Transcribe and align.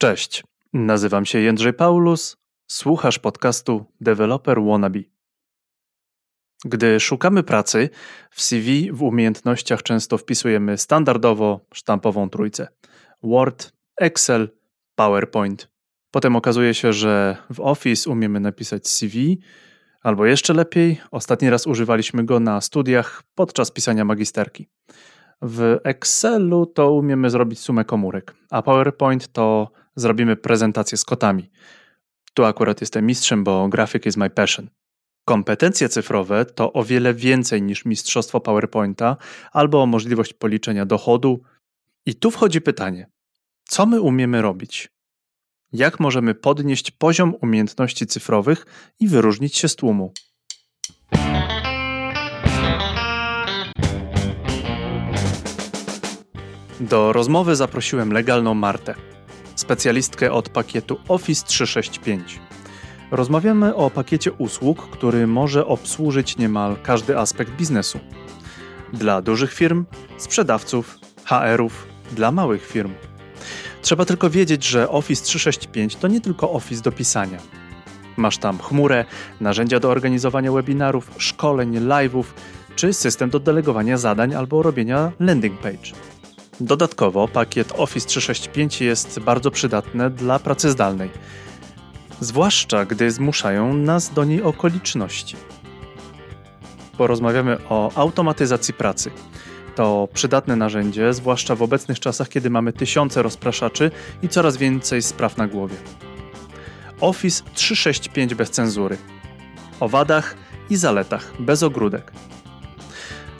Cześć, 0.00 0.44
nazywam 0.72 1.26
się 1.26 1.38
Jędrzej 1.38 1.72
Paulus, 1.72 2.36
słuchasz 2.66 3.18
podcastu 3.18 3.84
Developer 4.00 4.62
Wannabe. 4.62 5.00
Gdy 6.64 7.00
szukamy 7.00 7.42
pracy, 7.42 7.90
w 8.30 8.42
CV 8.42 8.92
w 8.92 9.02
umiejętnościach 9.02 9.82
często 9.82 10.18
wpisujemy 10.18 10.78
standardowo 10.78 11.60
sztampową 11.74 12.30
trójcę: 12.30 12.68
Word, 13.22 13.72
Excel, 13.96 14.48
PowerPoint. 14.94 15.68
Potem 16.10 16.36
okazuje 16.36 16.74
się, 16.74 16.92
że 16.92 17.36
w 17.50 17.60
Office 17.60 18.10
umiemy 18.10 18.40
napisać 18.40 18.88
CV, 18.88 19.40
albo 20.02 20.26
jeszcze 20.26 20.54
lepiej, 20.54 21.00
ostatni 21.10 21.50
raz 21.50 21.66
używaliśmy 21.66 22.24
go 22.24 22.40
na 22.40 22.60
studiach 22.60 23.22
podczas 23.34 23.70
pisania 23.70 24.04
magisterki. 24.04 24.68
W 25.42 25.78
Excelu 25.84 26.66
to 26.66 26.92
umiemy 26.92 27.30
zrobić 27.30 27.60
sumę 27.60 27.84
komórek, 27.84 28.34
a 28.50 28.62
PowerPoint 28.62 29.28
to 29.32 29.70
zrobimy 30.00 30.36
prezentację 30.36 30.98
z 30.98 31.04
kotami. 31.04 31.50
Tu 32.34 32.44
akurat 32.44 32.80
jestem 32.80 33.06
mistrzem, 33.06 33.44
bo 33.44 33.68
grafik 33.68 34.06
is 34.06 34.16
my 34.16 34.30
passion. 34.30 34.68
Kompetencje 35.24 35.88
cyfrowe 35.88 36.44
to 36.44 36.72
o 36.72 36.84
wiele 36.84 37.14
więcej 37.14 37.62
niż 37.62 37.84
mistrzostwo 37.84 38.40
PowerPointa 38.40 39.16
albo 39.52 39.86
możliwość 39.86 40.32
policzenia 40.32 40.86
dochodu. 40.86 41.40
I 42.06 42.14
tu 42.14 42.30
wchodzi 42.30 42.60
pytanie: 42.60 43.06
co 43.64 43.86
my 43.86 44.00
umiemy 44.00 44.42
robić? 44.42 44.88
Jak 45.72 46.00
możemy 46.00 46.34
podnieść 46.34 46.90
poziom 46.90 47.34
umiejętności 47.40 48.06
cyfrowych 48.06 48.66
i 49.00 49.08
wyróżnić 49.08 49.56
się 49.56 49.68
z 49.68 49.76
tłumu? 49.76 50.12
Do 56.80 57.12
rozmowy 57.12 57.56
zaprosiłem 57.56 58.12
legalną 58.12 58.54
Martę, 58.54 58.94
specjalistkę 59.60 60.32
od 60.32 60.48
pakietu 60.48 60.98
Office 61.08 61.46
365. 61.46 62.40
Rozmawiamy 63.10 63.74
o 63.74 63.90
pakiecie 63.90 64.32
usług, 64.32 64.90
który 64.90 65.26
może 65.26 65.66
obsłużyć 65.66 66.36
niemal 66.36 66.76
każdy 66.82 67.18
aspekt 67.18 67.52
biznesu. 67.52 67.98
Dla 68.92 69.22
dużych 69.22 69.52
firm, 69.52 69.84
sprzedawców, 70.18 70.98
HR-ów, 71.24 71.86
dla 72.12 72.32
małych 72.32 72.66
firm. 72.66 72.92
Trzeba 73.82 74.04
tylko 74.04 74.30
wiedzieć, 74.30 74.64
że 74.64 74.88
Office 74.88 75.24
365 75.24 75.96
to 75.96 76.08
nie 76.08 76.20
tylko 76.20 76.52
Office 76.52 76.82
do 76.82 76.92
pisania. 76.92 77.38
Masz 78.16 78.38
tam 78.38 78.58
chmurę, 78.58 79.04
narzędzia 79.40 79.80
do 79.80 79.90
organizowania 79.90 80.52
webinarów, 80.52 81.10
szkoleń, 81.18 81.78
live'ów, 81.78 82.24
czy 82.76 82.92
system 82.92 83.30
do 83.30 83.40
delegowania 83.40 83.98
zadań 83.98 84.34
albo 84.34 84.62
robienia 84.62 85.12
landing 85.20 85.60
page. 85.60 86.17
Dodatkowo 86.60 87.28
pakiet 87.28 87.72
Office 87.76 88.06
365 88.06 88.80
jest 88.80 89.18
bardzo 89.20 89.50
przydatny 89.50 90.10
dla 90.10 90.38
pracy 90.38 90.70
zdalnej, 90.70 91.10
zwłaszcza 92.20 92.84
gdy 92.84 93.10
zmuszają 93.10 93.74
nas 93.74 94.14
do 94.14 94.24
niej 94.24 94.42
okoliczności. 94.42 95.36
Porozmawiamy 96.96 97.56
o 97.68 97.92
automatyzacji 97.94 98.74
pracy. 98.74 99.10
To 99.74 100.08
przydatne 100.12 100.56
narzędzie, 100.56 101.14
zwłaszcza 101.14 101.54
w 101.54 101.62
obecnych 101.62 102.00
czasach, 102.00 102.28
kiedy 102.28 102.50
mamy 102.50 102.72
tysiące 102.72 103.22
rozpraszaczy 103.22 103.90
i 104.22 104.28
coraz 104.28 104.56
więcej 104.56 105.02
spraw 105.02 105.36
na 105.36 105.46
głowie. 105.48 105.76
Office 107.00 107.44
365 107.54 108.34
bez 108.34 108.50
cenzury. 108.50 108.96
O 109.80 109.88
wadach 109.88 110.34
i 110.70 110.76
zaletach, 110.76 111.32
bez 111.38 111.62
ogródek. 111.62 112.12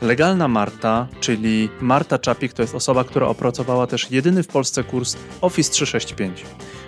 Legalna 0.02 0.48
Marta, 0.48 1.06
czyli 1.20 1.68
Marta 1.80 2.18
Czapik, 2.18 2.52
to 2.52 2.62
jest 2.62 2.74
osoba, 2.74 3.04
która 3.04 3.26
opracowała 3.26 3.86
też 3.86 4.10
jedyny 4.10 4.42
w 4.42 4.46
Polsce 4.46 4.84
kurs 4.84 5.16
Office 5.40 5.72
365. 5.72 6.44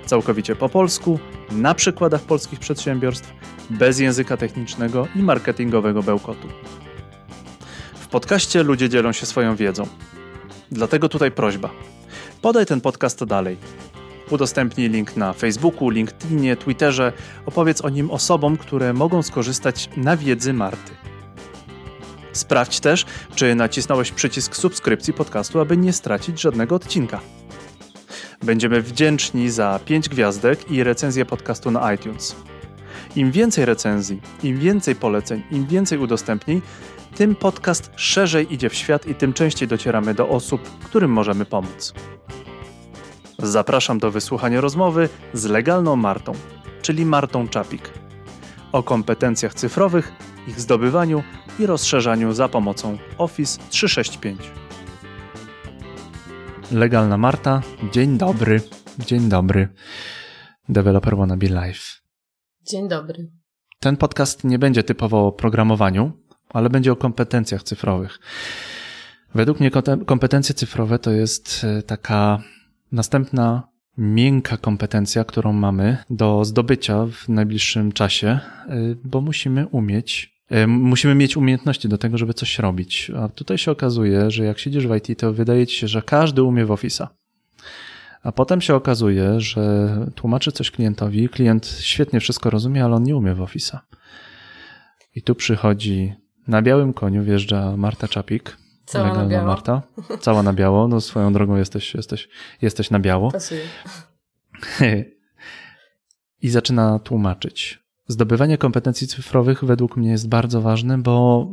Całkowicie 0.06 0.56
po 0.56 0.68
polsku, 0.68 1.18
na 1.50 1.74
przykładach 1.74 2.20
polskich 2.20 2.58
przedsiębiorstw, 2.58 3.32
bez 3.70 3.98
języka 3.98 4.36
technicznego 4.36 5.08
i 5.16 5.18
marketingowego 5.22 6.02
bełkotu. 6.02 6.48
W 7.94 8.08
podcaście 8.08 8.62
ludzie 8.62 8.88
dzielą 8.88 9.12
się 9.12 9.26
swoją 9.26 9.56
wiedzą. 9.56 9.86
Dlatego 10.72 11.08
tutaj 11.08 11.30
prośba. 11.30 11.70
Podaj 12.42 12.66
ten 12.66 12.80
podcast 12.80 13.24
dalej. 13.24 13.56
Udostępnij 14.30 14.88
link 14.88 15.16
na 15.16 15.32
Facebooku, 15.32 15.90
LinkedInie, 15.90 16.56
Twitterze. 16.56 17.12
Opowiedz 17.46 17.84
o 17.84 17.88
nim 17.88 18.10
osobom, 18.10 18.56
które 18.56 18.92
mogą 18.92 19.22
skorzystać 19.22 19.90
na 19.96 20.16
wiedzy 20.16 20.52
Marty. 20.52 20.92
Sprawdź 22.32 22.80
też, 22.80 23.06
czy 23.34 23.54
nacisnąłeś 23.54 24.10
przycisk 24.10 24.56
subskrypcji 24.56 25.12
podcastu, 25.12 25.60
aby 25.60 25.76
nie 25.76 25.92
stracić 25.92 26.40
żadnego 26.40 26.74
odcinka. 26.74 27.20
Będziemy 28.42 28.82
wdzięczni 28.82 29.50
za 29.50 29.80
5 29.84 30.08
gwiazdek 30.08 30.70
i 30.70 30.84
recenzję 30.84 31.24
podcastu 31.24 31.70
na 31.70 31.92
iTunes. 31.92 32.36
Im 33.16 33.30
więcej 33.32 33.64
recenzji, 33.64 34.20
im 34.42 34.58
więcej 34.58 34.94
poleceń, 34.94 35.42
im 35.50 35.66
więcej 35.66 35.98
udostępnień, 35.98 36.62
tym 37.16 37.34
podcast 37.34 37.90
szerzej 37.96 38.54
idzie 38.54 38.68
w 38.70 38.74
świat 38.74 39.06
i 39.06 39.14
tym 39.14 39.32
częściej 39.32 39.68
docieramy 39.68 40.14
do 40.14 40.28
osób, 40.28 40.78
którym 40.84 41.10
możemy 41.10 41.44
pomóc. 41.44 41.94
Zapraszam 43.38 43.98
do 43.98 44.10
wysłuchania 44.10 44.60
rozmowy 44.60 45.08
z 45.32 45.44
legalną 45.44 45.96
Martą, 45.96 46.32
czyli 46.82 47.06
Martą 47.06 47.48
Czapik, 47.48 47.90
o 48.72 48.82
kompetencjach 48.82 49.54
cyfrowych, 49.54 50.12
ich 50.46 50.60
zdobywaniu 50.60 51.22
i 51.60 51.66
rozszerzaniu 51.66 52.32
za 52.32 52.48
pomocą 52.48 52.98
Office 53.18 53.60
365. 53.70 54.40
Legalna 56.72 57.18
Marta, 57.18 57.62
dzień 57.92 58.18
dobry. 58.18 58.60
Dzień 58.98 59.28
dobry. 59.28 59.68
Developer 60.68 61.16
Wannabe 61.16 61.48
Live. 61.48 62.02
Dzień 62.62 62.88
dobry. 62.88 63.30
Ten 63.80 63.96
podcast 63.96 64.44
nie 64.44 64.58
będzie 64.58 64.82
typowo 64.82 65.26
o 65.26 65.32
programowaniu, 65.32 66.12
ale 66.48 66.70
będzie 66.70 66.92
o 66.92 66.96
kompetencjach 66.96 67.62
cyfrowych. 67.62 68.18
Według 69.34 69.60
mnie 69.60 69.70
kompetencje 70.06 70.54
cyfrowe 70.54 70.98
to 70.98 71.10
jest 71.10 71.64
e, 71.64 71.82
taka 71.82 72.42
następna 72.92 73.68
miękka 73.98 74.56
kompetencja, 74.56 75.24
którą 75.24 75.52
mamy 75.52 75.98
do 76.10 76.44
zdobycia 76.44 77.06
w 77.06 77.28
najbliższym 77.28 77.92
czasie, 77.92 78.28
e, 78.28 78.40
bo 79.04 79.20
musimy 79.20 79.66
umieć 79.66 80.39
musimy 80.66 81.14
mieć 81.14 81.36
umiejętności 81.36 81.88
do 81.88 81.98
tego, 81.98 82.18
żeby 82.18 82.34
coś 82.34 82.58
robić. 82.58 83.10
A 83.18 83.28
tutaj 83.28 83.58
się 83.58 83.70
okazuje, 83.70 84.30
że 84.30 84.44
jak 84.44 84.58
siedzisz 84.58 84.86
w 84.86 84.94
IT, 84.94 85.18
to 85.18 85.32
wydaje 85.32 85.66
ci 85.66 85.76
się, 85.76 85.88
że 85.88 86.02
każdy 86.02 86.42
umie 86.42 86.66
w 86.66 86.68
Office'a. 86.68 87.06
A 88.22 88.32
potem 88.32 88.60
się 88.60 88.74
okazuje, 88.74 89.40
że 89.40 89.96
tłumaczy 90.14 90.52
coś 90.52 90.70
klientowi, 90.70 91.28
klient 91.28 91.66
świetnie 91.80 92.20
wszystko 92.20 92.50
rozumie, 92.50 92.84
ale 92.84 92.96
on 92.96 93.02
nie 93.02 93.16
umie 93.16 93.34
w 93.34 93.38
Office'a. 93.38 93.78
I 95.14 95.22
tu 95.22 95.34
przychodzi 95.34 96.14
na 96.48 96.62
białym 96.62 96.92
koniu, 96.92 97.24
wjeżdża 97.24 97.76
Marta 97.76 98.08
Czapik. 98.08 98.56
Cała 98.86 99.14
na 99.14 99.26
biało. 99.26 99.46
Marta. 99.46 99.82
Cała 100.20 100.42
na 100.42 100.52
biało. 100.52 100.88
No 100.88 101.00
swoją 101.00 101.32
drogą 101.32 101.56
jesteś, 101.56 101.94
jesteś, 101.94 102.28
jesteś 102.62 102.90
na 102.90 102.98
biało. 102.98 103.30
Pasuje. 103.30 103.62
I 106.42 106.48
zaczyna 106.48 106.98
tłumaczyć. 106.98 107.79
Zdobywanie 108.10 108.58
kompetencji 108.58 109.08
cyfrowych 109.08 109.64
według 109.64 109.96
mnie 109.96 110.10
jest 110.10 110.28
bardzo 110.28 110.60
ważne, 110.60 110.98
bo 110.98 111.46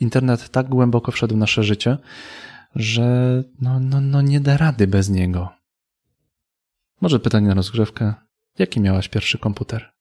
internet 0.00 0.48
tak 0.48 0.68
głęboko 0.68 1.12
wszedł 1.12 1.34
w 1.34 1.38
nasze 1.38 1.62
życie, 1.62 1.98
że 2.74 3.04
no, 3.60 3.80
no, 3.80 4.00
no 4.00 4.22
nie 4.22 4.40
da 4.40 4.56
rady 4.56 4.86
bez 4.86 5.08
niego. 5.08 5.48
Może 7.00 7.20
pytanie 7.20 7.48
na 7.48 7.54
rozgrzewkę. 7.54 8.14
Jaki 8.58 8.80
miałaś 8.80 9.08
pierwszy 9.08 9.38
komputer? 9.38 9.92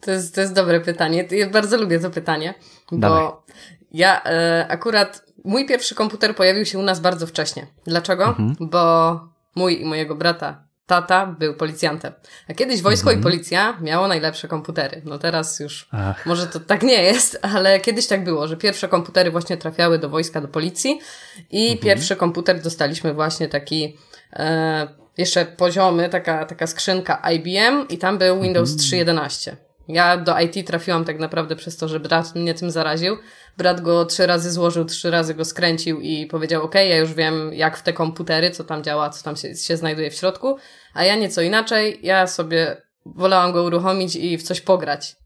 To 0.00 0.10
jest, 0.10 0.34
to 0.34 0.40
jest 0.40 0.54
dobre 0.54 0.80
pytanie. 0.80 1.28
Ja 1.30 1.50
bardzo 1.50 1.76
lubię 1.76 2.00
to 2.00 2.10
pytanie, 2.10 2.54
bo 2.92 2.98
Dawaj. 2.98 3.28
ja 3.92 4.24
e, 4.24 4.66
akurat 4.68 5.26
mój 5.44 5.66
pierwszy 5.66 5.94
komputer 5.94 6.36
pojawił 6.36 6.64
się 6.64 6.78
u 6.78 6.82
nas 6.82 7.00
bardzo 7.00 7.26
wcześnie. 7.26 7.66
Dlaczego? 7.84 8.26
Mhm. 8.26 8.56
Bo 8.60 9.14
mój 9.54 9.80
i 9.80 9.84
mojego 9.84 10.14
brata 10.14 10.69
tata 10.90 11.26
był 11.26 11.54
policjantem. 11.54 12.12
A 12.48 12.54
kiedyś 12.54 12.82
wojsko 12.82 13.10
mhm. 13.10 13.20
i 13.20 13.22
policja 13.22 13.76
miało 13.80 14.08
najlepsze 14.08 14.48
komputery. 14.48 15.02
No 15.04 15.18
teraz 15.18 15.60
już 15.60 15.88
Ach. 15.92 16.26
może 16.26 16.46
to 16.46 16.60
tak 16.60 16.82
nie 16.82 17.02
jest, 17.02 17.38
ale 17.42 17.80
kiedyś 17.80 18.06
tak 18.06 18.24
było, 18.24 18.48
że 18.48 18.56
pierwsze 18.56 18.88
komputery 18.88 19.30
właśnie 19.30 19.56
trafiały 19.56 19.98
do 19.98 20.08
wojska, 20.08 20.40
do 20.40 20.48
policji 20.48 21.00
i 21.50 21.62
mhm. 21.62 21.78
pierwszy 21.78 22.16
komputer 22.16 22.62
dostaliśmy 22.62 23.14
właśnie 23.14 23.48
taki 23.48 23.98
e, 24.32 24.88
jeszcze 25.18 25.46
poziomy, 25.46 26.08
taka, 26.08 26.44
taka 26.44 26.66
skrzynka 26.66 27.22
IBM 27.32 27.88
i 27.88 27.98
tam 27.98 28.18
był 28.18 28.40
Windows 28.40 28.70
mhm. 28.70 29.06
3.11. 29.06 29.56
Ja 29.88 30.16
do 30.16 30.38
IT 30.38 30.66
trafiłam 30.66 31.04
tak 31.04 31.18
naprawdę 31.18 31.56
przez 31.56 31.76
to, 31.76 31.88
że 31.88 32.00
brat 32.00 32.34
mnie 32.34 32.54
tym 32.54 32.70
zaraził. 32.70 33.16
Brat 33.56 33.80
go 33.80 34.04
trzy 34.04 34.26
razy 34.26 34.50
złożył, 34.50 34.84
trzy 34.84 35.10
razy 35.10 35.34
go 35.34 35.44
skręcił 35.44 36.00
i 36.00 36.26
powiedział: 36.26 36.62
OK, 36.62 36.74
ja 36.74 36.96
już 36.96 37.14
wiem, 37.14 37.52
jak 37.52 37.76
w 37.76 37.82
te 37.82 37.92
komputery, 37.92 38.50
co 38.50 38.64
tam 38.64 38.84
działa, 38.84 39.10
co 39.10 39.24
tam 39.24 39.36
się, 39.36 39.54
się 39.54 39.76
znajduje 39.76 40.10
w 40.10 40.14
środku, 40.14 40.56
a 40.94 41.04
ja 41.04 41.16
nieco 41.16 41.42
inaczej. 41.42 41.98
Ja 42.02 42.26
sobie 42.26 42.82
wolałam 43.06 43.52
go 43.52 43.62
uruchomić 43.62 44.16
i 44.16 44.38
w 44.38 44.42
coś 44.42 44.60
pograć. 44.60 45.16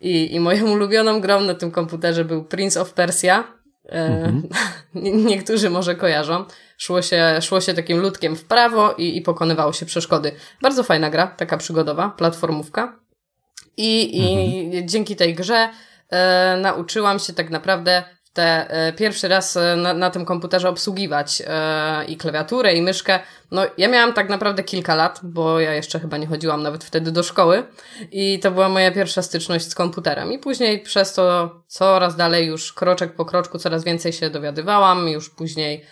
I, 0.00 0.34
I 0.34 0.40
moją 0.40 0.70
ulubioną 0.72 1.20
grą 1.20 1.40
na 1.40 1.54
tym 1.54 1.70
komputerze 1.70 2.24
był 2.24 2.44
Prince 2.44 2.76
of 2.76 2.92
Persia. 2.92 3.44
Mhm. 3.88 4.48
Niektórzy 5.30 5.70
może 5.70 5.94
kojarzą. 5.94 6.44
Szło 6.78 7.02
się, 7.02 7.38
szło 7.40 7.60
się 7.60 7.74
takim 7.74 7.98
ludkiem 7.98 8.36
w 8.36 8.44
prawo 8.44 8.92
i, 8.92 9.16
i 9.16 9.22
pokonywało 9.22 9.72
się 9.72 9.86
przeszkody. 9.86 10.32
Bardzo 10.62 10.82
fajna 10.82 11.10
gra, 11.10 11.26
taka 11.26 11.56
przygodowa, 11.56 12.10
platformówka. 12.10 12.98
I, 13.76 14.18
i 14.18 14.64
mhm. 14.64 14.88
dzięki 14.88 15.16
tej 15.16 15.34
grze 15.34 15.68
e, 16.10 16.56
nauczyłam 16.60 17.18
się 17.18 17.32
tak 17.32 17.50
naprawdę 17.50 18.04
te 18.36 18.70
e, 18.70 18.92
pierwszy 18.92 19.28
raz 19.28 19.56
e, 19.56 19.76
na, 19.76 19.94
na 19.94 20.10
tym 20.10 20.24
komputerze 20.24 20.68
obsługiwać 20.68 21.42
e, 21.46 22.04
i 22.04 22.16
klawiaturę, 22.16 22.74
i 22.74 22.82
myszkę. 22.82 23.20
No, 23.50 23.62
ja 23.78 23.88
miałam 23.88 24.12
tak 24.12 24.28
naprawdę 24.28 24.62
kilka 24.62 24.94
lat, 24.94 25.20
bo 25.22 25.60
ja 25.60 25.74
jeszcze 25.74 26.00
chyba 26.00 26.16
nie 26.16 26.26
chodziłam 26.26 26.62
nawet 26.62 26.84
wtedy 26.84 27.12
do 27.12 27.22
szkoły 27.22 27.64
i 28.12 28.38
to 28.38 28.50
była 28.50 28.68
moja 28.68 28.90
pierwsza 28.90 29.22
styczność 29.22 29.70
z 29.70 29.74
komputerem. 29.74 30.32
I 30.32 30.38
później 30.38 30.80
przez 30.80 31.12
to 31.14 31.54
coraz 31.66 32.16
dalej 32.16 32.46
już 32.46 32.72
kroczek 32.72 33.14
po 33.14 33.24
kroczku 33.24 33.58
coraz 33.58 33.84
więcej 33.84 34.12
się 34.12 34.30
dowiadywałam, 34.30 35.08
już 35.08 35.30
później 35.30 35.84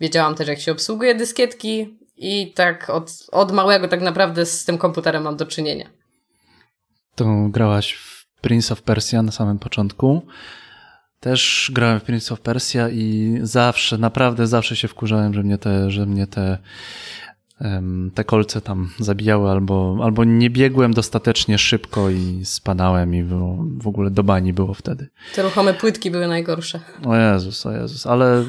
wiedziałam 0.00 0.34
też 0.34 0.48
jak 0.48 0.60
się 0.60 0.72
obsługuje 0.72 1.14
dyskietki 1.14 1.98
i 2.16 2.52
tak 2.52 2.90
od, 2.90 3.10
od 3.32 3.52
małego 3.52 3.88
tak 3.88 4.00
naprawdę 4.00 4.46
z 4.46 4.64
tym 4.64 4.78
komputerem 4.78 5.22
mam 5.22 5.36
do 5.36 5.46
czynienia. 5.46 5.90
To 7.14 7.24
grałaś 7.48 7.92
w 7.92 8.26
Prince 8.40 8.72
of 8.72 8.82
Persia 8.82 9.22
na 9.22 9.32
samym 9.32 9.58
początku. 9.58 10.22
Też 11.22 11.70
grałem 11.74 12.00
w 12.00 12.02
Prince 12.02 12.32
of 12.32 12.40
Persia 12.40 12.88
i 12.88 13.38
zawsze, 13.42 13.98
naprawdę 13.98 14.46
zawsze 14.46 14.76
się 14.76 14.88
wkurzałem, 14.88 15.34
że 15.34 15.42
mnie 15.42 15.58
te, 15.58 15.90
że 15.90 16.06
mnie 16.06 16.26
te, 16.26 16.58
te 18.14 18.24
kolce 18.24 18.60
tam 18.60 18.90
zabijały 18.98 19.50
albo, 19.50 19.98
albo 20.02 20.24
nie 20.24 20.50
biegłem 20.50 20.94
dostatecznie 20.94 21.58
szybko 21.58 22.10
i 22.10 22.40
spadałem 22.44 23.14
i 23.14 23.22
było, 23.22 23.64
w 23.78 23.86
ogóle 23.86 24.10
do 24.10 24.22
bani 24.22 24.52
było 24.52 24.74
wtedy. 24.74 25.08
Te 25.34 25.42
ruchome 25.42 25.74
płytki 25.74 26.10
były 26.10 26.26
najgorsze. 26.26 26.80
O 27.04 27.16
Jezus, 27.16 27.66
o 27.66 27.72
Jezus, 27.72 28.06
ale 28.06 28.44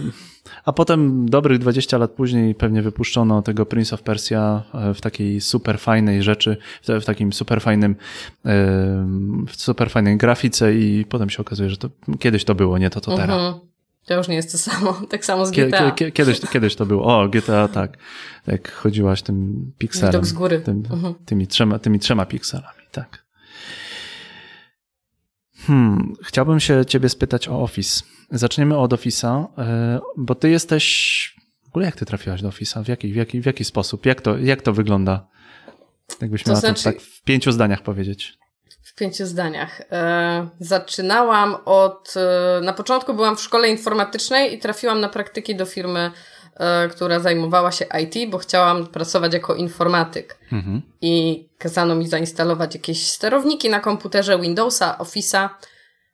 a 0.66 0.74
potem 0.74 1.30
dobrych 1.30 1.60
20 1.60 1.98
lat 1.98 2.12
później 2.12 2.56
pewnie 2.56 2.82
wypuszczono 2.82 3.42
tego 3.42 3.66
Prince 3.66 3.94
of 3.94 4.02
Persia 4.02 4.64
e, 4.74 4.94
w 4.94 5.02
takiej 5.02 5.42
super 5.42 5.80
fajnej 5.80 6.24
rzeczy, 6.24 6.58
w 7.02 7.06
takim 7.06 7.34
super 7.34 7.62
fajnym, 7.62 7.96
w 9.48 9.56
super 9.56 9.90
fajnej 9.90 10.18
grafice 10.18 10.76
i 10.76 11.06
potem 11.10 11.30
się 11.30 11.42
okazuje, 11.42 11.70
że 11.70 11.78
to 11.78 11.90
kiedyś 12.20 12.46
to 12.46 12.56
było, 12.56 12.78
nie 12.78 12.90
to 12.90 13.02
co 13.02 13.18
teraz. 13.18 13.40
Mhm. 13.40 13.74
To 14.06 14.14
już 14.14 14.28
nie 14.28 14.36
jest 14.36 14.52
to 14.52 14.58
samo. 14.58 14.94
Tak 15.10 15.26
samo 15.26 15.46
z 15.46 15.52
GTA. 15.52 15.92
Kiedyś, 15.92 16.40
kiedyś 16.40 16.76
to 16.76 16.86
było. 16.86 17.22
O, 17.22 17.28
GTA 17.28 17.68
tak. 17.68 17.98
Jak 18.48 18.72
chodziłaś 18.72 19.22
tym 19.22 19.72
pikselem. 19.78 20.12
Widok 20.12 20.26
z 20.26 20.34
góry. 20.34 20.60
Tym, 20.60 20.84
mhm. 20.92 21.14
tymi, 21.26 21.48
trzema, 21.48 21.80
tymi 21.80 22.00
trzema 22.00 22.26
pikselami, 22.26 22.84
tak. 22.92 23.23
Hmm, 25.68 26.14
chciałbym 26.24 26.60
się 26.60 26.86
ciebie 26.86 27.10
spytać 27.10 27.48
o 27.48 27.62
Office. 27.62 28.04
Zaczniemy 28.32 28.78
od 28.78 28.94
Office'a, 28.94 29.46
e, 29.58 30.00
bo 30.18 30.36
ty 30.36 30.50
jesteś... 30.50 31.36
W 31.64 31.68
ogóle 31.68 31.86
jak 31.86 31.96
ty 31.96 32.06
trafiłaś 32.06 32.42
do 32.42 32.50
Office'a? 32.50 32.84
W 32.84 32.88
jaki, 32.88 33.14
w 33.14 33.16
jaki, 33.16 33.42
w 33.42 33.46
jaki 33.46 33.64
sposób? 33.64 34.06
Jak 34.06 34.22
to, 34.22 34.38
jak 34.38 34.62
to 34.62 34.74
wygląda? 34.74 35.28
Jakbyś 36.22 36.46
miała 36.46 36.62
to, 36.62 36.68
znaczy... 36.68 36.84
to 36.84 36.92
tak 36.92 37.02
w 37.02 37.22
pięciu 37.22 37.52
zdaniach 37.52 37.82
powiedzieć. 37.82 38.38
W 38.84 38.96
pięciu 38.96 39.26
zdaniach. 39.26 39.82
E, 39.92 40.50
zaczynałam 40.60 41.56
od... 41.66 42.14
E, 42.18 42.62
na 42.64 42.74
początku 42.74 43.14
byłam 43.14 43.36
w 43.36 43.42
szkole 43.42 43.70
informatycznej 43.70 44.54
i 44.54 44.60
trafiłam 44.60 45.02
na 45.02 45.10
praktyki 45.10 45.56
do 45.56 45.66
firmy, 45.66 46.12
która 46.92 47.20
zajmowała 47.20 47.72
się 47.72 47.86
IT, 48.02 48.32
bo 48.32 48.38
chciałam 48.38 48.88
pracować 48.88 49.34
jako 49.34 49.56
informatyk. 49.56 50.38
Mhm. 50.52 50.82
I 51.02 51.46
kazano 51.58 51.96
mi 51.96 52.08
zainstalować 52.08 52.76
jakieś 52.76 53.08
sterowniki 53.08 53.70
na 53.70 53.80
komputerze 53.80 54.40
Windowsa, 54.40 54.98
Office'a, 55.00 55.50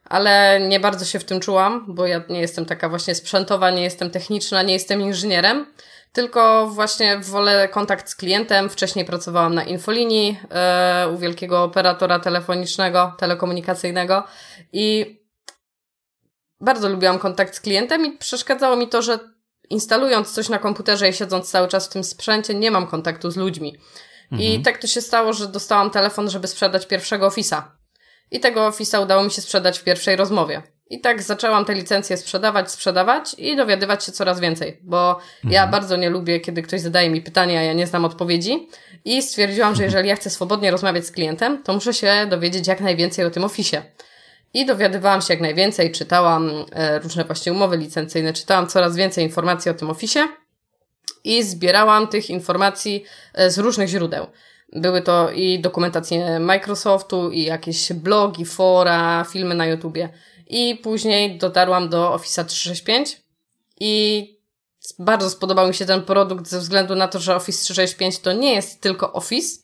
ale 0.05 0.59
nie 0.67 0.79
bardzo 0.79 1.05
się 1.05 1.19
w 1.19 1.23
tym 1.23 1.39
czułam, 1.39 1.85
bo 1.87 2.07
ja 2.07 2.21
nie 2.29 2.41
jestem 2.41 2.65
taka 2.65 2.89
właśnie 2.89 3.15
sprzętowa, 3.15 3.71
nie 3.71 3.83
jestem 3.83 4.09
techniczna, 4.09 4.63
nie 4.63 4.73
jestem 4.73 5.01
inżynierem, 5.01 5.65
tylko 6.13 6.67
właśnie 6.67 7.17
wolę 7.17 7.67
kontakt 7.67 8.09
z 8.09 8.15
klientem. 8.15 8.69
Wcześniej 8.69 9.05
pracowałam 9.05 9.55
na 9.55 9.63
infolinii 9.63 10.37
yy, 11.07 11.13
u 11.13 11.17
wielkiego 11.17 11.63
operatora 11.63 12.19
telefonicznego, 12.19 13.13
telekomunikacyjnego 13.17 14.23
i 14.73 15.19
bardzo 16.61 16.89
lubiłam 16.89 17.19
kontakt 17.19 17.55
z 17.55 17.61
klientem 17.61 18.05
i 18.05 18.17
przeszkadzało 18.17 18.75
mi 18.75 18.87
to, 18.87 19.01
że 19.01 19.19
instalując 19.69 20.31
coś 20.31 20.49
na 20.49 20.59
komputerze 20.59 21.09
i 21.09 21.13
siedząc 21.13 21.51
cały 21.51 21.67
czas 21.67 21.87
w 21.87 21.89
tym 21.89 22.03
sprzęcie, 22.03 22.55
nie 22.55 22.71
mam 22.71 22.87
kontaktu 22.87 23.31
z 23.31 23.35
ludźmi. 23.37 23.77
Mhm. 24.31 24.51
I 24.51 24.61
tak 24.61 24.77
to 24.77 24.87
się 24.87 25.01
stało, 25.01 25.33
że 25.33 25.47
dostałam 25.47 25.89
telefon, 25.89 26.29
żeby 26.29 26.47
sprzedać 26.47 26.87
pierwszego 26.87 27.29
Office'a. 27.29 27.61
I 28.31 28.39
tego 28.39 28.69
Office'a 28.69 29.03
udało 29.03 29.23
mi 29.23 29.31
się 29.31 29.41
sprzedać 29.41 29.79
w 29.79 29.83
pierwszej 29.83 30.15
rozmowie. 30.15 30.63
I 30.89 31.01
tak 31.01 31.23
zaczęłam 31.23 31.65
te 31.65 31.73
licencje 31.73 32.17
sprzedawać, 32.17 32.71
sprzedawać 32.71 33.35
i 33.37 33.55
dowiadywać 33.55 34.03
się 34.03 34.11
coraz 34.11 34.39
więcej, 34.39 34.79
bo 34.83 35.09
mhm. 35.09 35.53
ja 35.53 35.67
bardzo 35.67 35.97
nie 35.97 36.09
lubię, 36.09 36.39
kiedy 36.39 36.61
ktoś 36.61 36.81
zadaje 36.81 37.09
mi 37.09 37.21
pytania, 37.21 37.59
a 37.59 37.63
ja 37.63 37.73
nie 37.73 37.87
znam 37.87 38.05
odpowiedzi. 38.05 38.67
I 39.05 39.21
stwierdziłam, 39.21 39.75
że 39.75 39.83
jeżeli 39.89 40.09
ja 40.09 40.15
chcę 40.15 40.29
swobodnie 40.29 40.71
rozmawiać 40.71 41.05
z 41.05 41.11
klientem, 41.11 41.63
to 41.63 41.73
muszę 41.73 41.93
się 41.93 42.27
dowiedzieć 42.29 42.67
jak 42.67 42.81
najwięcej 42.81 43.25
o 43.25 43.29
tym 43.29 43.43
Office'ie. 43.43 43.81
I 44.53 44.65
dowiadywałam 44.65 45.21
się 45.21 45.33
jak 45.33 45.41
najwięcej, 45.41 45.91
czytałam 45.91 46.51
e, 46.71 46.99
różne 46.99 47.25
właśnie 47.25 47.51
umowy 47.51 47.77
licencyjne, 47.77 48.33
czytałam 48.33 48.67
coraz 48.67 48.95
więcej 48.95 49.23
informacji 49.23 49.71
o 49.71 49.73
tym 49.73 49.87
Office'ie 49.87 50.27
i 51.23 51.43
zbierałam 51.43 52.07
tych 52.07 52.29
informacji 52.29 53.03
e, 53.33 53.51
z 53.51 53.57
różnych 53.57 53.87
źródeł. 53.87 54.27
Były 54.73 55.01
to 55.01 55.31
i 55.31 55.59
dokumentacje 55.59 56.39
Microsoftu, 56.39 57.31
i 57.31 57.43
jakieś 57.43 57.93
blogi, 57.93 58.45
fora, 58.45 59.25
filmy 59.31 59.55
na 59.55 59.65
YouTubie. 59.65 60.09
I 60.47 60.79
później 60.83 61.37
dotarłam 61.37 61.89
do 61.89 62.13
Office 62.13 62.45
365 62.45 63.21
i 63.79 64.23
bardzo 64.99 65.29
spodobał 65.29 65.67
mi 65.67 65.73
się 65.73 65.85
ten 65.85 66.01
produkt 66.01 66.47
ze 66.47 66.59
względu 66.59 66.95
na 66.95 67.07
to, 67.07 67.19
że 67.19 67.35
Office 67.35 67.63
365 67.63 68.19
to 68.19 68.33
nie 68.33 68.55
jest 68.55 68.81
tylko 68.81 69.13
Office. 69.13 69.59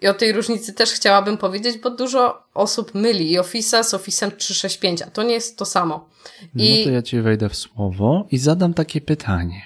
I 0.00 0.08
o 0.08 0.14
tej 0.14 0.32
różnicy 0.32 0.72
też 0.72 0.90
chciałabym 0.92 1.36
powiedzieć, 1.36 1.78
bo 1.78 1.90
dużo 1.90 2.42
osób 2.54 2.94
myli 2.94 3.32
i 3.32 3.38
Office'a 3.38 3.84
z 3.84 3.94
Office'em 3.94 4.30
365, 4.36 5.02
a 5.02 5.10
to 5.10 5.22
nie 5.22 5.34
jest 5.34 5.58
to 5.58 5.64
samo. 5.64 6.08
I... 6.54 6.78
No 6.78 6.84
to 6.84 6.90
ja 6.90 7.02
Ci 7.02 7.20
wejdę 7.20 7.48
w 7.48 7.56
słowo 7.56 8.26
i 8.30 8.38
zadam 8.38 8.74
takie 8.74 9.00
pytanie. 9.00 9.62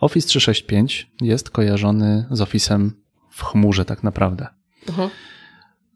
Office 0.00 0.28
365 0.28 1.10
jest 1.20 1.50
kojarzony 1.50 2.26
z 2.30 2.40
Office'em 2.40 2.90
w 3.30 3.44
chmurze 3.44 3.84
tak 3.84 4.02
naprawdę. 4.02 4.46
Mhm. 4.88 5.10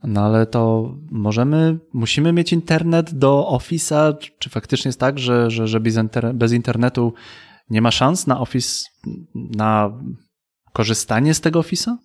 No 0.02 0.25
ale 0.25 0.47
to 0.47 0.94
możemy, 1.11 1.79
musimy 1.93 2.32
mieć 2.32 2.52
internet 2.52 3.14
do 3.14 3.49
Office'a, 3.52 4.14
czy 4.38 4.50
faktycznie 4.50 4.88
jest 4.88 5.00
tak, 5.00 5.19
że, 5.19 5.50
że, 5.50 5.69
że 5.69 5.81
bez, 5.81 5.97
inter 5.97 6.35
bez 6.35 6.52
internetu 6.52 7.14
nie 7.70 7.82
ma 7.82 7.91
szans 7.91 8.26
na 8.26 8.41
Office, 8.41 8.85
na 9.35 9.93
korzystanie 10.73 11.35
z 11.35 11.41
tego 11.41 11.61
Office'a? 11.61 11.97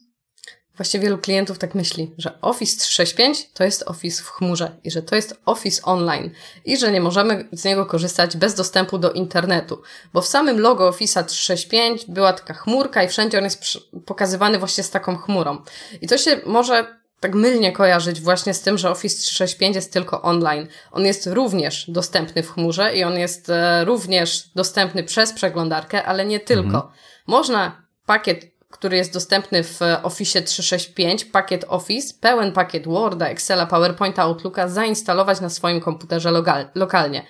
Właściwie 0.78 1.04
wielu 1.04 1.18
klientów 1.18 1.60
tak 1.60 1.76
myśli, 1.76 2.12
że 2.18 2.42
Office 2.42 2.80
365 2.80 3.50
to 3.54 3.64
jest 3.64 3.84
Office 3.88 4.24
w 4.24 4.30
chmurze 4.30 4.72
i 4.84 4.92
że 4.92 5.02
to 5.02 5.16
jest 5.16 5.40
Office 5.46 5.82
online 5.84 6.32
i 6.66 6.78
że 6.78 6.92
nie 6.92 7.02
możemy 7.02 7.48
z 7.52 7.64
niego 7.64 7.86
korzystać 7.86 8.38
bez 8.38 8.56
dostępu 8.56 8.98
do 8.98 9.12
internetu, 9.12 9.82
bo 10.14 10.22
w 10.22 10.28
samym 10.28 10.60
logo 10.60 10.92
Office'a 10.92 11.24
365 11.24 12.06
była 12.08 12.34
taka 12.34 12.54
chmurka 12.54 13.04
i 13.04 13.08
wszędzie 13.08 13.38
on 13.38 13.44
jest 13.44 13.64
pokazywany 14.06 14.60
właśnie 14.60 14.84
z 14.84 14.90
taką 14.90 15.18
chmurą. 15.18 15.58
I 16.02 16.08
to 16.08 16.18
się 16.18 16.40
może 16.46 16.96
tak 17.20 17.36
mylnie 17.36 17.72
kojarzyć 17.72 18.22
właśnie 18.22 18.54
z 18.54 18.62
tym, 18.62 18.78
że 18.78 18.90
Office 18.90 19.18
365 19.18 19.76
jest 19.76 19.94
tylko 19.94 20.22
online. 20.22 20.68
On 20.92 21.06
jest 21.06 21.28
również 21.28 21.92
dostępny 21.92 22.44
w 22.44 22.52
chmurze 22.52 22.96
i 22.96 23.04
on 23.04 23.20
jest 23.20 23.50
e, 23.50 23.86
również 23.86 24.50
dostępny 24.56 25.04
przez 25.04 25.34
przeglądarkę, 25.34 26.04
ale 26.04 26.26
nie 26.26 26.40
tylko. 26.40 26.66
Mhm. 26.66 26.84
Można 27.28 27.82
pakiet 28.06 28.55
który 28.72 28.98
jest 28.98 29.14
dostępny 29.14 29.64
w 29.64 29.80
Office 30.04 30.42
365, 30.42 31.26
pakiet 31.26 31.66
Office, 31.68 32.14
pełen 32.22 32.52
pakiet 32.52 32.88
Worda, 32.88 33.28
Excela, 33.28 33.66
PowerPointa, 33.66 34.22
Outlooka 34.24 34.68
zainstalować 34.68 35.42
na 35.42 35.50
swoim 35.50 35.82
komputerze 35.82 36.32
lokal, 36.32 36.66
lokalnie. 36.76 37.26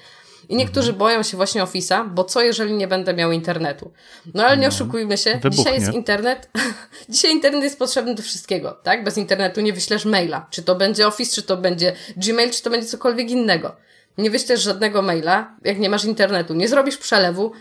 I 0.50 0.56
niektórzy 0.56 0.89
mhm. 0.89 0.98
boją 0.98 1.24
się 1.24 1.38
właśnie 1.38 1.63
Office'a, 1.63 2.10
bo 2.10 2.24
co 2.24 2.42
jeżeli 2.42 2.74
nie 2.74 2.88
będę 2.88 3.13
miał 3.13 3.32
internetu? 3.32 3.92
No 4.34 4.46
ale 4.46 4.58
nie 4.58 4.68
no, 4.68 4.74
oszukujmy 4.74 5.18
się, 5.18 5.32
wybuchnie. 5.34 5.51
dzisiaj 5.51 5.74
jest 5.74 5.94
internet, 5.94 6.50
dzisiaj 7.10 7.32
internet 7.32 7.63
jest 7.63 7.80
potrzebny 7.80 8.15
do 8.15 8.24
wszystkiego, 8.24 8.80
tak? 8.84 9.04
Bez 9.04 9.18
internetu 9.18 9.62
nie 9.62 9.74
wyślesz 9.74 10.06
maila. 10.06 10.48
Czy 10.50 10.63
to 10.63 10.75
będzie 10.75 11.08
Office, 11.08 11.36
czy 11.36 11.44
to 11.44 11.58
będzie 11.58 11.96
Gmail, 12.18 12.51
czy 12.51 12.63
to 12.63 12.70
będzie 12.70 12.88
cokolwiek 12.88 13.30
innego. 13.30 13.75
Nie 14.18 14.30
wyślesz 14.30 14.62
żadnego 14.62 15.01
maila, 15.01 15.56
jak 15.63 15.80
nie 15.80 15.89
masz 15.89 16.06
internetu. 16.06 16.54
Nie 16.54 16.68
zrobisz 16.68 16.98
przelewu, 16.98 17.51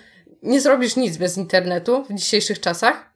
nie 0.43 0.61
zrobisz 0.61 0.97
nic 0.97 1.17
bez 1.17 1.37
internetu 1.37 2.05
w 2.11 2.15
dzisiejszych 2.15 2.61
czasach. 2.61 3.14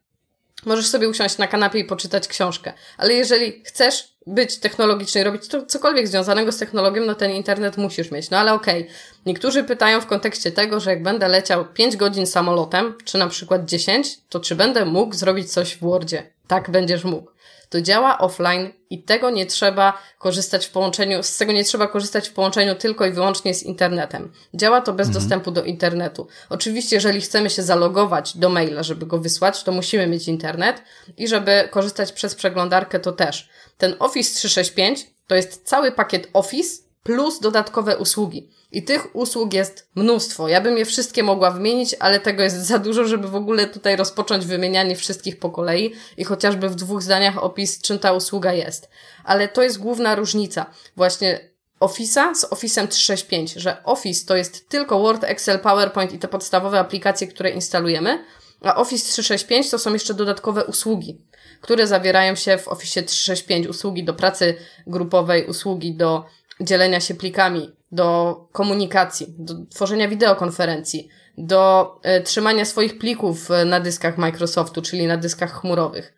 Możesz 0.65 0.87
sobie 0.87 1.09
usiąść 1.09 1.38
na 1.38 1.47
kanapie 1.47 1.79
i 1.79 1.85
poczytać 1.85 2.29
książkę. 2.29 2.73
Ale 2.99 3.15
jeżeli 3.15 3.62
chcesz 3.65 4.09
być 4.27 4.59
technologiczny 4.59 5.25
robić 5.25 5.49
to, 5.49 5.67
cokolwiek 5.67 6.09
związanego 6.09 6.53
z 6.53 6.59
technologią, 6.59 7.05
no 7.05 7.15
ten 7.15 7.31
internet 7.31 7.77
musisz 7.77 8.11
mieć. 8.11 8.31
No 8.31 8.38
ale 8.38 8.55
okej. 8.55 8.83
Okay. 8.83 8.95
Niektórzy 9.27 9.65
pytają 9.65 10.00
w 10.00 10.07
kontekście 10.07 10.53
tego, 10.53 10.81
że 10.81 10.91
jak 10.91 11.03
będę 11.03 11.29
leciał 11.29 11.65
5 11.65 11.97
godzin 11.97 12.27
samolotem, 12.27 12.95
czy 13.05 13.19
na 13.19 13.27
przykład 13.27 13.65
10, 13.65 14.19
to 14.29 14.41
czy 14.41 14.57
będę 14.57 14.85
mógł 14.85 15.15
zrobić 15.15 15.53
coś 15.53 15.75
w 15.75 15.81
Wordzie? 15.81 16.38
tak 16.49 16.71
będziesz 16.71 17.05
mógł. 17.05 17.31
To 17.70 17.80
działa 17.80 18.18
offline 18.18 18.70
i 18.90 19.02
tego 19.02 19.30
nie 19.30 19.46
trzeba 19.46 20.02
korzystać 20.18 20.66
w 20.66 20.70
połączeniu, 20.70 21.22
z 21.22 21.37
tego 21.37 21.52
nie 21.52 21.64
trzeba 21.64 21.87
korzystać 21.87 22.28
w 22.28 22.32
połączeniu 22.32 22.75
tylko 22.75 23.06
i 23.06 23.12
wyłącznie 23.12 23.54
z 23.54 23.62
internetem. 23.62 24.32
Działa 24.54 24.80
to 24.80 24.92
bez 24.92 25.06
mhm. 25.06 25.22
dostępu 25.22 25.50
do 25.50 25.64
internetu. 25.64 26.26
Oczywiście, 26.48 26.96
jeżeli 26.96 27.20
chcemy 27.20 27.50
się 27.50 27.62
zalogować 27.62 28.37
do 28.37 28.48
maila, 28.48 28.82
żeby 28.82 29.06
go 29.06 29.18
wysłać, 29.18 29.62
to 29.62 29.72
musimy 29.72 30.06
mieć 30.06 30.28
internet 30.28 30.82
i 31.16 31.28
żeby 31.28 31.68
korzystać 31.70 32.12
przez 32.12 32.34
przeglądarkę, 32.34 33.00
to 33.00 33.12
też. 33.12 33.48
Ten 33.78 33.94
Office 33.98 34.34
365 34.34 35.06
to 35.26 35.34
jest 35.34 35.68
cały 35.68 35.92
pakiet 35.92 36.28
Office 36.32 36.88
plus 37.02 37.40
dodatkowe 37.40 37.97
usługi. 37.97 38.50
I 38.73 38.83
tych 38.83 39.17
usług 39.17 39.52
jest 39.55 39.88
mnóstwo. 39.95 40.49
Ja 40.49 40.61
bym 40.61 40.78
je 40.78 40.85
wszystkie 40.85 41.23
mogła 41.23 41.50
wymienić, 41.50 41.97
ale 42.00 42.21
tego 42.21 42.43
jest 42.43 42.57
za 42.57 42.78
dużo, 42.78 43.05
żeby 43.05 43.28
w 43.28 43.35
ogóle 43.35 43.67
tutaj 43.67 43.97
rozpocząć 43.97 44.47
wymienianie 44.47 44.97
wszystkich 44.97 45.38
po 45.38 45.50
kolei 45.50 45.95
i 46.17 46.25
chociażby 46.25 46.69
w 46.69 46.75
dwóch 46.75 47.02
zdaniach 47.02 47.43
opis, 47.45 47.83
czym 47.83 47.99
ta 47.99 48.12
usługa 48.12 48.52
jest. 48.52 48.88
Ale 49.25 49.49
to 49.49 49.62
jest 49.62 49.78
główna 49.78 50.14
różnica. 50.14 50.67
Właśnie 50.97 51.50
Office'a 51.81 52.35
z 52.35 52.45
Office'em 52.45 52.88
365, 52.88 53.52
że 53.52 53.85
Office 53.85 54.26
to 54.26 54.37
jest 54.37 54.69
tylko 54.69 55.00
Word, 55.00 55.25
Excel, 55.25 55.59
PowerPoint 55.59 56.12
i 56.12 56.19
te 56.19 56.28
podstawowe 56.28 56.78
aplikacje, 56.78 57.26
które 57.26 57.50
instalujemy, 57.50 58.25
a 58.62 58.76
Office 58.76 59.05
365 59.05 59.71
to 59.71 59.78
są 59.78 59.93
jeszcze 59.93 60.14
dodatkowe 60.14 60.64
usługi, 60.64 61.21
które 61.61 61.87
zawierają 61.87 62.35
się 62.35 62.59
w 62.59 62.69
Office 62.69 63.02
365. 63.02 63.67
Usługi 63.67 64.05
do 64.05 64.14
pracy 64.14 64.55
grupowej, 64.87 65.47
usługi 65.47 65.95
do 65.95 66.25
dzielenia 66.61 67.00
się 67.00 67.15
plikami, 67.15 67.73
do 67.93 68.37
komunikacji, 68.53 69.27
do 69.38 69.55
tworzenia 69.71 70.09
wideokonferencji, 70.09 71.09
do 71.38 71.93
y, 72.19 72.23
trzymania 72.23 72.65
swoich 72.65 72.99
plików 72.99 73.50
e, 73.50 73.65
na 73.65 73.81
dyskach 73.81 74.19
Microsoftu, 74.19 74.83
czyli 74.83 75.07
na 75.07 75.17
dyskach 75.17 75.61
chmurowych. 75.61 76.15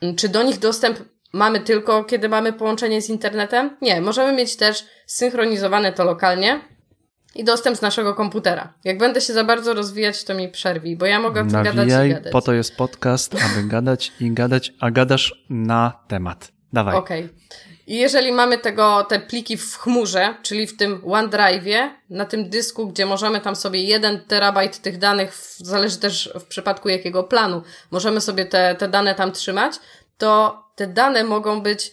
Mm, 0.00 0.16
czy 0.16 0.28
do 0.28 0.42
nich 0.42 0.58
dostęp 0.58 0.98
mamy 1.32 1.60
tylko, 1.60 2.04
kiedy 2.04 2.28
mamy 2.28 2.52
połączenie 2.52 3.02
z 3.02 3.10
internetem? 3.10 3.76
Nie, 3.82 4.00
możemy 4.00 4.32
mieć 4.32 4.56
też 4.56 4.84
synchronizowane 5.06 5.92
to 5.92 6.04
lokalnie 6.04 6.60
i 7.34 7.44
dostęp 7.44 7.76
z 7.76 7.82
naszego 7.82 8.14
komputera. 8.14 8.74
Jak 8.84 8.98
będę 8.98 9.20
się 9.20 9.32
za 9.32 9.44
bardzo 9.44 9.74
rozwijać, 9.74 10.24
to 10.24 10.34
mi 10.34 10.48
przerwij, 10.48 10.96
bo 10.96 11.06
ja 11.06 11.20
mogę 11.20 11.44
tu 11.44 11.52
gadać 11.52 11.88
i 12.06 12.08
gadać. 12.08 12.32
po 12.32 12.42
to 12.42 12.52
jest 12.52 12.76
podcast, 12.76 13.34
aby 13.34 13.68
gadać 13.68 14.12
i 14.20 14.30
gadać, 14.30 14.72
a 14.80 14.90
gadasz 14.90 15.44
na 15.50 15.92
temat. 16.08 16.52
Dawaj. 16.72 16.96
Okej. 16.96 17.24
Okay. 17.24 17.71
I 17.86 17.96
jeżeli 17.96 18.32
mamy 18.32 18.58
tego, 18.58 19.04
te 19.04 19.20
pliki 19.20 19.56
w 19.56 19.78
chmurze, 19.78 20.34
czyli 20.42 20.66
w 20.66 20.76
tym 20.76 21.00
OneDrive'ie, 21.00 21.88
na 22.10 22.24
tym 22.24 22.50
dysku, 22.50 22.86
gdzie 22.86 23.06
możemy 23.06 23.40
tam 23.40 23.56
sobie 23.56 23.82
jeden 23.82 24.20
terabajt 24.20 24.78
tych 24.78 24.98
danych, 24.98 25.34
zależy 25.56 25.98
też 25.98 26.32
w 26.40 26.44
przypadku 26.44 26.88
jakiego 26.88 27.24
planu, 27.24 27.62
możemy 27.90 28.20
sobie 28.20 28.44
te, 28.44 28.74
te 28.74 28.88
dane 28.88 29.14
tam 29.14 29.32
trzymać, 29.32 29.74
to 30.18 30.62
te 30.76 30.86
dane 30.86 31.24
mogą 31.24 31.62
być 31.62 31.92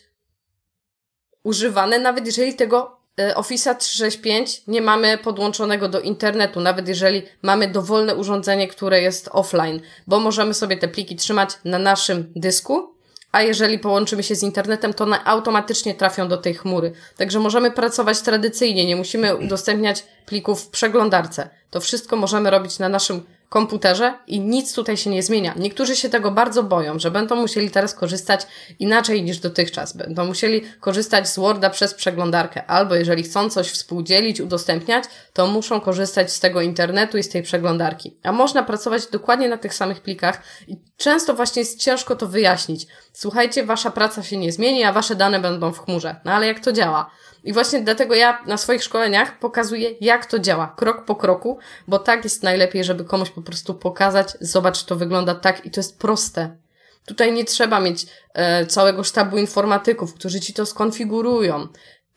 używane, 1.44 2.00
nawet 2.00 2.26
jeżeli 2.26 2.54
tego 2.54 3.00
e, 3.20 3.34
Office'a 3.34 3.76
365 3.76 4.62
nie 4.68 4.82
mamy 4.82 5.18
podłączonego 5.18 5.90
do 5.90 6.02
internetu, 6.02 6.60
nawet 6.60 6.88
jeżeli 6.88 7.24
mamy 7.42 7.68
dowolne 7.68 8.16
urządzenie, 8.16 8.68
które 8.68 9.02
jest 9.02 9.30
offline, 9.32 9.82
bo 10.08 10.20
możemy 10.20 10.54
sobie 10.54 10.78
te 10.78 10.88
pliki 10.88 11.16
trzymać 11.16 11.50
na 11.66 11.80
naszym 11.80 12.34
dysku 12.36 12.99
a 13.32 13.42
jeżeli 13.42 13.80
połączymy 13.80 14.24
się 14.24 14.36
z 14.36 14.44
internetem, 14.44 14.94
to 14.94 15.04
one 15.04 15.24
automatycznie 15.24 15.96
trafią 15.96 16.28
do 16.28 16.38
tej 16.38 16.54
chmury. 16.54 16.92
Także 17.18 17.40
możemy 17.40 17.72
pracować 17.72 18.22
tradycyjnie, 18.22 18.86
nie 18.86 18.96
musimy 18.96 19.36
udostępniać 19.36 20.06
plików 20.26 20.62
w 20.62 20.70
przeglądarce. 20.70 21.50
To 21.70 21.82
wszystko 21.82 22.16
możemy 22.16 22.50
robić 22.50 22.80
na 22.80 22.90
naszym 22.90 23.24
komputerze 23.50 24.14
i 24.28 24.40
nic 24.40 24.74
tutaj 24.74 24.98
się 24.98 25.10
nie 25.10 25.24
zmienia. 25.24 25.54
Niektórzy 25.58 25.96
się 25.96 26.10
tego 26.10 26.32
bardzo 26.32 26.64
boją, 26.64 27.00
że 27.00 27.12
będą 27.12 27.36
musieli 27.36 27.72
teraz 27.72 27.94
korzystać 27.94 28.48
inaczej 28.80 29.24
niż 29.24 29.40
dotychczas. 29.40 29.98
Będą 29.98 30.26
musieli 30.26 30.62
korzystać 30.80 31.30
z 31.30 31.40
Worda 31.40 31.70
przez 31.70 31.94
przeglądarkę, 31.94 32.66
albo 32.66 32.96
jeżeli 32.96 33.24
chcą 33.24 33.50
coś 33.50 33.70
współdzielić, 33.70 34.42
udostępniać, 34.42 35.04
to 35.34 35.48
muszą 35.48 35.82
korzystać 35.82 36.34
z 36.34 36.40
tego 36.40 36.62
internetu 36.62 37.18
i 37.18 37.24
z 37.24 37.30
tej 37.30 37.44
przeglądarki. 37.44 38.18
A 38.24 38.32
można 38.32 38.64
pracować 38.64 39.08
dokładnie 39.08 39.50
na 39.50 39.58
tych 39.58 39.74
samych 39.74 40.02
plikach 40.02 40.42
i 40.68 40.78
często 40.98 41.34
właśnie 41.34 41.62
jest 41.62 41.80
ciężko 41.80 42.16
to 42.16 42.28
wyjaśnić. 42.28 42.88
Słuchajcie, 43.14 43.66
wasza 43.66 43.92
praca 43.92 44.24
się 44.24 44.38
nie 44.38 44.52
zmieni, 44.52 44.84
a 44.84 44.94
wasze 44.94 45.16
dane 45.16 45.40
będą 45.40 45.72
w 45.72 45.80
chmurze. 45.80 46.16
No 46.26 46.32
ale 46.32 46.48
jak 46.48 46.60
to 46.60 46.72
działa? 46.72 47.12
I 47.44 47.54
właśnie 47.54 47.82
dlatego 47.82 48.16
ja 48.16 48.44
na 48.46 48.58
swoich 48.58 48.84
szkoleniach 48.84 49.40
pokazuję, 49.40 49.90
jak 50.02 50.26
to 50.26 50.40
działa, 50.40 50.74
krok 50.78 51.06
po 51.06 51.16
kroku, 51.16 51.58
bo 51.88 52.00
tak 52.00 52.24
jest 52.24 52.44
najlepiej, 52.44 52.84
żeby 52.84 53.06
komuś 53.06 53.30
po 53.30 53.42
prostu 53.42 53.74
pokazać, 53.74 54.28
zobacz, 54.42 54.84
to 54.84 54.96
wygląda 54.96 55.36
tak 55.36 55.66
i 55.66 55.72
to 55.72 55.80
jest 55.80 56.00
proste. 56.00 56.58
Tutaj 57.06 57.34
nie 57.34 57.46
trzeba 57.46 57.80
mieć 57.80 58.08
e, 58.34 58.66
całego 58.66 59.04
sztabu 59.04 59.38
informatyków, 59.38 60.14
którzy 60.14 60.40
ci 60.40 60.54
to 60.54 60.66
skonfigurują. 60.66 61.68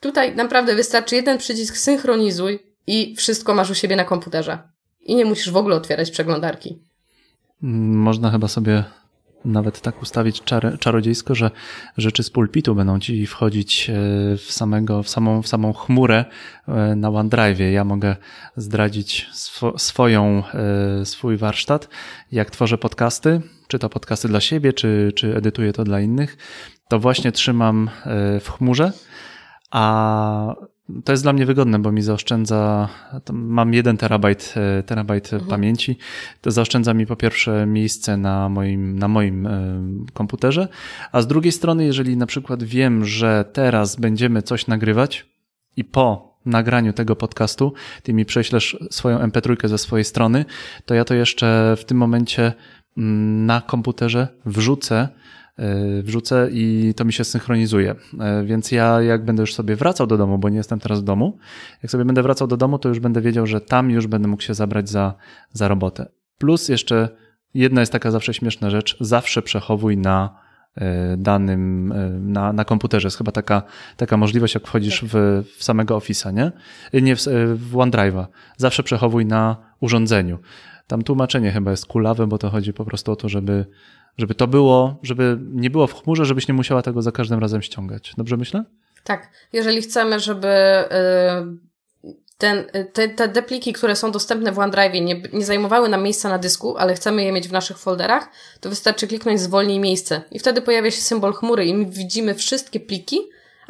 Tutaj 0.00 0.36
naprawdę 0.36 0.74
wystarczy 0.74 1.16
jeden 1.16 1.38
przycisk 1.38 1.76
synchronizuj 1.76 2.66
i 2.86 3.16
wszystko 3.16 3.54
masz 3.54 3.70
u 3.70 3.74
siebie 3.74 3.96
na 3.96 4.04
komputerze. 4.04 4.58
I 5.00 5.14
nie 5.14 5.24
musisz 5.24 5.50
w 5.50 5.56
ogóle 5.56 5.76
otwierać 5.76 6.10
przeglądarki. 6.10 6.78
Można 7.62 8.30
chyba 8.30 8.48
sobie 8.48 8.84
nawet 9.44 9.80
tak 9.80 10.02
ustawić 10.02 10.42
czar, 10.42 10.78
czarodziejsko, 10.78 11.34
że 11.34 11.50
rzeczy 11.96 12.22
z 12.22 12.30
pulpitu 12.30 12.74
będą 12.74 13.00
ci 13.00 13.26
wchodzić 13.26 13.90
e, 13.90 13.94
w, 14.36 14.52
samego, 14.52 15.02
w, 15.02 15.08
samą, 15.08 15.42
w 15.42 15.48
samą 15.48 15.72
chmurę 15.72 16.24
e, 16.68 16.96
na 16.96 17.08
OneDrive. 17.08 17.72
Ja 17.72 17.84
mogę 17.84 18.16
zdradzić 18.56 19.28
swo, 19.32 19.78
swoją, 19.78 20.42
e, 21.00 21.04
swój 21.04 21.36
warsztat, 21.36 21.88
jak 22.32 22.50
tworzę 22.50 22.78
podcasty, 22.78 23.40
czy 23.68 23.78
to 23.78 23.88
podcasty 23.88 24.28
dla 24.28 24.40
siebie, 24.40 24.72
czy, 24.72 25.12
czy 25.14 25.36
edytuję 25.36 25.72
to 25.72 25.84
dla 25.84 26.00
innych, 26.00 26.36
to 26.88 26.98
właśnie 26.98 27.32
trzymam 27.32 27.90
w 28.40 28.48
chmurze, 28.50 28.92
a 29.70 30.54
to 31.04 31.12
jest 31.12 31.22
dla 31.22 31.32
mnie 31.32 31.46
wygodne, 31.46 31.78
bo 31.78 31.92
mi 31.92 32.02
zaoszczędza, 32.02 32.88
mam 33.32 33.74
jeden 33.74 33.96
terabajt, 33.96 34.54
e, 34.56 34.82
terabajt 34.82 35.32
mhm. 35.32 35.50
pamięci, 35.50 35.98
to 36.40 36.50
zaoszczędza 36.50 36.94
mi 36.94 37.06
po 37.06 37.16
pierwsze 37.16 37.66
miejsce 37.66 38.16
na 38.16 38.48
moim, 38.48 38.98
na 38.98 39.08
moim 39.08 39.46
e, 39.46 39.82
komputerze, 40.12 40.68
a 41.12 41.22
z 41.22 41.26
drugiej 41.26 41.52
strony, 41.52 41.84
jeżeli 41.84 42.16
na 42.16 42.26
przykład 42.26 42.62
wiem, 42.62 43.04
że 43.04 43.44
teraz 43.52 43.96
będziemy 43.96 44.42
coś 44.42 44.66
nagrywać 44.66 45.26
i 45.76 45.84
po 45.84 46.32
nagraniu 46.46 46.92
tego 46.92 47.16
podcastu, 47.16 47.72
ty 48.02 48.12
mi 48.12 48.24
prześlesz 48.24 48.76
swoją 48.90 49.18
MP3 49.18 49.68
ze 49.68 49.78
swojej 49.78 50.04
strony, 50.04 50.44
to 50.86 50.94
ja 50.94 51.04
to 51.04 51.14
jeszcze 51.14 51.74
w 51.78 51.84
tym 51.84 51.96
momencie 51.96 52.52
mm, 52.96 53.46
na 53.46 53.60
komputerze 53.60 54.28
wrzucę 54.46 55.08
wrzucę 56.02 56.48
i 56.52 56.94
to 56.96 57.04
mi 57.04 57.12
się 57.12 57.24
synchronizuje. 57.24 57.94
E, 58.20 58.44
więc 58.44 58.72
ja 58.72 59.02
jak 59.02 59.24
będę 59.24 59.42
już 59.42 59.54
sobie 59.54 59.76
wracał 59.76 60.06
do 60.06 60.16
domu, 60.16 60.38
bo 60.38 60.48
nie 60.48 60.56
jestem 60.56 60.80
teraz 60.80 61.00
w 61.00 61.04
domu, 61.04 61.38
jak 61.82 61.92
sobie 61.92 62.04
będę 62.04 62.22
wracał 62.22 62.48
do 62.48 62.56
domu, 62.56 62.78
to 62.78 62.88
już 62.88 63.00
będę 63.00 63.20
wiedział, 63.20 63.46
że 63.46 63.60
tam 63.60 63.90
już 63.90 64.06
będę 64.06 64.28
mógł 64.28 64.42
się 64.42 64.54
zabrać 64.54 64.88
za, 64.88 65.14
za 65.52 65.68
robotę. 65.68 66.06
Plus 66.38 66.68
jeszcze 66.68 67.08
jedna 67.54 67.80
jest 67.80 67.92
taka 67.92 68.10
zawsze 68.10 68.34
śmieszna 68.34 68.70
rzecz, 68.70 68.96
zawsze 69.00 69.42
przechowuj 69.42 69.96
na 69.96 70.38
e, 70.74 71.16
danym, 71.16 71.92
na, 72.20 72.52
na 72.52 72.64
komputerze. 72.64 73.06
Jest 73.06 73.18
chyba 73.18 73.32
taka, 73.32 73.62
taka 73.96 74.16
możliwość, 74.16 74.54
jak 74.54 74.66
wchodzisz 74.66 75.00
tak. 75.00 75.08
w, 75.12 75.44
w 75.58 75.64
samego 75.64 75.98
Office'a, 75.98 76.32
nie? 76.34 76.52
Nie, 77.02 77.16
w, 77.16 77.20
w 77.54 77.74
OneDrive'a. 77.74 78.26
Zawsze 78.56 78.82
przechowuj 78.82 79.26
na 79.26 79.56
urządzeniu. 79.80 80.38
Tam 80.86 81.02
tłumaczenie 81.02 81.52
chyba 81.52 81.70
jest 81.70 81.86
kulawe, 81.86 82.26
bo 82.26 82.38
to 82.38 82.50
chodzi 82.50 82.72
po 82.72 82.84
prostu 82.84 83.12
o 83.12 83.16
to, 83.16 83.28
żeby 83.28 83.66
żeby 84.18 84.34
to 84.34 84.46
było, 84.46 84.98
żeby 85.02 85.38
nie 85.40 85.70
było 85.70 85.86
w 85.86 86.02
chmurze, 86.02 86.24
żebyś 86.24 86.48
nie 86.48 86.54
musiała 86.54 86.82
tego 86.82 87.02
za 87.02 87.12
każdym 87.12 87.40
razem 87.40 87.62
ściągać. 87.62 88.12
Dobrze 88.16 88.36
myślę? 88.36 88.64
Tak. 89.04 89.30
Jeżeli 89.52 89.82
chcemy, 89.82 90.20
żeby 90.20 90.48
y, 90.48 91.72
ten, 92.38 92.64
te, 92.92 93.08
te 93.08 93.28
depliki, 93.28 93.72
które 93.72 93.96
są 93.96 94.12
dostępne 94.12 94.52
w 94.52 94.58
OneDrive 94.58 94.92
nie, 94.92 95.22
nie 95.32 95.44
zajmowały 95.44 95.88
nam 95.88 96.02
miejsca 96.02 96.28
na 96.28 96.38
dysku, 96.38 96.76
ale 96.76 96.94
chcemy 96.94 97.24
je 97.24 97.32
mieć 97.32 97.48
w 97.48 97.52
naszych 97.52 97.78
folderach, 97.78 98.28
to 98.60 98.68
wystarczy 98.68 99.06
kliknąć 99.06 99.40
zwolnij 99.40 99.78
miejsce 99.78 100.22
i 100.30 100.38
wtedy 100.38 100.62
pojawia 100.62 100.90
się 100.90 101.00
symbol 101.00 101.32
chmury 101.32 101.66
i 101.66 101.86
widzimy 101.86 102.34
wszystkie 102.34 102.80
pliki, 102.80 103.18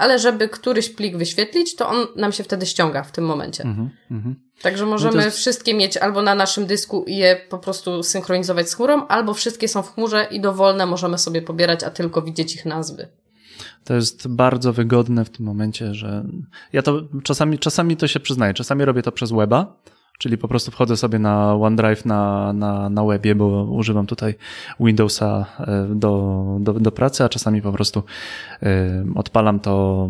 ale 0.02 0.18
żeby 0.18 0.48
któryś 0.48 0.88
plik 0.88 1.16
wyświetlić, 1.16 1.76
to 1.76 1.88
on 1.88 2.06
nam 2.16 2.32
się 2.32 2.44
wtedy 2.44 2.66
ściąga 2.66 3.02
w 3.02 3.12
tym 3.12 3.24
momencie. 3.24 3.64
Mm 3.64 3.90
-hmm. 4.10 4.34
Także 4.62 4.84
no 4.84 4.90
możemy 4.90 5.16
no 5.16 5.24
jest... 5.24 5.36
wszystkie 5.36 5.74
mieć 5.74 5.96
albo 5.96 6.22
na 6.22 6.34
naszym 6.34 6.66
dysku 6.66 7.04
i 7.06 7.16
je 7.16 7.40
po 7.48 7.58
prostu 7.58 8.02
synchronizować 8.02 8.70
z 8.70 8.74
chmurą, 8.74 9.06
albo 9.06 9.34
wszystkie 9.34 9.68
są 9.68 9.82
w 9.82 9.94
chmurze 9.94 10.28
i 10.30 10.40
dowolne 10.40 10.86
możemy 10.86 11.18
sobie 11.18 11.42
pobierać, 11.42 11.84
a 11.84 11.90
tylko 11.90 12.22
widzieć 12.22 12.54
ich 12.54 12.64
nazwy. 12.64 13.08
To 13.84 13.94
jest 13.94 14.28
bardzo 14.28 14.72
wygodne 14.72 15.24
w 15.24 15.30
tym 15.30 15.46
momencie, 15.46 15.94
że 15.94 16.24
ja 16.72 16.82
to 16.82 17.02
czasami, 17.22 17.58
czasami 17.58 17.96
to 17.96 18.08
się 18.08 18.20
przyznaję, 18.20 18.54
czasami 18.54 18.84
robię 18.84 19.02
to 19.02 19.12
przez 19.12 19.32
weba, 19.32 19.76
czyli 20.22 20.38
po 20.38 20.48
prostu 20.48 20.70
wchodzę 20.70 20.96
sobie 20.96 21.18
na 21.18 21.54
OneDrive 21.54 22.04
na, 22.04 22.52
na, 22.52 22.90
na 22.90 23.04
webie, 23.04 23.34
bo 23.34 23.64
używam 23.64 24.06
tutaj 24.06 24.34
Windowsa 24.80 25.46
e, 25.58 25.88
do, 25.94 26.44
do, 26.60 26.72
do 26.72 26.92
pracy, 26.92 27.24
a 27.24 27.28
czasami 27.28 27.62
po 27.62 27.72
prostu 27.72 28.02
e, 28.62 29.04
odpalam 29.14 29.60
to 29.60 30.08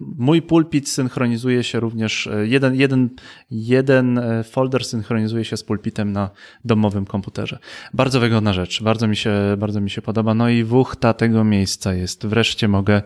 mój 0.00 0.42
pulpit 0.42 0.88
synchronizuje 0.88 1.64
się 1.64 1.80
również, 1.80 2.26
e, 2.26 2.46
jeden, 2.46 2.74
jeden, 2.74 3.10
jeden 3.50 4.20
folder 4.44 4.84
synchronizuje 4.84 5.44
się 5.44 5.56
z 5.56 5.64
pulpitem 5.64 6.12
na 6.12 6.30
domowym 6.64 7.06
komputerze. 7.06 7.58
Bardzo 7.94 8.20
wygodna 8.20 8.52
rzecz, 8.52 8.82
bardzo 8.82 9.06
mi 9.06 9.16
się, 9.16 9.32
bardzo 9.58 9.80
mi 9.80 9.90
się 9.90 10.02
podoba. 10.02 10.34
No 10.34 10.48
i 10.48 10.64
wuchta 10.64 11.14
tego 11.14 11.44
miejsca 11.44 11.94
jest. 11.94 12.26
Wreszcie 12.26 12.68
mogę 12.68 13.02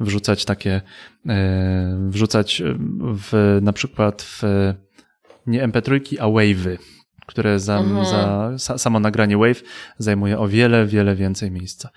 wrzucać 0.00 0.44
takie, 0.44 0.80
wrzucać 2.08 2.62
w, 3.14 3.58
na 3.62 3.72
przykład 3.72 4.22
w 4.22 4.42
nie 5.46 5.68
MP3, 5.68 6.00
a 6.20 6.26
wave'y 6.26 6.78
które 7.26 7.60
za, 7.60 7.78
mhm. 7.78 8.58
za, 8.58 8.78
samo 8.78 9.00
nagranie 9.00 9.36
Wave 9.36 9.62
zajmuje 9.98 10.38
o 10.38 10.48
wiele, 10.48 10.86
wiele 10.86 11.14
więcej 11.14 11.50
miejsca. 11.50 11.90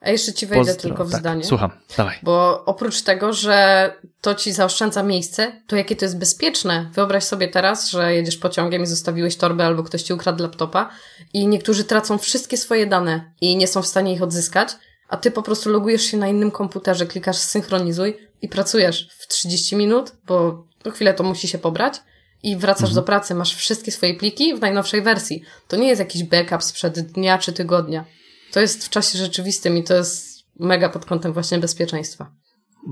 A 0.00 0.10
jeszcze 0.10 0.32
ci 0.32 0.46
wejdę 0.46 0.64
Pozdro, 0.64 0.82
tylko 0.82 1.04
w 1.04 1.10
tak, 1.10 1.20
zdanie. 1.20 1.44
Słucham, 1.44 1.70
dawaj. 1.96 2.16
Bo 2.22 2.64
oprócz 2.64 3.02
tego, 3.02 3.32
że 3.32 3.90
to 4.20 4.34
ci 4.34 4.52
zaoszczędza 4.52 5.02
miejsce, 5.02 5.52
to 5.66 5.76
jakie 5.76 5.96
to 5.96 6.04
jest 6.04 6.18
bezpieczne. 6.18 6.90
Wyobraź 6.94 7.24
sobie 7.24 7.48
teraz, 7.48 7.90
że 7.90 8.14
jedziesz 8.14 8.36
pociągiem 8.36 8.82
i 8.82 8.86
zostawiłeś 8.86 9.36
torbę 9.36 9.66
albo 9.66 9.82
ktoś 9.82 10.02
ci 10.02 10.12
ukradł 10.12 10.42
laptopa 10.42 10.90
i 11.32 11.46
niektórzy 11.46 11.84
tracą 11.84 12.18
wszystkie 12.18 12.56
swoje 12.56 12.86
dane 12.86 13.32
i 13.40 13.56
nie 13.56 13.66
są 13.66 13.82
w 13.82 13.86
stanie 13.86 14.12
ich 14.12 14.22
odzyskać, 14.22 14.68
a 15.08 15.16
ty 15.16 15.30
po 15.30 15.42
prostu 15.42 15.70
logujesz 15.70 16.02
się 16.02 16.16
na 16.16 16.28
innym 16.28 16.50
komputerze, 16.50 17.06
klikasz 17.06 17.36
synchronizuj 17.36 18.16
i 18.42 18.48
pracujesz 18.48 19.08
w 19.18 19.28
30 19.28 19.76
minut, 19.76 20.12
bo 20.26 20.66
po 20.82 20.90
chwilę 20.90 21.14
to 21.14 21.24
musi 21.24 21.48
się 21.48 21.58
pobrać 21.58 22.00
i 22.42 22.56
wracasz 22.56 22.88
mhm. 22.88 22.94
do 22.94 23.02
pracy, 23.02 23.34
masz 23.34 23.54
wszystkie 23.54 23.92
swoje 23.92 24.14
pliki 24.14 24.54
w 24.54 24.60
najnowszej 24.60 25.02
wersji. 25.02 25.42
To 25.68 25.76
nie 25.76 25.88
jest 25.88 25.98
jakiś 25.98 26.24
backup 26.24 26.62
sprzed 26.62 27.00
dnia 27.00 27.38
czy 27.38 27.52
tygodnia. 27.52 28.04
To 28.52 28.60
jest 28.60 28.86
w 28.86 28.90
czasie 28.90 29.18
rzeczywistym 29.18 29.76
i 29.76 29.84
to 29.84 29.94
jest 29.94 30.44
mega 30.58 30.88
pod 30.88 31.04
kątem 31.04 31.32
właśnie 31.32 31.58
bezpieczeństwa. 31.58 32.32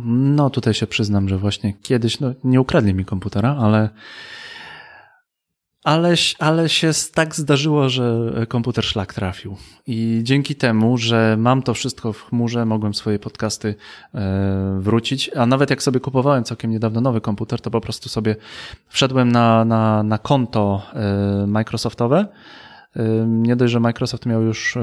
No, 0.05 0.51
tutaj 0.51 0.75
się 0.75 0.87
przyznam, 0.87 1.29
że 1.29 1.39
właśnie 1.39 1.75
kiedyś, 1.83 2.21
no, 2.21 2.35
nie 2.45 2.61
ukradli 2.61 2.95
mi 2.95 3.05
komputera, 3.05 3.57
ale 3.61 3.91
ale, 5.85 6.15
ale 6.39 6.69
się 6.69 6.91
tak 7.15 7.35
zdarzyło, 7.35 7.89
że 7.89 8.33
komputer 8.49 8.85
szlak 8.85 9.15
trafił. 9.15 9.57
I 9.87 10.21
dzięki 10.23 10.55
temu, 10.55 10.99
że 10.99 11.37
mam 11.39 11.63
to 11.63 11.75
wszystko 11.75 12.13
w 12.13 12.23
chmurze, 12.23 12.67
mogłem 12.67 12.95
swoje 12.95 13.19
podcasty 13.19 13.75
e, 14.15 14.79
wrócić. 14.81 15.31
A 15.37 15.47
nawet 15.47 15.71
jak 15.71 15.83
sobie 15.83 16.01
kupowałem 16.01 16.45
całkiem 16.45 16.71
niedawno 16.71 17.01
nowy 17.01 17.21
komputer, 17.21 17.61
to 17.61 17.71
po 17.71 17.81
prostu 17.81 18.09
sobie 18.09 18.37
wszedłem 18.89 19.33
na, 19.33 19.65
na, 19.65 20.03
na 20.03 20.19
konto 20.19 20.83
e, 20.95 21.47
Microsoftowe 21.47 22.27
nie 23.27 23.57
dość, 23.57 23.73
że 23.73 23.81
Microsoft 23.81 24.27
miał 24.27 24.43
już 24.43 24.79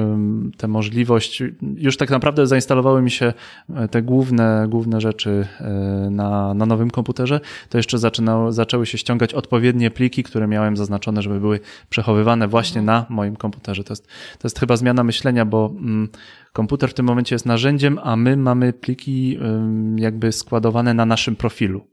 tę 0.57 0.67
możliwość, 0.67 1.43
już 1.61 1.97
tak 1.97 2.09
naprawdę 2.09 2.47
zainstalowały 2.47 3.01
mi 3.01 3.11
się 3.11 3.33
e, 3.75 3.87
te 3.87 4.01
główne, 4.01 4.65
główne 4.69 5.01
rzeczy 5.01 5.47
e, 5.59 5.69
na, 6.11 6.53
na 6.53 6.65
nowym 6.65 6.91
komputerze, 6.91 7.39
to 7.69 7.77
jeszcze 7.77 7.97
zaczynało, 7.97 8.51
zaczęły 8.51 8.85
się 8.85 8.97
ściągać 8.97 9.33
odpowiednie 9.33 9.91
pliki, 9.91 10.23
które 10.23 10.47
miałem 10.47 10.77
zaznaczone, 10.77 11.21
żeby 11.21 11.39
były 11.39 11.59
przechowywane 11.89 12.47
właśnie 12.47 12.79
mhm. 12.81 12.85
na 12.85 13.15
moim 13.15 13.35
komputerze. 13.35 13.83
To 13.83 13.93
jest, 13.93 14.07
to 14.07 14.39
jest 14.43 14.59
chyba 14.59 14.77
zmiana 14.77 15.03
myślenia, 15.03 15.45
bo 15.45 15.73
mm, 15.77 16.09
komputer 16.53 16.89
w 16.89 16.93
tym 16.93 17.05
momencie 17.05 17.35
jest 17.35 17.45
narzędziem, 17.45 17.99
a 18.03 18.15
my 18.15 18.37
mamy 18.37 18.73
pliki 18.73 19.39
jakby 19.95 20.31
składowane 20.31 20.93
na 20.93 21.05
naszym 21.05 21.35
profilu. 21.35 21.87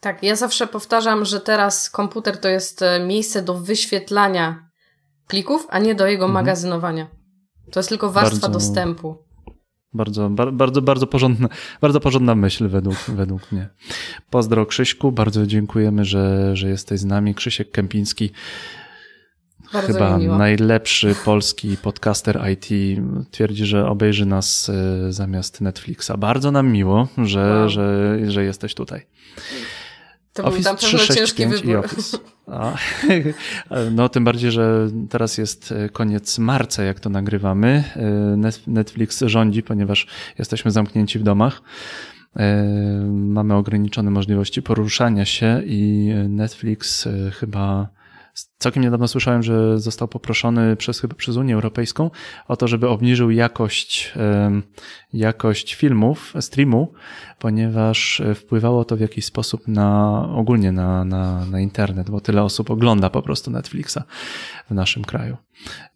Tak, 0.00 0.22
ja 0.22 0.36
zawsze 0.36 0.66
powtarzam, 0.66 1.24
że 1.24 1.40
teraz 1.40 1.90
komputer 1.90 2.40
to 2.40 2.48
jest 2.48 2.82
e, 2.82 3.06
miejsce 3.06 3.42
do 3.42 3.54
wyświetlania 3.54 4.65
plików, 5.26 5.66
a 5.70 5.78
nie 5.78 5.94
do 5.94 6.06
jego 6.06 6.24
mhm. 6.24 6.44
magazynowania. 6.44 7.06
To 7.72 7.80
jest 7.80 7.88
tylko 7.88 8.12
warstwa 8.12 8.40
bardzo, 8.40 8.58
dostępu. 8.58 9.26
Bardzo, 9.92 10.30
bardzo, 10.30 10.82
bardzo, 10.82 11.06
porządna, 11.06 11.48
bardzo 11.80 12.00
porządna 12.00 12.34
myśl 12.34 12.68
według, 12.68 12.96
według 13.08 13.52
mnie. 13.52 13.68
Pozdro 14.30 14.66
Krzyśku, 14.66 15.12
bardzo 15.12 15.46
dziękujemy, 15.46 16.04
że, 16.04 16.56
że 16.56 16.68
jesteś 16.68 17.00
z 17.00 17.04
nami. 17.04 17.34
Krzysiek 17.34 17.70
Kępiński, 17.70 18.30
bardzo 19.72 19.92
chyba 19.92 20.18
najlepszy 20.18 21.14
polski 21.24 21.76
podcaster 21.76 22.40
IT, 22.52 23.00
twierdzi, 23.30 23.66
że 23.66 23.88
obejrzy 23.88 24.26
nas 24.26 24.68
e, 24.68 25.12
zamiast 25.12 25.60
Netflixa. 25.60 26.10
Bardzo 26.18 26.50
nam 26.50 26.72
miło, 26.72 27.08
że, 27.24 27.58
wow. 27.60 27.68
że, 27.68 28.18
że 28.30 28.44
jesteś 28.44 28.74
tutaj. 28.74 29.06
To 30.32 30.44
Office 30.44 30.62
był 30.62 30.72
na 30.72 30.78
pewno 30.78 31.14
ciężki 31.14 31.46
wybór. 31.46 31.88
No, 33.94 34.08
tym 34.08 34.24
bardziej, 34.24 34.50
że 34.50 34.88
teraz 35.10 35.38
jest 35.38 35.72
e, 35.72 35.88
koniec 35.88 36.38
marca, 36.38 36.82
jak 36.82 37.00
to 37.00 37.10
nagrywamy. 37.10 37.84
E, 37.96 38.50
Netflix 38.66 39.22
rządzi, 39.26 39.62
ponieważ 39.62 40.06
jesteśmy 40.38 40.70
zamknięci 40.70 41.18
w 41.18 41.22
domach. 41.22 41.62
E, 42.36 42.64
mamy 43.10 43.54
ograniczone 43.54 44.10
możliwości 44.10 44.62
poruszania 44.62 45.24
się 45.24 45.62
i 45.64 46.10
Netflix 46.28 47.08
chyba 47.32 47.88
Całkiem 48.58 48.82
niedawno 48.82 49.08
słyszałem, 49.08 49.42
że 49.42 49.78
został 49.78 50.08
poproszony 50.08 50.76
przez, 50.76 51.00
chyba 51.00 51.14
przez 51.14 51.36
Unię 51.36 51.54
Europejską 51.54 52.10
o 52.48 52.56
to, 52.56 52.68
żeby 52.68 52.88
obniżył 52.88 53.30
jakość, 53.30 54.14
jakość 55.12 55.74
filmów, 55.74 56.34
streamu, 56.40 56.92
ponieważ 57.38 58.22
wpływało 58.34 58.84
to 58.84 58.96
w 58.96 59.00
jakiś 59.00 59.24
sposób 59.24 59.68
na, 59.68 60.22
ogólnie 60.34 60.72
na, 60.72 61.04
na, 61.04 61.46
na 61.46 61.60
internet, 61.60 62.10
bo 62.10 62.20
tyle 62.20 62.42
osób 62.42 62.70
ogląda 62.70 63.10
po 63.10 63.22
prostu 63.22 63.50
Netflixa 63.50 63.98
w 64.70 64.74
naszym 64.74 65.04
kraju. 65.04 65.36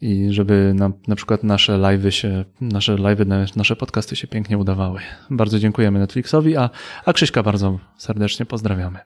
I 0.01 0.29
żeby 0.31 0.73
na, 0.75 0.93
na 1.09 1.17
przykład 1.17 1.43
nasze 1.43 1.79
live'y 1.79 2.11
się, 2.11 2.45
nasze 2.61 2.95
live'y, 2.95 3.57
nasze 3.57 3.77
podcasty 3.77 4.17
się 4.17 4.29
pięknie 4.29 4.59
udawały. 4.59 5.01
Bardzo 5.31 5.59
dziękujemy 5.59 5.99
Netflixowi, 5.99 6.57
a, 6.57 6.71
a 7.05 7.13
Krzyśka 7.13 7.43
bardzo 7.43 7.79
serdecznie 7.99 8.47
pozdrawiamy. 8.47 8.99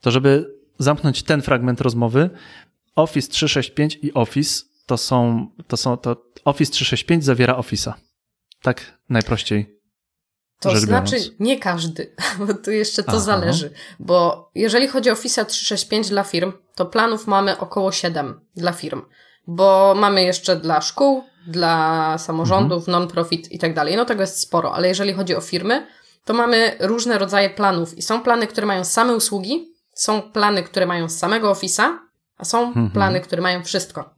To 0.00 0.10
żeby 0.10 0.55
zamknąć 0.78 1.22
ten 1.22 1.42
fragment 1.42 1.80
rozmowy, 1.80 2.30
Office 2.96 3.28
365 3.28 3.98
i 4.02 4.14
Office 4.14 4.64
to 4.86 4.96
są, 4.96 5.46
to 5.66 5.76
są, 5.76 5.96
to 5.96 6.16
Office 6.44 6.72
365 6.72 7.24
zawiera 7.24 7.54
Office'a. 7.54 7.92
Tak 8.62 8.98
najprościej. 9.08 9.76
To 10.60 10.78
znaczy 10.78 11.16
biorąc. 11.16 11.32
nie 11.40 11.58
każdy, 11.58 12.14
bo 12.46 12.54
tu 12.54 12.70
jeszcze 12.70 13.02
to 13.02 13.08
Aha. 13.08 13.20
zależy. 13.20 13.70
Bo 14.00 14.50
jeżeli 14.54 14.88
chodzi 14.88 15.10
o 15.10 15.12
Office 15.12 15.44
365 15.44 16.08
dla 16.08 16.24
firm, 16.24 16.52
to 16.74 16.86
planów 16.86 17.26
mamy 17.26 17.58
około 17.58 17.92
7 17.92 18.40
dla 18.56 18.72
firm. 18.72 19.02
Bo 19.46 19.94
mamy 19.98 20.22
jeszcze 20.22 20.56
dla 20.56 20.80
szkół, 20.80 21.24
dla 21.46 22.18
samorządów, 22.18 22.78
mhm. 22.78 22.92
non-profit 22.92 23.52
i 23.52 23.58
tak 23.58 23.74
dalej. 23.74 23.96
No 23.96 24.04
tego 24.04 24.20
jest 24.20 24.40
sporo, 24.40 24.74
ale 24.74 24.88
jeżeli 24.88 25.12
chodzi 25.12 25.34
o 25.36 25.40
firmy, 25.40 25.86
to 26.24 26.34
mamy 26.34 26.76
różne 26.80 27.18
rodzaje 27.18 27.50
planów 27.50 27.98
i 27.98 28.02
są 28.02 28.22
plany, 28.22 28.46
które 28.46 28.66
mają 28.66 28.84
same 28.84 29.14
usługi, 29.14 29.75
są 29.96 30.22
plany, 30.22 30.62
które 30.62 30.86
mają 30.86 31.08
z 31.08 31.18
samego 31.18 31.52
Office'a, 31.52 31.98
a 32.36 32.44
są 32.44 32.66
mhm. 32.66 32.90
plany, 32.90 33.20
które 33.20 33.42
mają 33.42 33.64
wszystko. 33.64 34.14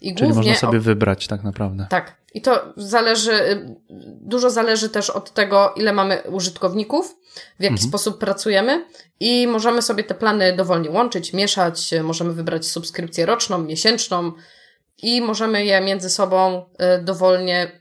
I 0.00 0.14
Czyli 0.14 0.32
można 0.32 0.54
sobie 0.54 0.80
wybrać 0.80 1.26
tak 1.26 1.44
naprawdę. 1.44 1.86
Tak. 1.90 2.18
I 2.34 2.42
to 2.42 2.72
zależy, 2.76 3.66
dużo 4.20 4.50
zależy 4.50 4.88
też 4.88 5.10
od 5.10 5.32
tego, 5.34 5.74
ile 5.76 5.92
mamy 5.92 6.22
użytkowników, 6.22 7.16
w 7.58 7.62
jaki 7.62 7.74
mhm. 7.74 7.88
sposób 7.88 8.18
pracujemy 8.18 8.84
i 9.20 9.46
możemy 9.46 9.82
sobie 9.82 10.04
te 10.04 10.14
plany 10.14 10.56
dowolnie 10.56 10.90
łączyć, 10.90 11.32
mieszać, 11.32 11.94
możemy 12.02 12.32
wybrać 12.32 12.66
subskrypcję 12.66 13.26
roczną, 13.26 13.58
miesięczną 13.58 14.32
i 15.02 15.20
możemy 15.20 15.64
je 15.64 15.80
między 15.80 16.10
sobą 16.10 16.64
y, 16.98 17.02
dowolnie, 17.02 17.80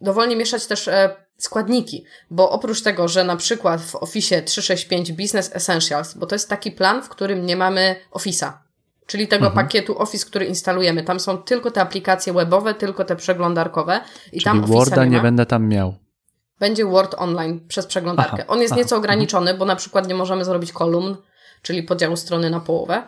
dowolnie 0.00 0.36
mieszać 0.36 0.66
też 0.66 0.88
y, 0.88 0.92
składniki, 1.38 2.04
bo 2.30 2.50
oprócz 2.50 2.82
tego, 2.82 3.08
że 3.08 3.24
na 3.24 3.36
przykład 3.36 3.80
w 3.80 3.94
Office 3.94 4.42
365 4.42 5.12
Business 5.12 5.50
Essentials, 5.56 6.14
bo 6.14 6.26
to 6.26 6.34
jest 6.34 6.48
taki 6.48 6.70
plan, 6.70 7.02
w 7.02 7.08
którym 7.08 7.46
nie 7.46 7.56
mamy 7.56 7.96
Office'a, 8.12 8.52
czyli 9.06 9.28
tego 9.28 9.46
mhm. 9.46 9.66
pakietu 9.66 9.98
Office, 9.98 10.26
który 10.26 10.46
instalujemy. 10.46 11.02
Tam 11.02 11.20
są 11.20 11.38
tylko 11.38 11.70
te 11.70 11.80
aplikacje 11.80 12.32
webowe, 12.32 12.74
tylko 12.74 13.04
te 13.04 13.16
przeglądarkowe 13.16 14.00
i 14.26 14.30
czyli 14.30 14.44
tam 14.44 14.66
Worda 14.66 15.04
nie, 15.04 15.10
nie 15.10 15.20
będę 15.20 15.46
tam 15.46 15.68
miał. 15.68 15.94
Będzie 16.60 16.84
Word 16.84 17.14
online 17.18 17.60
przez 17.68 17.86
przeglądarkę. 17.86 18.34
Aha, 18.34 18.44
On 18.48 18.60
jest 18.60 18.72
aha, 18.72 18.80
nieco 18.80 18.96
ograniczony, 18.96 19.54
bo 19.54 19.64
na 19.64 19.76
przykład 19.76 20.08
nie 20.08 20.14
możemy 20.14 20.44
zrobić 20.44 20.72
kolumn, 20.72 21.16
czyli 21.62 21.82
podziału 21.82 22.16
strony 22.16 22.50
na 22.50 22.60
połowę, 22.60 23.02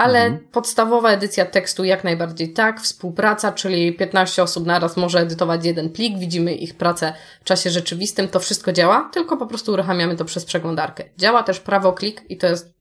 ale 0.00 0.24
mhm. 0.24 0.48
podstawowa 0.52 1.10
edycja 1.10 1.46
tekstu 1.46 1.84
jak 1.84 2.04
najbardziej 2.04 2.52
tak, 2.52 2.80
współpraca, 2.80 3.52
czyli 3.52 3.92
15 3.92 4.42
osób 4.42 4.66
naraz 4.66 4.96
może 4.96 5.20
edytować 5.20 5.64
jeden 5.64 5.90
plik, 5.90 6.18
widzimy 6.18 6.54
ich 6.54 6.74
pracę 6.74 7.12
w 7.40 7.44
czasie 7.44 7.70
rzeczywistym, 7.70 8.28
to 8.28 8.40
wszystko 8.40 8.72
działa, 8.72 9.10
tylko 9.12 9.36
po 9.36 9.46
prostu 9.46 9.72
uruchamiamy 9.72 10.16
to 10.16 10.24
przez 10.24 10.44
przeglądarkę. 10.44 11.04
Działa 11.18 11.42
też 11.42 11.60
prawo 11.60 11.92
klik 11.92 12.22
i 12.28 12.36
to 12.36 12.46
jest 12.46 12.72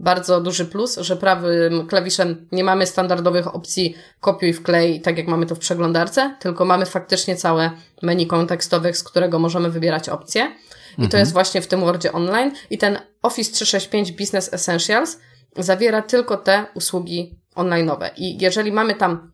bardzo 0.00 0.40
duży 0.40 0.64
plus, 0.64 0.98
że 0.98 1.16
prawym 1.16 1.86
klawiszem 1.86 2.46
nie 2.52 2.64
mamy 2.64 2.86
standardowych 2.86 3.54
opcji 3.54 3.94
kopiuj, 4.20 4.52
wklej, 4.52 5.00
tak 5.00 5.18
jak 5.18 5.26
mamy 5.26 5.46
to 5.46 5.54
w 5.54 5.58
przeglądarce, 5.58 6.36
tylko 6.40 6.64
mamy 6.64 6.86
faktycznie 6.86 7.36
całe 7.36 7.70
menu 8.02 8.26
kontekstowych, 8.26 8.96
z 8.96 9.02
którego 9.02 9.38
możemy 9.38 9.70
wybierać 9.70 10.08
opcje. 10.08 10.52
I 10.92 10.96
to 10.96 11.04
mhm. 11.04 11.20
jest 11.20 11.32
właśnie 11.32 11.62
w 11.62 11.66
tym 11.66 11.80
Wordzie 11.80 12.12
Online. 12.12 12.52
I 12.70 12.78
ten 12.78 12.98
Office 13.22 13.52
365 13.52 14.12
Business 14.12 14.54
Essentials 14.54 15.18
zawiera 15.56 16.02
tylko 16.02 16.36
te 16.36 16.66
usługi 16.74 17.38
online'owe. 17.56 18.10
I 18.16 18.38
jeżeli 18.38 18.72
mamy 18.72 18.94
tam 18.94 19.32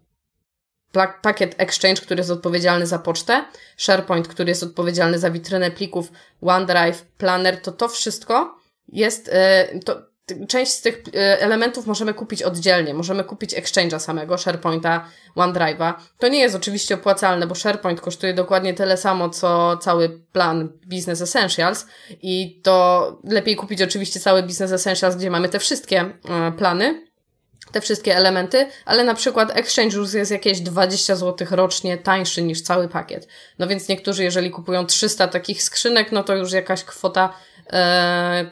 pakiet 1.22 1.54
Exchange, 1.58 2.02
który 2.02 2.20
jest 2.20 2.30
odpowiedzialny 2.30 2.86
za 2.86 2.98
pocztę, 2.98 3.44
SharePoint, 3.76 4.28
który 4.28 4.48
jest 4.48 4.62
odpowiedzialny 4.62 5.18
za 5.18 5.30
witrynę 5.30 5.70
plików, 5.70 6.12
OneDrive, 6.42 7.02
Planner, 7.18 7.62
to 7.62 7.72
to 7.72 7.88
wszystko 7.88 8.58
jest, 8.88 9.30
e, 9.32 9.68
to, 9.84 10.02
część 10.48 10.72
z 10.72 10.80
tych 10.80 11.02
e, 11.14 11.40
elementów 11.40 11.86
możemy 11.86 12.14
kupić 12.14 12.42
oddzielnie. 12.42 12.94
Możemy 12.94 13.24
kupić 13.24 13.54
Exchange'a 13.54 13.98
samego, 13.98 14.38
SharePointa, 14.38 15.08
OneDrive'a. 15.36 15.94
To 16.18 16.28
nie 16.28 16.38
jest 16.38 16.54
oczywiście 16.54 16.94
opłacalne, 16.94 17.46
bo 17.46 17.54
SharePoint 17.54 18.00
kosztuje 18.00 18.34
dokładnie 18.34 18.74
tyle 18.74 18.96
samo, 18.96 19.30
co 19.30 19.76
cały 19.76 20.20
plan 20.32 20.68
Business 20.86 21.22
Essentials 21.22 21.86
i 22.22 22.60
to 22.62 23.18
lepiej 23.24 23.56
kupić 23.56 23.82
oczywiście 23.82 24.20
cały 24.20 24.42
Business 24.42 24.72
Essentials, 24.72 25.16
gdzie 25.16 25.30
mamy 25.30 25.48
te 25.48 25.58
wszystkie 25.58 26.00
e, 26.00 26.52
plany, 26.52 27.06
te 27.72 27.80
wszystkie 27.80 28.16
elementy, 28.16 28.66
ale 28.84 29.04
na 29.04 29.14
przykład 29.14 29.56
Exchange 29.56 29.96
już 29.96 30.12
jest 30.12 30.30
jakieś 30.30 30.60
20 30.60 31.16
zł 31.16 31.46
rocznie 31.50 31.98
tańszy 31.98 32.42
niż 32.42 32.62
cały 32.62 32.88
pakiet. 32.88 33.28
No 33.58 33.66
więc 33.66 33.88
niektórzy, 33.88 34.24
jeżeli 34.24 34.50
kupują 34.50 34.86
300 34.86 35.28
takich 35.28 35.62
skrzynek, 35.62 36.12
no 36.12 36.24
to 36.24 36.36
już 36.36 36.52
jakaś 36.52 36.84
kwota 36.84 37.32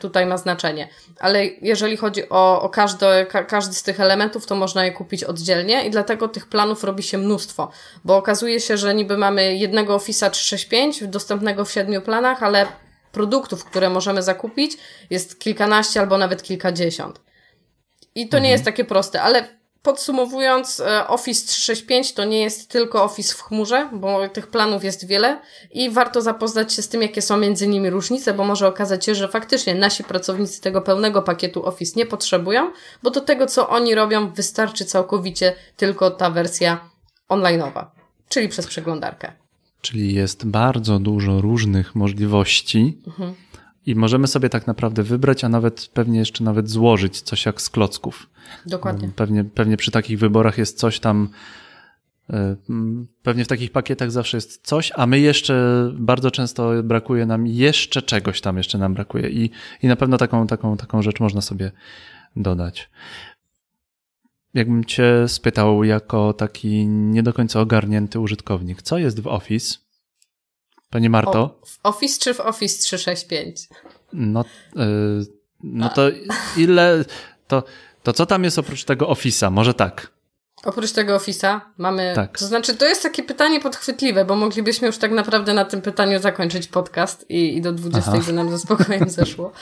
tutaj 0.00 0.26
ma 0.26 0.36
znaczenie. 0.36 0.88
Ale 1.20 1.44
jeżeli 1.46 1.96
chodzi 1.96 2.28
o, 2.28 2.62
o 2.62 2.68
każdy, 2.68 3.06
ka, 3.28 3.44
każdy 3.44 3.74
z 3.74 3.82
tych 3.82 4.00
elementów, 4.00 4.46
to 4.46 4.54
można 4.54 4.84
je 4.84 4.92
kupić 4.92 5.24
oddzielnie 5.24 5.86
i 5.86 5.90
dlatego 5.90 6.28
tych 6.28 6.48
planów 6.48 6.84
robi 6.84 7.02
się 7.02 7.18
mnóstwo, 7.18 7.70
bo 8.04 8.16
okazuje 8.16 8.60
się, 8.60 8.76
że 8.76 8.94
niby 8.94 9.16
mamy 9.16 9.56
jednego 9.56 9.96
Office'a 9.96 10.30
365 10.30 11.08
dostępnego 11.08 11.64
w 11.64 11.72
siedmiu 11.72 12.02
planach, 12.02 12.42
ale 12.42 12.66
produktów, 13.12 13.64
które 13.64 13.90
możemy 13.90 14.22
zakupić 14.22 14.78
jest 15.10 15.38
kilkanaście 15.40 16.00
albo 16.00 16.18
nawet 16.18 16.42
kilkadziesiąt. 16.42 17.20
I 18.14 18.28
to 18.28 18.36
mhm. 18.36 18.42
nie 18.42 18.50
jest 18.50 18.64
takie 18.64 18.84
proste, 18.84 19.22
ale 19.22 19.48
Podsumowując, 19.84 20.80
e, 20.80 21.08
Office 21.08 21.46
365 21.46 22.12
to 22.12 22.24
nie 22.24 22.40
jest 22.40 22.68
tylko 22.68 23.04
Office 23.04 23.34
w 23.34 23.42
chmurze, 23.42 23.90
bo 23.92 24.28
tych 24.28 24.46
planów 24.46 24.84
jest 24.84 25.06
wiele 25.06 25.40
i 25.70 25.90
warto 25.90 26.22
zapoznać 26.22 26.72
się 26.72 26.82
z 26.82 26.88
tym, 26.88 27.02
jakie 27.02 27.22
są 27.22 27.36
między 27.36 27.68
nimi 27.68 27.90
różnice, 27.90 28.34
bo 28.34 28.44
może 28.44 28.68
okazać 28.68 29.04
się, 29.04 29.14
że 29.14 29.28
faktycznie 29.28 29.74
nasi 29.74 30.04
pracownicy 30.04 30.60
tego 30.60 30.82
pełnego 30.82 31.22
pakietu 31.22 31.66
Office 31.66 31.92
nie 31.96 32.06
potrzebują, 32.06 32.70
bo 33.02 33.10
do 33.10 33.20
tego, 33.20 33.46
co 33.46 33.68
oni 33.68 33.94
robią, 33.94 34.32
wystarczy 34.32 34.84
całkowicie 34.84 35.54
tylko 35.76 36.10
ta 36.10 36.30
wersja 36.30 36.90
online'owa, 37.30 37.84
czyli 38.28 38.48
przez 38.48 38.66
przeglądarkę. 38.66 39.32
Czyli 39.80 40.14
jest 40.14 40.46
bardzo 40.46 40.98
dużo 40.98 41.40
różnych 41.40 41.94
możliwości. 41.94 42.98
Mhm. 43.06 43.34
I 43.86 43.94
możemy 43.94 44.26
sobie 44.26 44.48
tak 44.48 44.66
naprawdę 44.66 45.02
wybrać, 45.02 45.44
a 45.44 45.48
nawet 45.48 45.90
pewnie 45.94 46.18
jeszcze 46.18 46.44
nawet 46.44 46.70
złożyć 46.70 47.20
coś 47.20 47.46
jak 47.46 47.62
z 47.62 47.70
klocków. 47.70 48.30
Dokładnie. 48.66 49.10
Pewnie, 49.16 49.44
pewnie 49.44 49.76
przy 49.76 49.90
takich 49.90 50.18
wyborach 50.18 50.58
jest 50.58 50.78
coś 50.78 51.00
tam, 51.00 51.28
e, 52.30 52.56
pewnie 53.22 53.44
w 53.44 53.48
takich 53.48 53.72
pakietach 53.72 54.10
zawsze 54.10 54.36
jest 54.36 54.66
coś, 54.66 54.92
a 54.94 55.06
my 55.06 55.20
jeszcze 55.20 55.90
bardzo 55.94 56.30
często 56.30 56.82
brakuje 56.82 57.26
nam 57.26 57.46
jeszcze 57.46 58.02
czegoś 58.02 58.40
tam 58.40 58.56
jeszcze 58.56 58.78
nam 58.78 58.94
brakuje 58.94 59.28
i, 59.30 59.50
i 59.82 59.88
na 59.88 59.96
pewno 59.96 60.16
taką, 60.16 60.46
taką, 60.46 60.76
taką 60.76 61.02
rzecz 61.02 61.20
można 61.20 61.40
sobie 61.40 61.72
dodać. 62.36 62.90
Jakbym 64.54 64.84
cię 64.84 65.28
spytał 65.28 65.84
jako 65.84 66.32
taki 66.32 66.86
nie 66.86 67.22
do 67.22 67.32
końca 67.32 67.60
ogarnięty 67.60 68.20
użytkownik, 68.20 68.82
co 68.82 68.98
jest 68.98 69.20
w 69.20 69.26
Office? 69.26 69.83
Panie 70.94 71.10
Marto? 71.10 71.40
O, 71.40 71.66
w 71.66 71.78
Office 71.82 72.18
czy 72.20 72.34
w 72.34 72.40
Office 72.40 72.82
365? 72.82 73.68
No, 74.12 74.44
yy, 74.76 75.26
no 75.62 75.88
to 75.88 76.02
ile, 76.56 77.04
to, 77.48 77.62
to 78.02 78.12
co 78.12 78.26
tam 78.26 78.44
jest 78.44 78.58
oprócz 78.58 78.84
tego 78.84 79.06
Office'a? 79.06 79.50
Może 79.50 79.74
tak. 79.74 80.12
Oprócz 80.64 80.92
tego 80.92 81.16
Office'a 81.16 81.60
mamy. 81.78 82.12
Tak. 82.14 82.38
To 82.38 82.46
znaczy, 82.46 82.74
to 82.76 82.86
jest 82.86 83.02
takie 83.02 83.22
pytanie 83.22 83.60
podchwytliwe, 83.60 84.24
bo 84.24 84.36
moglibyśmy 84.36 84.86
już 84.86 84.98
tak 84.98 85.10
naprawdę 85.10 85.54
na 85.54 85.64
tym 85.64 85.82
pytaniu 85.82 86.20
zakończyć 86.20 86.68
podcast 86.68 87.30
i, 87.30 87.56
i 87.56 87.60
do 87.60 87.72
20 87.72 88.12
by 88.26 88.32
nam 88.32 88.50
ze 88.50 88.58
spokojem 88.58 89.10
zeszło. 89.20 89.52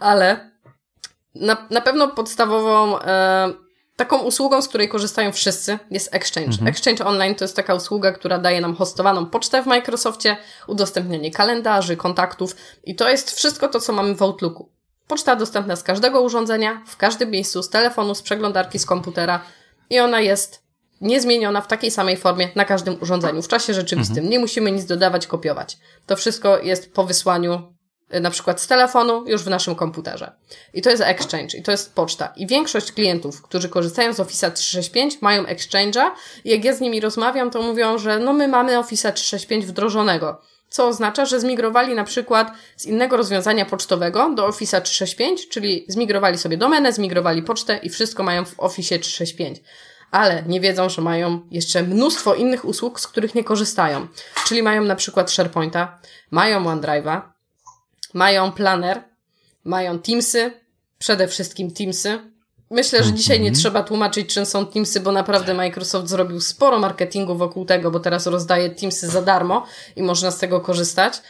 Ale 0.00 0.50
na, 1.34 1.66
na 1.70 1.80
pewno 1.80 2.08
podstawową. 2.08 3.00
E, 3.00 3.67
Taką 3.98 4.18
usługą, 4.18 4.62
z 4.62 4.68
której 4.68 4.88
korzystają 4.88 5.32
wszyscy, 5.32 5.78
jest 5.90 6.14
Exchange. 6.14 6.50
Mhm. 6.50 6.68
Exchange 6.68 7.04
Online 7.04 7.34
to 7.34 7.44
jest 7.44 7.56
taka 7.56 7.74
usługa, 7.74 8.12
która 8.12 8.38
daje 8.38 8.60
nam 8.60 8.76
hostowaną 8.76 9.26
pocztę 9.26 9.62
w 9.62 9.66
Microsoftie, 9.66 10.36
udostępnienie 10.66 11.30
kalendarzy, 11.30 11.96
kontaktów 11.96 12.56
i 12.84 12.94
to 12.94 13.08
jest 13.08 13.30
wszystko 13.30 13.68
to, 13.68 13.80
co 13.80 13.92
mamy 13.92 14.14
w 14.14 14.22
Outlooku. 14.22 14.72
Poczta 15.06 15.36
dostępna 15.36 15.76
z 15.76 15.82
każdego 15.82 16.20
urządzenia, 16.20 16.82
w 16.86 16.96
każdym 16.96 17.30
miejscu, 17.30 17.62
z 17.62 17.70
telefonu, 17.70 18.14
z 18.14 18.22
przeglądarki, 18.22 18.78
z 18.78 18.86
komputera 18.86 19.40
i 19.90 20.00
ona 20.00 20.20
jest 20.20 20.62
niezmieniona 21.00 21.60
w 21.60 21.66
takiej 21.66 21.90
samej 21.90 22.16
formie 22.16 22.48
na 22.54 22.64
każdym 22.64 23.02
urządzeniu 23.02 23.42
w 23.42 23.48
czasie 23.48 23.74
rzeczywistym. 23.74 24.16
Mhm. 24.16 24.30
Nie 24.30 24.38
musimy 24.38 24.72
nic 24.72 24.84
dodawać, 24.84 25.26
kopiować. 25.26 25.78
To 26.06 26.16
wszystko 26.16 26.58
jest 26.58 26.92
po 26.92 27.04
wysłaniu 27.04 27.74
na 28.10 28.30
przykład 28.30 28.60
z 28.60 28.66
telefonu 28.66 29.24
już 29.26 29.42
w 29.42 29.48
naszym 29.48 29.74
komputerze. 29.74 30.32
I 30.74 30.82
to 30.82 30.90
jest 30.90 31.02
Exchange, 31.02 31.58
i 31.58 31.62
to 31.62 31.70
jest 31.70 31.94
poczta. 31.94 32.32
I 32.36 32.46
większość 32.46 32.92
klientów, 32.92 33.42
którzy 33.42 33.68
korzystają 33.68 34.12
z 34.12 34.20
Office 34.20 34.50
365, 34.50 35.22
mają 35.22 35.42
Exchange'a. 35.42 36.10
I 36.44 36.50
jak 36.50 36.64
ja 36.64 36.74
z 36.74 36.80
nimi 36.80 37.00
rozmawiam, 37.00 37.50
to 37.50 37.62
mówią, 37.62 37.98
że 37.98 38.18
no 38.18 38.32
my 38.32 38.48
mamy 38.48 38.78
Office 38.78 39.12
365 39.12 39.66
wdrożonego. 39.66 40.40
Co 40.68 40.86
oznacza, 40.86 41.24
że 41.26 41.40
zmigrowali 41.40 41.94
na 41.94 42.04
przykład 42.04 42.52
z 42.76 42.86
innego 42.86 43.16
rozwiązania 43.16 43.64
pocztowego 43.64 44.34
do 44.34 44.46
Office 44.46 44.80
365, 44.80 45.48
czyli 45.48 45.84
zmigrowali 45.88 46.38
sobie 46.38 46.56
domenę, 46.56 46.92
zmigrowali 46.92 47.42
pocztę 47.42 47.80
i 47.82 47.88
wszystko 47.88 48.22
mają 48.22 48.44
w 48.44 48.60
Office 48.60 48.98
365 48.98 49.60
ale 50.10 50.42
nie 50.46 50.60
wiedzą, 50.60 50.88
że 50.88 51.02
mają 51.02 51.40
jeszcze 51.50 51.82
mnóstwo 51.82 52.34
innych 52.34 52.64
usług, 52.64 53.00
z 53.00 53.06
których 53.06 53.34
nie 53.34 53.44
korzystają. 53.44 54.06
Czyli 54.46 54.62
mają 54.62 54.84
na 54.84 54.96
przykład 54.96 55.30
SharePointa, 55.30 55.98
mają 56.30 56.64
OneDrive'a, 56.64 57.20
mają 58.14 58.52
planer, 58.52 59.02
mają 59.64 59.98
Teamsy, 59.98 60.52
przede 60.98 61.28
wszystkim 61.28 61.70
Teamsy. 61.70 62.18
Myślę, 62.70 63.04
że 63.04 63.12
dzisiaj 63.12 63.40
nie 63.40 63.48
mhm. 63.48 63.60
trzeba 63.60 63.82
tłumaczyć, 63.82 64.34
czym 64.34 64.46
są 64.46 64.66
Teamsy, 64.66 65.00
bo 65.00 65.12
naprawdę 65.12 65.54
Microsoft 65.54 66.08
zrobił 66.08 66.40
sporo 66.40 66.78
marketingu 66.78 67.36
wokół 67.36 67.64
tego, 67.64 67.90
bo 67.90 68.00
teraz 68.00 68.26
rozdaje 68.26 68.70
Teamsy 68.70 69.08
za 69.08 69.22
darmo 69.22 69.66
i 69.96 70.02
można 70.02 70.30
z 70.30 70.38
tego 70.38 70.60
korzystać. 70.60 71.22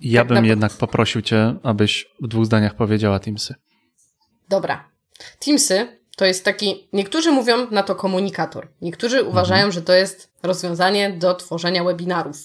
Ja 0.00 0.20
tak 0.20 0.28
bym 0.28 0.42
na... 0.42 0.46
jednak 0.46 0.72
poprosił 0.72 1.22
Cię, 1.22 1.54
abyś 1.62 2.06
w 2.20 2.28
dwóch 2.28 2.46
zdaniach 2.46 2.74
powiedziała 2.74 3.18
Teamsy. 3.18 3.54
Dobra. 4.48 4.88
Teamsy 5.38 6.02
to 6.16 6.24
jest 6.24 6.44
taki, 6.44 6.88
niektórzy 6.92 7.30
mówią 7.30 7.70
na 7.70 7.82
to 7.82 7.94
komunikator, 7.94 8.68
niektórzy 8.82 9.22
uważają, 9.22 9.64
mhm. 9.64 9.72
że 9.72 9.82
to 9.82 9.92
jest 9.92 10.32
rozwiązanie 10.42 11.10
do 11.10 11.34
tworzenia 11.34 11.84
webinarów. 11.84 12.36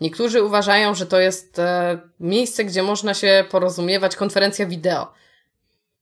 Niektórzy 0.00 0.42
uważają, 0.42 0.94
że 0.94 1.06
to 1.06 1.20
jest 1.20 1.58
e, 1.58 1.98
miejsce, 2.20 2.64
gdzie 2.64 2.82
można 2.82 3.14
się 3.14 3.44
porozumiewać, 3.50 4.16
konferencja 4.16 4.66
wideo. 4.66 5.12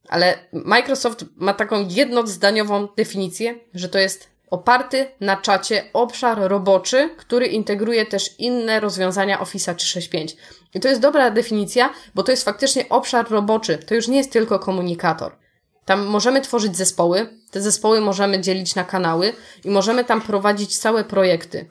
Ale 0.09 0.39
Microsoft 0.53 1.25
ma 1.37 1.55
taką 1.55 1.89
jednozdaniową 1.89 2.89
definicję, 2.97 3.55
że 3.75 3.89
to 3.89 3.99
jest 3.99 4.29
oparty 4.51 5.07
na 5.21 5.37
czacie 5.37 5.85
obszar 5.93 6.39
roboczy, 6.39 7.11
który 7.17 7.47
integruje 7.47 8.07
też 8.07 8.35
inne 8.39 8.81
rozwiązania 8.81 9.41
Office 9.41 9.75
365. 9.75 10.37
I 10.75 10.81
to 10.81 10.89
jest 10.89 11.01
dobra 11.01 11.31
definicja, 11.31 11.91
bo 12.15 12.23
to 12.23 12.31
jest 12.31 12.45
faktycznie 12.45 12.89
obszar 12.89 13.31
roboczy. 13.31 13.79
To 13.79 13.95
już 13.95 14.09
nie 14.09 14.17
jest 14.17 14.33
tylko 14.33 14.59
komunikator. 14.59 15.37
Tam 15.85 16.07
możemy 16.07 16.41
tworzyć 16.41 16.77
zespoły, 16.77 17.29
te 17.51 17.61
zespoły 17.61 18.01
możemy 18.01 18.41
dzielić 18.41 18.75
na 18.75 18.85
kanały 18.85 19.33
i 19.65 19.71
możemy 19.71 20.05
tam 20.05 20.21
prowadzić 20.21 20.79
całe 20.79 21.05
projekty 21.05 21.69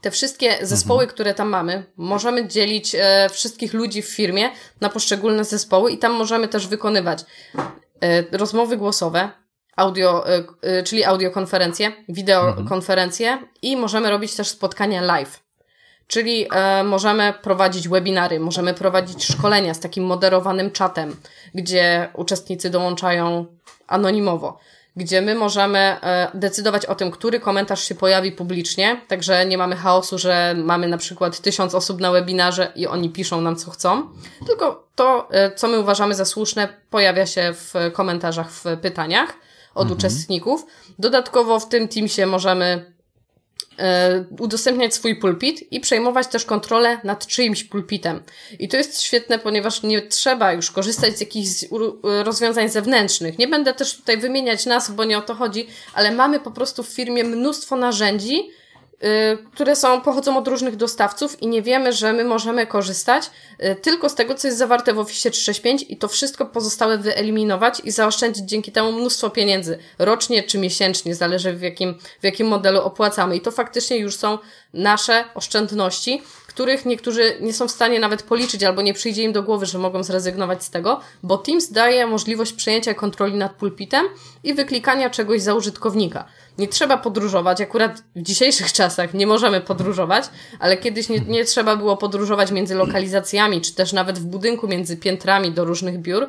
te 0.00 0.10
wszystkie 0.10 0.66
zespoły, 0.66 1.02
mhm. 1.02 1.14
które 1.14 1.34
tam 1.34 1.48
mamy, 1.48 1.84
możemy 1.96 2.48
dzielić 2.48 2.94
e, 2.94 3.28
wszystkich 3.28 3.74
ludzi 3.74 4.02
w 4.02 4.08
firmie 4.08 4.50
na 4.80 4.88
poszczególne 4.88 5.44
zespoły 5.44 5.92
i 5.92 5.98
tam 5.98 6.12
możemy 6.12 6.48
też 6.48 6.66
wykonywać 6.66 7.24
e, 8.00 8.38
rozmowy 8.38 8.76
głosowe, 8.76 9.30
audio, 9.76 10.28
e, 10.28 10.44
e 10.62 10.82
czyli 10.82 11.04
audiokonferencje, 11.04 11.92
wideokonferencje 12.08 13.30
mhm. 13.30 13.48
i 13.62 13.76
możemy 13.76 14.10
robić 14.10 14.34
też 14.34 14.48
spotkania 14.48 15.02
live. 15.02 15.40
Czyli 16.06 16.46
e, 16.52 16.84
możemy 16.84 17.34
prowadzić 17.42 17.88
webinary, 17.88 18.40
możemy 18.40 18.74
prowadzić 18.74 19.24
szkolenia 19.24 19.74
z 19.74 19.80
takim 19.80 20.04
moderowanym 20.04 20.70
czatem, 20.70 21.16
gdzie 21.54 22.08
uczestnicy 22.14 22.70
dołączają 22.70 23.46
anonimowo 23.86 24.58
gdzie 24.98 25.22
my 25.22 25.34
możemy 25.34 25.78
e, 25.78 26.30
decydować 26.34 26.86
o 26.86 26.94
tym, 26.94 27.10
który 27.10 27.40
komentarz 27.40 27.84
się 27.84 27.94
pojawi 27.94 28.32
publicznie, 28.32 29.00
także 29.08 29.46
nie 29.46 29.58
mamy 29.58 29.76
chaosu, 29.76 30.18
że 30.18 30.54
mamy 30.56 30.88
na 30.88 30.98
przykład 30.98 31.40
tysiąc 31.40 31.74
osób 31.74 32.00
na 32.00 32.10
webinarze 32.10 32.72
i 32.74 32.86
oni 32.86 33.10
piszą 33.10 33.40
nam 33.40 33.56
co 33.56 33.70
chcą, 33.70 34.08
tylko 34.46 34.88
to, 34.94 35.28
e, 35.30 35.54
co 35.54 35.68
my 35.68 35.78
uważamy 35.78 36.14
za 36.14 36.24
słuszne, 36.24 36.68
pojawia 36.90 37.26
się 37.26 37.54
w 37.54 37.74
komentarzach, 37.92 38.50
w 38.50 38.64
pytaniach 38.82 39.34
od 39.74 39.82
mhm. 39.82 39.98
uczestników. 39.98 40.66
Dodatkowo 40.98 41.60
w 41.60 41.68
tym 41.68 41.88
Teamsie 41.88 42.26
możemy 42.26 42.92
udostępniać 44.38 44.94
swój 44.94 45.16
pulpit 45.16 45.72
i 45.72 45.80
przejmować 45.80 46.26
też 46.26 46.44
kontrolę 46.44 47.00
nad 47.04 47.26
czyimś 47.26 47.64
pulpitem. 47.64 48.22
I 48.58 48.68
to 48.68 48.76
jest 48.76 49.00
świetne, 49.00 49.38
ponieważ 49.38 49.82
nie 49.82 50.02
trzeba 50.02 50.52
już 50.52 50.70
korzystać 50.70 51.16
z 51.16 51.20
jakichś 51.20 51.48
rozwiązań 52.02 52.68
zewnętrznych. 52.68 53.38
Nie 53.38 53.48
będę 53.48 53.74
też 53.74 53.96
tutaj 53.96 54.18
wymieniać 54.18 54.66
nazw, 54.66 54.90
bo 54.90 55.04
nie 55.04 55.18
o 55.18 55.22
to 55.22 55.34
chodzi, 55.34 55.66
ale 55.94 56.12
mamy 56.12 56.40
po 56.40 56.50
prostu 56.50 56.82
w 56.82 56.88
firmie 56.88 57.24
mnóstwo 57.24 57.76
narzędzi, 57.76 58.50
które 59.54 59.76
są, 59.76 60.00
pochodzą 60.00 60.38
od 60.38 60.48
różnych 60.48 60.76
dostawców 60.76 61.42
i 61.42 61.46
nie 61.46 61.62
wiemy, 61.62 61.92
że 61.92 62.12
my 62.12 62.24
możemy 62.24 62.66
korzystać 62.66 63.30
y, 63.64 63.76
tylko 63.76 64.08
z 64.08 64.14
tego, 64.14 64.34
co 64.34 64.48
jest 64.48 64.58
zawarte 64.58 64.94
w 64.94 64.98
Office 64.98 65.30
365 65.30 65.84
i 65.88 65.96
to 65.96 66.08
wszystko 66.08 66.46
pozostałe 66.46 66.98
wyeliminować 66.98 67.80
i 67.84 67.90
zaoszczędzić 67.90 68.44
dzięki 68.44 68.72
temu 68.72 68.92
mnóstwo 68.92 69.30
pieniędzy, 69.30 69.78
rocznie 69.98 70.42
czy 70.42 70.58
miesięcznie, 70.58 71.14
zależy 71.14 71.52
w 71.52 71.62
jakim, 71.62 71.98
w 72.20 72.24
jakim 72.24 72.46
modelu 72.46 72.80
opłacamy. 72.80 73.36
I 73.36 73.40
to 73.40 73.50
faktycznie 73.50 73.96
już 73.98 74.16
są 74.16 74.38
nasze 74.74 75.24
oszczędności, 75.34 76.22
których 76.58 76.86
niektórzy 76.86 77.36
nie 77.40 77.52
są 77.52 77.68
w 77.68 77.70
stanie 77.70 78.00
nawet 78.00 78.22
policzyć 78.22 78.64
albo 78.64 78.82
nie 78.82 78.94
przyjdzie 78.94 79.22
im 79.22 79.32
do 79.32 79.42
głowy, 79.42 79.66
że 79.66 79.78
mogą 79.78 80.02
zrezygnować 80.02 80.64
z 80.64 80.70
tego, 80.70 81.00
bo 81.22 81.38
Teams 81.38 81.72
daje 81.72 82.06
możliwość 82.06 82.52
przejęcia 82.52 82.94
kontroli 82.94 83.34
nad 83.34 83.52
pulpitem 83.52 84.06
i 84.44 84.54
wyklikania 84.54 85.10
czegoś 85.10 85.42
za 85.42 85.54
użytkownika. 85.54 86.24
Nie 86.58 86.68
trzeba 86.68 86.96
podróżować, 86.96 87.60
akurat 87.60 88.02
w 88.16 88.22
dzisiejszych 88.22 88.72
czasach 88.78 89.14
nie 89.14 89.26
możemy 89.26 89.60
podróżować, 89.60 90.24
ale 90.60 90.76
kiedyś 90.76 91.08
nie, 91.08 91.20
nie 91.20 91.44
trzeba 91.44 91.76
było 91.76 91.96
podróżować 91.96 92.50
między 92.50 92.74
lokalizacjami, 92.74 93.60
czy 93.60 93.74
też 93.74 93.92
nawet 93.92 94.18
w 94.18 94.24
budynku 94.24 94.68
między 94.68 94.96
piętrami 94.96 95.52
do 95.52 95.64
różnych 95.64 95.98
biur 95.98 96.28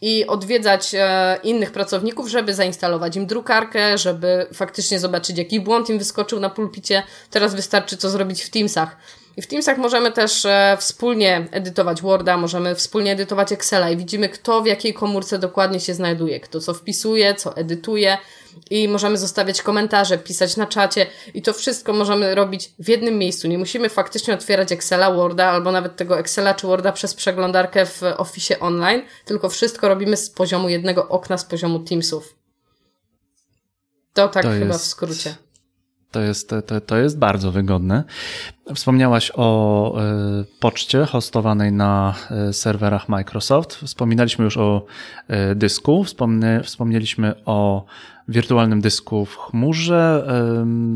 i 0.00 0.26
odwiedzać 0.26 0.94
e, 0.94 1.38
innych 1.42 1.72
pracowników, 1.72 2.28
żeby 2.28 2.54
zainstalować 2.54 3.16
im 3.16 3.26
drukarkę, 3.26 3.98
żeby 3.98 4.46
faktycznie 4.54 4.98
zobaczyć, 4.98 5.38
jaki 5.38 5.60
błąd 5.60 5.90
im 5.90 5.98
wyskoczył 5.98 6.40
na 6.40 6.50
pulpicie. 6.50 7.02
Teraz 7.30 7.54
wystarczy 7.54 7.96
co 7.96 8.10
zrobić 8.10 8.42
w 8.42 8.50
Teamsach. 8.50 8.96
I 9.40 9.42
w 9.42 9.46
Teamsach 9.46 9.78
możemy 9.78 10.12
też 10.12 10.44
e, 10.44 10.76
wspólnie 10.80 11.48
edytować 11.50 12.02
Worda, 12.02 12.36
możemy 12.36 12.74
wspólnie 12.74 13.12
edytować 13.12 13.52
Excela 13.52 13.90
i 13.90 13.96
widzimy, 13.96 14.28
kto 14.28 14.62
w 14.62 14.66
jakiej 14.66 14.94
komórce 14.94 15.38
dokładnie 15.38 15.80
się 15.80 15.94
znajduje, 15.94 16.40
kto 16.40 16.60
co 16.60 16.74
wpisuje, 16.74 17.34
co 17.34 17.56
edytuje 17.56 18.18
i 18.70 18.88
możemy 18.88 19.18
zostawiać 19.18 19.62
komentarze, 19.62 20.18
pisać 20.18 20.56
na 20.56 20.66
czacie 20.66 21.06
i 21.34 21.42
to 21.42 21.52
wszystko 21.52 21.92
możemy 21.92 22.34
robić 22.34 22.72
w 22.78 22.88
jednym 22.88 23.18
miejscu. 23.18 23.48
Nie 23.48 23.58
musimy 23.58 23.88
faktycznie 23.88 24.34
otwierać 24.34 24.72
Excela, 24.72 25.12
Worda 25.14 25.46
albo 25.46 25.72
nawet 25.72 25.96
tego 25.96 26.18
Excela 26.18 26.54
czy 26.54 26.66
Worda 26.66 26.92
przez 26.92 27.14
przeglądarkę 27.14 27.86
w 27.86 28.02
Office 28.16 28.60
Online, 28.60 29.02
tylko 29.24 29.48
wszystko 29.48 29.88
robimy 29.88 30.16
z 30.16 30.30
poziomu 30.30 30.68
jednego 30.68 31.08
okna, 31.08 31.38
z 31.38 31.44
poziomu 31.44 31.78
Teamsów. 31.78 32.34
To 34.12 34.28
tak 34.28 34.42
to 34.42 34.50
chyba 34.50 34.66
jest... 34.66 34.84
w 34.84 34.86
skrócie. 34.86 35.34
To 36.10 36.20
jest, 36.20 36.50
to, 36.66 36.80
to 36.80 36.96
jest 36.96 37.18
bardzo 37.18 37.52
wygodne. 37.52 38.04
Wspomniałaś 38.74 39.32
o 39.34 40.00
y, 40.40 40.44
poczcie 40.60 41.06
hostowanej 41.06 41.72
na 41.72 42.14
y, 42.48 42.52
serwerach 42.52 43.08
Microsoft. 43.08 43.74
Wspominaliśmy 43.74 44.44
już 44.44 44.56
o 44.56 44.86
y, 45.52 45.54
dysku, 45.54 46.04
wspomnieliśmy 46.64 47.34
o 47.44 47.84
wirtualnym 48.28 48.80
dysku 48.80 49.24
w 49.24 49.36
chmurze, 49.36 50.26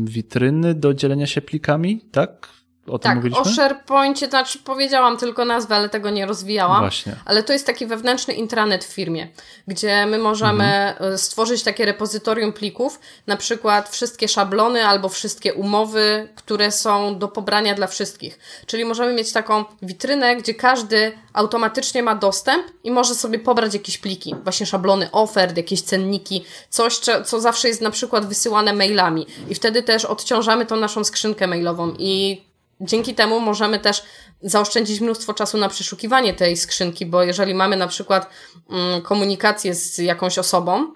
witryny 0.03 0.73
do 0.73 0.93
dzielenia 0.93 1.27
się 1.27 1.41
plikami, 1.41 2.01
tak? 2.11 2.54
O 2.87 2.99
tak, 2.99 3.15
mówiliśmy? 3.15 3.41
o 3.41 3.45
SharePointie, 3.45 4.27
znaczy 4.27 4.59
powiedziałam 4.59 5.17
tylko 5.17 5.45
nazwę, 5.45 5.75
ale 5.75 5.89
tego 5.89 6.09
nie 6.09 6.25
rozwijałam. 6.25 6.79
Właśnie. 6.79 7.15
Ale 7.25 7.43
to 7.43 7.53
jest 7.53 7.65
taki 7.65 7.85
wewnętrzny 7.85 8.33
intranet 8.33 8.85
w 8.85 8.93
firmie, 8.93 9.27
gdzie 9.67 10.05
my 10.05 10.17
możemy 10.17 10.65
mhm. 10.65 11.17
Stworzyć 11.17 11.63
takie 11.63 11.85
repozytorium 11.85 12.53
plików, 12.53 12.99
na 13.27 13.37
przykład 13.37 13.89
wszystkie 13.89 14.27
szablony 14.27 14.85
albo 14.85 15.09
wszystkie 15.09 15.53
umowy, 15.53 16.29
które 16.35 16.71
są 16.71 17.19
do 17.19 17.27
pobrania 17.27 17.73
dla 17.73 17.87
wszystkich. 17.87 18.39
Czyli 18.65 18.85
możemy 18.85 19.13
mieć 19.13 19.31
taką 19.31 19.65
witrynę, 19.81 20.35
gdzie 20.35 20.53
każdy 20.53 21.11
automatycznie 21.33 22.03
ma 22.03 22.15
dostęp 22.15 22.65
i 22.83 22.91
może 22.91 23.15
sobie 23.15 23.39
pobrać 23.39 23.73
jakieś 23.73 23.97
pliki, 23.97 24.35
właśnie 24.43 24.65
szablony 24.65 25.11
ofert, 25.11 25.57
jakieś 25.57 25.81
cenniki, 25.81 26.45
coś, 26.69 26.99
co 27.25 27.41
zawsze 27.41 27.67
jest 27.67 27.81
na 27.81 27.91
przykład 27.91 28.25
wysyłane 28.25 28.73
mailami. 28.73 29.27
I 29.49 29.55
wtedy 29.55 29.83
też 29.83 30.05
odciążamy 30.05 30.65
tą 30.65 30.75
naszą 30.75 31.03
skrzynkę 31.03 31.47
mailową 31.47 31.93
i 31.99 32.41
Dzięki 32.81 33.15
temu 33.15 33.39
możemy 33.39 33.79
też 33.79 34.03
zaoszczędzić 34.41 35.01
mnóstwo 35.01 35.33
czasu 35.33 35.57
na 35.57 35.69
przeszukiwanie 35.69 36.33
tej 36.33 36.57
skrzynki, 36.57 37.05
bo 37.05 37.23
jeżeli 37.23 37.53
mamy 37.53 37.75
na 37.75 37.87
przykład 37.87 38.29
mm, 38.69 39.01
komunikację 39.01 39.75
z 39.75 39.97
jakąś 39.97 40.37
osobą. 40.37 40.93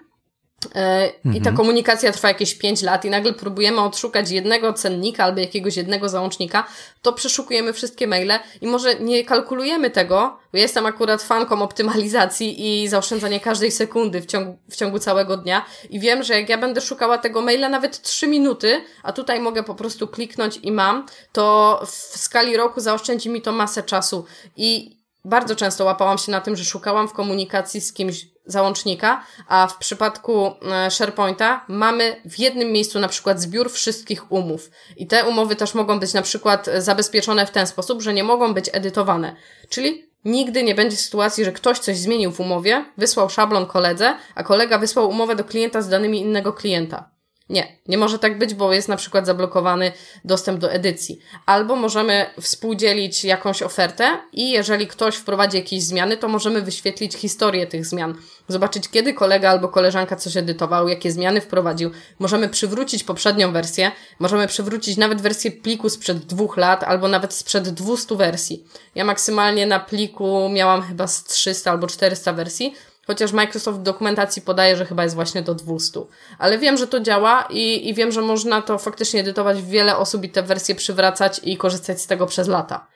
I 1.24 1.40
ta 1.40 1.50
mhm. 1.50 1.56
komunikacja 1.56 2.12
trwa 2.12 2.28
jakieś 2.28 2.54
5 2.54 2.82
lat 2.82 3.04
i 3.04 3.10
nagle 3.10 3.32
próbujemy 3.32 3.80
odszukać 3.80 4.30
jednego 4.30 4.72
cennika 4.72 5.24
albo 5.24 5.40
jakiegoś 5.40 5.76
jednego 5.76 6.08
załącznika, 6.08 6.66
to 7.02 7.12
przeszukujemy 7.12 7.72
wszystkie 7.72 8.06
maile 8.06 8.32
i 8.60 8.66
może 8.66 8.94
nie 8.94 9.24
kalkulujemy 9.24 9.90
tego, 9.90 10.38
bo 10.52 10.58
jestem 10.58 10.86
akurat 10.86 11.22
fanką 11.22 11.62
optymalizacji 11.62 12.82
i 12.82 12.88
zaoszczędzania 12.88 13.40
każdej 13.40 13.70
sekundy 13.70 14.20
w 14.20 14.26
ciągu, 14.26 14.58
w 14.70 14.76
ciągu 14.76 14.98
całego 14.98 15.36
dnia 15.36 15.64
i 15.90 16.00
wiem, 16.00 16.22
że 16.22 16.40
jak 16.40 16.48
ja 16.48 16.58
będę 16.58 16.80
szukała 16.80 17.18
tego 17.18 17.40
maila 17.40 17.68
nawet 17.68 18.02
3 18.02 18.26
minuty, 18.26 18.84
a 19.02 19.12
tutaj 19.12 19.40
mogę 19.40 19.62
po 19.62 19.74
prostu 19.74 20.08
kliknąć 20.08 20.58
i 20.62 20.72
mam, 20.72 21.06
to 21.32 21.80
w 21.86 22.18
skali 22.18 22.56
roku 22.56 22.80
zaoszczędzi 22.80 23.30
mi 23.30 23.42
to 23.42 23.52
masę 23.52 23.82
czasu 23.82 24.24
i 24.56 24.99
bardzo 25.24 25.56
często 25.56 25.84
łapałam 25.84 26.18
się 26.18 26.32
na 26.32 26.40
tym, 26.40 26.56
że 26.56 26.64
szukałam 26.64 27.08
w 27.08 27.12
komunikacji 27.12 27.80
z 27.80 27.92
kimś 27.92 28.26
załącznika, 28.46 29.24
a 29.48 29.66
w 29.66 29.78
przypadku 29.78 30.46
e, 30.46 30.90
SharePointa 30.90 31.64
mamy 31.68 32.22
w 32.24 32.38
jednym 32.38 32.72
miejscu 32.72 32.98
na 32.98 33.08
przykład 33.08 33.40
zbiór 33.40 33.70
wszystkich 33.70 34.32
umów. 34.32 34.70
I 34.96 35.06
te 35.06 35.24
umowy 35.24 35.56
też 35.56 35.74
mogą 35.74 36.00
być 36.00 36.14
na 36.14 36.22
przykład 36.22 36.68
zabezpieczone 36.78 37.46
w 37.46 37.50
ten 37.50 37.66
sposób, 37.66 38.02
że 38.02 38.14
nie 38.14 38.24
mogą 38.24 38.54
być 38.54 38.70
edytowane. 38.72 39.36
Czyli 39.68 40.10
Nigdy 40.24 40.62
nie 40.62 40.74
będzie 40.74 40.96
sytuacji, 40.96 41.44
że 41.44 41.52
ktoś 41.52 41.78
coś 41.78 41.98
zmienił 41.98 42.32
w 42.32 42.40
umowie, 42.40 42.84
wysłał 42.96 43.30
szablon 43.30 43.66
koledze, 43.66 44.16
a 44.34 44.42
kolega 44.42 44.78
wysłał 44.78 45.08
umowę 45.08 45.36
do 45.36 45.44
klienta 45.44 45.82
z 45.82 45.88
danymi 45.88 46.20
innego 46.20 46.52
klienta. 46.52 47.10
Nie, 47.50 47.76
nie 47.88 47.98
może 47.98 48.18
tak 48.18 48.38
być, 48.38 48.54
bo 48.54 48.72
jest 48.72 48.88
na 48.88 48.96
przykład 48.96 49.26
zablokowany 49.26 49.92
dostęp 50.24 50.58
do 50.60 50.72
edycji. 50.72 51.18
Albo 51.46 51.76
możemy 51.76 52.26
współdzielić 52.40 53.24
jakąś 53.24 53.62
ofertę 53.62 54.18
i 54.32 54.50
jeżeli 54.50 54.86
ktoś 54.86 55.16
wprowadzi 55.16 55.56
jakieś 55.56 55.82
zmiany, 55.82 56.16
to 56.16 56.28
możemy 56.28 56.62
wyświetlić 56.62 57.14
historię 57.14 57.66
tych 57.66 57.86
zmian. 57.86 58.14
Zobaczyć, 58.48 58.88
kiedy 58.88 59.14
kolega 59.14 59.50
albo 59.50 59.68
koleżanka 59.68 60.16
coś 60.16 60.36
edytował, 60.36 60.88
jakie 60.88 61.12
zmiany 61.12 61.40
wprowadził. 61.40 61.90
Możemy 62.18 62.48
przywrócić 62.48 63.04
poprzednią 63.04 63.52
wersję, 63.52 63.90
możemy 64.18 64.46
przywrócić 64.46 64.96
nawet 64.96 65.20
wersję 65.20 65.50
pliku 65.50 65.88
sprzed 65.88 66.18
dwóch 66.18 66.56
lat 66.56 66.84
albo 66.84 67.08
nawet 67.08 67.34
sprzed 67.34 67.68
200 67.68 68.16
wersji. 68.16 68.64
Ja 68.94 69.04
maksymalnie 69.04 69.66
na 69.66 69.80
pliku 69.80 70.48
miałam 70.48 70.82
chyba 70.82 71.06
z 71.06 71.24
300 71.24 71.70
albo 71.70 71.86
400 71.86 72.32
wersji, 72.32 72.74
Chociaż 73.06 73.32
Microsoft 73.32 73.78
w 73.78 73.82
dokumentacji 73.82 74.42
podaje, 74.42 74.76
że 74.76 74.86
chyba 74.86 75.02
jest 75.02 75.14
właśnie 75.14 75.42
do 75.42 75.54
200. 75.54 76.00
Ale 76.38 76.58
wiem, 76.58 76.76
że 76.76 76.86
to 76.86 77.00
działa 77.00 77.46
i, 77.50 77.88
i 77.88 77.94
wiem, 77.94 78.12
że 78.12 78.22
można 78.22 78.62
to 78.62 78.78
faktycznie 78.78 79.20
edytować 79.20 79.62
wiele 79.62 79.96
osób 79.96 80.24
i 80.24 80.28
te 80.28 80.42
wersje 80.42 80.74
przywracać 80.74 81.40
i 81.44 81.56
korzystać 81.56 82.00
z 82.00 82.06
tego 82.06 82.26
przez 82.26 82.48
lata. 82.48 82.86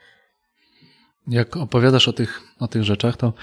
Jak 1.27 1.57
opowiadasz 1.57 2.07
o 2.07 2.13
tych, 2.13 2.41
o 2.59 2.67
tych 2.67 2.83
rzeczach, 2.83 3.17
to 3.17 3.33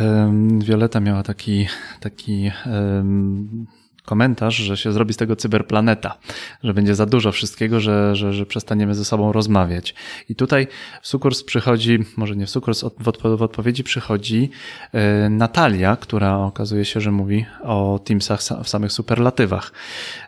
um, 0.00 0.60
Violeta 0.60 1.00
miała 1.00 1.22
taki, 1.22 1.68
taki 2.00 2.52
um, 2.66 3.66
komentarz, 4.06 4.56
że 4.56 4.76
się 4.76 4.92
zrobi 4.92 5.14
z 5.14 5.16
tego 5.16 5.36
cyberplaneta, 5.36 6.18
że 6.64 6.74
będzie 6.74 6.94
za 6.94 7.06
dużo 7.06 7.32
wszystkiego, 7.32 7.80
że, 7.80 8.16
że, 8.16 8.32
że 8.32 8.46
przestaniemy 8.46 8.94
ze 8.94 9.04
sobą 9.04 9.32
rozmawiać. 9.32 9.94
I 10.28 10.34
tutaj 10.34 10.66
w 11.02 11.08
Sukurs 11.08 11.42
przychodzi, 11.42 11.98
może 12.16 12.36
nie 12.36 12.46
w 12.46 12.50
Sukurs, 12.50 12.84
w, 13.00 13.08
odpo 13.08 13.36
w 13.36 13.42
odpowiedzi 13.42 13.84
przychodzi 13.84 14.50
e, 14.92 15.28
Natalia, 15.28 15.96
która 15.96 16.38
okazuje 16.38 16.84
się, 16.84 17.00
że 17.00 17.10
mówi 17.12 17.46
o 17.62 18.00
Teamsach 18.04 18.40
w 18.64 18.68
samych 18.68 18.92
superlatywach. 18.92 19.72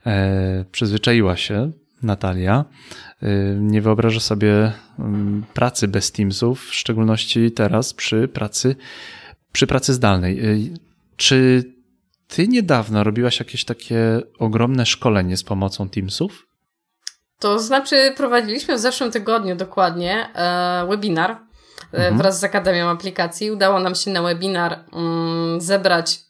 E, 0.06 0.64
przyzwyczaiła 0.72 1.36
się 1.36 1.72
Natalia. 2.02 2.64
E, 3.22 3.28
nie 3.54 3.82
wyobraża 3.82 4.20
sobie 4.20 4.72
mm, 4.98 5.44
pracy 5.54 5.88
bez 5.88 6.12
Teamsów, 6.12 6.64
w 6.64 6.74
szczególności 6.74 7.52
teraz 7.52 7.94
przy 7.94 8.28
pracy, 8.28 8.76
przy 9.52 9.66
pracy 9.66 9.94
zdalnej. 9.94 10.40
Czy 11.16 11.64
ty 12.28 12.48
niedawno 12.48 13.04
robiłaś 13.04 13.38
jakieś 13.38 13.64
takie 13.64 14.20
ogromne 14.38 14.86
szkolenie 14.86 15.36
z 15.36 15.44
pomocą 15.44 15.88
Teamsów? 15.88 16.46
To 17.38 17.58
znaczy, 17.58 18.12
prowadziliśmy 18.16 18.74
w 18.76 18.78
zeszłym 18.78 19.10
tygodniu 19.10 19.56
dokładnie 19.56 20.28
e, 20.34 20.86
webinar 20.88 21.30
e, 21.30 21.36
mhm. 21.92 22.18
wraz 22.18 22.40
z 22.40 22.44
Akademią 22.44 22.88
Aplikacji. 22.88 23.50
Udało 23.50 23.80
nam 23.80 23.94
się 23.94 24.10
na 24.10 24.22
webinar 24.22 24.84
mm, 24.92 25.60
zebrać 25.60 26.27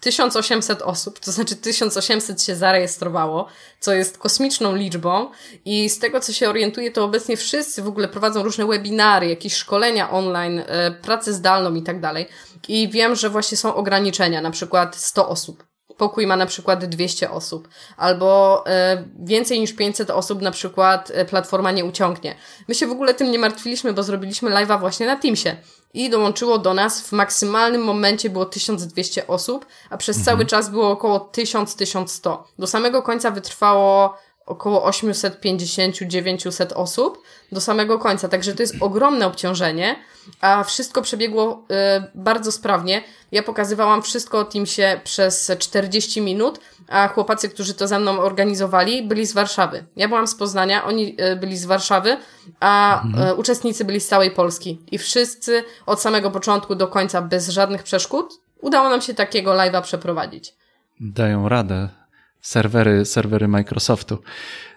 1800 0.00 0.82
osób, 0.82 1.18
to 1.20 1.32
znaczy 1.32 1.56
1800 1.56 2.42
się 2.42 2.56
zarejestrowało, 2.56 3.46
co 3.80 3.92
jest 3.92 4.18
kosmiczną 4.18 4.76
liczbą 4.76 5.30
i 5.64 5.90
z 5.90 5.98
tego 5.98 6.20
co 6.20 6.32
się 6.32 6.48
orientuję, 6.48 6.90
to 6.90 7.04
obecnie 7.04 7.36
wszyscy 7.36 7.82
w 7.82 7.88
ogóle 7.88 8.08
prowadzą 8.08 8.42
różne 8.42 8.66
webinary, 8.66 9.28
jakieś 9.28 9.54
szkolenia 9.54 10.10
online, 10.10 10.62
e, 10.66 10.90
pracę 10.90 11.32
zdalną 11.32 11.74
i 11.74 11.82
tak 11.82 12.00
dalej. 12.00 12.26
I 12.68 12.88
wiem, 12.88 13.14
że 13.14 13.30
właśnie 13.30 13.56
są 13.56 13.74
ograniczenia, 13.74 14.40
na 14.40 14.50
przykład 14.50 14.96
100 14.96 15.28
osób. 15.28 15.64
Pokój 15.96 16.26
ma 16.26 16.36
na 16.36 16.46
przykład 16.46 16.84
200 16.84 17.30
osób, 17.30 17.68
albo 17.96 18.62
e, 18.66 19.04
więcej 19.18 19.60
niż 19.60 19.72
500 19.72 20.10
osób 20.10 20.42
na 20.42 20.50
przykład 20.50 21.10
e, 21.14 21.24
platforma 21.24 21.70
nie 21.70 21.84
uciągnie. 21.84 22.34
My 22.68 22.74
się 22.74 22.86
w 22.86 22.92
ogóle 22.92 23.14
tym 23.14 23.30
nie 23.30 23.38
martwiliśmy, 23.38 23.92
bo 23.92 24.02
zrobiliśmy 24.02 24.50
live'a 24.50 24.80
właśnie 24.80 25.06
na 25.06 25.16
Teamsie 25.16 25.56
i 25.94 26.10
dołączyło 26.10 26.58
do 26.58 26.74
nas 26.74 27.00
w 27.00 27.12
maksymalnym 27.12 27.82
momencie 27.82 28.30
było 28.30 28.46
1200 28.46 29.26
osób, 29.26 29.66
a 29.90 29.96
przez 29.96 30.16
mhm. 30.18 30.36
cały 30.36 30.46
czas 30.46 30.70
było 30.70 30.90
około 30.90 31.18
1000-1100. 31.18 32.38
Do 32.58 32.66
samego 32.66 33.02
końca 33.02 33.30
wytrwało 33.30 34.14
około 34.50 34.90
850-900 34.90 36.72
osób 36.74 37.22
do 37.52 37.60
samego 37.60 37.98
końca. 37.98 38.28
Także 38.28 38.54
to 38.54 38.62
jest 38.62 38.74
ogromne 38.80 39.26
obciążenie, 39.26 39.96
a 40.40 40.64
wszystko 40.64 41.02
przebiegło 41.02 41.64
y, 41.98 42.10
bardzo 42.14 42.52
sprawnie. 42.52 43.02
Ja 43.32 43.42
pokazywałam 43.42 44.02
wszystko 44.02 44.38
o 44.38 44.44
Teamsie 44.44 45.00
przez 45.04 45.52
40 45.58 46.20
minut, 46.20 46.60
a 46.88 47.08
chłopacy, 47.08 47.48
którzy 47.48 47.74
to 47.74 47.88
ze 47.88 47.98
mną 47.98 48.20
organizowali, 48.20 49.02
byli 49.02 49.26
z 49.26 49.32
Warszawy. 49.32 49.84
Ja 49.96 50.08
byłam 50.08 50.26
z 50.26 50.34
Poznania, 50.34 50.84
oni 50.84 51.16
y, 51.32 51.36
byli 51.36 51.56
z 51.56 51.66
Warszawy, 51.66 52.16
a 52.60 53.02
mhm. 53.02 53.28
y, 53.28 53.34
uczestnicy 53.34 53.84
byli 53.84 54.00
z 54.00 54.08
całej 54.08 54.30
Polski. 54.30 54.80
I 54.90 54.98
wszyscy 54.98 55.64
od 55.86 56.00
samego 56.00 56.30
początku 56.30 56.74
do 56.74 56.88
końca 56.88 57.22
bez 57.22 57.48
żadnych 57.48 57.82
przeszkód 57.82 58.40
udało 58.60 58.88
nam 58.88 59.00
się 59.00 59.14
takiego 59.14 59.50
live'a 59.52 59.82
przeprowadzić. 59.82 60.54
Dają 61.00 61.48
radę 61.48 61.99
serwery, 62.40 63.04
serwery 63.04 63.48
Microsoftu. 63.48 64.18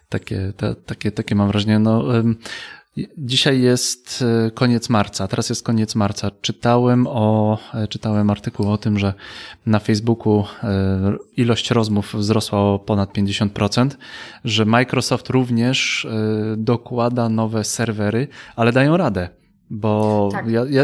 Takie, 0.10 0.54
te, 0.58 0.76
takie, 0.76 1.12
takie 1.12 1.36
mam 1.36 1.48
wrażenie. 1.48 1.80
No, 1.80 2.04
Dzisiaj 3.18 3.62
jest 3.62 4.24
e, 4.48 4.52
koniec 4.52 4.90
marca, 4.90 5.28
teraz 5.28 5.50
jest 5.50 5.64
koniec 5.64 5.96
marca. 5.96 6.32
Czytałem 6.42 7.08
o, 7.08 7.58
e, 7.74 7.88
czytałem 7.88 8.30
artykuł 8.30 8.72
o 8.72 8.78
tym, 8.78 9.00
że 9.00 9.14
na 9.66 9.80
Facebooku 9.80 10.46
e, 10.64 11.16
ilość 11.38 11.72
rozmów 11.72 12.16
wzrosła 12.16 12.60
o 12.60 12.80
ponad 12.80 13.14
50%, 13.14 13.90
że 14.46 14.66
Microsoft 14.66 15.30
również 15.30 16.08
dokłada 16.58 17.30
nowe 17.30 17.64
serwery, 17.64 18.28
ale 18.56 18.72
dają 18.72 18.98
radę, 18.98 19.30
bo 19.70 20.30
tak. 20.32 20.48
ja, 20.48 20.66
ja 20.70 20.84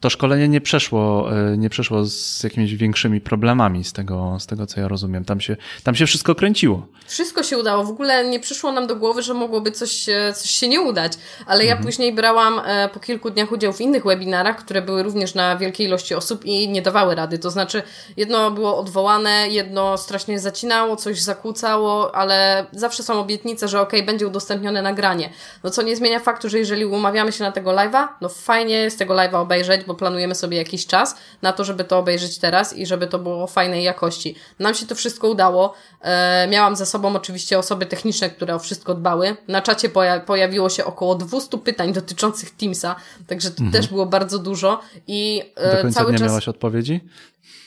to 0.00 0.10
szkolenie 0.10 0.48
nie 0.48 0.60
przeszło, 0.60 1.32
e, 1.32 1.56
nie 1.56 1.70
przeszło 1.70 2.04
z 2.04 2.42
jakimiś 2.42 2.74
większymi 2.74 3.20
problemami 3.20 3.84
z 3.84 3.92
tego, 3.92 4.36
z 4.40 4.46
tego, 4.46 4.66
co 4.66 4.80
ja 4.80 4.88
rozumiem. 4.88 5.24
Tam 5.24 5.40
się, 5.40 5.56
tam 5.84 5.94
się 5.94 6.06
wszystko 6.06 6.34
kręciło. 6.34 6.86
Wszystko 7.06 7.42
się 7.42 7.58
udało. 7.58 7.84
W 7.84 7.90
ogóle 7.90 8.28
nie 8.28 8.40
przyszło 8.40 8.72
nam 8.72 8.86
do 8.86 8.96
głowy, 8.96 9.22
że 9.22 9.34
mogłoby 9.34 9.72
coś, 9.72 10.06
coś 10.34 10.50
się 10.50 10.68
nie 10.68 10.80
udać. 10.80 11.12
Ale 11.46 11.64
ja 11.64 11.72
mhm. 11.72 11.86
później 11.86 12.12
brałam 12.12 12.60
e, 12.64 12.88
po 12.88 13.00
kilku 13.00 13.30
dniach 13.30 13.52
udział 13.52 13.72
w 13.72 13.80
innych 13.80 14.04
webinarach, 14.04 14.56
które 14.56 14.82
były 14.82 15.02
również 15.02 15.34
na 15.34 15.56
wielkiej 15.56 15.86
ilości 15.86 16.14
osób 16.14 16.44
i 16.44 16.68
nie 16.68 16.82
dawały 16.82 17.14
rady. 17.14 17.38
To 17.38 17.50
znaczy, 17.50 17.82
jedno 18.16 18.50
było 18.50 18.78
odwołane, 18.78 19.48
jedno 19.48 19.98
strasznie 19.98 20.40
zacinało, 20.40 20.96
coś 20.96 21.20
zakłócało, 21.20 22.14
ale 22.14 22.66
zawsze 22.72 23.02
są 23.02 23.20
obietnice, 23.20 23.68
że 23.68 23.80
ok, 23.80 23.92
będzie 24.06 24.26
udostępnione 24.26 24.82
nagranie. 24.82 25.30
No 25.64 25.70
co 25.70 25.82
nie 25.82 25.96
zmienia 25.96 26.20
faktu, 26.20 26.48
że 26.48 26.58
jeżeli 26.58 26.86
umawiamy 26.86 27.32
się 27.32 27.44
na 27.44 27.52
tego 27.52 27.70
live'a, 27.70 28.08
no 28.20 28.28
fajnie 28.28 28.90
z 28.90 28.96
tego 28.96 29.14
live'a 29.14 29.36
obejrzeć, 29.36 29.87
bo 29.88 29.94
planujemy 29.94 30.34
sobie 30.34 30.56
jakiś 30.56 30.86
czas 30.86 31.16
na 31.42 31.52
to, 31.52 31.64
żeby 31.64 31.84
to 31.84 31.98
obejrzeć 31.98 32.38
teraz 32.38 32.76
i 32.76 32.86
żeby 32.86 33.06
to 33.06 33.18
było 33.18 33.46
fajnej 33.46 33.84
jakości. 33.84 34.34
Nam 34.58 34.74
się 34.74 34.86
to 34.86 34.94
wszystko 34.94 35.28
udało. 35.28 35.74
E, 36.00 36.48
miałam 36.48 36.76
za 36.76 36.86
sobą 36.86 37.16
oczywiście 37.16 37.58
osoby 37.58 37.86
techniczne, 37.86 38.30
które 38.30 38.54
o 38.54 38.58
wszystko 38.58 38.94
dbały. 38.94 39.36
Na 39.48 39.62
czacie 39.62 39.88
poja 39.88 40.20
pojawiło 40.20 40.70
się 40.70 40.84
około 40.84 41.14
200 41.14 41.58
pytań 41.58 41.92
dotyczących 41.92 42.50
Teamsa, 42.50 42.96
także 43.26 43.50
to 43.50 43.62
mhm. 43.62 43.72
też 43.72 43.88
było 43.88 44.06
bardzo 44.06 44.38
dużo 44.38 44.80
i 45.06 45.52
e, 45.56 45.76
Do 45.76 45.82
końca 45.82 46.00
cały 46.00 46.10
dnia 46.10 46.18
czas... 46.18 46.28
miałaś 46.28 46.48
odpowiedzi? 46.48 47.00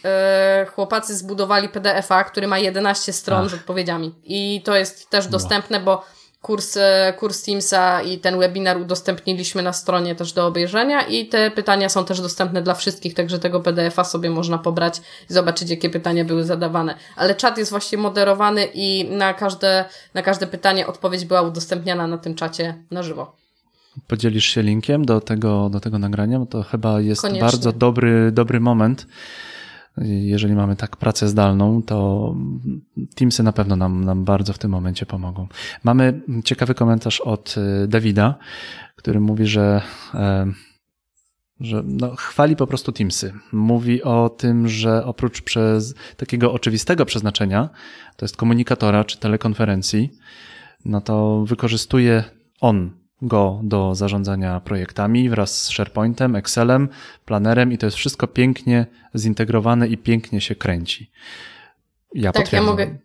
E, 0.06 0.66
chłopacy 0.76 1.16
zbudowali 1.16 1.70
PDF-a, 1.70 2.24
który 2.24 2.48
ma 2.48 2.60
11 2.60 3.14
stron 3.14 3.46
Ach. 3.46 3.52
z 3.52 3.54
odpowiedziami. 3.54 4.16
I 4.24 4.62
to 4.66 4.76
jest 4.76 5.10
też 5.10 5.28
dostępne, 5.28 5.80
bo 5.80 6.06
kurs, 6.42 6.78
e, 6.78 7.14
kurs 7.20 7.44
Teamsa 7.44 8.02
i 8.02 8.18
ten 8.18 8.40
webinar 8.40 8.78
udostępniliśmy 8.78 9.62
na 9.62 9.74
stronie 9.74 10.16
też 10.16 10.34
do 10.34 10.48
obejrzenia 10.48 11.02
i 11.02 11.26
te 11.26 11.52
pytania 11.52 11.90
są 11.90 12.06
też 12.06 12.22
dostępne 12.22 12.62
dla 12.62 12.74
wszystkich, 12.74 13.14
także 13.14 13.40
tego 13.40 13.60
PDF-a 13.60 14.04
sobie 14.04 14.30
można 14.30 14.58
pobrać 14.58 15.02
i 15.30 15.34
zobaczyć, 15.34 15.70
jakie 15.70 15.90
pytania 15.90 16.26
były 16.26 16.44
zadawane. 16.44 16.96
Ale 17.16 17.36
czat 17.36 17.58
jest 17.58 17.72
właśnie 17.72 17.98
moderowany 17.98 18.68
i 18.74 19.10
na 19.10 19.34
każde, 19.34 19.86
na 20.14 20.22
każde 20.22 20.48
pytanie 20.48 20.88
odpowiedź 20.88 21.26
była 21.26 21.42
udostępniana 21.42 22.08
na 22.08 22.18
tym 22.18 22.36
czacie 22.36 22.84
na 22.92 23.04
żywo. 23.04 23.36
Podzielisz 24.08 24.46
się 24.46 24.62
linkiem 24.62 25.06
do 25.06 25.22
tego, 25.22 25.70
do 25.70 25.80
tego 25.80 26.00
nagrania, 26.00 26.40
bo 26.40 26.46
to 26.46 26.64
chyba 26.64 27.02
jest 27.02 27.22
Koniecznie. 27.22 27.42
bardzo 27.42 27.72
dobry, 27.72 28.32
dobry 28.32 28.60
moment 28.60 29.08
jeżeli 29.98 30.56
mamy 30.56 30.76
tak 30.76 30.98
pracę 30.98 31.28
zdalną, 31.28 31.84
to 31.84 32.36
Teamsy 33.16 33.44
na 33.44 33.52
pewno 33.52 33.76
nam, 33.76 34.06
nam 34.06 34.26
bardzo 34.26 34.54
w 34.54 34.58
tym 34.58 34.72
momencie 34.72 35.06
pomogą. 35.06 35.48
Mamy 35.84 36.22
ciekawy 36.44 36.76
komentarz 36.76 37.22
od 37.22 37.56
e, 37.58 37.88
Dawida, 37.88 38.36
który 38.96 39.20
mówi, 39.20 39.48
że, 39.48 39.82
e, 40.14 40.52
że 41.60 41.84
no, 41.86 42.16
chwali 42.16 42.56
po 42.56 42.68
prostu 42.68 42.92
Teamsy. 42.92 43.34
Mówi 43.52 44.04
o 44.04 44.30
tym, 44.30 44.68
że 44.68 45.06
oprócz 45.06 45.42
przez 45.42 45.96
takiego 46.18 46.54
oczywistego 46.54 47.06
przeznaczenia, 47.06 47.70
to 48.16 48.26
jest 48.26 48.38
komunikatora 48.38 49.04
czy 49.04 49.18
telekonferencji, 49.18 50.10
no 50.86 51.02
to 51.02 51.44
wykorzystuje 51.46 52.24
on 52.62 53.01
go 53.22 53.60
do 53.64 53.96
zarządzania 53.96 54.60
projektami 54.60 55.30
wraz 55.30 55.64
z 55.64 55.70
SharePointem, 55.70 56.36
Excelem, 56.36 56.90
planerem 57.26 57.72
i 57.72 57.78
to 57.78 57.86
jest 57.86 57.98
wszystko 57.98 58.28
pięknie 58.28 58.86
zintegrowane 59.16 59.88
i 59.88 59.98
pięknie 59.98 60.42
się 60.42 60.56
kręci. 60.56 61.12
Ja 62.16 62.32
tak, 62.32 62.44
potwierdzam. 62.44 62.68
Ja 62.68 62.72
mogę, 62.72 62.98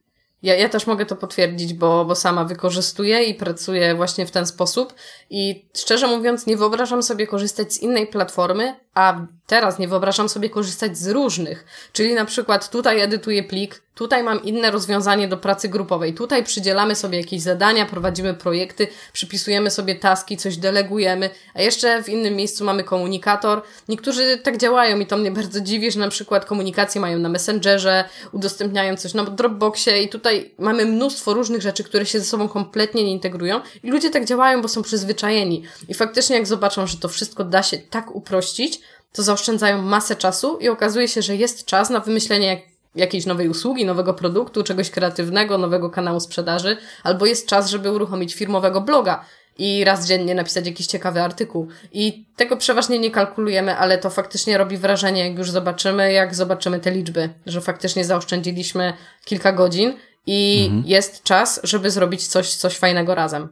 ja, 0.43 0.55
ja 0.55 0.69
też 0.69 0.87
mogę 0.87 1.07
to 1.07 1.17
potwierdzić, 1.17 1.75
bo, 1.75 2.05
bo 2.05 2.15
sama 2.15 2.45
wykorzystuję 2.45 3.25
i 3.25 3.35
pracuję 3.35 3.95
właśnie 3.95 4.27
w 4.27 4.31
ten 4.31 4.47
sposób. 4.47 4.95
I 5.31 5.69
szczerze 5.77 6.07
mówiąc, 6.07 6.47
nie 6.47 6.57
wyobrażam 6.57 7.03
sobie 7.03 7.27
korzystać 7.27 7.73
z 7.73 7.83
innej 7.83 8.07
platformy, 8.07 8.77
a 8.97 9.27
teraz 9.47 9.79
nie 9.79 9.89
wyobrażam 9.89 10.29
sobie 10.29 10.51
korzystać 10.51 10.99
z 10.99 11.09
różnych. 11.09 11.65
Czyli 11.93 12.15
na 12.15 12.25
przykład 12.25 12.71
tutaj 12.71 13.01
edytuję 13.01 13.43
plik, 13.43 13.83
tutaj 13.95 14.23
mam 14.23 14.43
inne 14.43 14.71
rozwiązanie 14.71 15.29
do 15.29 15.37
pracy 15.37 15.69
grupowej, 15.69 16.15
tutaj 16.15 16.45
przydzielamy 16.45 16.95
sobie 16.95 17.19
jakieś 17.19 17.43
zadania, 17.43 17.87
prowadzimy 17.87 18.35
projekty, 18.35 18.89
przypisujemy 19.13 19.71
sobie 19.71 19.95
taski, 19.95 20.37
coś 20.37 20.57
delegujemy, 20.57 21.31
a 21.55 21.63
jeszcze 21.63 22.03
w 22.03 22.09
innym 22.09 22.37
miejscu 22.37 22.65
mamy 22.65 22.85
komunikator. 22.85 23.63
Niektórzy 23.89 24.39
tak 24.39 24.57
działają 24.57 25.01
i 25.01 25.07
to 25.07 25.17
mnie 25.17 25.31
bardzo 25.31 25.61
dziwi, 25.61 25.91
że 25.91 26.01
na 26.01 26.09
przykład 26.09 26.45
komunikacje 26.45 27.01
mają 27.01 27.19
na 27.19 27.29
Messengerze, 27.29 28.05
udostępniają 28.33 28.97
coś 28.97 29.15
na 29.15 29.25
Dropboxie 29.25 30.03
i 30.03 30.09
tutaj 30.09 30.55
mamy 30.59 30.87
mnóstwo 30.87 31.35
różnych 31.35 31.63
rzeczy, 31.63 31.85
które 31.85 32.07
się 32.07 32.21
ze 32.21 32.25
sobą 32.25 32.49
kompletnie 32.49 33.05
nie 33.05 33.13
integrują 33.13 33.61
i 33.83 33.91
ludzie 33.91 34.11
tak 34.11 34.25
działają, 34.25 34.63
bo 34.63 34.69
są 34.69 34.83
przyzwyczajeni. 34.83 35.63
I 35.89 35.95
faktycznie 35.95 36.37
jak 36.37 36.47
zobaczą, 36.47 36.87
że 36.87 36.97
to 36.97 37.09
wszystko 37.09 37.45
da 37.45 37.63
się 37.63 37.79
tak 37.79 38.15
uprościć, 38.15 38.81
to 39.13 39.23
zaoszczędzają 39.23 39.83
masę 39.83 40.17
czasu 40.17 40.59
i 40.59 40.69
okazuje 40.69 41.09
się, 41.09 41.23
że 41.23 41.37
jest 41.37 41.65
czas 41.65 41.91
na 41.91 42.01
wymyślenie 42.01 42.47
jak, 42.47 42.61
jakiejś 42.95 43.27
nowej 43.27 43.49
usługi, 43.49 43.85
nowego 43.85 44.15
produktu, 44.15 44.63
czegoś 44.63 44.91
kreatywnego, 44.91 45.59
nowego 45.59 45.91
kanału 45.91 46.21
sprzedaży, 46.21 46.77
albo 47.03 47.27
jest 47.27 47.49
czas, 47.49 47.71
żeby 47.71 47.93
uruchomić 47.93 48.35
firmowego 48.35 48.81
bloga 48.81 49.25
i 49.59 49.85
raz 49.85 50.07
dziennie 50.07 50.35
napisać 50.35 50.67
jakiś 50.67 50.87
ciekawy 50.87 51.23
artykuł. 51.23 51.69
I 51.93 52.27
tego 52.37 52.57
przeważnie 52.57 52.99
nie 52.99 53.11
kalkulujemy, 53.11 53.77
ale 53.77 53.99
to 53.99 54.11
faktycznie 54.11 54.59
robi 54.59 54.77
wrażenie, 54.77 55.29
jak 55.29 55.39
już 55.39 55.51
zobaczymy, 55.51 56.13
jak 56.13 56.35
zobaczymy 56.35 56.81
te 56.81 56.91
liczby, 56.91 57.29
że 57.47 57.61
faktycznie 57.61 58.05
zaoszczędziliśmy 58.05 58.93
kilka 59.25 59.53
godzin 59.53 59.95
i 60.27 60.65
mhm. 60.67 60.85
jest 60.87 61.23
czas, 61.23 61.61
żeby 61.63 61.91
zrobić 61.91 62.27
coś, 62.27 62.55
coś 62.55 62.77
fajnego 62.77 63.15
razem. 63.15 63.49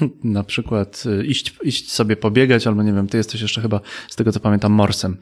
na 0.24 0.44
przykład 0.44 1.04
y, 1.06 1.26
iść, 1.26 1.54
iść 1.62 1.92
sobie 1.92 2.16
pobiegać, 2.16 2.66
albo 2.66 2.82
nie 2.82 2.92
wiem, 2.92 3.08
ty 3.08 3.16
jesteś 3.16 3.40
jeszcze 3.40 3.60
chyba, 3.60 3.80
z 4.08 4.16
tego 4.16 4.32
co 4.32 4.40
pamiętam, 4.40 4.72
morsem. 4.72 5.16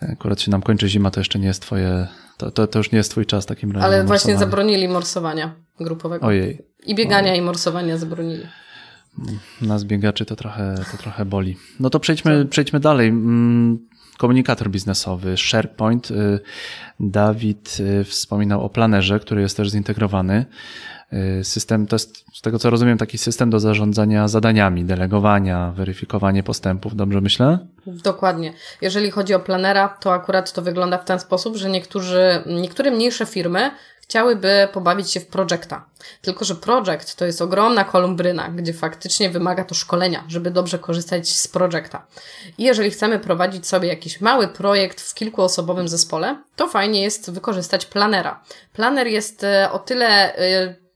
Akurat 0.00 0.40
się 0.40 0.50
nam 0.50 0.62
kończy 0.62 0.88
zima, 0.88 1.10
to 1.10 1.20
jeszcze 1.20 1.38
nie 1.38 1.46
jest 1.46 1.62
twoje, 1.62 2.06
to, 2.36 2.50
to, 2.50 2.66
to 2.66 2.78
już 2.78 2.92
nie 2.92 2.98
jest 2.98 3.10
twój 3.10 3.26
czas 3.26 3.46
takim 3.46 3.72
razie. 3.72 3.86
Ale 3.86 4.04
właśnie 4.04 4.38
zabronili 4.38 4.88
morsowania 4.88 5.54
grupowego. 5.80 6.26
Ojej. 6.26 6.62
I 6.86 6.94
biegania 6.94 7.30
Ojej. 7.30 7.42
i 7.42 7.44
morsowania 7.44 7.96
zabronili. 7.96 8.46
Nas 9.60 9.84
biegaczy 9.84 10.24
to 10.24 10.36
trochę, 10.36 10.74
to 10.92 10.96
trochę 10.96 11.24
boli. 11.24 11.56
No 11.80 11.90
to 11.90 12.00
przejdźmy, 12.00 12.46
przejdźmy 12.46 12.80
dalej. 12.80 13.08
Mm, 13.08 13.88
komunikator 14.18 14.70
biznesowy, 14.70 15.36
SharePoint. 15.36 16.10
Y, 16.10 16.40
Dawid 17.00 17.76
y, 17.80 18.04
wspominał 18.04 18.64
o 18.64 18.68
planerze, 18.68 19.20
który 19.20 19.40
jest 19.40 19.56
też 19.56 19.70
zintegrowany. 19.70 20.46
Y, 21.12 21.44
system 21.44 21.86
to 21.86 21.94
jest, 21.96 22.24
z 22.34 22.42
tego 22.42 22.58
co 22.58 22.70
rozumiem, 22.70 22.98
taki 22.98 23.18
system 23.18 23.50
do 23.50 23.60
zarządzania 23.60 24.28
zadaniami, 24.28 24.84
delegowania, 24.84 25.72
weryfikowanie 25.76 26.42
postępów, 26.42 26.96
dobrze 26.96 27.20
myślę? 27.20 27.58
Dokładnie. 27.86 28.52
Jeżeli 28.80 29.10
chodzi 29.10 29.34
o 29.34 29.40
planera, 29.40 29.88
to 29.88 30.12
akurat 30.12 30.52
to 30.52 30.62
wygląda 30.62 30.98
w 30.98 31.04
ten 31.04 31.20
sposób, 31.20 31.56
że 31.56 31.70
niektórzy, 31.70 32.42
niektóre 32.46 32.90
mniejsze 32.90 33.26
firmy 33.26 33.70
chciałyby 34.08 34.68
pobawić 34.72 35.10
się 35.10 35.20
w 35.20 35.26
projekta. 35.26 35.84
Tylko, 36.22 36.44
że 36.44 36.54
projekt 36.54 37.16
to 37.16 37.24
jest 37.24 37.42
ogromna 37.42 37.84
kolumbryna, 37.84 38.48
gdzie 38.48 38.72
faktycznie 38.72 39.30
wymaga 39.30 39.64
to 39.64 39.74
szkolenia, 39.74 40.24
żeby 40.28 40.50
dobrze 40.50 40.78
korzystać 40.78 41.28
z 41.28 41.48
projekta. 41.48 42.06
I 42.58 42.62
jeżeli 42.62 42.90
chcemy 42.90 43.18
prowadzić 43.18 43.66
sobie 43.66 43.88
jakiś 43.88 44.20
mały 44.20 44.48
projekt 44.48 45.00
w 45.00 45.14
kilkuosobowym 45.14 45.88
zespole, 45.88 46.42
to 46.56 46.68
fajnie 46.68 47.02
jest 47.02 47.30
wykorzystać 47.30 47.86
planera. 47.86 48.42
Planer 48.72 49.06
jest 49.06 49.44
e, 49.44 49.72
o 49.72 49.78
tyle 49.78 50.36
e, 50.36 50.87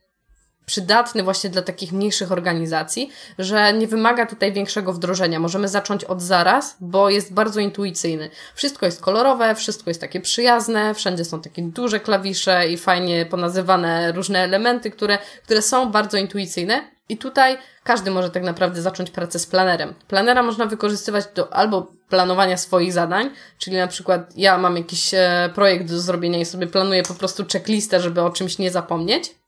przydatny 0.67 1.23
właśnie 1.23 1.51
dla 1.51 1.63
takich 1.63 1.93
mniejszych 1.93 2.33
organizacji, 2.33 3.11
że 3.39 3.73
nie 3.73 3.87
wymaga 3.87 4.27
tutaj 4.27 4.53
większego 4.53 4.93
wdrożenia. 4.93 5.41
Możemy 5.41 5.69
zacząć 5.69 6.05
od 6.05 6.23
zaraz, 6.23 6.77
bo 6.81 7.11
jest 7.11 7.35
bardzo 7.35 7.61
intuicyjny. 7.61 8.31
Wszystko 8.55 8.87
jest 8.87 9.01
kolorowe, 9.01 9.55
wszystko 9.55 9.91
jest 9.91 10.01
takie 10.01 10.21
przyjazne, 10.21 10.95
wszędzie 10.95 11.25
są 11.25 11.41
takie 11.41 11.63
duże 11.63 12.01
klawisze 12.01 12.69
i 12.69 12.77
fajnie 12.77 13.27
ponazywane 13.27 14.13
różne 14.13 14.39
elementy, 14.39 14.91
które, 14.91 15.19
które 15.43 15.63
są 15.63 15.91
bardzo 15.91 16.19
intuicyjne. 16.19 16.93
I 17.09 17.17
tutaj 17.17 17.59
każdy 17.85 18.11
może 18.11 18.31
tak 18.31 18.43
naprawdę 18.43 18.83
zacząć 18.83 19.11
pracę 19.11 19.39
z 19.39 19.47
planerem. 19.47 19.95
Planera 20.09 20.43
można 20.43 20.67
wykorzystywać 20.67 21.25
do 21.35 21.55
albo 21.55 21.93
planowania 22.09 22.57
swoich 22.57 22.93
zadań, 22.93 23.31
czyli 23.59 23.77
na 23.77 23.87
przykład 23.87 24.37
ja 24.37 24.59
mam 24.59 24.77
jakiś 24.77 25.15
e, 25.15 25.51
projekt 25.55 25.89
do 25.89 26.01
zrobienia 26.01 26.39
i 26.39 26.45
sobie 26.45 26.67
planuję 26.67 27.03
po 27.03 27.15
prostu 27.15 27.45
checklistę, 27.53 28.01
żeby 28.01 28.23
o 28.23 28.31
czymś 28.31 28.59
nie 28.59 28.71
zapomnieć 28.71 29.42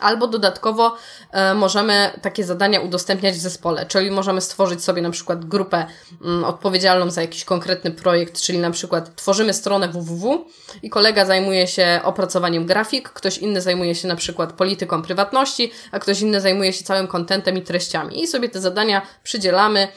Albo 0.00 0.26
dodatkowo 0.26 0.96
e, 1.30 1.54
możemy 1.54 2.10
takie 2.22 2.44
zadania 2.44 2.80
udostępniać 2.80 3.34
w 3.34 3.40
zespole, 3.40 3.86
czyli 3.86 4.10
możemy 4.10 4.40
stworzyć 4.40 4.84
sobie 4.84 5.02
na 5.02 5.10
przykład 5.10 5.44
grupę 5.44 5.86
mm, 6.24 6.44
odpowiedzialną 6.44 7.10
za 7.10 7.20
jakiś 7.20 7.44
konkretny 7.44 7.90
projekt, 7.90 8.40
czyli 8.40 8.58
na 8.58 8.70
przykład 8.70 9.16
tworzymy 9.16 9.54
stronę 9.54 9.88
www 9.88 10.44
i 10.82 10.90
kolega 10.90 11.24
zajmuje 11.24 11.66
się 11.66 12.00
opracowaniem 12.04 12.66
grafik, 12.66 13.08
ktoś 13.08 13.38
inny 13.38 13.60
zajmuje 13.60 13.94
się 13.94 14.08
na 14.08 14.16
przykład 14.16 14.52
polityką 14.52 15.02
prywatności, 15.02 15.72
a 15.92 15.98
ktoś 15.98 16.20
inny 16.20 16.40
zajmuje 16.40 16.72
się 16.72 16.84
całym 16.84 17.06
kontentem 17.06 17.56
i 17.56 17.62
treściami. 17.62 18.22
I 18.22 18.26
sobie 18.26 18.48
te 18.48 18.60
zadania 18.60 19.02
przydzielamy 19.22 19.88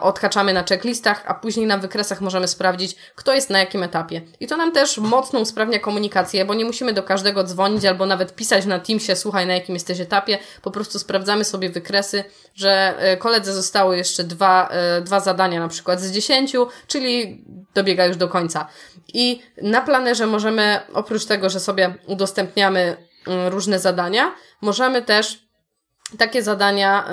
odhaczamy 0.00 0.52
na 0.52 0.64
checklistach, 0.64 1.24
a 1.26 1.34
później 1.34 1.66
na 1.66 1.78
wykresach 1.78 2.20
możemy 2.20 2.48
sprawdzić, 2.48 2.96
kto 3.14 3.34
jest 3.34 3.50
na 3.50 3.58
jakim 3.58 3.82
etapie. 3.82 4.22
I 4.40 4.46
to 4.46 4.56
nam 4.56 4.72
też 4.72 4.98
mocno 4.98 5.40
usprawnia 5.40 5.78
komunikację, 5.78 6.44
bo 6.44 6.54
nie 6.54 6.64
musimy 6.64 6.92
do 6.92 7.02
każdego 7.02 7.44
dzwonić 7.44 7.84
albo 7.84 8.06
nawet 8.06 8.34
pisać 8.34 8.66
na 8.66 8.78
Teamsie, 8.78 9.16
słuchaj, 9.16 9.46
na 9.46 9.54
jakim 9.54 9.74
jesteś 9.74 10.00
etapie. 10.00 10.38
Po 10.62 10.70
prostu 10.70 10.98
sprawdzamy 10.98 11.44
sobie 11.44 11.70
wykresy, 11.70 12.24
że 12.54 12.94
e, 12.98 13.16
koledze 13.16 13.52
zostało 13.52 13.94
jeszcze 13.94 14.24
dwa, 14.24 14.68
e, 14.68 15.00
dwa 15.00 15.20
zadania 15.20 15.60
na 15.60 15.68
przykład 15.68 16.00
z 16.00 16.12
dziesięciu, 16.12 16.68
czyli 16.86 17.44
dobiega 17.74 18.06
już 18.06 18.16
do 18.16 18.28
końca. 18.28 18.66
I 19.14 19.42
na 19.62 19.80
planerze 19.80 20.26
możemy, 20.26 20.80
oprócz 20.94 21.24
tego, 21.24 21.50
że 21.50 21.60
sobie 21.60 21.94
udostępniamy 22.06 22.96
mm, 23.26 23.48
różne 23.48 23.78
zadania, 23.78 24.34
możemy 24.60 25.02
też 25.02 25.43
takie 26.16 26.42
zadania 26.42 27.04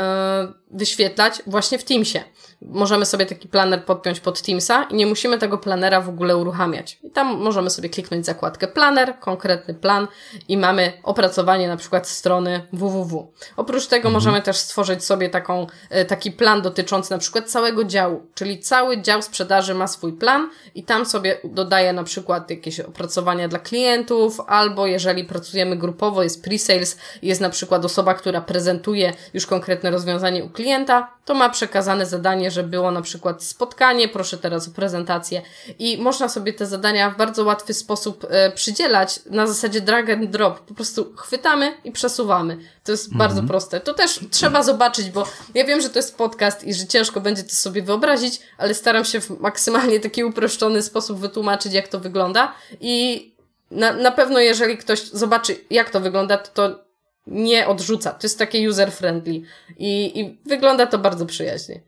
y, 0.72 0.78
wyświetlać 0.78 1.42
właśnie 1.48 1.80
w 1.80 1.84
Teamsie 1.84 2.24
możemy 2.62 3.06
sobie 3.06 3.26
taki 3.26 3.48
planer 3.48 3.86
podpiąć 3.86 4.20
pod 4.20 4.42
Teamsa 4.42 4.84
i 4.84 4.96
nie 4.96 5.06
musimy 5.06 5.38
tego 5.38 5.58
planera 5.58 6.02
w 6.02 6.10
ogóle 6.10 6.38
uruchamiać. 6.38 7.00
I 7.04 7.12
tam 7.12 7.38
możemy 7.38 7.70
sobie 7.70 7.90
kliknąć 7.90 8.26
zakładkę 8.26 8.68
planer, 8.68 9.20
konkretny 9.20 9.74
plan 9.74 10.08
i 10.48 10.58
mamy 10.58 10.94
opracowanie 11.04 11.68
na 11.68 11.78
przykład 11.78 12.08
strony 12.08 12.68
www. 12.74 13.32
Oprócz 13.58 13.88
tego 13.88 14.08
mhm. 14.08 14.14
możemy 14.14 14.42
też 14.42 14.58
stworzyć 14.58 15.04
sobie 15.04 15.30
taką, 15.30 15.68
e, 15.90 16.06
taki 16.06 16.32
plan 16.32 16.62
dotyczący 16.62 17.12
na 17.12 17.18
przykład 17.18 17.50
całego 17.50 17.84
działu, 17.84 18.28
czyli 18.34 18.60
cały 18.60 19.02
dział 19.02 19.22
sprzedaży 19.22 19.74
ma 19.74 19.88
swój 19.88 20.14
plan 20.14 20.50
i 20.76 20.84
tam 20.84 21.06
sobie 21.06 21.38
dodaje 21.44 21.94
na 21.94 22.04
przykład 22.04 22.50
jakieś 22.50 22.80
opracowania 22.80 23.48
dla 23.48 23.60
klientów, 23.60 24.42
albo 24.48 24.86
jeżeli 24.86 25.24
pracujemy 25.24 25.78
grupowo, 25.78 26.24
jest 26.24 26.46
pre-sales, 26.46 26.98
jest 27.22 27.42
na 27.42 27.50
przykład 27.50 27.86
osoba, 27.86 28.14
która 28.14 28.42
prezentuje 28.42 29.14
już 29.34 29.46
konkretne 29.46 29.92
rozwiązanie 29.92 30.44
u 30.44 30.50
klienta, 30.50 31.14
to 31.26 31.34
ma 31.34 31.50
przekazane 31.50 32.06
zadanie, 32.06 32.51
że 32.52 32.64
było 32.64 32.92
na 32.92 33.02
przykład 33.02 33.44
spotkanie, 33.44 34.08
proszę 34.08 34.38
teraz 34.38 34.68
o 34.68 34.72
prezentację 34.72 35.42
i 35.80 35.98
można 35.98 36.30
sobie 36.30 36.54
te 36.54 36.66
zadania 36.66 37.10
w 37.10 37.18
bardzo 37.18 37.44
łatwy 37.44 37.74
sposób 37.74 38.28
e, 38.30 38.52
przydzielać 38.52 39.20
na 39.26 39.48
zasadzie 39.48 39.82
drag 39.82 40.10
and 40.10 40.30
drop. 40.30 40.60
Po 40.60 40.74
prostu 40.74 41.14
chwytamy 41.16 41.74
i 41.84 41.92
przesuwamy. 41.92 42.58
To 42.84 42.92
jest 42.92 43.06
mhm. 43.06 43.18
bardzo 43.18 43.44
proste. 43.44 43.80
To 43.80 43.94
też 43.94 44.20
trzeba 44.32 44.64
zobaczyć, 44.64 45.10
bo 45.10 45.28
ja 45.54 45.66
wiem, 45.66 45.82
że 45.82 45.90
to 45.90 46.00
jest 46.00 46.18
podcast 46.18 46.64
i 46.64 46.74
że 46.74 46.88
ciężko 46.88 47.22
będzie 47.22 47.44
to 47.44 47.56
sobie 47.56 47.82
wyobrazić, 47.82 48.40
ale 48.58 48.74
staram 48.74 49.06
się 49.06 49.22
w 49.22 49.40
maksymalnie 49.40 50.00
taki 50.00 50.24
uproszczony 50.24 50.82
sposób 50.82 51.20
wytłumaczyć, 51.20 51.74
jak 51.74 51.88
to 51.88 52.00
wygląda 52.00 52.54
i 52.82 53.32
na, 53.72 53.94
na 53.94 54.12
pewno 54.12 54.40
jeżeli 54.40 54.78
ktoś 54.78 55.04
zobaczy, 55.04 55.58
jak 55.70 55.90
to 55.90 56.00
wygląda, 56.00 56.38
to, 56.38 56.52
to 56.54 56.80
nie 57.28 57.68
odrzuca. 57.68 58.12
To 58.12 58.20
jest 58.24 58.40
takie 58.40 58.70
user-friendly 58.70 59.42
i, 59.78 60.20
i 60.20 60.40
wygląda 60.46 60.86
to 60.86 60.98
bardzo 60.98 61.26
przyjaźnie. 61.26 61.82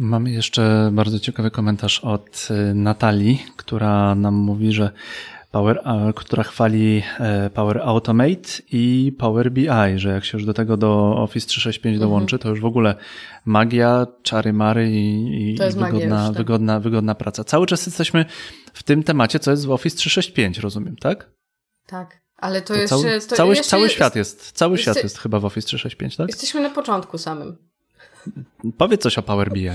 Mamy 0.00 0.30
jeszcze 0.30 0.90
bardzo 0.92 1.20
ciekawy 1.20 1.50
komentarz 1.50 1.98
od 1.98 2.48
y, 2.50 2.74
Natalii, 2.74 3.46
która 3.56 4.14
nam 4.14 4.34
mówi, 4.34 4.72
że 4.72 4.90
Power, 5.50 5.82
która 6.16 6.42
chwali 6.42 7.02
e, 7.18 7.50
Power 7.50 7.78
Automate 7.78 8.62
i 8.72 9.12
Power 9.18 9.52
BI, 9.52 9.68
że 9.96 10.08
jak 10.08 10.24
się 10.24 10.38
już 10.38 10.46
do 10.46 10.54
tego 10.54 10.76
do 10.76 11.16
Office 11.16 11.46
365 11.46 11.94
mhm. 11.94 12.10
dołączy, 12.10 12.38
to 12.38 12.48
już 12.48 12.60
w 12.60 12.64
ogóle 12.64 12.94
magia, 13.44 14.06
czary 14.22 14.52
mary 14.52 14.90
i, 14.90 15.50
i 15.52 15.56
wygodna, 15.56 16.26
tak. 16.28 16.36
wygodna, 16.36 16.80
wygodna 16.80 17.14
praca. 17.14 17.44
Cały 17.44 17.66
czas 17.66 17.86
jesteśmy 17.86 18.24
w 18.72 18.82
tym 18.82 19.02
temacie, 19.02 19.38
co 19.38 19.50
jest 19.50 19.66
w 19.66 19.70
Office 19.70 19.96
365, 19.96 20.58
rozumiem, 20.58 20.96
tak? 20.96 21.30
Tak. 21.86 22.20
Ale 22.36 22.62
to, 22.62 22.74
to 22.74 22.80
jeszcze. 22.80 22.88
Cały, 22.88 23.20
to 23.20 23.36
cały, 23.36 23.56
cały 23.56 23.88
świat 23.88 24.16
jest. 24.16 24.52
Cały 24.52 24.78
świat 24.78 25.02
jest 25.02 25.18
chyba 25.18 25.40
w 25.40 25.44
Office 25.44 25.66
365, 25.66 26.16
tak? 26.16 26.28
Jesteśmy 26.28 26.60
na 26.60 26.70
początku 26.70 27.18
samym. 27.18 27.69
Powiedz 28.78 29.02
coś 29.02 29.18
o 29.18 29.22
Power 29.22 29.52
BI. 29.52 29.70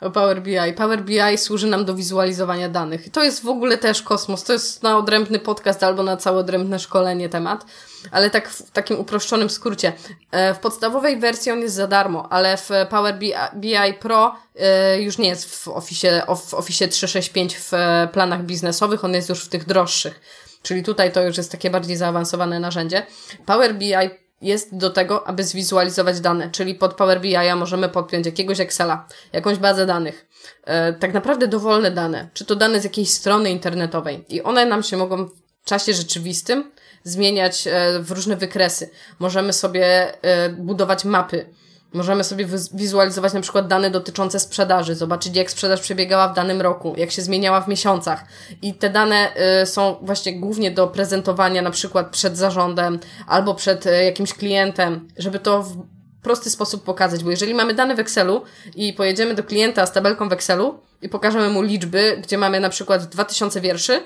O 0.00 0.10
Power 0.10 0.42
BI. 0.42 0.72
Power 0.76 1.02
BI 1.02 1.38
służy 1.38 1.66
nam 1.66 1.84
do 1.84 1.94
wizualizowania 1.94 2.68
danych. 2.68 3.10
To 3.10 3.24
jest 3.24 3.42
w 3.42 3.48
ogóle 3.48 3.78
też 3.78 4.02
kosmos. 4.02 4.44
To 4.44 4.52
jest 4.52 4.82
na 4.82 4.98
odrębny 4.98 5.38
podcast 5.38 5.82
albo 5.82 6.02
na 6.02 6.16
całe 6.16 6.38
odrębne 6.38 6.78
szkolenie 6.78 7.28
temat. 7.28 7.64
Ale 8.10 8.30
tak 8.30 8.48
w 8.48 8.70
takim 8.70 8.98
uproszczonym 9.00 9.50
skrócie. 9.50 9.92
E, 10.30 10.54
w 10.54 10.58
podstawowej 10.58 11.18
wersji 11.18 11.52
on 11.52 11.60
jest 11.60 11.74
za 11.74 11.86
darmo, 11.86 12.32
ale 12.32 12.56
w 12.56 12.70
Power 12.90 13.18
BI 13.54 13.94
Pro 14.00 14.34
e, 14.56 15.02
już 15.02 15.18
nie 15.18 15.28
jest 15.28 15.54
w 15.54 15.68
Office, 15.68 16.26
w 16.36 16.54
Office 16.54 16.88
365 16.88 17.56
w 17.56 17.72
planach 18.12 18.44
biznesowych, 18.44 19.04
on 19.04 19.14
jest 19.14 19.28
już 19.28 19.44
w 19.44 19.48
tych 19.48 19.66
droższych. 19.66 20.20
Czyli 20.62 20.82
tutaj 20.82 21.12
to 21.12 21.22
już 21.22 21.36
jest 21.36 21.52
takie 21.52 21.70
bardziej 21.70 21.96
zaawansowane 21.96 22.60
narzędzie. 22.60 23.06
Power 23.46 23.74
BI 23.74 24.25
jest 24.42 24.76
do 24.76 24.90
tego, 24.90 25.28
aby 25.28 25.44
zwizualizować 25.44 26.20
dane, 26.20 26.50
czyli 26.50 26.74
pod 26.74 26.94
Power 26.94 27.20
BI 27.20 27.54
możemy 27.56 27.88
podpiąć 27.88 28.26
jakiegoś 28.26 28.60
Excela, 28.60 29.08
jakąś 29.32 29.58
bazę 29.58 29.86
danych, 29.86 30.26
e, 30.64 30.92
tak 30.92 31.14
naprawdę 31.14 31.48
dowolne 31.48 31.90
dane, 31.90 32.28
czy 32.34 32.44
to 32.44 32.56
dane 32.56 32.80
z 32.80 32.84
jakiejś 32.84 33.10
strony 33.10 33.50
internetowej. 33.50 34.24
I 34.28 34.42
one 34.42 34.66
nam 34.66 34.82
się 34.82 34.96
mogą 34.96 35.26
w 35.26 35.32
czasie 35.64 35.94
rzeczywistym 35.94 36.70
zmieniać 37.04 37.66
e, 37.66 37.98
w 38.00 38.10
różne 38.10 38.36
wykresy. 38.36 38.90
Możemy 39.18 39.52
sobie 39.52 40.12
e, 40.22 40.48
budować 40.48 41.04
mapy, 41.04 41.46
Możemy 41.92 42.24
sobie 42.24 42.46
wizualizować 42.74 43.32
na 43.32 43.40
przykład 43.40 43.68
dane 43.68 43.90
dotyczące 43.90 44.40
sprzedaży, 44.40 44.94
zobaczyć 44.94 45.36
jak 45.36 45.50
sprzedaż 45.50 45.80
przebiegała 45.80 46.28
w 46.28 46.34
danym 46.34 46.60
roku, 46.60 46.94
jak 46.96 47.10
się 47.10 47.22
zmieniała 47.22 47.60
w 47.60 47.68
miesiącach. 47.68 48.24
I 48.62 48.74
te 48.74 48.90
dane 48.90 49.32
y, 49.62 49.66
są 49.66 49.96
właśnie 50.02 50.40
głównie 50.40 50.70
do 50.70 50.86
prezentowania 50.86 51.62
na 51.62 51.70
przykład 51.70 52.10
przed 52.10 52.36
zarządem 52.36 52.98
albo 53.26 53.54
przed 53.54 53.86
y, 53.86 54.04
jakimś 54.04 54.34
klientem, 54.34 55.08
żeby 55.18 55.38
to 55.38 55.62
w 55.62 55.76
prosty 56.22 56.50
sposób 56.50 56.84
pokazać, 56.84 57.24
bo 57.24 57.30
jeżeli 57.30 57.54
mamy 57.54 57.74
dane 57.74 57.94
w 57.94 58.00
Excelu 58.00 58.42
i 58.74 58.92
pojedziemy 58.92 59.34
do 59.34 59.42
klienta 59.42 59.86
z 59.86 59.92
tabelką 59.92 60.28
w 60.28 60.32
Excelu 60.32 60.80
i 61.02 61.08
pokażemy 61.08 61.48
mu 61.48 61.62
liczby, 61.62 62.20
gdzie 62.22 62.38
mamy 62.38 62.60
na 62.60 62.68
przykład 62.68 63.04
2000 63.04 63.60
wierszy, 63.60 64.02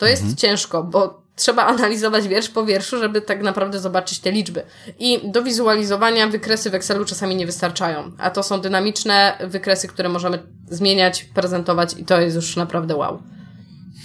to 0.00 0.06
jest 0.06 0.22
mhm. 0.22 0.36
ciężko, 0.36 0.82
bo 0.82 1.22
trzeba 1.36 1.66
analizować 1.66 2.28
wiersz 2.28 2.48
po 2.48 2.66
wierszu, 2.66 2.98
żeby 2.98 3.22
tak 3.22 3.42
naprawdę 3.42 3.80
zobaczyć 3.80 4.18
te 4.18 4.32
liczby. 4.32 4.62
I 4.98 5.30
do 5.30 5.42
wizualizowania 5.42 6.26
wykresy 6.26 6.70
w 6.70 6.74
Excelu 6.74 7.04
czasami 7.04 7.36
nie 7.36 7.46
wystarczają, 7.46 8.10
a 8.18 8.30
to 8.30 8.42
są 8.42 8.60
dynamiczne 8.60 9.38
wykresy, 9.46 9.88
które 9.88 10.08
możemy 10.08 10.38
zmieniać, 10.68 11.24
prezentować 11.24 11.94
i 11.98 12.04
to 12.04 12.20
jest 12.20 12.36
już 12.36 12.56
naprawdę 12.56 12.96
wow. 12.96 13.22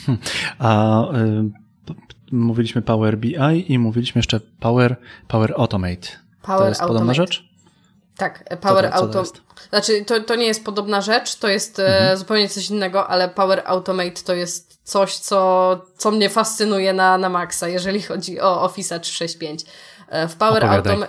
Hmm. 0.06 0.24
A 0.60 1.02
y, 1.12 1.52
mówiliśmy 2.32 2.82
Power 2.82 3.18
BI 3.18 3.72
i 3.74 3.80
mówiliśmy 3.80 4.20
jeszcze 4.20 4.39
Power, 4.60 4.96
Power 5.28 5.54
Automate. 5.58 6.08
Power 6.41 6.62
to 6.62 6.70
jest 6.70 6.82
Automate. 6.82 7.00
podobna 7.00 7.14
rzecz? 7.14 7.55
Tak, 8.18 8.59
Power 8.61 8.89
Automate. 8.93 9.39
Znaczy, 9.70 10.05
to, 10.05 10.20
to 10.20 10.36
nie 10.36 10.45
jest 10.45 10.66
podobna 10.66 11.01
rzecz, 11.01 11.36
to 11.36 11.47
jest 11.47 11.80
e, 11.80 11.97
mhm. 11.97 12.18
zupełnie 12.18 12.49
coś 12.49 12.70
innego, 12.70 13.07
ale 13.07 13.30
Power 13.30 13.63
Automate 13.66 14.22
to 14.26 14.34
jest 14.34 14.80
coś, 14.84 15.18
co, 15.18 15.82
co 15.97 16.11
mnie 16.11 16.30
fascynuje 16.30 16.93
na, 16.93 17.18
na 17.18 17.30
maksa, 17.30 17.68
jeżeli 17.68 18.01
chodzi 18.01 18.41
o 18.41 18.61
Office 18.61 18.99
365. 18.99 19.66
E, 20.09 20.28
w 20.28 20.36
Power, 20.36 20.66
Automa 20.66 21.07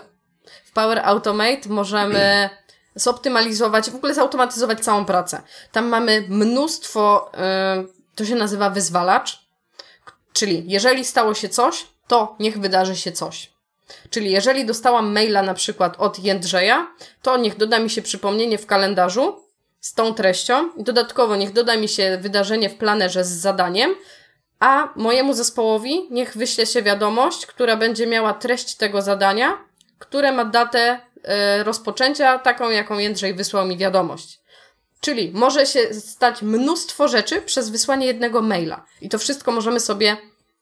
w 0.64 0.72
Power 0.72 1.00
Automate 1.04 1.68
możemy 1.68 2.50
zoptymalizować, 2.94 3.90
w 3.90 3.94
ogóle 3.94 4.14
zautomatyzować 4.14 4.80
całą 4.80 5.04
pracę. 5.04 5.42
Tam 5.72 5.88
mamy 5.88 6.24
mnóstwo, 6.28 7.30
y, 7.34 8.14
to 8.14 8.24
się 8.24 8.34
nazywa 8.34 8.70
wyzwalacz, 8.70 9.46
czyli 10.32 10.64
jeżeli 10.66 11.04
stało 11.04 11.34
się 11.34 11.48
coś, 11.48 11.86
to 12.09 12.36
niech 12.40 12.59
wydarzy 12.59 12.96
się 12.96 13.12
coś. 13.12 13.55
Czyli 14.11 14.30
jeżeli 14.30 14.66
dostałam 14.66 15.12
maila 15.12 15.43
na 15.43 15.55
przykład 15.55 15.95
od 15.99 16.18
Jędrzeja, 16.18 16.95
to 17.22 17.37
niech 17.37 17.57
doda 17.57 17.78
mi 17.78 17.91
się 17.91 18.03
przypomnienie 18.03 18.59
w 18.59 18.66
kalendarzu 18.66 19.43
z 19.80 19.95
tą 19.95 20.14
treścią 20.14 20.70
dodatkowo 20.76 21.37
niech 21.37 21.53
doda 21.53 21.76
mi 21.76 21.89
się 21.89 22.18
wydarzenie 22.22 22.70
w 22.70 22.76
planerze 22.76 23.24
z 23.24 23.28
zadaniem 23.28 23.95
a 24.61 24.89
mojemu 24.97 25.34
zespołowi 25.34 26.09
niech 26.11 26.37
wyśle 26.37 26.66
się 26.66 26.82
wiadomość, 26.82 27.47
która 27.47 27.76
będzie 27.76 28.07
miała 28.07 28.34
treść 28.34 28.74
tego 28.74 29.03
zadania, 29.03 29.59
które 29.99 30.32
ma 30.32 30.45
datę 30.45 31.01
y, 31.61 31.64
rozpoczęcia, 31.64 32.39
taką 32.39 32.70
jaką 32.70 32.99
Jędrzej 32.99 33.34
wysłał 33.34 33.66
mi 33.66 33.78
wiadomość. 33.78 34.41
Czyli 35.01 35.30
może 35.34 35.66
się 35.66 35.95
stać 35.95 36.43
mnóstwo 36.43 37.09
rzeczy 37.09 37.43
przez 37.43 37.70
wysłanie 37.70 38.07
jednego 38.07 38.43
maila. 38.43 38.84
I 39.01 39.09
to 39.09 39.18
wszystko 39.18 39.53
możemy 39.53 39.80
sobie 39.80 40.16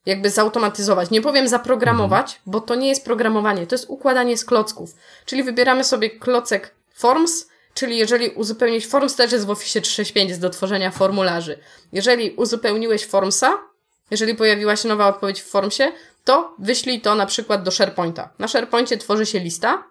jakby 0.06 0.30
zautomatyzować. 0.30 1.10
Nie 1.10 1.20
powiem 1.22 1.48
zaprogramować, 1.48 2.26
mhm. 2.26 2.40
bo 2.46 2.60
to 2.60 2.74
nie 2.74 2.88
jest 2.88 3.04
programowanie, 3.04 3.66
to 3.66 3.74
jest 3.74 3.86
układanie 3.88 4.36
z 4.36 4.44
klocków. 4.44 4.94
Czyli 5.26 5.42
wybieramy 5.42 5.84
sobie 5.84 6.10
klocek 6.10 6.74
Forms, 6.94 7.48
czyli 7.74 7.98
jeżeli 7.98 8.28
uzupełnić 8.28 8.86
Forms 8.86 9.16
też 9.16 9.32
jest 9.32 9.46
w 9.46 9.50
Office 9.50 9.80
365, 9.80 10.28
jest 10.28 10.40
do 10.40 10.50
tworzenia 10.50 10.90
formularzy. 10.90 11.58
Jeżeli 11.92 12.30
uzupełniłeś 12.30 13.06
Formsa, 13.06 13.58
jeżeli 14.10 14.34
pojawiła 14.34 14.76
się 14.76 14.88
nowa 14.88 15.08
odpowiedź 15.08 15.42
w 15.42 15.46
Formsie, 15.46 15.92
to 16.24 16.54
wyślij 16.58 17.00
to 17.00 17.14
na 17.14 17.26
przykład 17.26 17.62
do 17.62 17.70
SharePointa. 17.70 18.28
Na 18.38 18.48
SharePoincie 18.48 18.98
tworzy 18.98 19.26
się 19.26 19.38
lista, 19.40 19.84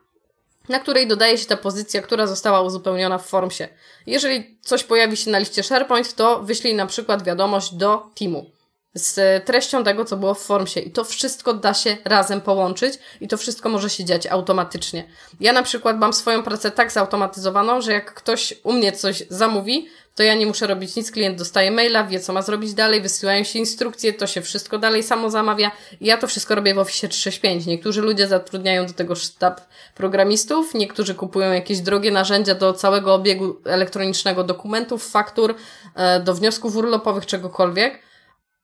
na 0.69 0.79
której 0.79 1.07
dodaje 1.07 1.37
się 1.37 1.45
ta 1.45 1.57
pozycja, 1.57 2.01
która 2.01 2.27
została 2.27 2.61
uzupełniona 2.61 3.17
w 3.17 3.27
Formsie. 3.27 3.67
Jeżeli 4.07 4.57
coś 4.61 4.83
pojawi 4.83 5.17
się 5.17 5.31
na 5.31 5.39
liście 5.39 5.63
SharePoint, 5.63 6.15
to 6.15 6.43
wyślij 6.43 6.75
na 6.75 6.85
przykład 6.85 7.23
wiadomość 7.23 7.73
do 7.73 8.03
teamu 8.15 8.52
z 8.95 9.45
treścią 9.45 9.83
tego, 9.83 10.05
co 10.05 10.17
było 10.17 10.33
w 10.33 10.39
Formsie. 10.39 10.79
I 10.79 10.91
to 10.91 11.03
wszystko 11.03 11.53
da 11.53 11.73
się 11.73 11.97
razem 12.05 12.41
połączyć 12.41 12.93
i 13.21 13.27
to 13.27 13.37
wszystko 13.37 13.69
może 13.69 13.89
się 13.89 14.05
dziać 14.05 14.27
automatycznie. 14.27 15.03
Ja 15.39 15.53
na 15.53 15.63
przykład 15.63 15.99
mam 15.99 16.13
swoją 16.13 16.43
pracę 16.43 16.71
tak 16.71 16.91
zautomatyzowaną, 16.91 17.81
że 17.81 17.91
jak 17.91 18.13
ktoś 18.13 18.53
u 18.63 18.73
mnie 18.73 18.91
coś 18.91 19.23
zamówi, 19.29 19.87
to 20.15 20.23
ja 20.23 20.35
nie 20.35 20.45
muszę 20.45 20.67
robić 20.67 20.95
nic, 20.95 21.11
klient 21.11 21.37
dostaje 21.37 21.71
maila, 21.71 22.03
wie 22.03 22.19
co 22.19 22.33
ma 22.33 22.41
zrobić 22.41 22.73
dalej, 22.73 23.01
wysyłają 23.01 23.43
się 23.43 23.59
instrukcje, 23.59 24.13
to 24.13 24.27
się 24.27 24.41
wszystko 24.41 24.77
dalej 24.77 25.03
samo 25.03 25.29
zamawia 25.29 25.71
ja 26.01 26.17
to 26.17 26.27
wszystko 26.27 26.55
robię 26.55 26.73
w 26.73 26.79
Office 26.79 27.07
365. 27.07 27.65
Niektórzy 27.65 28.01
ludzie 28.01 28.27
zatrudniają 28.27 28.85
do 28.85 28.93
tego 28.93 29.15
sztab 29.15 29.61
programistów, 29.95 30.73
niektórzy 30.73 31.15
kupują 31.15 31.51
jakieś 31.51 31.79
drogie 31.79 32.11
narzędzia 32.11 32.55
do 32.55 32.73
całego 32.73 33.13
obiegu 33.13 33.55
elektronicznego 33.65 34.43
dokumentów, 34.43 35.09
faktur, 35.09 35.55
e, 35.95 36.19
do 36.19 36.33
wniosków 36.33 36.75
urlopowych, 36.75 37.25
czegokolwiek. 37.25 37.99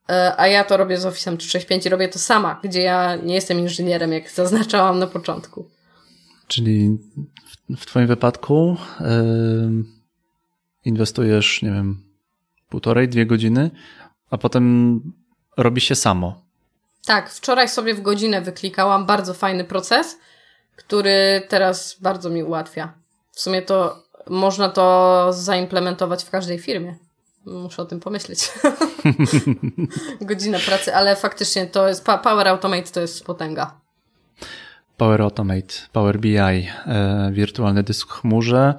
E, 0.10 0.34
a 0.38 0.48
ja 0.48 0.64
to 0.64 0.78
robię 0.78 0.98
z 0.98 1.06
Office 1.06 1.38
365 1.38 1.86
i 1.86 1.90
robię 1.90 2.08
to 2.08 2.20
sama, 2.20 2.60
gdzie 2.64 2.82
ja 2.82 3.16
nie 3.16 3.36
jestem 3.36 3.60
inżynierem, 3.60 4.14
jak 4.14 4.32
zaznaczałam 4.32 5.00
na 5.00 5.08
początku. 5.08 5.70
Czyli 6.48 6.98
w, 7.70 7.82
w 7.82 7.86
Twoim 7.86 8.08
wypadku 8.08 8.78
yy, 9.00 9.08
inwestujesz, 10.86 11.62
nie 11.62 11.72
wiem, 11.72 12.04
półtorej, 12.70 13.10
dwie 13.10 13.26
godziny, 13.26 13.72
a 14.30 14.38
potem 14.38 15.02
robi 15.58 15.82
się 15.82 15.96
samo. 15.96 16.42
Tak, 17.06 17.30
wczoraj 17.30 17.70
sobie 17.70 17.94
w 17.94 18.02
godzinę 18.02 18.42
wyklikałam 18.42 19.06
bardzo 19.06 19.34
fajny 19.34 19.64
proces, 19.64 20.18
który 20.76 21.42
teraz 21.48 21.98
bardzo 22.02 22.30
mi 22.30 22.44
ułatwia. 22.44 22.94
W 23.32 23.42
sumie 23.42 23.62
to 23.62 24.04
można 24.30 24.70
to 24.70 25.28
zaimplementować 25.34 26.24
w 26.24 26.30
każdej 26.30 26.60
firmie. 26.60 26.96
Muszę 27.50 27.82
o 27.82 27.86
tym 27.86 28.00
pomyśleć. 28.00 28.52
Godzina 30.22 30.60
pracy, 30.60 30.96
ale 30.96 31.16
faktycznie 31.16 31.68
to 31.68 31.88
jest 31.88 32.06
Power 32.06 32.48
Automate 32.48 32.92
to 32.92 33.00
jest 33.00 33.26
potęga. 33.26 33.74
Power 34.98 35.22
Automate, 35.22 35.74
Power 35.94 36.20
BI, 36.20 36.38
e, 36.38 36.68
wirtualny 37.34 37.84
dysk 37.84 38.08
w 38.08 38.12
chmurze, 38.12 38.74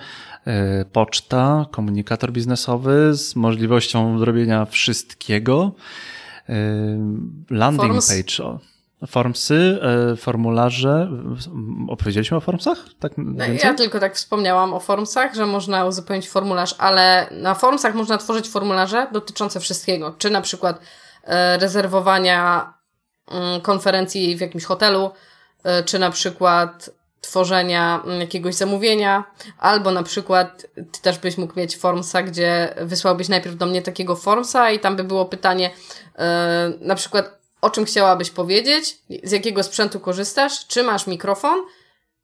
e, 0.46 0.84
poczta, 0.84 1.66
komunikator 1.70 2.32
biznesowy 2.32 3.14
z 3.14 3.36
możliwością 3.36 4.18
zrobienia 4.18 4.64
wszystkiego. 4.64 5.72
E, 6.48 6.54
landing 7.50 7.92
Forms. 7.92 8.08
page. 8.08 8.69
Formsy, 9.06 9.80
e, 10.12 10.16
formularze. 10.16 11.10
Opowiedzieliśmy 11.88 12.36
o 12.36 12.40
formsach? 12.40 12.78
Tak 12.98 13.12
no, 13.16 13.44
ja 13.64 13.74
tylko 13.74 14.00
tak 14.00 14.16
wspomniałam 14.16 14.74
o 14.74 14.80
formsach, 14.80 15.34
że 15.34 15.46
można 15.46 15.84
uzupełnić 15.84 16.28
formularz, 16.28 16.74
ale 16.78 17.26
na 17.30 17.54
formsach 17.54 17.94
można 17.94 18.18
tworzyć 18.18 18.48
formularze 18.48 19.06
dotyczące 19.12 19.60
wszystkiego. 19.60 20.14
Czy 20.18 20.30
na 20.30 20.40
przykład 20.40 20.80
e, 21.24 21.58
rezerwowania 21.58 22.72
mm, 23.30 23.60
konferencji 23.60 24.36
w 24.36 24.40
jakimś 24.40 24.64
hotelu, 24.64 25.10
e, 25.64 25.82
czy 25.82 25.98
na 25.98 26.10
przykład 26.10 26.90
tworzenia 27.20 28.02
mm, 28.04 28.20
jakiegoś 28.20 28.54
zamówienia, 28.54 29.24
albo 29.58 29.90
na 29.90 30.02
przykład 30.02 30.66
ty 30.74 31.02
też 31.02 31.18
byś 31.18 31.38
mógł 31.38 31.58
mieć 31.58 31.76
formsa, 31.76 32.22
gdzie 32.22 32.74
wysłałbyś 32.80 33.28
najpierw 33.28 33.56
do 33.56 33.66
mnie 33.66 33.82
takiego 33.82 34.16
formsa 34.16 34.70
i 34.70 34.78
tam 34.78 34.96
by 34.96 35.04
było 35.04 35.24
pytanie, 35.24 35.70
na 36.80 36.94
przykład 36.94 37.39
o 37.60 37.70
czym 37.70 37.84
chciałabyś 37.84 38.30
powiedzieć, 38.30 38.98
z 39.24 39.32
jakiego 39.32 39.62
sprzętu 39.62 40.00
korzystasz, 40.00 40.66
czy 40.66 40.82
masz 40.82 41.06
mikrofon, 41.06 41.58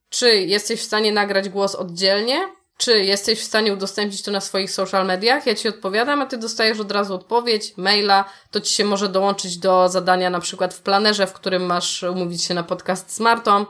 czy 0.09 0.41
jesteś 0.41 0.81
w 0.81 0.85
stanie 0.85 1.13
nagrać 1.13 1.49
głos 1.49 1.75
oddzielnie, 1.75 2.49
czy 2.77 3.05
jesteś 3.05 3.41
w 3.41 3.45
stanie 3.45 3.73
udostępnić 3.73 4.23
to 4.23 4.31
na 4.31 4.41
swoich 4.41 4.71
social 4.71 5.07
mediach. 5.07 5.47
Ja 5.47 5.55
ci 5.55 5.69
odpowiadam, 5.69 6.23
a 6.23 6.27
ty 6.27 6.39
dostajesz 6.39 6.81
od 6.81 6.93
razu 6.93 7.15
odpowiedź, 7.15 7.77
maila, 7.77 8.25
to 8.51 8.61
ci 8.61 8.75
się 8.75 8.85
może 8.85 9.09
dołączyć 9.09 9.59
do 9.59 9.89
zadania 9.89 10.31
na 10.31 10.41
przykład 10.41 10.75
w 10.75 10.83
planerze, 10.83 11.27
w 11.27 11.33
którym 11.33 11.67
masz 11.67 12.03
umówić 12.03 12.45
się 12.45 12.55
na 12.55 12.63
podcast 12.63 13.15
z 13.15 13.21
Martą. 13.21 13.67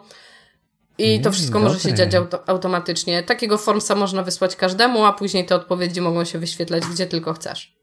I 0.98 1.20
to 1.20 1.32
wszystko 1.32 1.58
może 1.58 1.80
się 1.80 1.94
dziać 1.94 2.14
auto 2.14 2.48
automatycznie. 2.48 3.22
Takiego 3.22 3.58
formsa 3.58 3.94
można 3.94 4.22
wysłać 4.22 4.56
każdemu, 4.56 5.04
a 5.04 5.12
później 5.12 5.46
te 5.46 5.54
odpowiedzi 5.54 6.00
mogą 6.00 6.24
się 6.24 6.38
wyświetlać 6.38 6.84
gdzie 6.86 7.06
tylko 7.06 7.32
chcesz. 7.32 7.76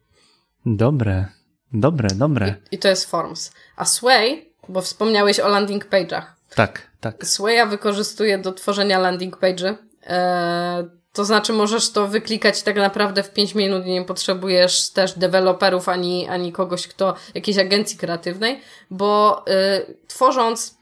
Dobre, 0.65 1.27
dobre, 1.73 2.09
dobre. 2.15 2.55
I, 2.71 2.75
i 2.75 2.79
to 2.79 2.87
jest 2.87 3.09
Forms. 3.09 3.51
A 3.75 3.85
Sway, 3.85 4.53
bo 4.69 4.81
wspomniałeś 4.81 5.39
o 5.39 5.47
landing 5.47 5.89
page'ach. 5.89 6.23
Tak, 6.55 6.87
tak. 7.01 7.25
Swaya 7.25 7.65
wykorzystuje 7.65 8.37
do 8.37 8.51
tworzenia 8.51 8.99
landing 8.99 9.37
page'y. 9.37 9.75
Eee, 10.03 10.85
to 11.13 11.25
znaczy 11.25 11.53
możesz 11.53 11.91
to 11.91 12.07
wyklikać 12.07 12.63
tak 12.63 12.75
naprawdę 12.75 13.23
w 13.23 13.33
5 13.33 13.55
minut 13.55 13.85
i 13.85 13.91
nie 13.91 14.05
potrzebujesz 14.05 14.89
też 14.89 15.19
deweloperów 15.19 15.89
ani, 15.89 16.27
ani 16.27 16.51
kogoś, 16.51 16.87
kto, 16.87 17.15
jakiejś 17.33 17.57
agencji 17.57 17.97
kreatywnej, 17.97 18.61
bo 18.89 19.43
y, 19.47 19.95
tworząc 20.07 20.77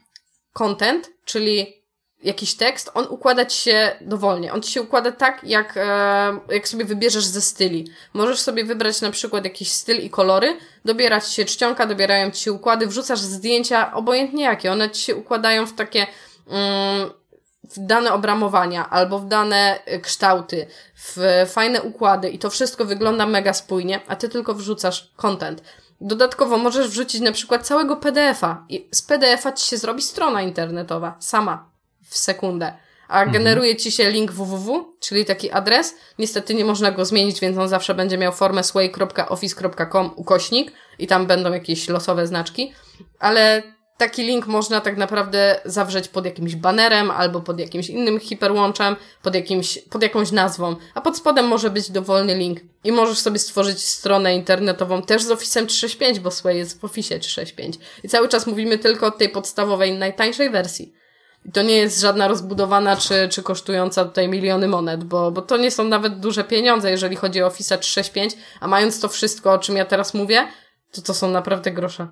content, 0.53 1.09
czyli 1.25 1.80
jakiś 2.23 2.55
tekst, 2.55 2.91
on 2.93 3.05
układa 3.09 3.45
ci 3.45 3.61
się 3.61 3.91
dowolnie. 4.01 4.53
On 4.53 4.61
ci 4.61 4.71
się 4.71 4.81
układa 4.81 5.11
tak, 5.11 5.43
jak, 5.43 5.77
e, 5.77 6.39
jak 6.49 6.67
sobie 6.67 6.85
wybierzesz 6.85 7.25
ze 7.25 7.41
styli. 7.41 7.87
Możesz 8.13 8.39
sobie 8.39 8.63
wybrać 8.63 9.01
na 9.01 9.11
przykład 9.11 9.43
jakiś 9.43 9.71
styl 9.71 9.97
i 9.97 10.09
kolory, 10.09 10.57
dobierać 10.85 11.27
się 11.27 11.45
czcionka, 11.45 11.85
dobierają 11.85 12.31
ci 12.31 12.43
się 12.43 12.53
układy, 12.53 12.87
wrzucasz 12.87 13.19
zdjęcia, 13.19 13.93
obojętnie 13.93 14.43
jakie. 14.43 14.71
One 14.71 14.89
ci 14.89 15.01
się 15.01 15.15
układają 15.15 15.67
w 15.67 15.73
takie 15.73 16.07
mm, 16.47 17.09
w 17.63 17.85
dane 17.85 18.13
obramowania 18.13 18.89
albo 18.89 19.19
w 19.19 19.27
dane 19.27 19.79
e, 19.85 19.99
kształty, 19.99 20.67
w 20.95 21.45
fajne 21.49 21.81
układy 21.81 22.29
i 22.29 22.39
to 22.39 22.49
wszystko 22.49 22.85
wygląda 22.85 23.25
mega 23.25 23.53
spójnie, 23.53 23.99
a 24.07 24.15
ty 24.15 24.29
tylko 24.29 24.53
wrzucasz 24.53 25.11
content. 25.15 25.63
Dodatkowo 26.01 26.57
możesz 26.57 26.87
wrzucić 26.87 27.21
na 27.21 27.31
przykład 27.31 27.67
całego 27.67 27.95
PDF-a 27.95 28.65
i 28.69 28.89
z 28.91 29.01
PDF-a 29.01 29.51
ci 29.51 29.67
się 29.67 29.77
zrobi 29.77 30.01
strona 30.01 30.41
internetowa 30.41 31.15
sama 31.19 31.70
w 32.11 32.17
sekundę. 32.17 32.73
A 33.07 33.23
mhm. 33.23 33.31
generuje 33.31 33.75
ci 33.75 33.91
się 33.91 34.11
link 34.11 34.31
www, 34.31 34.95
czyli 34.99 35.25
taki 35.25 35.51
adres. 35.51 35.95
Niestety 36.19 36.53
nie 36.53 36.65
można 36.65 36.91
go 36.91 37.05
zmienić, 37.05 37.39
więc 37.39 37.57
on 37.57 37.67
zawsze 37.67 37.95
będzie 37.95 38.17
miał 38.17 38.31
formę 38.31 38.63
sway.office.com 38.63 40.11
ukośnik 40.15 40.71
i 40.99 41.07
tam 41.07 41.25
będą 41.25 41.53
jakieś 41.53 41.89
losowe 41.89 42.27
znaczki, 42.27 42.73
ale 43.19 43.63
taki 43.97 44.23
link 44.23 44.47
można 44.47 44.81
tak 44.81 44.97
naprawdę 44.97 45.59
zawrzeć 45.65 46.07
pod 46.07 46.25
jakimś 46.25 46.55
banerem 46.55 47.11
albo 47.11 47.41
pod 47.41 47.59
jakimś 47.59 47.89
innym 47.89 48.19
hiperłączem, 48.19 48.95
pod, 49.21 49.35
jakimś, 49.35 49.77
pod 49.77 50.03
jakąś 50.03 50.31
nazwą, 50.31 50.75
a 50.93 51.01
pod 51.01 51.17
spodem 51.17 51.47
może 51.47 51.69
być 51.69 51.91
dowolny 51.91 52.35
link 52.35 52.59
i 52.83 52.91
możesz 52.91 53.17
sobie 53.17 53.39
stworzyć 53.39 53.83
stronę 53.83 54.35
internetową 54.35 55.01
też 55.01 55.23
z 55.23 55.31
Office 55.31 55.65
365, 55.65 56.19
bo 56.19 56.31
Sway 56.31 56.57
jest 56.57 56.81
w 56.81 56.85
Office 56.85 57.19
365. 57.19 57.75
I 58.03 58.09
cały 58.09 58.27
czas 58.27 58.47
mówimy 58.47 58.77
tylko 58.77 59.07
o 59.07 59.11
tej 59.11 59.29
podstawowej, 59.29 59.97
najtańszej 59.97 60.49
wersji. 60.49 61.00
I 61.45 61.51
to 61.51 61.61
nie 61.61 61.75
jest 61.75 62.01
żadna 62.01 62.27
rozbudowana 62.27 62.97
czy, 62.97 63.29
czy 63.29 63.43
kosztująca 63.43 64.05
tutaj 64.05 64.27
miliony 64.27 64.67
monet, 64.67 65.03
bo, 65.03 65.31
bo 65.31 65.41
to 65.41 65.57
nie 65.57 65.71
są 65.71 65.83
nawet 65.83 66.19
duże 66.19 66.43
pieniądze, 66.43 66.91
jeżeli 66.91 67.15
chodzi 67.15 67.41
o 67.41 67.47
Office 67.47 67.77
365, 67.77 68.33
a 68.59 68.67
mając 68.67 68.99
to 68.99 69.09
wszystko, 69.09 69.53
o 69.53 69.59
czym 69.59 69.75
ja 69.75 69.85
teraz 69.85 70.13
mówię, 70.13 70.47
to 70.91 71.01
to 71.01 71.13
są 71.13 71.31
naprawdę 71.31 71.71
grosze. 71.71 72.07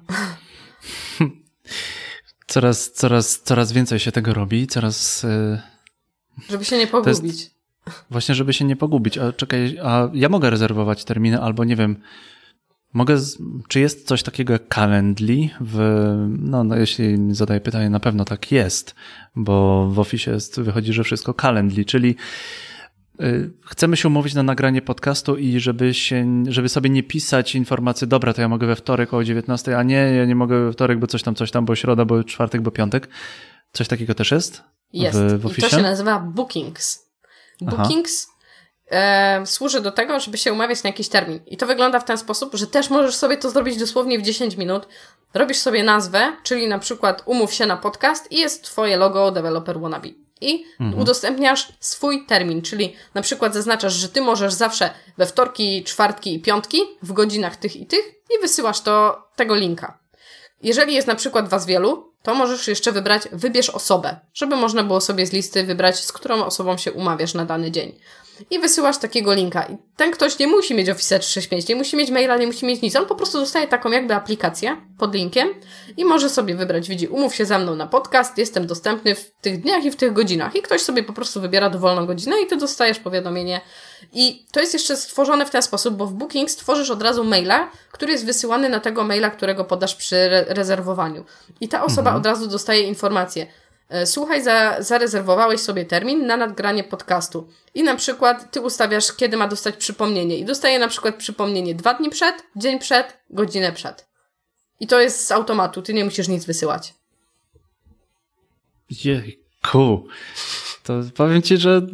Coraz, 2.47 2.91
coraz, 2.91 3.41
coraz 3.41 3.71
więcej 3.71 3.99
się 3.99 4.11
tego 4.11 4.33
robi, 4.33 4.67
coraz... 4.67 5.23
Yy... 5.23 5.59
Żeby 6.49 6.65
się 6.65 6.77
nie 6.77 6.87
pogubić. 6.87 7.23
Jest... 7.23 7.59
Właśnie, 8.09 8.35
żeby 8.35 8.53
się 8.53 8.65
nie 8.65 8.75
pogubić. 8.75 9.17
A 9.17 9.33
czekaj, 9.33 9.77
a 9.83 10.09
ja 10.13 10.29
mogę 10.29 10.49
rezerwować 10.49 11.03
terminy 11.05 11.41
albo 11.41 11.63
nie 11.63 11.75
wiem, 11.75 12.01
Mogę, 12.93 13.17
czy 13.67 13.79
jest 13.79 14.07
coś 14.07 14.23
takiego 14.23 14.53
jak 14.53 14.73
Calendly? 14.75 15.49
W, 15.61 15.79
no, 16.39 16.63
no, 16.63 16.75
jeśli 16.75 17.35
zadaję 17.35 17.61
pytanie, 17.61 17.89
na 17.89 17.99
pewno 17.99 18.25
tak 18.25 18.51
jest, 18.51 18.95
bo 19.35 19.87
w 19.89 19.99
Office 19.99 20.31
jest, 20.31 20.61
wychodzi, 20.61 20.93
że 20.93 21.03
wszystko 21.03 21.33
Calendly, 21.33 21.85
czyli 21.85 22.15
y, 23.21 23.51
chcemy 23.65 23.97
się 23.97 24.07
umówić 24.07 24.33
na 24.33 24.43
nagranie 24.43 24.81
podcastu 24.81 25.35
i 25.35 25.59
żeby, 25.59 25.93
się, 25.93 26.43
żeby 26.47 26.69
sobie 26.69 26.89
nie 26.89 27.03
pisać 27.03 27.55
informacji, 27.55 28.07
dobra, 28.07 28.33
to 28.33 28.41
ja 28.41 28.47
mogę 28.47 28.67
we 28.67 28.75
wtorek 28.75 29.13
o 29.13 29.23
19, 29.23 29.77
a 29.77 29.83
nie, 29.83 29.95
ja 29.95 30.25
nie 30.25 30.35
mogę 30.35 30.65
we 30.65 30.73
wtorek, 30.73 30.99
bo 30.99 31.07
coś 31.07 31.23
tam, 31.23 31.35
coś 31.35 31.51
tam, 31.51 31.65
bo 31.65 31.75
środa, 31.75 32.05
bo 32.05 32.23
czwartek, 32.23 32.61
bo 32.61 32.71
piątek. 32.71 33.09
Coś 33.71 33.87
takiego 33.87 34.15
też 34.15 34.31
jest? 34.31 34.63
Jest. 34.93 35.19
W, 35.19 35.53
w 35.53 35.57
I 35.57 35.61
to 35.61 35.69
się 35.69 35.81
nazywa 35.81 36.19
Bookings. 36.19 37.09
Bookings 37.61 38.27
e, 38.89 39.45
służy 39.45 39.81
do 39.81 39.91
tego, 39.91 40.19
żeby 40.19 40.37
się 40.37 40.53
umawiać 40.53 40.83
na 40.83 40.89
jakiś 40.89 41.09
termin. 41.09 41.39
I 41.45 41.57
to 41.57 41.67
wygląda 41.67 41.99
w 41.99 42.05
ten 42.05 42.17
sposób, 42.17 42.55
że 42.55 42.67
też 42.67 42.89
możesz 42.89 43.15
sobie 43.15 43.37
to 43.37 43.49
zrobić 43.49 43.77
dosłownie 43.77 44.19
w 44.19 44.21
10 44.21 44.57
minut. 44.57 44.87
Robisz 45.33 45.57
sobie 45.57 45.83
nazwę, 45.83 46.33
czyli 46.43 46.67
na 46.67 46.79
przykład 46.79 47.23
umów 47.25 47.53
się 47.53 47.65
na 47.65 47.77
podcast 47.77 48.31
i 48.31 48.37
jest 48.37 48.63
twoje 48.63 48.97
logo 48.97 49.31
Developer 49.31 49.79
Wannabe. 49.79 50.09
I 50.41 50.65
mhm. 50.79 51.01
udostępniasz 51.01 51.73
swój 51.79 52.25
termin, 52.25 52.61
czyli 52.61 52.95
na 53.13 53.21
przykład 53.21 53.53
zaznaczasz, 53.53 53.93
że 53.93 54.09
ty 54.09 54.21
możesz 54.21 54.53
zawsze 54.53 54.89
we 55.17 55.25
wtorki, 55.25 55.83
czwartki 55.83 56.35
i 56.35 56.39
piątki 56.39 56.81
w 57.03 57.13
godzinach 57.13 57.55
tych 57.55 57.75
i 57.75 57.85
tych 57.85 58.05
i 58.07 58.41
wysyłasz 58.41 58.81
to 58.81 59.23
tego 59.35 59.55
linka. 59.55 59.97
Jeżeli 60.63 60.93
jest 60.93 61.07
na 61.07 61.15
przykład 61.15 61.49
was 61.49 61.65
wielu, 61.65 62.13
to 62.23 62.35
możesz 62.35 62.67
jeszcze 62.67 62.91
wybrać 62.91 63.23
wybierz 63.31 63.69
osobę, 63.69 64.19
żeby 64.33 64.55
można 64.55 64.83
było 64.83 65.01
sobie 65.01 65.25
z 65.25 65.33
listy 65.33 65.63
wybrać, 65.63 65.99
z 65.99 66.11
którą 66.11 66.45
osobą 66.45 66.77
się 66.77 66.91
umawiasz 66.91 67.33
na 67.33 67.45
dany 67.45 67.71
dzień 67.71 67.99
i 68.51 68.59
wysyłasz 68.59 68.97
takiego 68.97 69.33
linka. 69.33 69.63
I 69.63 69.77
ten 69.97 70.11
ktoś 70.11 70.39
nie 70.39 70.47
musi 70.47 70.75
mieć 70.75 70.89
Office 70.89 71.19
365, 71.19 71.67
nie 71.67 71.75
musi 71.75 71.97
mieć 71.97 72.11
maila, 72.11 72.37
nie 72.37 72.47
musi 72.47 72.65
mieć 72.65 72.81
nic. 72.81 72.95
On 72.95 73.05
po 73.05 73.15
prostu 73.15 73.39
dostaje 73.39 73.67
taką 73.67 73.91
jakby 73.91 74.13
aplikację 74.13 74.77
pod 74.97 75.15
linkiem 75.15 75.49
i 75.97 76.05
może 76.05 76.29
sobie 76.29 76.55
wybrać, 76.55 76.89
widzi, 76.89 77.07
umów 77.07 77.35
się 77.35 77.45
ze 77.45 77.59
mną 77.59 77.75
na 77.75 77.87
podcast, 77.87 78.37
jestem 78.37 78.67
dostępny 78.67 79.15
w 79.15 79.31
tych 79.41 79.61
dniach 79.61 79.85
i 79.85 79.91
w 79.91 79.95
tych 79.95 80.13
godzinach. 80.13 80.55
I 80.55 80.61
ktoś 80.61 80.81
sobie 80.81 81.03
po 81.03 81.13
prostu 81.13 81.41
wybiera 81.41 81.69
dowolną 81.69 82.05
godzinę 82.05 82.41
i 82.41 82.47
ty 82.47 82.57
dostajesz 82.57 82.99
powiadomienie. 82.99 83.61
I 84.13 84.45
to 84.51 84.59
jest 84.59 84.73
jeszcze 84.73 84.97
stworzone 84.97 85.45
w 85.45 85.49
ten 85.49 85.61
sposób, 85.61 85.95
bo 85.95 86.05
w 86.05 86.13
Booking 86.13 86.51
stworzysz 86.51 86.89
od 86.89 87.01
razu 87.01 87.23
maila, 87.23 87.71
który 87.91 88.11
jest 88.11 88.25
wysyłany 88.25 88.69
na 88.69 88.79
tego 88.79 89.03
maila, 89.03 89.29
którego 89.29 89.65
podasz 89.65 89.95
przy 89.95 90.15
re 90.15 90.45
rezerwowaniu. 90.47 91.25
I 91.61 91.67
ta 91.67 91.83
osoba 91.83 92.09
mhm. 92.09 92.17
od 92.17 92.25
razu 92.25 92.47
dostaje 92.47 92.81
informację 92.81 93.47
słuchaj, 94.05 94.43
za, 94.43 94.81
zarezerwowałeś 94.81 95.61
sobie 95.61 95.85
termin 95.85 96.25
na 96.25 96.37
nadgranie 96.37 96.83
podcastu 96.83 97.47
i 97.73 97.83
na 97.83 97.95
przykład 97.95 98.51
ty 98.51 98.61
ustawiasz, 98.61 99.13
kiedy 99.13 99.37
ma 99.37 99.47
dostać 99.47 99.75
przypomnienie 99.75 100.37
i 100.37 100.45
dostaje 100.45 100.79
na 100.79 100.87
przykład 100.87 101.15
przypomnienie 101.15 101.75
dwa 101.75 101.93
dni 101.93 102.09
przed, 102.09 102.35
dzień 102.55 102.79
przed, 102.79 103.17
godzinę 103.29 103.71
przed. 103.71 104.07
I 104.79 104.87
to 104.87 104.99
jest 104.99 105.27
z 105.27 105.31
automatu, 105.31 105.81
ty 105.81 105.93
nie 105.93 106.05
musisz 106.05 106.27
nic 106.27 106.45
wysyłać. 106.45 106.93
Jejku. 109.03 110.07
To 110.83 110.93
powiem 111.15 111.41
ci, 111.41 111.57
że 111.57 111.87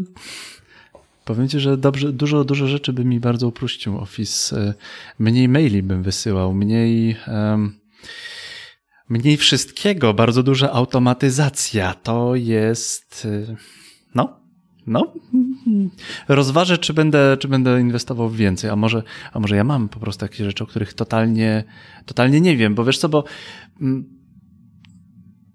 powiem 1.26 1.50
ci, 1.50 1.60
że 1.60 1.78
dobrze, 1.78 2.12
dużo, 2.12 2.44
dużo 2.44 2.68
rzeczy 2.68 2.94
by 2.94 3.06
mi 3.06 3.20
bardzo 3.20 3.48
uprościł 3.48 3.98
Office. 3.98 4.58
E, 4.58 4.74
mniej 5.20 5.50
maili 5.50 5.84
bym 5.84 6.04
wysyłał, 6.04 6.54
mniej... 6.54 7.18
Um 7.28 7.80
mniej 9.10 9.38
wszystkiego, 9.38 10.14
bardzo 10.14 10.44
duża 10.44 10.72
automatyzacja. 10.72 11.94
To 11.94 12.36
jest, 12.36 13.26
y, 13.26 13.56
no, 14.16 14.40
no, 14.88 15.14
rozważę, 16.28 16.78
czy 16.78 16.94
będę, 16.94 17.38
czy 17.40 17.48
będę 17.48 17.82
inwestował 17.82 18.30
w 18.30 18.38
więcej, 18.38 18.70
a 18.70 18.76
może, 18.76 19.04
a 19.34 19.40
może 19.40 19.56
ja 19.56 19.64
mam 19.64 19.90
po 19.90 20.00
prostu 20.00 20.20
takie 20.20 20.46
rzeczy, 20.46 20.64
o 20.64 20.68
których 20.68 20.94
totalnie, 20.94 21.64
totalnie 22.06 22.42
nie 22.42 22.58
wiem, 22.58 22.76
bo 22.76 22.86
wiesz 22.86 22.98
co, 22.98 23.10
bo 23.10 23.24
mm, 23.82 24.10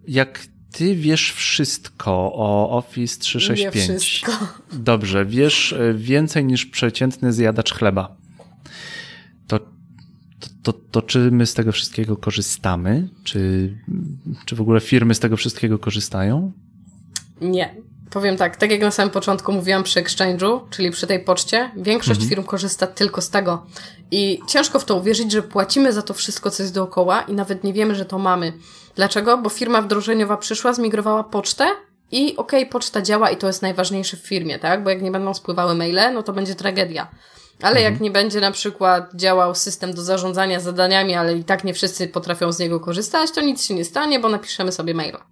jak 0.08 0.46
ty 0.72 0.96
wiesz 0.96 1.32
wszystko 1.32 2.12
o 2.34 2.70
Office 2.70 3.20
365. 3.20 3.88
Nie 3.88 3.98
wszystko. 3.98 4.32
Dobrze, 4.72 5.26
wiesz 5.26 5.72
y, 5.72 5.94
więcej 5.98 6.44
niż 6.44 6.66
przeciętny 6.66 7.32
zjadacz 7.32 7.72
chleba. 7.72 8.16
To 10.62 10.72
to, 10.72 11.02
czy 11.02 11.30
my 11.30 11.46
z 11.46 11.54
tego 11.54 11.72
wszystkiego 11.72 12.16
korzystamy? 12.16 13.08
Czy, 13.24 13.70
czy 14.44 14.56
w 14.56 14.60
ogóle 14.60 14.80
firmy 14.80 15.14
z 15.14 15.20
tego 15.20 15.36
wszystkiego 15.36 15.78
korzystają? 15.78 16.52
Nie. 17.40 17.74
Powiem 18.10 18.36
tak, 18.36 18.56
tak 18.56 18.70
jak 18.70 18.80
na 18.80 18.90
samym 18.90 19.10
początku 19.10 19.52
mówiłam 19.52 19.82
przy 19.82 20.02
exchange'u, 20.02 20.60
czyli 20.70 20.90
przy 20.90 21.06
tej 21.06 21.24
poczcie, 21.24 21.70
większość 21.76 22.20
mhm. 22.20 22.28
firm 22.28 22.44
korzysta 22.44 22.86
tylko 22.86 23.20
z 23.20 23.30
tego. 23.30 23.66
I 24.10 24.40
ciężko 24.48 24.78
w 24.78 24.84
to 24.84 24.96
uwierzyć, 24.96 25.32
że 25.32 25.42
płacimy 25.42 25.92
za 25.92 26.02
to 26.02 26.14
wszystko, 26.14 26.50
co 26.50 26.62
jest 26.62 26.74
dookoła 26.74 27.22
i 27.22 27.32
nawet 27.32 27.64
nie 27.64 27.72
wiemy, 27.72 27.94
że 27.94 28.04
to 28.04 28.18
mamy. 28.18 28.52
Dlaczego? 28.96 29.38
Bo 29.38 29.50
firma 29.50 29.82
wdrożeniowa 29.82 30.36
przyszła, 30.36 30.72
zmigrowała 30.72 31.24
pocztę 31.24 31.66
i 32.12 32.36
okej, 32.36 32.60
okay, 32.60 32.72
poczta 32.72 33.02
działa 33.02 33.30
i 33.30 33.36
to 33.36 33.46
jest 33.46 33.62
najważniejsze 33.62 34.16
w 34.16 34.20
firmie, 34.20 34.58
tak? 34.58 34.84
Bo 34.84 34.90
jak 34.90 35.02
nie 35.02 35.10
będą 35.10 35.34
spływały 35.34 35.74
maile, 35.74 36.14
no 36.14 36.22
to 36.22 36.32
będzie 36.32 36.54
tragedia. 36.54 37.08
Ale 37.62 37.76
mhm. 37.76 37.92
jak 37.92 38.00
nie 38.00 38.10
będzie 38.10 38.40
na 38.40 38.50
przykład 38.50 39.14
działał 39.14 39.54
system 39.54 39.94
do 39.94 40.02
zarządzania 40.02 40.60
zadaniami, 40.60 41.14
ale 41.14 41.34
i 41.34 41.44
tak 41.44 41.64
nie 41.64 41.74
wszyscy 41.74 42.08
potrafią 42.08 42.52
z 42.52 42.58
niego 42.58 42.80
korzystać, 42.80 43.30
to 43.30 43.40
nic 43.40 43.64
się 43.64 43.74
nie 43.74 43.84
stanie, 43.84 44.20
bo 44.20 44.28
napiszemy 44.28 44.72
sobie 44.72 44.94
maila. 44.94 45.26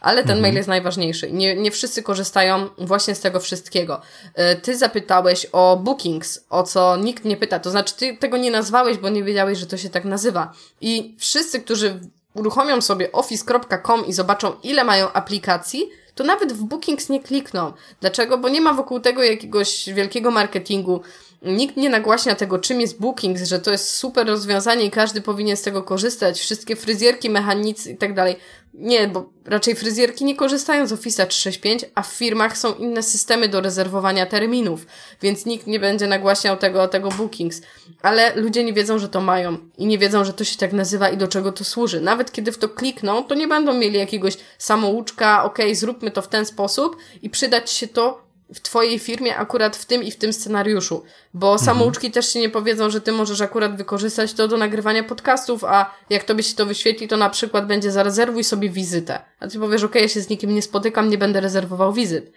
Ale 0.00 0.22
ten 0.22 0.30
mhm. 0.30 0.42
mail 0.42 0.54
jest 0.54 0.68
najważniejszy. 0.68 1.32
Nie, 1.32 1.56
nie 1.56 1.70
wszyscy 1.70 2.02
korzystają 2.02 2.68
właśnie 2.78 3.14
z 3.14 3.20
tego 3.20 3.40
wszystkiego. 3.40 4.00
E, 4.34 4.56
ty 4.56 4.76
zapytałeś 4.76 5.46
o 5.52 5.76
bookings, 5.76 6.44
o 6.50 6.62
co 6.62 6.96
nikt 6.96 7.24
nie 7.24 7.36
pyta. 7.36 7.58
To 7.58 7.70
znaczy, 7.70 7.94
ty 7.94 8.16
tego 8.16 8.36
nie 8.36 8.50
nazwałeś, 8.50 8.98
bo 8.98 9.08
nie 9.08 9.24
wiedziałeś, 9.24 9.58
że 9.58 9.66
to 9.66 9.76
się 9.76 9.90
tak 9.90 10.04
nazywa. 10.04 10.52
I 10.80 11.16
wszyscy, 11.18 11.60
którzy 11.60 12.00
uruchomią 12.34 12.80
sobie 12.80 13.12
office.com 13.12 14.06
i 14.06 14.12
zobaczą, 14.12 14.52
ile 14.62 14.84
mają 14.84 15.12
aplikacji, 15.12 15.90
to 16.14 16.24
nawet 16.24 16.52
w 16.52 16.64
bookings 16.64 17.08
nie 17.08 17.20
klikną. 17.20 17.72
Dlaczego? 18.00 18.38
Bo 18.38 18.48
nie 18.48 18.60
ma 18.60 18.74
wokół 18.74 19.00
tego 19.00 19.22
jakiegoś 19.22 19.88
wielkiego 19.94 20.30
marketingu 20.30 21.00
nikt 21.44 21.76
nie 21.76 21.88
nagłaśnia 21.88 22.34
tego, 22.34 22.58
czym 22.58 22.80
jest 22.80 23.00
Bookings, 23.00 23.42
że 23.42 23.58
to 23.58 23.70
jest 23.70 23.90
super 23.90 24.26
rozwiązanie 24.26 24.84
i 24.84 24.90
każdy 24.90 25.20
powinien 25.20 25.56
z 25.56 25.62
tego 25.62 25.82
korzystać, 25.82 26.40
wszystkie 26.40 26.76
fryzjerki, 26.76 27.30
mechanicy 27.30 27.90
i 27.90 27.96
tak 27.96 28.14
dalej. 28.14 28.36
Nie, 28.74 29.08
bo 29.08 29.30
raczej 29.44 29.74
fryzjerki 29.74 30.24
nie 30.24 30.36
korzystają 30.36 30.86
z 30.86 30.92
Office 30.92 31.26
365, 31.26 31.84
a 31.94 32.02
w 32.02 32.06
firmach 32.06 32.58
są 32.58 32.74
inne 32.74 33.02
systemy 33.02 33.48
do 33.48 33.60
rezerwowania 33.60 34.26
terminów, 34.26 34.86
więc 35.22 35.46
nikt 35.46 35.66
nie 35.66 35.80
będzie 35.80 36.06
nagłaśniał 36.06 36.56
tego, 36.56 36.88
tego 36.88 37.08
Bookings. 37.08 37.62
Ale 38.02 38.36
ludzie 38.36 38.64
nie 38.64 38.72
wiedzą, 38.72 38.98
że 38.98 39.08
to 39.08 39.20
mają 39.20 39.56
i 39.78 39.86
nie 39.86 39.98
wiedzą, 39.98 40.24
że 40.24 40.32
to 40.32 40.44
się 40.44 40.56
tak 40.56 40.72
nazywa 40.72 41.08
i 41.08 41.16
do 41.16 41.28
czego 41.28 41.52
to 41.52 41.64
służy. 41.64 42.00
Nawet 42.00 42.32
kiedy 42.32 42.52
w 42.52 42.58
to 42.58 42.68
klikną, 42.68 43.24
to 43.24 43.34
nie 43.34 43.48
będą 43.48 43.74
mieli 43.74 43.98
jakiegoś 43.98 44.36
samouczka, 44.58 45.44
ok, 45.44 45.58
zróbmy 45.72 46.10
to 46.10 46.22
w 46.22 46.28
ten 46.28 46.46
sposób 46.46 46.96
i 47.22 47.30
przydać 47.30 47.70
się 47.70 47.88
to 47.88 48.24
w 48.54 48.60
twojej 48.60 48.98
firmie 48.98 49.36
akurat 49.36 49.76
w 49.76 49.84
tym 49.84 50.02
i 50.02 50.10
w 50.10 50.16
tym 50.16 50.32
scenariuszu, 50.32 51.04
bo 51.34 51.52
mhm. 51.52 51.66
samouczki 51.66 52.10
też 52.10 52.32
się 52.32 52.40
nie 52.40 52.50
powiedzą, 52.50 52.90
że 52.90 53.00
ty 53.00 53.12
możesz 53.12 53.40
akurat 53.40 53.76
wykorzystać 53.76 54.32
to 54.32 54.48
do 54.48 54.56
nagrywania 54.56 55.04
podcastów, 55.04 55.64
a 55.64 55.94
jak 56.10 56.24
tobie 56.24 56.42
się 56.42 56.56
to 56.56 56.66
wyświetli, 56.66 57.08
to 57.08 57.16
na 57.16 57.30
przykład 57.30 57.66
będzie 57.66 57.92
zarezerwuj 57.92 58.44
sobie 58.44 58.70
wizytę. 58.70 59.18
A 59.40 59.48
ty 59.48 59.58
powiesz, 59.58 59.84
ok, 59.84 59.94
ja 59.94 60.08
się 60.08 60.20
z 60.20 60.28
nikim 60.28 60.54
nie 60.54 60.62
spotykam, 60.62 61.10
nie 61.10 61.18
będę 61.18 61.40
rezerwował 61.40 61.92
wizyt. 61.92 62.32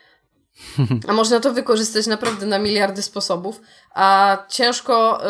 A 1.08 1.14
można 1.14 1.40
to 1.40 1.54
wykorzystać 1.54 2.08
naprawdę 2.08 2.46
na 2.46 2.60
miliardy 2.60 3.02
sposobów, 3.02 3.62
a 3.94 4.38
ciężko 4.50 5.22
y, 5.22 5.24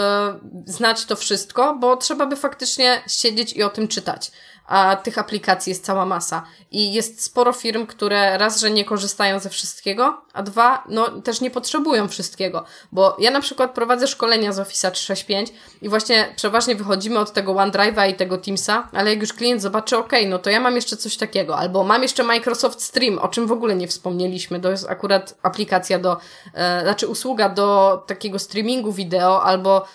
znać 0.65 1.05
to 1.05 1.15
wszystko, 1.15 1.77
bo 1.79 1.97
trzeba 1.97 2.25
by 2.25 2.35
faktycznie 2.35 3.01
siedzieć 3.07 3.53
i 3.53 3.63
o 3.63 3.69
tym 3.69 3.87
czytać 3.87 4.31
a 4.67 4.95
tych 4.95 5.17
aplikacji 5.17 5.69
jest 5.69 5.85
cała 5.85 6.05
masa. 6.05 6.43
I 6.71 6.93
jest 6.93 7.23
sporo 7.23 7.53
firm, 7.53 7.85
które 7.85 8.37
raz, 8.37 8.59
że 8.59 8.71
nie 8.71 8.85
korzystają 8.85 9.39
ze 9.39 9.49
wszystkiego, 9.49 10.21
a 10.33 10.43
dwa, 10.43 10.83
no 10.89 11.21
też 11.21 11.41
nie 11.41 11.51
potrzebują 11.51 12.07
wszystkiego. 12.07 12.63
Bo 12.91 13.17
ja 13.19 13.31
na 13.31 13.41
przykład 13.41 13.73
prowadzę 13.73 14.07
szkolenia 14.07 14.53
z 14.53 14.59
Office 14.59 14.91
365 14.91 15.49
i 15.81 15.89
właśnie 15.89 16.33
przeważnie 16.35 16.75
wychodzimy 16.75 17.19
od 17.19 17.33
tego 17.33 17.53
OneDrive'a 17.53 18.09
i 18.09 18.15
tego 18.15 18.37
Teamsa, 18.37 18.87
ale 18.93 19.09
jak 19.09 19.21
już 19.21 19.33
klient 19.33 19.61
zobaczy, 19.61 19.97
ok, 19.97 20.11
no 20.27 20.39
to 20.39 20.49
ja 20.49 20.59
mam 20.59 20.75
jeszcze 20.75 20.97
coś 20.97 21.17
takiego, 21.17 21.57
albo 21.57 21.83
mam 21.83 22.01
jeszcze 22.01 22.23
Microsoft 22.23 22.81
Stream, 22.81 23.19
o 23.19 23.27
czym 23.27 23.47
w 23.47 23.51
ogóle 23.51 23.75
nie 23.75 23.87
wspomnieliśmy, 23.87 24.59
to 24.59 24.71
jest 24.71 24.89
akurat 24.89 25.35
aplikacja 25.43 25.99
do, 25.99 26.17
e, 26.53 26.81
znaczy 26.81 27.07
usługa 27.07 27.49
do 27.49 28.03
takiego 28.07 28.39
streamingu 28.39 28.91
wideo, 28.91 29.43
albo 29.43 29.85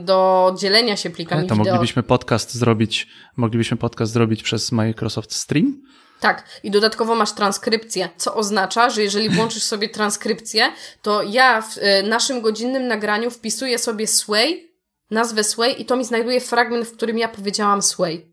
do 0.00 0.54
dzielenia 0.58 0.96
się 0.96 1.10
plikami 1.10 1.48
to 1.48 1.54
wideo. 1.54 1.72
moglibyśmy 1.72 2.02
podcast 2.02 2.54
zrobić, 2.54 3.08
moglibyśmy 3.36 3.76
podcast 3.76 4.12
zrobić 4.12 4.42
przez 4.42 4.72
Microsoft 4.72 5.34
Stream? 5.34 5.82
Tak, 6.20 6.44
i 6.62 6.70
dodatkowo 6.70 7.14
masz 7.14 7.32
transkrypcję, 7.32 8.08
co 8.16 8.34
oznacza, 8.34 8.90
że 8.90 9.02
jeżeli 9.02 9.28
włączysz 9.36 9.62
sobie 9.62 9.88
transkrypcję, 9.88 10.72
to 11.02 11.22
ja 11.22 11.62
w 11.62 11.78
y, 11.78 12.02
naszym 12.02 12.40
godzinnym 12.40 12.86
nagraniu 12.86 13.30
wpisuję 13.30 13.78
sobie 13.78 14.06
Sway, 14.06 14.72
nazwę 15.10 15.44
Sway 15.44 15.82
i 15.82 15.84
to 15.84 15.96
mi 15.96 16.04
znajduje 16.04 16.40
fragment, 16.40 16.86
w 16.86 16.96
którym 16.96 17.18
ja 17.18 17.28
powiedziałam 17.28 17.82
Sway. 17.82 18.32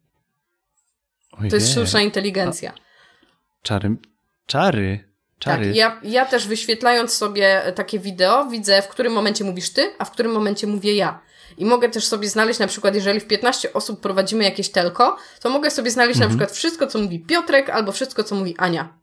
Ojej. 1.32 1.49
To 1.49 1.55
jest 1.55 1.72
sztuczna 1.72 2.01
inteligencja. 2.01 2.74
Czary. 3.63 3.95
Czary. 4.45 5.09
Czary. 5.40 5.66
Tak, 5.66 5.76
ja, 5.76 6.00
ja 6.04 6.26
też 6.26 6.48
wyświetlając 6.48 7.14
sobie 7.14 7.62
takie 7.76 8.00
wideo, 8.00 8.46
widzę 8.46 8.82
w 8.82 8.88
którym 8.88 9.14
momencie 9.14 9.44
mówisz 9.44 9.70
ty, 9.70 9.92
a 9.98 10.06
w 10.06 10.12
którym 10.12 10.32
momencie 10.32 10.68
mówię 10.68 10.96
ja. 10.96 11.20
I 11.58 11.66
mogę 11.66 11.90
też 11.90 12.06
sobie 12.06 12.30
znaleźć, 12.30 12.60
na 12.60 12.68
przykład, 12.68 12.96
jeżeli 12.96 13.20
w 13.20 13.28
15 13.28 13.74
osób 13.74 14.00
prowadzimy 14.00 14.44
jakieś 14.44 14.70
telko, 14.70 15.18
to 15.42 15.50
mogę 15.50 15.72
sobie 15.72 15.92
znaleźć 15.92 16.18
mhm. 16.18 16.32
na 16.32 16.38
przykład 16.38 16.58
wszystko, 16.58 16.88
co 16.88 17.00
mówi 17.00 17.20
Piotrek, 17.20 17.70
albo 17.70 17.92
wszystko, 17.92 18.24
co 18.24 18.36
mówi 18.36 18.58
Ania. 18.58 18.94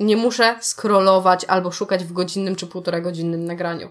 nie 0.00 0.16
muszę 0.16 0.58
scrollować 0.62 1.44
albo 1.44 1.72
szukać 1.72 2.04
w 2.04 2.12
godzinnym 2.12 2.56
czy 2.56 2.66
półtora 2.66 3.00
godzinnym 3.00 3.44
nagraniu. 3.44 3.90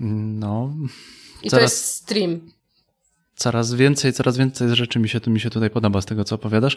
No. 0.00 0.70
I 1.42 1.50
to 1.50 1.60
jest 1.60 1.84
stream. 1.84 2.40
Coraz 3.36 3.74
więcej, 3.74 4.12
coraz 4.12 4.36
więcej 4.36 4.76
rzeczy 4.76 4.98
mi 4.98 5.08
się, 5.08 5.20
mi 5.26 5.40
się 5.40 5.50
tutaj 5.50 5.70
podoba 5.70 6.00
z 6.00 6.06
tego, 6.06 6.24
co 6.24 6.34
opowiadasz. 6.34 6.76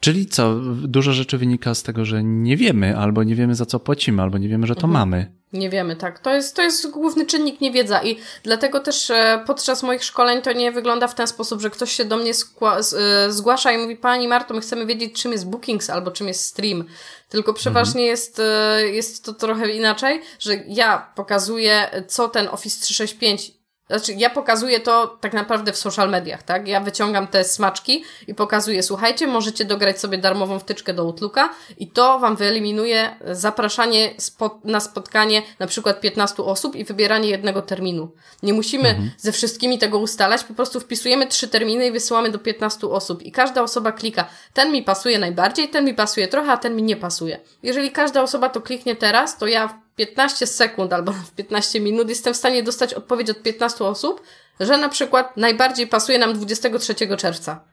Czyli 0.00 0.26
co? 0.26 0.54
Dużo 0.74 1.12
rzeczy 1.12 1.38
wynika 1.38 1.74
z 1.74 1.82
tego, 1.82 2.04
że 2.04 2.24
nie 2.24 2.56
wiemy, 2.56 2.96
albo 2.96 3.22
nie 3.22 3.34
wiemy 3.34 3.54
za 3.54 3.66
co 3.66 3.80
płacimy, 3.80 4.22
albo 4.22 4.38
nie 4.38 4.48
wiemy, 4.48 4.66
że 4.66 4.74
to 4.74 4.86
mhm. 4.86 4.92
mamy. 4.92 5.40
Nie 5.52 5.70
wiemy, 5.70 5.96
tak. 5.96 6.18
To 6.18 6.34
jest, 6.34 6.56
to 6.56 6.62
jest 6.62 6.90
główny 6.90 7.26
czynnik 7.26 7.60
niewiedza 7.60 8.02
i 8.02 8.16
dlatego 8.42 8.80
też 8.80 9.10
e, 9.10 9.44
podczas 9.46 9.82
moich 9.82 10.04
szkoleń 10.04 10.42
to 10.42 10.52
nie 10.52 10.72
wygląda 10.72 11.08
w 11.08 11.14
ten 11.14 11.26
sposób, 11.26 11.60
że 11.60 11.70
ktoś 11.70 11.92
się 11.92 12.04
do 12.04 12.16
mnie 12.16 12.32
e, 12.32 13.32
zgłasza 13.32 13.72
i 13.72 13.78
mówi 13.78 13.96
Pani 13.96 14.28
Marto, 14.28 14.54
my 14.54 14.60
chcemy 14.60 14.86
wiedzieć 14.86 15.22
czym 15.22 15.32
jest 15.32 15.50
Bookings 15.50 15.90
albo 15.90 16.10
czym 16.10 16.28
jest 16.28 16.44
Stream. 16.44 16.84
Tylko 17.28 17.54
przeważnie 17.54 18.00
mhm. 18.00 18.10
jest, 18.10 18.38
e, 18.38 18.82
jest 18.88 19.24
to 19.24 19.32
trochę 19.32 19.70
inaczej, 19.70 20.20
że 20.38 20.54
ja 20.68 21.12
pokazuję 21.14 22.04
co 22.08 22.28
ten 22.28 22.48
Office 22.48 22.80
365 22.80 23.59
znaczy, 23.96 24.12
ja 24.12 24.30
pokazuję 24.30 24.80
to 24.80 25.18
tak 25.20 25.32
naprawdę 25.32 25.72
w 25.72 25.76
social 25.76 26.10
mediach, 26.10 26.42
tak? 26.42 26.68
Ja 26.68 26.80
wyciągam 26.80 27.26
te 27.26 27.44
smaczki 27.44 28.04
i 28.26 28.34
pokazuję, 28.34 28.82
słuchajcie, 28.82 29.26
możecie 29.26 29.64
dograć 29.64 30.00
sobie 30.00 30.18
darmową 30.18 30.58
wtyczkę 30.58 30.94
do 30.94 31.02
Outlooka 31.02 31.48
i 31.78 31.90
to 31.90 32.18
Wam 32.18 32.36
wyeliminuje 32.36 33.16
zapraszanie 33.30 34.10
na 34.64 34.80
spotkanie 34.80 35.42
na 35.58 35.66
przykład 35.66 36.00
15 36.00 36.42
osób 36.42 36.76
i 36.76 36.84
wybieranie 36.84 37.28
jednego 37.28 37.62
terminu. 37.62 38.10
Nie 38.42 38.52
musimy 38.52 38.88
mhm. 38.88 39.10
ze 39.16 39.32
wszystkimi 39.32 39.78
tego 39.78 39.98
ustalać, 39.98 40.44
po 40.44 40.54
prostu 40.54 40.80
wpisujemy 40.80 41.26
trzy 41.26 41.48
terminy 41.48 41.86
i 41.86 41.92
wysyłamy 41.92 42.30
do 42.30 42.38
15 42.38 42.86
osób 42.86 43.22
i 43.22 43.32
każda 43.32 43.62
osoba 43.62 43.92
klika, 43.92 44.28
ten 44.54 44.72
mi 44.72 44.82
pasuje 44.82 45.18
najbardziej, 45.18 45.68
ten 45.68 45.84
mi 45.84 45.94
pasuje 45.94 46.28
trochę, 46.28 46.52
a 46.52 46.56
ten 46.56 46.76
mi 46.76 46.82
nie 46.82 46.96
pasuje. 46.96 47.40
Jeżeli 47.62 47.90
każda 47.90 48.22
osoba 48.22 48.48
to 48.48 48.60
kliknie 48.60 48.96
teraz, 48.96 49.38
to 49.38 49.46
ja 49.46 49.80
15 50.00 50.46
sekund 50.46 50.92
albo 50.92 51.12
w 51.28 51.32
15 51.32 51.80
minut 51.80 52.08
jestem 52.08 52.34
w 52.34 52.36
stanie 52.36 52.62
dostać 52.62 52.94
odpowiedź 52.94 53.30
od 53.30 53.42
15 53.42 53.84
osób, 53.84 54.22
że 54.60 54.78
na 54.78 54.88
przykład 54.88 55.36
najbardziej 55.36 55.86
pasuje 55.86 56.18
nam 56.18 56.34
23 56.34 56.94
czerwca 57.16 57.64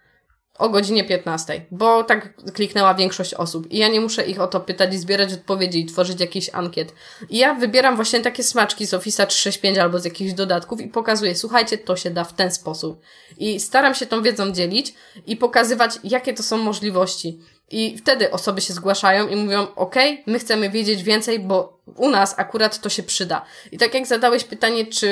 o 0.58 0.70
godzinie 0.70 1.04
15, 1.04 1.66
bo 1.72 2.04
tak 2.04 2.52
kliknęła 2.54 2.94
większość 2.94 3.34
osób 3.34 3.72
i 3.72 3.78
ja 3.78 3.88
nie 3.88 4.02
muszę 4.02 4.26
ich 4.26 4.42
o 4.42 4.48
to 4.48 4.60
pytać 4.60 4.94
i 4.94 4.98
zbierać 4.98 5.34
odpowiedzi 5.34 5.80
i 5.80 5.86
tworzyć 5.86 6.22
jakiś 6.22 6.50
ankiet. 6.54 6.94
I 7.30 7.38
ja 7.38 7.54
wybieram 7.54 7.96
właśnie 7.96 8.20
takie 8.20 8.44
smaczki 8.44 8.88
z 8.88 8.94
Office 8.94 9.28
365 9.28 9.78
albo 9.78 10.00
z 10.00 10.06
jakichś 10.06 10.34
dodatków 10.34 10.82
i 10.82 10.88
pokazuję, 10.88 11.36
słuchajcie, 11.36 11.78
to 11.78 11.96
się 11.96 12.10
da 12.10 12.24
w 12.24 12.34
ten 12.34 12.52
sposób. 12.52 13.02
I 13.38 13.60
staram 13.60 13.96
się 13.96 14.06
tą 14.06 14.22
wiedzą 14.22 14.52
dzielić 14.52 14.94
i 15.28 15.38
pokazywać, 15.38 16.00
jakie 16.04 16.34
to 16.34 16.44
są 16.44 16.58
możliwości. 16.58 17.40
I 17.72 17.98
wtedy 17.98 18.32
osoby 18.32 18.62
się 18.62 18.74
zgłaszają 18.74 19.28
i 19.28 19.36
mówią, 19.36 19.68
ok, 19.76 19.96
my 20.26 20.40
chcemy 20.40 20.70
wiedzieć 20.70 21.04
więcej, 21.04 21.40
bo 21.40 21.80
u 21.96 22.10
nas 22.10 22.40
akurat 22.40 22.82
to 22.82 22.90
się 22.90 23.04
przyda. 23.04 23.46
I 23.72 23.78
tak 23.78 23.94
jak 23.94 24.08
zadałeś 24.08 24.44
pytanie, 24.44 24.86
czy, 24.86 25.10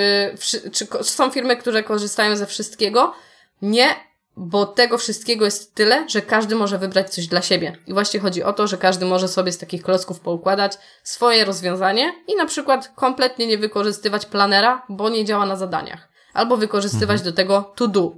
czy 0.71 0.87
są 1.01 1.31
firmy, 1.31 1.57
które 1.57 1.83
korzystają 1.83 2.35
ze 2.35 2.45
wszystkiego? 2.45 3.13
Nie, 3.61 3.95
bo 4.37 4.65
tego 4.65 4.97
wszystkiego 4.97 5.45
jest 5.45 5.75
tyle, 5.75 6.09
że 6.09 6.21
każdy 6.21 6.55
może 6.55 6.77
wybrać 6.77 7.13
coś 7.13 7.27
dla 7.27 7.41
siebie. 7.41 7.77
I 7.87 7.93
właśnie 7.93 8.19
chodzi 8.19 8.43
o 8.43 8.53
to, 8.53 8.67
że 8.67 8.77
każdy 8.77 9.05
może 9.05 9.27
sobie 9.27 9.51
z 9.51 9.57
takich 9.57 9.81
klocków 9.81 10.19
poukładać 10.19 10.77
swoje 11.03 11.45
rozwiązanie 11.45 12.13
i 12.27 12.35
na 12.35 12.45
przykład 12.45 12.91
kompletnie 12.95 13.47
nie 13.47 13.57
wykorzystywać 13.57 14.25
planera, 14.25 14.85
bo 14.89 15.09
nie 15.09 15.25
działa 15.25 15.45
na 15.45 15.55
zadaniach. 15.55 16.07
Albo 16.33 16.57
wykorzystywać 16.57 17.17
mhm. 17.17 17.23
do 17.23 17.35
tego 17.35 17.73
to 17.75 17.87
do. 17.87 18.11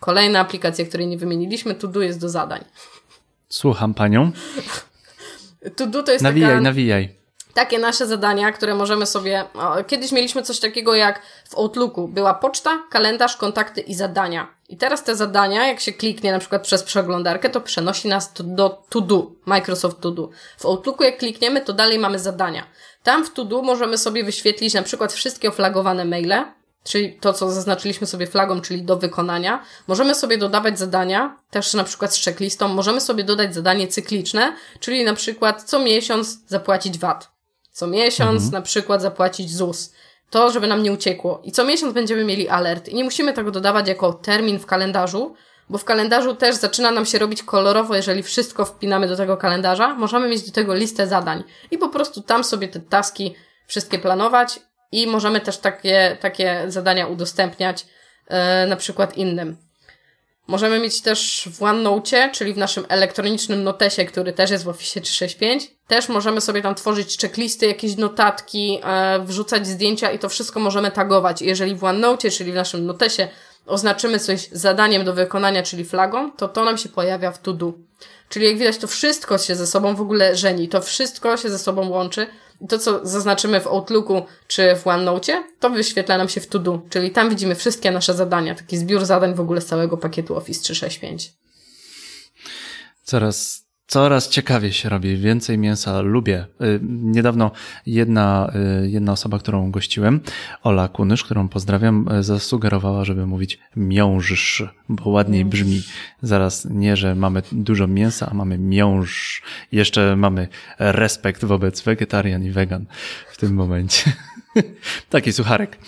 Kolejna 0.00 0.40
aplikacja, 0.40 0.84
której 0.84 1.06
nie 1.06 1.18
wymieniliśmy, 1.18 1.74
to 1.74 1.88
do 1.88 2.00
jest 2.00 2.20
do 2.20 2.28
zadań. 2.28 2.64
Słucham 3.52 3.94
panią. 3.94 4.32
To 5.76 6.02
to 6.02 6.12
jest 6.12 6.24
nawijaj, 6.24 6.50
taka... 6.50 6.60
nawijaj 6.60 7.22
takie 7.54 7.78
nasze 7.78 8.06
zadania, 8.06 8.52
które 8.52 8.74
możemy 8.74 9.06
sobie. 9.06 9.44
Kiedyś 9.86 10.12
mieliśmy 10.12 10.42
coś 10.42 10.60
takiego 10.60 10.94
jak 10.94 11.22
w 11.48 11.54
Outlooku. 11.54 12.08
Była 12.08 12.34
poczta, 12.34 12.82
kalendarz, 12.90 13.36
kontakty 13.36 13.80
i 13.80 13.94
zadania. 13.94 14.54
I 14.68 14.76
teraz 14.76 15.04
te 15.04 15.16
zadania, 15.16 15.66
jak 15.66 15.80
się 15.80 15.92
kliknie 15.92 16.32
na 16.32 16.38
przykład 16.38 16.62
przez 16.62 16.82
przeglądarkę, 16.82 17.50
to 17.50 17.60
przenosi 17.60 18.08
nas 18.08 18.32
to 18.32 18.44
do 18.44 18.82
To 18.88 19.00
Do, 19.00 19.30
Microsoft 19.46 20.00
To 20.00 20.10
Do. 20.10 20.28
W 20.58 20.66
Outlooku 20.66 21.04
jak 21.04 21.18
klikniemy, 21.18 21.60
to 21.60 21.72
dalej 21.72 21.98
mamy 21.98 22.18
zadania. 22.18 22.66
Tam 23.02 23.24
w 23.24 23.32
To 23.32 23.44
Do 23.44 23.62
możemy 23.62 23.98
sobie 23.98 24.24
wyświetlić 24.24 24.74
na 24.74 24.82
przykład 24.82 25.12
wszystkie 25.12 25.48
oflagowane 25.48 26.04
maile, 26.04 26.44
czyli 26.84 27.12
to, 27.12 27.32
co 27.32 27.50
zaznaczyliśmy 27.50 28.06
sobie 28.06 28.26
flagą, 28.26 28.60
czyli 28.60 28.82
do 28.82 28.96
wykonania. 28.96 29.62
Możemy 29.88 30.14
sobie 30.14 30.38
dodawać 30.38 30.78
zadania, 30.78 31.36
też 31.50 31.74
na 31.74 31.84
przykład 31.84 32.14
z 32.14 32.24
checklistą. 32.24 32.68
Możemy 32.68 33.00
sobie 33.00 33.24
dodać 33.24 33.54
zadanie 33.54 33.88
cykliczne, 33.88 34.56
czyli 34.80 35.04
na 35.04 35.14
przykład 35.14 35.62
co 35.62 35.78
miesiąc 35.78 36.38
zapłacić 36.48 36.98
VAT. 36.98 37.30
Co 37.72 37.86
miesiąc 37.86 38.42
mhm. 38.42 38.52
na 38.52 38.62
przykład 38.62 39.02
zapłacić 39.02 39.54
ZUS. 39.54 39.92
To, 40.30 40.50
żeby 40.50 40.66
nam 40.66 40.82
nie 40.82 40.92
uciekło. 40.92 41.40
I 41.44 41.52
co 41.52 41.64
miesiąc 41.64 41.94
będziemy 41.94 42.24
mieli 42.24 42.48
alert. 42.48 42.88
I 42.88 42.94
nie 42.94 43.04
musimy 43.04 43.32
tego 43.32 43.50
dodawać 43.50 43.88
jako 43.88 44.12
termin 44.12 44.58
w 44.58 44.66
kalendarzu, 44.66 45.34
bo 45.70 45.78
w 45.78 45.84
kalendarzu 45.84 46.34
też 46.34 46.54
zaczyna 46.54 46.90
nam 46.90 47.06
się 47.06 47.18
robić 47.18 47.42
kolorowo, 47.42 47.94
jeżeli 47.94 48.22
wszystko 48.22 48.64
wpinamy 48.64 49.08
do 49.08 49.16
tego 49.16 49.36
kalendarza. 49.36 49.94
Możemy 49.94 50.28
mieć 50.28 50.42
do 50.42 50.52
tego 50.52 50.74
listę 50.74 51.06
zadań 51.06 51.44
i 51.70 51.78
po 51.78 51.88
prostu 51.88 52.20
tam 52.20 52.44
sobie 52.44 52.68
te 52.68 52.80
taski 52.80 53.34
wszystkie 53.66 53.98
planować 53.98 54.60
i 54.92 55.06
możemy 55.06 55.40
też 55.40 55.58
takie, 55.58 56.16
takie 56.20 56.64
zadania 56.68 57.06
udostępniać 57.06 57.86
yy, 58.30 58.36
na 58.68 58.76
przykład 58.76 59.16
innym. 59.16 59.56
Możemy 60.46 60.78
mieć 60.80 61.00
też 61.02 61.48
w 61.52 61.62
OneNote, 61.62 62.30
czyli 62.30 62.54
w 62.54 62.58
naszym 62.58 62.86
elektronicznym 62.88 63.64
notesie, 63.64 64.04
który 64.04 64.32
też 64.32 64.50
jest 64.50 64.64
w 64.64 64.68
Office 64.68 65.00
365. 65.00 65.70
Też 65.86 66.08
możemy 66.08 66.40
sobie 66.40 66.62
tam 66.62 66.74
tworzyć 66.74 67.18
checklisty, 67.18 67.66
jakieś 67.66 67.96
notatki, 67.96 68.78
e, 68.84 69.20
wrzucać 69.24 69.66
zdjęcia 69.66 70.10
i 70.10 70.18
to 70.18 70.28
wszystko 70.28 70.60
możemy 70.60 70.90
tagować. 70.90 71.42
Jeżeli 71.42 71.74
w 71.74 71.84
OneNote, 71.84 72.30
czyli 72.30 72.52
w 72.52 72.54
naszym 72.54 72.86
notesie 72.86 73.28
oznaczymy 73.66 74.18
coś 74.18 74.48
zadaniem 74.52 75.04
do 75.04 75.14
wykonania, 75.14 75.62
czyli 75.62 75.84
flagą, 75.84 76.32
to 76.32 76.48
to 76.48 76.64
nam 76.64 76.78
się 76.78 76.88
pojawia 76.88 77.32
w 77.32 77.38
to 77.38 77.52
do. 77.52 77.72
Czyli 78.28 78.46
jak 78.46 78.58
widać, 78.58 78.78
to 78.78 78.86
wszystko 78.86 79.38
się 79.38 79.54
ze 79.54 79.66
sobą 79.66 79.94
w 79.94 80.00
ogóle 80.00 80.36
żeni, 80.36 80.68
to 80.68 80.80
wszystko 80.80 81.36
się 81.36 81.50
ze 81.50 81.58
sobą 81.58 81.88
łączy. 81.88 82.26
To, 82.68 82.78
co 82.78 83.00
zaznaczymy 83.06 83.60
w 83.60 83.66
Outlooku 83.66 84.22
czy 84.46 84.76
w 84.76 84.86
OneNote, 84.86 85.44
to 85.60 85.70
wyświetla 85.70 86.18
nam 86.18 86.28
się 86.28 86.40
w 86.40 86.46
To-Do, 86.46 86.82
czyli 86.90 87.10
tam 87.10 87.30
widzimy 87.30 87.54
wszystkie 87.54 87.90
nasze 87.90 88.14
zadania, 88.14 88.54
taki 88.54 88.76
zbiór 88.76 89.04
zadań 89.04 89.34
w 89.34 89.40
ogóle 89.40 89.60
z 89.60 89.66
całego 89.66 89.96
pakietu 89.96 90.36
Office 90.36 90.62
365. 90.62 91.32
Coraz 93.02 93.61
Coraz 93.92 94.28
ciekawie 94.28 94.72
się 94.72 94.88
robi, 94.88 95.16
więcej 95.16 95.58
mięsa 95.58 96.00
lubię. 96.00 96.46
Y, 96.62 96.80
niedawno 96.82 97.50
jedna, 97.86 98.52
y, 98.84 98.90
jedna 98.90 99.12
osoba, 99.12 99.38
którą 99.38 99.70
gościłem, 99.70 100.20
Ola 100.62 100.88
Kunysz, 100.88 101.24
którą 101.24 101.48
pozdrawiam, 101.48 102.08
y, 102.08 102.22
zasugerowała, 102.22 103.04
żeby 103.04 103.26
mówić 103.26 103.58
miąższ, 103.76 104.64
bo 104.88 105.10
ładniej 105.10 105.44
brzmi. 105.44 105.82
Zaraz 106.22 106.64
nie, 106.64 106.96
że 106.96 107.14
mamy 107.14 107.42
dużo 107.52 107.86
mięsa, 107.86 108.28
a 108.30 108.34
mamy 108.34 108.58
miąższ. 108.58 109.42
Jeszcze 109.72 110.16
mamy 110.16 110.48
respekt 110.78 111.44
wobec 111.44 111.82
wegetarian 111.82 112.44
i 112.44 112.50
wegan 112.50 112.86
w 113.32 113.36
tym 113.36 113.54
momencie. 113.54 114.12
Taki 115.10 115.32
sucharek. 115.32 115.78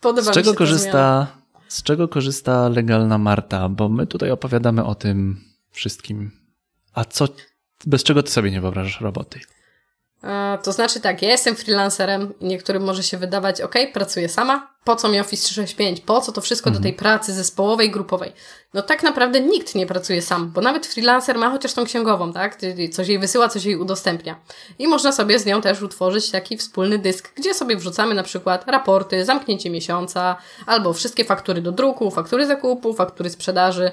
Podoba 0.00 0.32
z 0.32 0.34
czego 0.34 0.54
korzysta, 0.54 1.26
z 1.68 1.82
czego 1.82 2.08
korzysta 2.08 2.68
legalna 2.68 3.18
Marta? 3.18 3.68
Bo 3.68 3.88
my 3.88 4.06
tutaj 4.06 4.30
opowiadamy 4.30 4.84
o 4.84 4.94
tym 4.94 5.40
wszystkim 5.70 6.47
a 6.98 7.04
co, 7.04 7.28
bez 7.86 8.02
czego 8.02 8.22
ty 8.22 8.30
sobie 8.30 8.50
nie 8.50 8.60
wyobrażasz 8.60 9.00
roboty? 9.00 9.40
To 10.62 10.72
znaczy 10.72 11.00
tak, 11.00 11.22
ja 11.22 11.28
jestem 11.28 11.56
freelancerem 11.56 12.38
i 12.40 12.46
niektórym 12.46 12.82
może 12.82 13.02
się 13.02 13.16
wydawać, 13.16 13.60
ok, 13.60 13.74
pracuję 13.92 14.28
sama, 14.28 14.74
po 14.84 14.96
co 14.96 15.08
mi 15.08 15.20
Office 15.20 15.44
365, 15.44 16.00
po 16.00 16.20
co 16.20 16.32
to 16.32 16.40
wszystko 16.40 16.70
mhm. 16.70 16.82
do 16.82 16.88
tej 16.88 16.96
pracy 16.96 17.32
zespołowej, 17.32 17.90
grupowej? 17.90 18.32
No 18.74 18.82
tak 18.82 19.02
naprawdę 19.02 19.40
nikt 19.40 19.74
nie 19.74 19.86
pracuje 19.86 20.22
sam, 20.22 20.50
bo 20.50 20.60
nawet 20.60 20.86
freelancer 20.86 21.38
ma 21.38 21.50
chociaż 21.50 21.72
tą 21.72 21.84
księgową, 21.84 22.32
tak? 22.32 22.58
Coś 22.92 23.08
jej 23.08 23.18
wysyła, 23.18 23.48
coś 23.48 23.64
jej 23.64 23.76
udostępnia. 23.76 24.40
I 24.78 24.88
można 24.88 25.12
sobie 25.12 25.38
z 25.38 25.46
nią 25.46 25.60
też 25.60 25.82
utworzyć 25.82 26.30
taki 26.30 26.56
wspólny 26.56 26.98
dysk, 26.98 27.32
gdzie 27.34 27.54
sobie 27.54 27.76
wrzucamy 27.76 28.14
na 28.14 28.22
przykład 28.22 28.68
raporty, 28.68 29.24
zamknięcie 29.24 29.70
miesiąca, 29.70 30.36
albo 30.66 30.92
wszystkie 30.92 31.24
faktury 31.24 31.60
do 31.60 31.72
druku, 31.72 32.10
faktury 32.10 32.46
zakupu, 32.46 32.94
faktury 32.94 33.30
sprzedaży, 33.30 33.92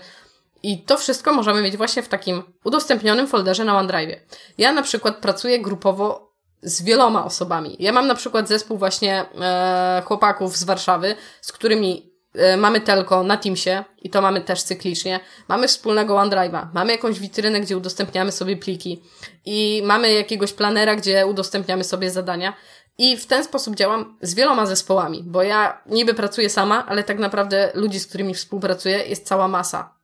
i 0.66 0.78
to 0.78 0.98
wszystko 0.98 1.34
możemy 1.34 1.62
mieć 1.62 1.78
właśnie 1.78 2.04
w 2.04 2.08
takim 2.08 2.44
udostępnionym 2.64 3.28
folderze 3.28 3.66
na 3.66 3.78
OneDrive. 3.78 4.20
Ja 4.58 4.74
na 4.74 4.82
przykład 4.82 5.18
pracuję 5.18 5.60
grupowo 5.60 6.34
z 6.62 6.82
wieloma 6.82 7.26
osobami. 7.26 7.76
Ja 7.80 7.92
mam 7.92 8.08
na 8.08 8.16
przykład 8.16 8.48
zespół 8.48 8.78
właśnie 8.78 9.26
e, 9.42 10.02
chłopaków 10.06 10.58
z 10.58 10.64
Warszawy, 10.64 11.16
z 11.42 11.52
którymi 11.52 12.12
e, 12.36 12.58
mamy 12.58 12.82
telko 12.82 13.24
na 13.24 13.38
Teamsie 13.38 13.84
i 14.02 14.10
to 14.10 14.22
mamy 14.22 14.42
też 14.42 14.64
cyklicznie. 14.64 15.20
Mamy 15.48 15.68
wspólnego 15.68 16.16
OneDrive'a, 16.16 16.68
mamy 16.74 16.92
jakąś 16.92 17.20
witrynę, 17.20 17.62
gdzie 17.62 17.78
udostępniamy 17.78 18.32
sobie 18.32 18.58
pliki 18.58 19.04
i 19.46 19.82
mamy 19.86 20.14
jakiegoś 20.14 20.54
planera, 20.54 20.96
gdzie 20.96 21.26
udostępniamy 21.26 21.84
sobie 21.84 22.12
zadania. 22.12 22.54
I 22.98 23.18
w 23.18 23.26
ten 23.26 23.44
sposób 23.44 23.76
działam 23.76 24.18
z 24.22 24.34
wieloma 24.34 24.66
zespołami, 24.66 25.24
bo 25.24 25.44
ja 25.44 25.82
niby 25.86 26.14
pracuję 26.14 26.50
sama, 26.50 26.86
ale 26.86 27.04
tak 27.04 27.20
naprawdę 27.20 27.72
ludzi, 27.74 28.00
z 28.00 28.08
którymi 28.08 28.34
współpracuję, 28.34 28.98
jest 28.98 29.28
cała 29.28 29.48
masa. 29.48 29.96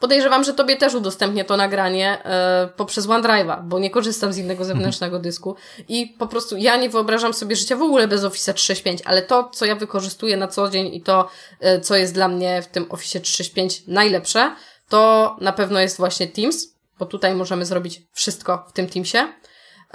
Podejrzewam, 0.00 0.44
że 0.44 0.54
tobie 0.54 0.76
też 0.76 0.94
udostępnię 0.94 1.44
to 1.44 1.56
nagranie 1.56 2.24
e, 2.24 2.68
poprzez 2.76 3.06
OneDrive'a, 3.06 3.62
bo 3.62 3.78
nie 3.78 3.90
korzystam 3.90 4.32
z 4.32 4.38
innego 4.38 4.64
zewnętrznego 4.74 5.18
dysku 5.18 5.56
i 5.88 6.06
po 6.18 6.26
prostu 6.26 6.56
ja 6.56 6.76
nie 6.76 6.90
wyobrażam 6.90 7.34
sobie 7.34 7.56
życia 7.56 7.76
w 7.76 7.82
ogóle 7.82 8.08
bez 8.08 8.24
Office 8.24 8.54
365, 8.54 9.02
ale 9.04 9.22
to, 9.22 9.50
co 9.52 9.64
ja 9.64 9.74
wykorzystuję 9.74 10.36
na 10.36 10.48
co 10.48 10.70
dzień 10.70 10.94
i 10.94 11.02
to, 11.02 11.28
e, 11.60 11.80
co 11.80 11.96
jest 11.96 12.14
dla 12.14 12.28
mnie 12.28 12.62
w 12.62 12.66
tym 12.66 12.86
Office 12.90 13.20
365 13.20 13.82
najlepsze, 13.86 14.56
to 14.88 15.36
na 15.40 15.52
pewno 15.52 15.80
jest 15.80 15.96
właśnie 15.96 16.26
Teams, 16.26 16.74
bo 16.98 17.06
tutaj 17.06 17.34
możemy 17.34 17.66
zrobić 17.66 18.02
wszystko 18.12 18.66
w 18.68 18.72
tym 18.72 18.88
Teamsie. 18.88 19.18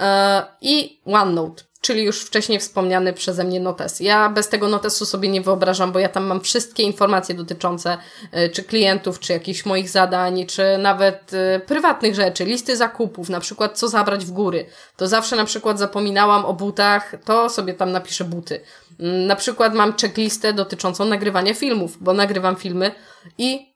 E, 0.00 0.42
i 0.60 1.00
OneNote 1.04 1.69
czyli 1.80 2.02
już 2.02 2.22
wcześniej 2.22 2.58
wspomniany 2.58 3.12
przeze 3.12 3.44
mnie 3.44 3.60
notes. 3.60 4.00
Ja 4.00 4.28
bez 4.28 4.48
tego 4.48 4.68
notesu 4.68 5.06
sobie 5.06 5.28
nie 5.28 5.40
wyobrażam, 5.40 5.92
bo 5.92 5.98
ja 5.98 6.08
tam 6.08 6.24
mam 6.26 6.40
wszystkie 6.40 6.82
informacje 6.82 7.34
dotyczące 7.34 7.98
y, 8.36 8.48
czy 8.48 8.62
klientów, 8.62 9.20
czy 9.20 9.32
jakichś 9.32 9.64
moich 9.66 9.90
zadań, 9.90 10.46
czy 10.46 10.78
nawet 10.78 11.32
y, 11.32 11.60
prywatnych 11.60 12.14
rzeczy, 12.14 12.44
listy 12.44 12.76
zakupów, 12.76 13.28
na 13.28 13.40
przykład 13.40 13.78
co 13.78 13.88
zabrać 13.88 14.24
w 14.24 14.30
góry. 14.30 14.66
To 14.96 15.08
zawsze 15.08 15.36
na 15.36 15.44
przykład 15.44 15.78
zapominałam 15.78 16.44
o 16.44 16.52
butach, 16.52 17.12
to 17.24 17.48
sobie 17.48 17.74
tam 17.74 17.92
napiszę 17.92 18.24
buty. 18.24 18.60
Mm, 19.00 19.26
na 19.26 19.36
przykład 19.36 19.74
mam 19.74 19.94
checklistę 19.96 20.52
dotyczącą 20.52 21.04
nagrywania 21.04 21.54
filmów, 21.54 21.96
bo 22.00 22.12
nagrywam 22.12 22.56
filmy 22.56 22.90
i 23.38 23.69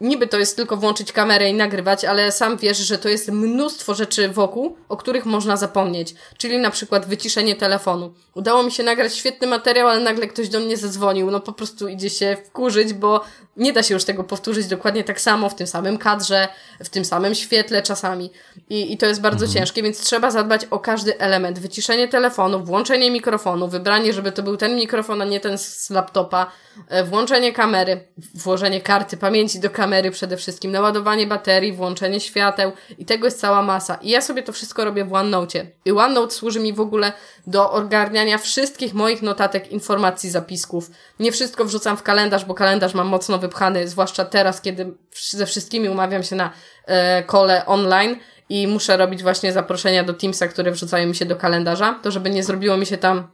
niby 0.00 0.26
to 0.26 0.38
jest 0.38 0.56
tylko 0.56 0.76
włączyć 0.76 1.12
kamerę 1.12 1.50
i 1.50 1.54
nagrywać, 1.54 2.04
ale 2.04 2.32
sam 2.32 2.56
wiesz, 2.56 2.78
że 2.78 2.98
to 2.98 3.08
jest 3.08 3.30
mnóstwo 3.30 3.94
rzeczy 3.94 4.28
wokół, 4.28 4.76
o 4.88 4.96
których 4.96 5.26
można 5.26 5.56
zapomnieć. 5.56 6.14
Czyli 6.38 6.58
na 6.58 6.70
przykład 6.70 7.06
wyciszenie 7.06 7.54
telefonu. 7.54 8.14
Udało 8.34 8.62
mi 8.62 8.72
się 8.72 8.82
nagrać 8.82 9.16
świetny 9.16 9.46
materiał, 9.46 9.88
ale 9.88 10.00
nagle 10.00 10.26
ktoś 10.26 10.48
do 10.48 10.60
mnie 10.60 10.76
zadzwonił. 10.76 11.30
No 11.30 11.40
po 11.40 11.52
prostu 11.52 11.88
idzie 11.88 12.10
się 12.10 12.36
wkurzyć, 12.46 12.92
bo 12.92 13.24
nie 13.56 13.72
da 13.72 13.82
się 13.82 13.94
już 13.94 14.04
tego 14.04 14.24
powtórzyć 14.24 14.66
dokładnie 14.66 15.04
tak 15.04 15.20
samo, 15.20 15.48
w 15.48 15.54
tym 15.54 15.66
samym 15.66 15.98
kadrze, 15.98 16.48
w 16.84 16.88
tym 16.88 17.04
samym 17.04 17.34
świetle 17.34 17.82
czasami. 17.82 18.30
I, 18.70 18.92
i 18.92 18.98
to 18.98 19.06
jest 19.06 19.20
bardzo 19.20 19.44
mhm. 19.46 19.58
ciężkie, 19.58 19.82
więc 19.82 20.00
trzeba 20.00 20.30
zadbać 20.30 20.64
o 20.64 20.78
każdy 20.78 21.18
element. 21.18 21.58
Wyciszenie 21.58 22.08
telefonu, 22.08 22.64
włączenie 22.64 23.10
mikrofonu, 23.10 23.68
wybranie, 23.68 24.12
żeby 24.12 24.32
to 24.32 24.42
był 24.42 24.56
ten 24.56 24.76
mikrofon, 24.76 25.22
a 25.22 25.24
nie 25.24 25.40
ten 25.40 25.58
z 25.58 25.90
laptopa, 25.90 26.50
e, 26.88 27.04
włączenie 27.04 27.52
kamery, 27.52 28.00
włożenie 28.34 28.80
karty 28.80 29.16
pamięci 29.16 29.60
do 29.60 29.70
kamery 29.70 29.85
przede 30.12 30.36
wszystkim, 30.36 30.72
naładowanie 30.72 31.26
baterii, 31.26 31.72
włączenie 31.72 32.20
świateł 32.20 32.72
i 32.98 33.04
tego 33.04 33.24
jest 33.24 33.40
cała 33.40 33.62
masa. 33.62 33.94
I 33.94 34.10
ja 34.10 34.20
sobie 34.20 34.42
to 34.42 34.52
wszystko 34.52 34.84
robię 34.84 35.04
w 35.04 35.12
OneNote. 35.12 35.66
I 35.84 35.92
OneNote 35.92 36.34
służy 36.34 36.60
mi 36.60 36.72
w 36.72 36.80
ogóle 36.80 37.12
do 37.46 37.70
ogarniania 37.70 38.38
wszystkich 38.38 38.94
moich 38.94 39.22
notatek, 39.22 39.72
informacji, 39.72 40.30
zapisków. 40.30 40.90
Nie 41.20 41.32
wszystko 41.32 41.64
wrzucam 41.64 41.96
w 41.96 42.02
kalendarz, 42.02 42.44
bo 42.44 42.54
kalendarz 42.54 42.94
mam 42.94 43.06
mocno 43.06 43.38
wypchany, 43.38 43.88
zwłaszcza 43.88 44.24
teraz, 44.24 44.60
kiedy 44.60 44.92
ze 45.30 45.46
wszystkimi 45.46 45.88
umawiam 45.88 46.22
się 46.22 46.36
na 46.36 46.50
e, 46.86 47.22
kole 47.22 47.66
online 47.66 48.16
i 48.48 48.66
muszę 48.66 48.96
robić 48.96 49.22
właśnie 49.22 49.52
zaproszenia 49.52 50.04
do 50.04 50.14
Teamsa, 50.14 50.48
które 50.48 50.70
wrzucają 50.70 51.06
mi 51.06 51.14
się 51.14 51.24
do 51.24 51.36
kalendarza, 51.36 51.98
to 52.02 52.10
żeby 52.10 52.30
nie 52.30 52.44
zrobiło 52.44 52.76
mi 52.76 52.86
się 52.86 52.96
tam 52.96 53.28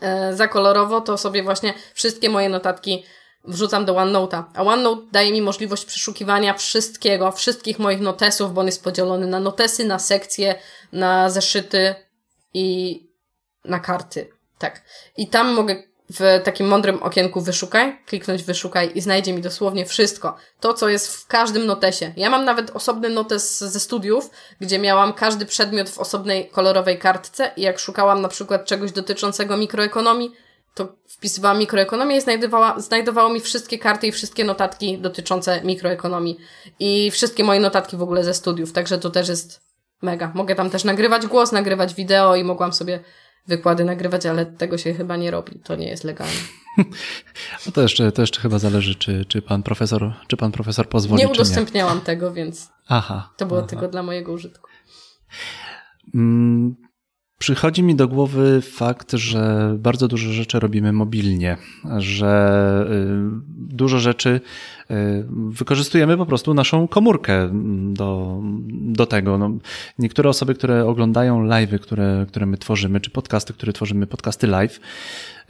e, 0.00 0.34
za 0.34 0.48
kolorowo, 0.48 1.00
to 1.00 1.18
sobie 1.18 1.42
właśnie 1.42 1.74
wszystkie 1.94 2.30
moje 2.30 2.48
notatki 2.48 3.04
wrzucam 3.46 3.84
do 3.84 3.94
OneNote'a. 3.94 4.42
A 4.54 4.62
OneNote 4.62 5.02
daje 5.12 5.32
mi 5.32 5.42
możliwość 5.42 5.84
przeszukiwania 5.84 6.54
wszystkiego, 6.54 7.32
wszystkich 7.32 7.78
moich 7.78 8.00
notesów, 8.00 8.54
bo 8.54 8.60
on 8.60 8.66
jest 8.66 8.84
podzielony 8.84 9.26
na 9.26 9.40
notesy, 9.40 9.84
na 9.84 9.98
sekcje, 9.98 10.54
na 10.92 11.30
zeszyty 11.30 11.94
i 12.54 13.00
na 13.64 13.80
karty. 13.80 14.30
Tak. 14.58 14.82
I 15.16 15.28
tam 15.28 15.52
mogę 15.54 15.82
w 16.10 16.40
takim 16.44 16.66
mądrym 16.66 17.02
okienku 17.02 17.40
wyszukaj, 17.40 17.98
kliknąć 18.06 18.42
wyszukaj 18.42 18.90
i 18.94 19.00
znajdzie 19.00 19.32
mi 19.32 19.42
dosłownie 19.42 19.86
wszystko. 19.86 20.36
To, 20.60 20.74
co 20.74 20.88
jest 20.88 21.16
w 21.16 21.26
każdym 21.26 21.66
notesie. 21.66 22.12
Ja 22.16 22.30
mam 22.30 22.44
nawet 22.44 22.70
osobny 22.70 23.08
notes 23.08 23.58
ze 23.60 23.80
studiów, 23.80 24.30
gdzie 24.60 24.78
miałam 24.78 25.12
każdy 25.12 25.46
przedmiot 25.46 25.88
w 25.88 25.98
osobnej 25.98 26.48
kolorowej 26.48 26.98
kartce 26.98 27.50
i 27.56 27.62
jak 27.62 27.78
szukałam 27.78 28.22
na 28.22 28.28
przykład 28.28 28.64
czegoś 28.64 28.92
dotyczącego 28.92 29.56
mikroekonomii, 29.56 30.32
to 30.76 30.96
wpisywałam 31.08 31.58
mikroekonomię 31.58 32.16
i 32.16 32.20
znajdowała, 32.20 32.80
znajdowało 32.80 33.32
mi 33.32 33.40
wszystkie 33.40 33.78
karty 33.78 34.06
i 34.06 34.12
wszystkie 34.12 34.44
notatki 34.44 34.98
dotyczące 34.98 35.62
mikroekonomii. 35.64 36.36
I 36.80 37.10
wszystkie 37.10 37.44
moje 37.44 37.60
notatki 37.60 37.96
w 37.96 38.02
ogóle 38.02 38.24
ze 38.24 38.34
studiów, 38.34 38.72
także 38.72 38.98
to 38.98 39.10
też 39.10 39.28
jest 39.28 39.60
mega. 40.02 40.32
Mogę 40.34 40.54
tam 40.54 40.70
też 40.70 40.84
nagrywać 40.84 41.26
głos, 41.26 41.52
nagrywać 41.52 41.94
wideo 41.94 42.36
i 42.36 42.44
mogłam 42.44 42.72
sobie 42.72 43.00
wykłady 43.46 43.84
nagrywać, 43.84 44.26
ale 44.26 44.46
tego 44.46 44.78
się 44.78 44.94
chyba 44.94 45.16
nie 45.16 45.30
robi. 45.30 45.60
To 45.64 45.76
nie 45.76 45.88
jest 45.88 46.04
legalne. 46.04 46.34
No 47.66 47.72
to 47.72 47.82
jeszcze, 47.82 48.12
to 48.12 48.22
jeszcze 48.22 48.40
chyba 48.40 48.58
zależy, 48.58 48.94
czy, 48.94 49.24
czy 49.24 49.42
pan 49.42 49.62
profesor, 49.62 50.12
czy 50.26 50.36
pan 50.36 50.52
profesor 50.52 50.88
pozwoli. 50.88 51.22
Nie 51.22 51.28
udostępniałam 51.28 51.98
nie. 51.98 52.04
tego, 52.04 52.32
więc 52.32 52.68
aha, 52.88 53.30
to 53.36 53.46
było 53.46 53.58
aha. 53.58 53.68
tylko 53.68 53.88
dla 53.88 54.02
mojego 54.02 54.32
użytku. 54.32 54.68
Mm, 56.14 56.76
Przychodzi 57.38 57.82
mi 57.82 57.94
do 57.94 58.08
głowy 58.08 58.60
fakt, 58.62 59.12
że 59.12 59.74
bardzo 59.78 60.08
dużo 60.08 60.32
rzeczy 60.32 60.60
robimy 60.60 60.92
mobilnie, 60.92 61.56
że 61.98 62.86
y, 62.90 63.16
dużo 63.76 63.98
rzeczy 63.98 64.40
y, 64.90 64.94
wykorzystujemy 65.30 66.16
po 66.16 66.26
prostu 66.26 66.54
naszą 66.54 66.88
komórkę 66.88 67.48
do, 67.92 68.40
do 68.70 69.06
tego. 69.06 69.38
No, 69.38 69.50
niektóre 69.98 70.30
osoby, 70.30 70.54
które 70.54 70.86
oglądają 70.86 71.44
live'y, 71.46 71.78
które, 71.78 72.26
które 72.28 72.46
my 72.46 72.58
tworzymy, 72.58 73.00
czy 73.00 73.10
podcasty, 73.10 73.52
które 73.52 73.72
tworzymy, 73.72 74.06
podcasty 74.06 74.46
live, 74.46 74.80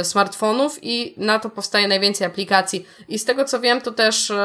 y, 0.01 0.03
smartfonów 0.05 0.79
i 0.81 1.13
na 1.17 1.39
to 1.39 1.49
powstaje 1.49 1.87
najwięcej 1.87 2.27
aplikacji. 2.27 2.85
I 3.07 3.19
z 3.19 3.25
tego 3.25 3.45
co 3.45 3.59
wiem, 3.59 3.81
to 3.81 3.91
też 3.91 4.29
y, 4.29 4.35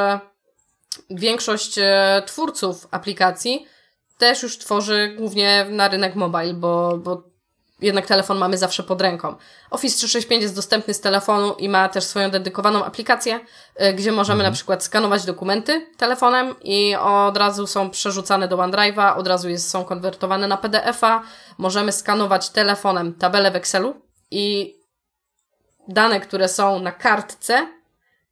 większość 1.10 1.78
e, 1.78 2.22
twórców 2.26 2.88
aplikacji 2.90 3.66
też 4.18 4.42
już 4.42 4.58
tworzy 4.58 5.14
głównie 5.18 5.66
na 5.70 5.88
rynek 5.88 6.14
mobile, 6.14 6.54
bo, 6.54 6.98
bo 6.98 7.22
jednak 7.80 8.06
telefon 8.06 8.38
mamy 8.38 8.58
zawsze 8.58 8.82
pod 8.82 9.00
ręką. 9.00 9.34
Office 9.70 9.96
365 9.96 10.42
jest 10.42 10.54
dostępny 10.54 10.94
z 10.94 11.00
telefonu 11.00 11.54
i 11.54 11.68
ma 11.68 11.88
też 11.88 12.04
swoją 12.04 12.30
dedykowaną 12.30 12.84
aplikację, 12.84 13.40
e, 13.76 13.94
gdzie 13.94 14.12
możemy 14.12 14.40
mhm. 14.40 14.52
na 14.52 14.54
przykład 14.54 14.84
skanować 14.84 15.24
dokumenty 15.24 15.86
telefonem 15.96 16.54
i 16.62 16.96
od 16.96 17.36
razu 17.36 17.66
są 17.66 17.90
przerzucane 17.90 18.48
do 18.48 18.56
OneDrive'a, 18.56 19.16
od 19.16 19.26
razu 19.26 19.48
jest, 19.48 19.70
są 19.70 19.84
konwertowane 19.84 20.48
na 20.48 20.56
PDF-a. 20.56 21.22
Możemy 21.58 21.92
skanować 21.92 22.50
telefonem 22.50 23.14
tabelę 23.14 23.50
w 23.50 23.56
Excelu, 23.56 24.08
i 24.30 24.74
dane, 25.88 26.20
które 26.20 26.48
są 26.48 26.78
na 26.80 26.92
kartce, 26.92 27.68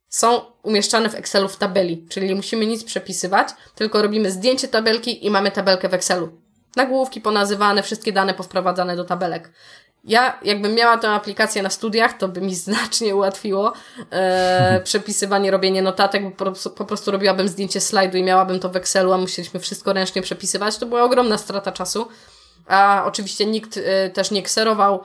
są 0.09 0.41
umieszczane 0.63 1.09
w 1.09 1.15
Excelu 1.15 1.49
w 1.49 1.57
tabeli, 1.57 2.05
czyli 2.09 2.27
nie 2.27 2.35
musimy 2.35 2.65
nic 2.65 2.83
przepisywać, 2.83 3.47
tylko 3.75 4.01
robimy 4.01 4.31
zdjęcie 4.31 4.67
tabelki 4.67 5.25
i 5.25 5.29
mamy 5.29 5.51
tabelkę 5.51 5.89
w 5.89 5.93
Excelu. 5.93 6.29
Nagłówki 6.75 7.21
ponazywane, 7.21 7.83
wszystkie 7.83 8.11
dane 8.11 8.33
powprowadzane 8.33 8.95
do 8.95 9.03
tabelek. 9.03 9.51
Ja, 10.03 10.39
jakbym 10.43 10.75
miała 10.75 10.97
tę 10.97 11.09
aplikację 11.09 11.63
na 11.63 11.69
studiach, 11.69 12.17
to 12.17 12.27
by 12.27 12.41
mi 12.41 12.55
znacznie 12.65 13.15
ułatwiło 13.15 13.73
e, 14.11 14.81
przepisywanie, 14.83 15.51
robienie 15.51 15.81
notatek, 15.81 16.23
bo 16.23 16.31
po, 16.31 16.69
po, 16.69 16.85
prostu 16.85 17.11
robiłabym 17.11 17.47
zdjęcie 17.47 17.81
slajdu 17.81 18.17
i 18.17 18.23
miałabym 18.23 18.59
to 18.59 18.69
w 18.69 18.75
Excelu, 18.75 19.13
a 19.13 19.17
musieliśmy 19.17 19.59
wszystko 19.59 19.93
ręcznie 19.93 20.21
przepisywać. 20.21 20.77
To 20.77 20.85
była 20.85 21.03
ogromna 21.03 21.37
strata 21.37 21.71
czasu. 21.71 22.07
A 22.67 23.03
oczywiście 23.05 23.45
nikt 23.45 23.77
e, 23.77 24.09
też 24.09 24.31
nie 24.31 24.43
kserował 24.43 25.03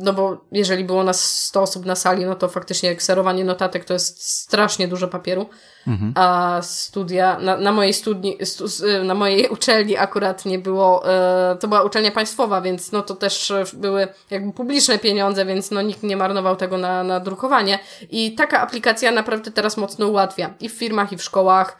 no 0.00 0.12
bo 0.12 0.44
jeżeli 0.52 0.84
było 0.84 1.04
nas 1.04 1.44
100 1.44 1.62
osób 1.62 1.86
na 1.86 1.96
sali, 1.96 2.24
no 2.24 2.34
to 2.34 2.48
faktycznie 2.48 2.96
kserowanie 2.96 3.44
notatek 3.44 3.84
to 3.84 3.92
jest 3.92 4.22
strasznie 4.22 4.88
dużo 4.88 5.08
papieru. 5.08 5.46
Mhm. 5.86 6.12
A 6.14 6.58
studia, 6.62 7.38
na, 7.38 7.56
na 7.56 7.72
mojej 7.72 7.94
studni, 7.94 8.38
stu, 8.44 8.64
na 9.04 9.14
mojej 9.14 9.48
uczelni 9.56 9.96
akurat 9.96 10.44
nie 10.44 10.58
było, 10.58 11.12
e, 11.12 11.56
to 11.60 11.68
była 11.68 11.82
uczelnia 11.82 12.10
państwowa, 12.10 12.60
więc 12.60 12.92
no 12.92 13.02
to 13.02 13.14
też 13.14 13.52
były 13.72 14.08
jakby 14.30 14.52
publiczne 14.52 14.98
pieniądze, 14.98 15.44
więc 15.44 15.70
no 15.70 15.82
nikt 15.82 16.02
nie 16.02 16.16
marnował 16.16 16.56
tego 16.56 16.78
na, 16.78 17.04
na 17.04 17.20
drukowanie. 17.20 17.78
I 18.10 18.34
taka 18.34 18.60
aplikacja 18.60 19.12
naprawdę 19.12 19.50
teraz 19.50 19.76
mocno 19.76 20.08
ułatwia 20.08 20.54
i 20.60 20.68
w 20.68 20.72
firmach, 20.72 21.12
i 21.12 21.16
w 21.16 21.22
szkołach. 21.22 21.76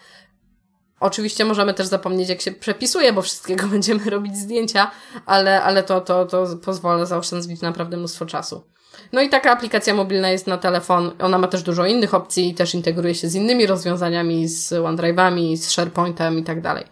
Oczywiście 1.00 1.44
możemy 1.44 1.74
też 1.74 1.86
zapomnieć, 1.86 2.28
jak 2.28 2.40
się 2.40 2.52
przepisuje, 2.52 3.12
bo 3.12 3.22
wszystkiego 3.22 3.68
będziemy 3.74 4.10
robić 4.10 4.36
zdjęcia, 4.36 4.90
ale, 5.26 5.62
ale 5.62 5.82
to, 5.82 6.00
to, 6.00 6.26
to 6.26 6.46
pozwala 6.64 7.06
zaoszczędzić 7.06 7.60
naprawdę 7.60 7.96
mnóstwo 7.96 8.26
czasu. 8.26 8.62
No 9.12 9.20
i 9.20 9.28
taka 9.28 9.52
aplikacja 9.52 9.94
mobilna 9.94 10.30
jest 10.30 10.46
na 10.46 10.58
telefon. 10.58 11.10
Ona 11.18 11.38
ma 11.38 11.48
też 11.48 11.62
dużo 11.62 11.86
innych 11.86 12.14
opcji 12.14 12.48
i 12.48 12.54
też 12.54 12.74
integruje 12.74 13.14
się 13.14 13.28
z 13.28 13.34
innymi 13.34 13.66
rozwiązaniami, 13.66 14.48
z 14.48 14.72
OneDrive'ami, 14.72 15.56
z 15.56 15.70
SharePointem 15.70 16.38
i 16.38 16.42
tak 16.42 16.60
dalej. 16.60 16.84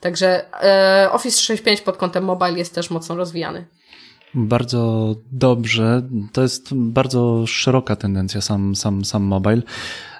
Także 0.00 0.44
e, 0.64 1.12
Office 1.12 1.36
365 1.36 1.80
pod 1.80 1.96
kątem 1.96 2.24
mobile 2.24 2.58
jest 2.58 2.74
też 2.74 2.90
mocno 2.90 3.16
rozwijany. 3.16 3.66
Bardzo 4.34 5.14
dobrze. 5.32 6.02
To 6.32 6.42
jest 6.42 6.74
bardzo 6.74 7.46
szeroka 7.46 7.96
tendencja, 7.96 8.40
sam, 8.40 8.76
sam, 8.76 9.04
sam 9.04 9.22
mobile. 9.22 9.62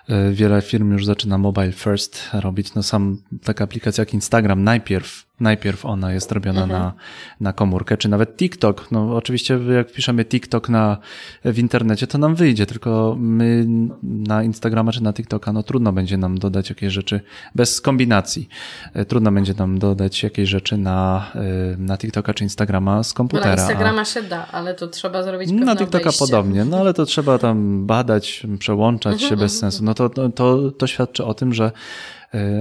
E, 0.08 0.32
wiele 0.32 0.62
firm 0.62 0.92
już 0.92 1.04
zaczyna 1.06 1.38
mobile 1.38 1.72
first 1.72 2.30
robić. 2.32 2.74
No 2.74 2.82
sam 2.82 3.22
taka 3.44 3.64
aplikacja 3.64 4.02
jak 4.02 4.14
Instagram 4.14 4.64
najpierw, 4.64 5.25
najpierw 5.40 5.84
ona 5.84 6.12
jest 6.12 6.32
robiona 6.32 6.62
mhm. 6.62 6.80
na, 6.80 6.92
na 7.40 7.52
komórkę, 7.52 7.96
czy 7.96 8.08
nawet 8.08 8.36
TikTok. 8.36 8.90
No 8.90 9.16
oczywiście 9.16 9.58
jak 9.76 9.92
piszemy 9.92 10.24
TikTok 10.24 10.68
na, 10.68 10.98
w 11.44 11.58
internecie, 11.58 12.06
to 12.06 12.18
nam 12.18 12.34
wyjdzie, 12.34 12.66
tylko 12.66 13.16
my 13.18 13.66
na 14.02 14.42
Instagrama 14.42 14.92
czy 14.92 15.02
na 15.02 15.12
TikToka, 15.12 15.52
no 15.52 15.62
trudno 15.62 15.92
będzie 15.92 16.16
nam 16.16 16.38
dodać 16.38 16.68
jakieś 16.68 16.92
rzeczy 16.92 17.20
bez 17.54 17.80
kombinacji. 17.80 18.48
E, 18.94 19.04
trudno 19.04 19.32
będzie 19.32 19.54
nam 19.54 19.78
dodać 19.78 20.22
jakieś 20.22 20.48
rzeczy 20.48 20.76
na, 20.76 21.30
e, 21.34 21.76
na 21.78 21.98
TikToka 21.98 22.34
czy 22.34 22.44
Instagrama 22.44 23.02
z 23.02 23.12
komputera. 23.12 23.56
Na 23.56 23.62
Instagrama 23.62 24.04
się 24.04 24.22
da, 24.22 24.46
ale 24.52 24.74
to 24.74 24.88
trzeba 24.88 25.22
zrobić 25.22 25.50
pewne 25.50 25.66
Na 25.66 25.76
TikToka 25.76 26.02
obejście. 26.02 26.26
podobnie, 26.26 26.64
no 26.64 26.78
ale 26.78 26.94
to 26.94 27.04
trzeba 27.04 27.38
tam 27.38 27.86
badać, 27.86 28.46
przełączać 28.58 29.12
mhm, 29.12 29.30
się 29.30 29.36
bez 29.36 29.54
mhm, 29.54 29.72
sensu. 29.72 29.84
No 29.84 29.94
to, 29.94 30.08
to, 30.34 30.70
to 30.70 30.86
świadczy 30.86 31.24
o 31.24 31.34
tym, 31.34 31.54
że 31.54 31.72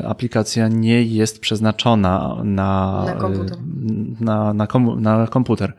aplikacja 0.07 0.68
nie 0.68 1.03
jest 1.03 1.39
przeznaczona 1.39 2.36
na, 2.43 3.03
na 3.05 3.13
komputer. 3.13 3.57
Na, 4.20 4.53
na, 4.53 4.68
kom, 4.68 5.01
na 5.01 5.28
komputer. 5.28 5.74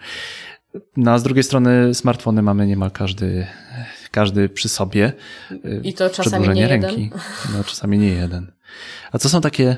No, 0.96 1.10
a 1.12 1.18
z 1.18 1.22
drugiej 1.22 1.44
strony 1.44 1.94
smartfony 1.94 2.42
mamy 2.42 2.66
niemal 2.66 2.90
każdy, 2.90 3.46
każdy 4.10 4.48
przy 4.48 4.68
sobie. 4.68 5.12
I 5.82 5.94
to 5.94 6.10
czasami 6.10 6.48
nie 6.48 6.68
ręki. 6.68 7.02
jeden. 7.02 7.20
No, 7.56 7.64
czasami 7.64 7.98
nie 7.98 8.08
jeden. 8.08 8.52
A 9.12 9.18
co 9.18 9.28
są 9.28 9.40
takie, 9.40 9.76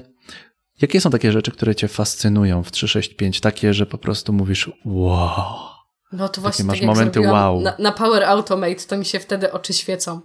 jakie 0.83 1.01
są 1.01 1.11
takie 1.11 1.33
rzeczy, 1.33 1.51
które 1.51 1.75
cię 1.75 1.89
fascynują 1.89 2.63
w 2.63 2.71
365? 2.71 3.41
Takie, 3.41 3.75
że 3.75 3.87
po 3.87 3.99
prostu 3.99 4.33
mówisz 4.33 4.71
wow. 4.85 5.79
No 6.13 6.29
to 6.29 6.41
właśnie 6.41 6.65
Takie 6.65 6.67
masz 6.67 6.79
tak 6.79 6.89
momenty 6.89 7.21
wow. 7.21 7.61
Na, 7.61 7.75
na, 7.79 7.93
Power 7.93 8.25
Automate 8.25 8.75
to 8.75 8.97
mi 8.97 9.05
się 9.05 9.19
wtedy 9.19 9.53
oczy 9.53 9.73
świecą. 9.73 10.21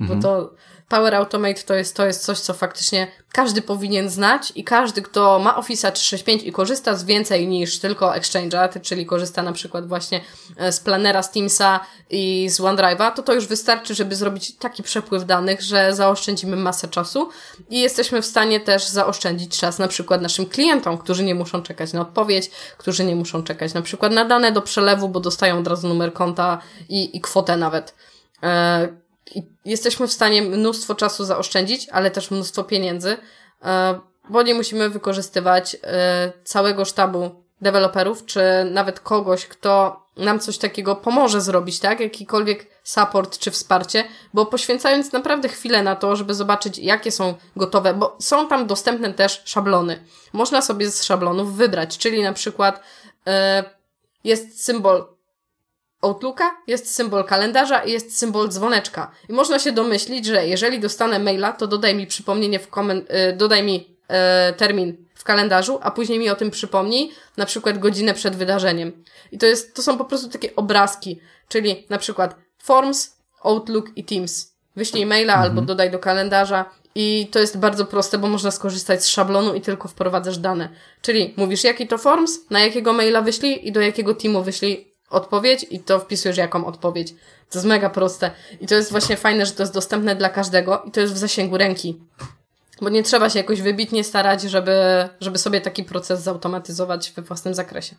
Mhm. 0.00 0.20
Bo 0.20 0.22
to 0.28 0.54
Power 0.88 1.14
Automate 1.14 1.62
to 1.62 1.74
jest, 1.74 1.96
to 1.96 2.06
jest 2.06 2.24
coś, 2.24 2.38
co 2.38 2.54
faktycznie 2.54 3.06
każdy 3.32 3.62
powinien 3.62 4.10
znać 4.10 4.52
i 4.54 4.64
każdy, 4.64 5.02
kto 5.02 5.38
ma 5.38 5.56
Office 5.56 5.92
365 5.92 6.42
i 6.42 6.52
korzysta 6.52 6.96
z 6.96 7.04
więcej 7.04 7.48
niż 7.48 7.78
tylko 7.78 8.12
Exchange'a, 8.12 8.80
czyli 8.80 9.06
korzysta 9.06 9.42
na 9.42 9.52
przykład 9.52 9.88
właśnie 9.88 10.20
e, 10.56 10.72
z 10.72 10.80
planera, 10.80 11.22
z 11.22 11.30
Teamsa 11.30 11.80
i 12.10 12.48
z 12.50 12.60
OneDrive'a, 12.60 13.12
to 13.12 13.22
to 13.22 13.34
już 13.34 13.46
wystarczy, 13.46 13.94
żeby 13.94 14.16
zrobić 14.16 14.56
taki 14.56 14.82
przepływ 14.82 15.24
danych, 15.24 15.62
że 15.62 15.94
zaoszczędzimy 15.94 16.56
masę 16.56 16.88
czasu 16.88 17.28
i 17.70 17.80
jesteśmy 17.80 18.22
w 18.22 18.26
stanie 18.26 18.60
też 18.60 18.86
zaoszczędzić 18.86 19.58
czas 19.58 19.78
na 19.78 19.88
przykład 19.88 20.22
naszym 20.22 20.46
klientom, 20.46 20.98
którzy 20.98 21.24
nie 21.24 21.34
muszą 21.34 21.62
czekać 21.62 21.92
na 21.92 22.00
odpowiedź, 22.00 22.50
którzy 22.78 23.04
nie 23.04 23.16
muszą 23.16 23.42
czekać 23.42 23.74
na 23.74 23.82
przykład 23.82 24.12
na 24.12 24.24
dane 24.24 24.52
do 24.52 24.62
przelewu, 24.62 25.08
bo 25.08 25.20
dostają 25.20 25.58
od 25.58 25.68
razu 25.68 25.88
numer 25.88 26.12
konta 26.12 26.58
i, 26.88 27.16
i 27.16 27.20
kwotę 27.20 27.56
nawet. 27.56 27.94
E, 28.42 29.07
jesteśmy 29.64 30.08
w 30.08 30.12
stanie 30.12 30.42
mnóstwo 30.42 30.94
czasu 30.94 31.24
zaoszczędzić, 31.24 31.88
ale 31.88 32.10
też 32.10 32.30
mnóstwo 32.30 32.64
pieniędzy, 32.64 33.16
e, 33.62 34.00
bo 34.30 34.42
nie 34.42 34.54
musimy 34.54 34.90
wykorzystywać 34.90 35.76
e, 35.82 36.32
całego 36.44 36.84
sztabu 36.84 37.30
deweloperów, 37.60 38.24
czy 38.24 38.40
nawet 38.70 39.00
kogoś, 39.00 39.46
kto 39.46 40.02
nam 40.16 40.40
coś 40.40 40.58
takiego 40.58 40.96
pomoże 40.96 41.40
zrobić, 41.40 41.80
tak? 41.80 42.00
Jakikolwiek 42.00 42.66
support 42.84 43.38
czy 43.38 43.50
wsparcie, 43.50 44.04
bo 44.34 44.46
poświęcając 44.46 45.12
naprawdę 45.12 45.48
chwilę 45.48 45.82
na 45.82 45.96
to, 45.96 46.16
żeby 46.16 46.34
zobaczyć, 46.34 46.78
jakie 46.78 47.12
są 47.12 47.34
gotowe, 47.56 47.94
bo 47.94 48.16
są 48.20 48.48
tam 48.48 48.66
dostępne 48.66 49.14
też 49.14 49.42
szablony. 49.44 50.04
Można 50.32 50.62
sobie 50.62 50.90
z 50.90 51.04
szablonów 51.04 51.54
wybrać, 51.54 51.98
czyli 51.98 52.22
na 52.22 52.32
przykład 52.32 52.82
e, 53.26 53.64
jest 54.24 54.64
symbol 54.64 55.17
Outlooka, 56.02 56.56
jest 56.66 56.94
symbol 56.94 57.24
kalendarza 57.24 57.78
i 57.78 57.92
jest 57.92 58.18
symbol 58.18 58.48
dzwoneczka. 58.48 59.10
I 59.28 59.32
można 59.32 59.58
się 59.58 59.72
domyślić, 59.72 60.26
że 60.26 60.46
jeżeli 60.46 60.80
dostanę 60.80 61.18
maila, 61.18 61.52
to 61.52 61.66
dodaj 61.66 61.94
mi 61.94 62.06
przypomnienie 62.06 62.58
w 62.58 62.70
komen- 62.70 63.30
y, 63.30 63.36
dodaj 63.36 63.62
mi 63.62 63.96
e, 64.08 64.52
termin 64.52 64.96
w 65.14 65.24
kalendarzu, 65.24 65.78
a 65.82 65.90
później 65.90 66.18
mi 66.18 66.30
o 66.30 66.34
tym 66.34 66.50
przypomnij, 66.50 67.12
na 67.36 67.46
przykład 67.46 67.78
godzinę 67.78 68.14
przed 68.14 68.36
wydarzeniem. 68.36 68.92
I 69.32 69.38
to 69.38 69.46
jest, 69.46 69.76
to 69.76 69.82
są 69.82 69.98
po 69.98 70.04
prostu 70.04 70.28
takie 70.28 70.56
obrazki, 70.56 71.20
czyli 71.48 71.86
na 71.90 71.98
przykład 71.98 72.36
Forms, 72.58 73.16
Outlook 73.42 73.86
i 73.96 74.04
Teams. 74.04 74.52
Wyślij 74.76 75.06
maila 75.06 75.32
mhm. 75.32 75.50
albo 75.50 75.62
dodaj 75.62 75.90
do 75.90 75.98
kalendarza 75.98 76.64
i 76.94 77.28
to 77.30 77.38
jest 77.38 77.58
bardzo 77.58 77.84
proste, 77.84 78.18
bo 78.18 78.28
można 78.28 78.50
skorzystać 78.50 79.04
z 79.04 79.06
szablonu 79.06 79.54
i 79.54 79.60
tylko 79.60 79.88
wprowadzasz 79.88 80.38
dane. 80.38 80.68
Czyli 81.02 81.34
mówisz, 81.36 81.64
jaki 81.64 81.88
to 81.88 81.98
Forms, 81.98 82.50
na 82.50 82.60
jakiego 82.60 82.92
maila 82.92 83.22
wyślij 83.22 83.68
i 83.68 83.72
do 83.72 83.80
jakiego 83.80 84.14
teamu 84.14 84.42
wyślij 84.42 84.87
odpowiedź 85.10 85.66
i 85.70 85.80
to 85.80 85.98
wpisujesz 85.98 86.36
jaką 86.36 86.66
odpowiedź. 86.66 87.14
To 87.50 87.58
jest 87.58 87.66
mega 87.66 87.90
proste. 87.90 88.30
I 88.60 88.66
to 88.66 88.74
jest 88.74 88.90
właśnie 88.90 89.16
fajne, 89.16 89.46
że 89.46 89.52
to 89.52 89.62
jest 89.62 89.74
dostępne 89.74 90.16
dla 90.16 90.28
każdego 90.28 90.82
i 90.86 90.90
to 90.90 91.00
jest 91.00 91.14
w 91.14 91.18
zasięgu 91.18 91.56
ręki. 91.56 92.00
Bo 92.82 92.88
nie 92.88 93.02
trzeba 93.02 93.30
się 93.30 93.38
jakoś 93.38 93.62
wybitnie 93.62 94.04
starać, 94.04 94.42
żeby, 94.42 95.08
żeby 95.20 95.38
sobie 95.38 95.60
taki 95.60 95.84
proces 95.84 96.22
zautomatyzować 96.22 97.12
we 97.16 97.22
własnym 97.22 97.54
zakresie. 97.54 97.96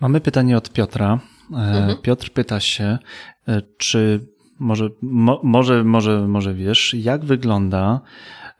Mamy 0.00 0.20
pytanie 0.20 0.56
od 0.56 0.70
Piotra. 0.70 1.20
E, 1.52 1.56
mhm. 1.56 1.96
Piotr 1.96 2.30
pyta 2.30 2.60
się, 2.60 2.98
e, 3.48 3.62
czy 3.78 4.26
może, 4.58 4.88
mo, 5.02 5.40
może, 5.42 5.84
może, 5.84 6.28
może 6.28 6.54
wiesz, 6.54 6.94
jak 6.94 7.24
wygląda 7.24 8.00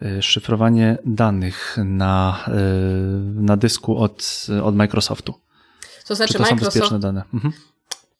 e, 0.03 0.23
szyfrowanie 0.23 0.99
danych 1.05 1.77
na, 1.85 2.45
na 3.35 3.57
dysku 3.57 3.99
od, 3.99 4.47
od 4.63 4.77
Microsoftu? 4.77 5.46
To 6.07 6.15
znaczy 6.15 6.33
Czy 6.33 6.39
to 6.39 6.45
Microsoft, 6.45 6.75
są 6.75 6.81
bezpieczne 6.81 7.01
dane? 7.01 7.25
Mhm. 7.35 7.55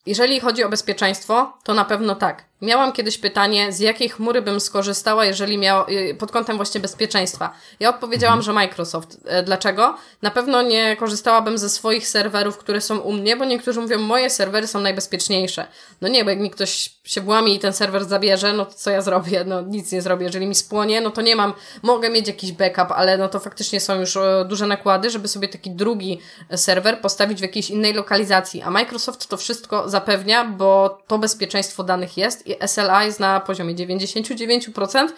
Jeżeli 0.07 0.41
chodzi 0.41 0.65
o 0.65 0.69
bezpieczeństwo, 0.69 1.59
to 1.65 1.75
na 1.75 1.85
pewno 1.85 2.15
tak. 2.15 2.45
Miałam 2.63 2.93
kiedyś 2.93 3.19
pytanie, 3.19 3.73
z 3.73 3.81
jakiej 3.81 4.09
chmury 4.09 4.43
bym 4.43 4.61
skorzystała, 4.61 5.25
jeżeli 5.25 5.59
miał, 5.59 5.85
y, 5.89 6.15
pod 6.19 6.33
kątem 6.33 6.57
właśnie 6.57 6.81
bezpieczeństwa. 6.81 7.53
Ja 7.81 7.89
odpowiedziałam, 7.89 8.43
że 8.43 8.53
Microsoft. 8.53 9.19
E, 9.25 9.43
dlaczego? 9.43 9.97
Na 10.23 10.31
pewno 10.31 10.63
nie 10.63 10.97
korzystałabym 10.97 11.59
ze 11.59 11.69
swoich 11.69 12.09
serwerów, 12.09 12.59
które 12.59 12.81
są 12.81 12.99
u 12.99 13.13
mnie, 13.13 13.37
bo 13.37 13.45
niektórzy 13.45 13.81
mówią, 13.81 13.99
moje 13.99 14.31
serwery 14.31 14.67
są 14.67 14.81
najbezpieczniejsze. 14.81 15.67
No 16.01 16.09
nie, 16.09 16.25
bo 16.25 16.31
jak 16.31 16.39
mi 16.39 16.51
ktoś 16.51 16.91
się 17.05 17.21
włamie 17.21 17.55
i 17.55 17.59
ten 17.59 17.73
serwer 17.73 18.05
zabierze, 18.05 18.53
no 18.53 18.65
to 18.65 18.75
co 18.75 18.91
ja 18.91 19.03
zrobię? 19.03 19.45
No 19.45 19.61
nic 19.61 19.93
nie 19.93 20.03
zrobię. 20.03 20.27
Jeżeli 20.27 20.47
mi 20.47 20.55
spłonie, 20.55 21.01
no 21.01 21.11
to 21.11 21.23
nie 21.23 21.37
mam, 21.37 21.53
mogę 21.83 22.11
mieć 22.11 22.29
jakiś 22.29 22.53
backup, 22.53 22.93
ale 22.93 23.19
no 23.19 23.29
to 23.29 23.41
faktycznie 23.41 23.81
są 23.81 24.01
już 24.01 24.17
e, 24.17 24.45
duże 24.49 24.67
nakłady, 24.67 25.11
żeby 25.11 25.29
sobie 25.29 25.49
taki 25.49 25.71
drugi 25.71 26.21
serwer 26.55 27.01
postawić 27.01 27.39
w 27.39 27.43
jakiejś 27.43 27.71
innej 27.71 27.93
lokalizacji. 27.93 28.63
A 28.63 28.71
Microsoft 28.71 29.27
to 29.27 29.37
wszystko 29.37 29.89
zapewnia, 29.89 30.45
bo 30.45 30.99
to 31.07 31.19
bezpieczeństwo 31.19 31.85
danych 31.85 32.17
jest 32.17 32.46
SLA 32.67 33.05
jest 33.05 33.21
na 33.21 33.41
poziomie 33.41 33.75
99% 33.75 35.09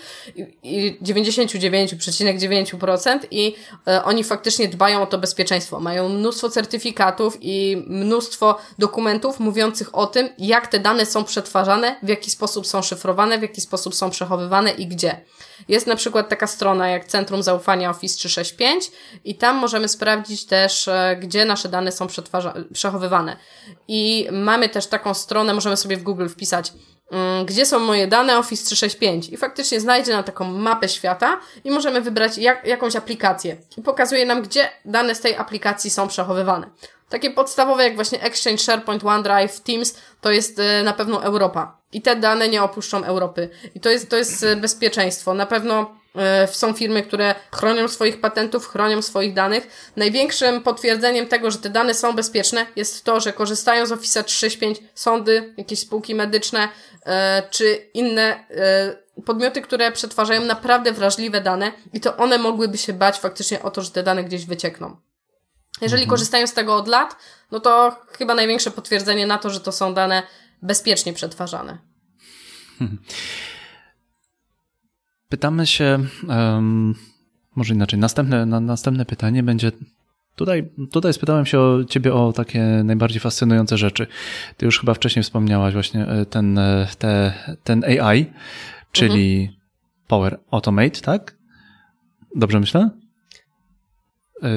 i 0.63 0.99
99,9% 1.03 3.19
i 3.31 3.55
e, 3.87 4.05
oni 4.05 4.25
faktycznie 4.25 4.69
dbają 4.69 5.03
o 5.03 5.07
to 5.07 5.19
bezpieczeństwo. 5.19 5.81
Mają 5.81 6.09
mnóstwo 6.09 6.51
certyfikatów 6.51 7.39
i 7.41 7.85
mnóstwo 7.87 8.59
dokumentów 8.79 9.41
mówiących 9.41 9.95
o 9.95 10.07
tym, 10.07 10.29
jak 10.39 10.67
te 10.67 10.79
dane 10.79 11.07
są 11.07 11.25
przetwarzane, 11.25 11.97
w 12.03 12.09
jaki 12.09 12.31
sposób 12.31 12.67
są 12.67 12.83
szyfrowane, 12.83 13.39
w 13.39 13.43
jaki 13.43 13.61
sposób 13.61 13.95
są 13.95 14.11
przechowywane 14.11 14.71
i 14.71 14.87
gdzie. 14.87 15.21
Jest 15.69 15.87
na 15.87 15.97
przykład 15.97 16.29
taka 16.29 16.47
strona 16.47 16.89
jak 16.89 17.05
Centrum 17.05 17.43
Zaufania 17.43 17.91
Office 17.91 18.17
365 18.17 18.91
i 19.25 19.35
tam 19.35 19.57
możemy 19.57 19.89
sprawdzić 19.89 20.47
też, 20.47 20.89
e, 20.89 21.17
gdzie 21.21 21.45
nasze 21.45 21.69
dane 21.69 21.93
są 21.93 22.07
przechowywane. 22.73 23.37
I 23.89 24.29
mamy 24.33 24.69
też 24.69 24.87
taką 24.87 25.15
stronę, 25.15 25.55
możemy 25.55 25.77
sobie 25.77 25.97
w 25.97 26.03
Google 26.03 26.29
wpisać 26.29 26.73
gdzie 27.45 27.67
są 27.67 27.79
moje 27.79 28.07
dane 28.07 28.39
Office 28.39 28.65
365 28.65 29.29
i 29.29 29.37
faktycznie 29.37 29.81
znajdzie 29.81 30.13
nam 30.13 30.25
taką 30.25 30.45
mapę 30.45 30.89
świata 30.89 31.41
i 31.65 31.71
możemy 31.71 32.01
wybrać 32.01 32.39
jak, 32.39 32.67
jakąś 32.67 32.97
aplikację 32.97 33.57
i 33.77 33.83
pokazuje 33.83 34.27
nam, 34.27 34.43
gdzie 34.43 34.71
dane 34.85 35.15
z 35.15 35.21
tej 35.21 35.37
aplikacji 35.37 35.91
są 35.91 36.09
przechowywane. 36.09 36.71
Takie 37.09 37.31
podstawowe 37.31 37.85
jak 37.85 37.95
właśnie 37.95 38.23
Exchange, 38.23 38.59
SharePoint, 38.59 39.05
OneDrive, 39.05 39.61
Teams 39.61 39.95
to 40.21 40.31
jest 40.31 40.59
e, 40.59 40.83
na 40.83 40.93
pewno 40.93 41.25
Europa. 41.25 41.79
I 41.93 42.03
te 42.03 42.17
dane 42.17 42.49
nie 42.49 42.63
opuszczą 42.63 43.05
Europy. 43.05 43.49
I 43.75 43.81
to 43.81 43.91
jest, 43.91 44.11
to 44.11 44.17
jest 44.17 44.45
e, 44.45 44.57
bezpieczeństwo. 44.57 45.35
Na 45.35 45.47
pewno 45.47 45.98
są 46.47 46.73
firmy, 46.73 47.03
które 47.03 47.35
chronią 47.55 47.89
swoich 47.89 48.21
patentów, 48.21 48.69
chronią 48.69 49.03
swoich 49.03 49.35
danych. 49.35 49.93
Największym 49.97 50.63
potwierdzeniem 50.63 51.27
tego, 51.27 51.51
że 51.51 51.59
te 51.59 51.71
dane 51.71 51.95
są 51.95 52.13
bezpieczne 52.13 52.67
jest 52.77 53.05
to, 53.05 53.21
że 53.21 53.33
korzystają 53.33 53.87
z 53.87 53.93
Office 53.93 54.25
365 54.25 54.91
sądy, 54.95 55.55
jakieś 55.57 55.79
spółki 55.79 56.15
medyczne 56.15 56.69
czy 57.51 57.91
inne 57.95 58.45
podmioty, 59.27 59.63
które 59.63 59.93
przetwarzają 59.93 60.45
naprawdę 60.45 60.93
wrażliwe 60.93 61.41
dane 61.41 61.73
i 61.93 62.01
to 62.01 62.17
one 62.17 62.39
mogłyby 62.39 62.79
się 62.79 62.93
bać 62.93 63.19
faktycznie 63.19 63.63
o 63.63 63.71
to, 63.71 63.83
że 63.83 63.91
te 63.91 64.03
dane 64.03 64.25
gdzieś 64.25 64.47
wyciekną. 64.47 64.97
Jeżeli 65.81 66.03
mhm. 66.03 66.11
korzystają 66.11 66.47
z 66.47 66.53
tego 66.53 66.77
od 66.77 66.89
lat, 66.89 67.17
no 67.51 67.61
to 67.61 67.97
chyba 68.19 68.35
największe 68.35 68.71
potwierdzenie 68.71 69.27
na 69.27 69.39
to, 69.39 69.51
że 69.51 69.61
to 69.61 69.73
są 69.73 69.95
dane 69.95 70.23
bezpiecznie 70.63 71.13
przetwarzane. 71.13 71.79
Pytamy 75.29 75.67
się, 75.67 75.99
um, 76.29 76.95
może 77.57 77.75
inaczej, 77.75 77.99
następne, 77.99 78.47
na, 78.47 78.61
następne 78.61 79.05
pytanie 79.05 79.43
będzie 79.43 79.73
Tutaj, 80.39 80.71
tutaj 80.91 81.13
spytałem 81.13 81.47
się 81.47 81.61
o 81.61 81.85
ciebie 81.85 82.15
o 82.15 82.33
takie 82.33 82.61
najbardziej 82.85 83.21
fascynujące 83.21 83.79
rzeczy. 83.79 84.07
Ty 84.57 84.67
już 84.67 84.81
chyba 84.81 84.95
wcześniej 84.95 85.23
wspomniałaś 85.23 85.75
właśnie 85.75 86.07
e, 86.07 86.27
ten, 86.27 86.59
e, 86.59 86.89
te, 86.99 87.33
ten 87.65 87.85
AI, 87.85 88.27
czyli 88.93 89.41
mhm. 89.41 89.59
Power 90.09 90.39
Automate, 90.51 91.01
tak? 91.01 91.37
Dobrze 92.35 92.61
myślę? 92.61 92.91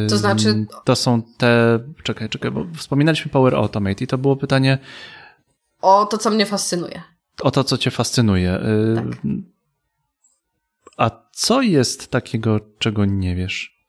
To 0.09 0.17
znaczy. 0.17 0.65
To 0.83 0.95
są 0.95 1.21
te. 1.37 1.79
Czekaj, 2.03 2.29
czekaj, 2.29 2.51
bo 2.51 2.65
wspominaliśmy 2.77 3.31
Power 3.31 3.55
Automate 3.55 4.03
i 4.03 4.07
to 4.07 4.17
było 4.17 4.35
pytanie. 4.35 4.77
O 5.81 6.05
to, 6.05 6.17
co 6.17 6.29
mnie 6.29 6.45
fascynuje. 6.45 7.01
O 7.41 7.51
to, 7.51 7.63
co 7.63 7.77
cię 7.77 7.91
fascynuje. 7.91 8.59
Y, 8.59 8.95
tak. 8.95 9.05
Co 11.31 11.61
jest 11.61 12.07
takiego, 12.07 12.59
czego 12.79 13.05
nie 13.05 13.35
wiesz? 13.35 13.81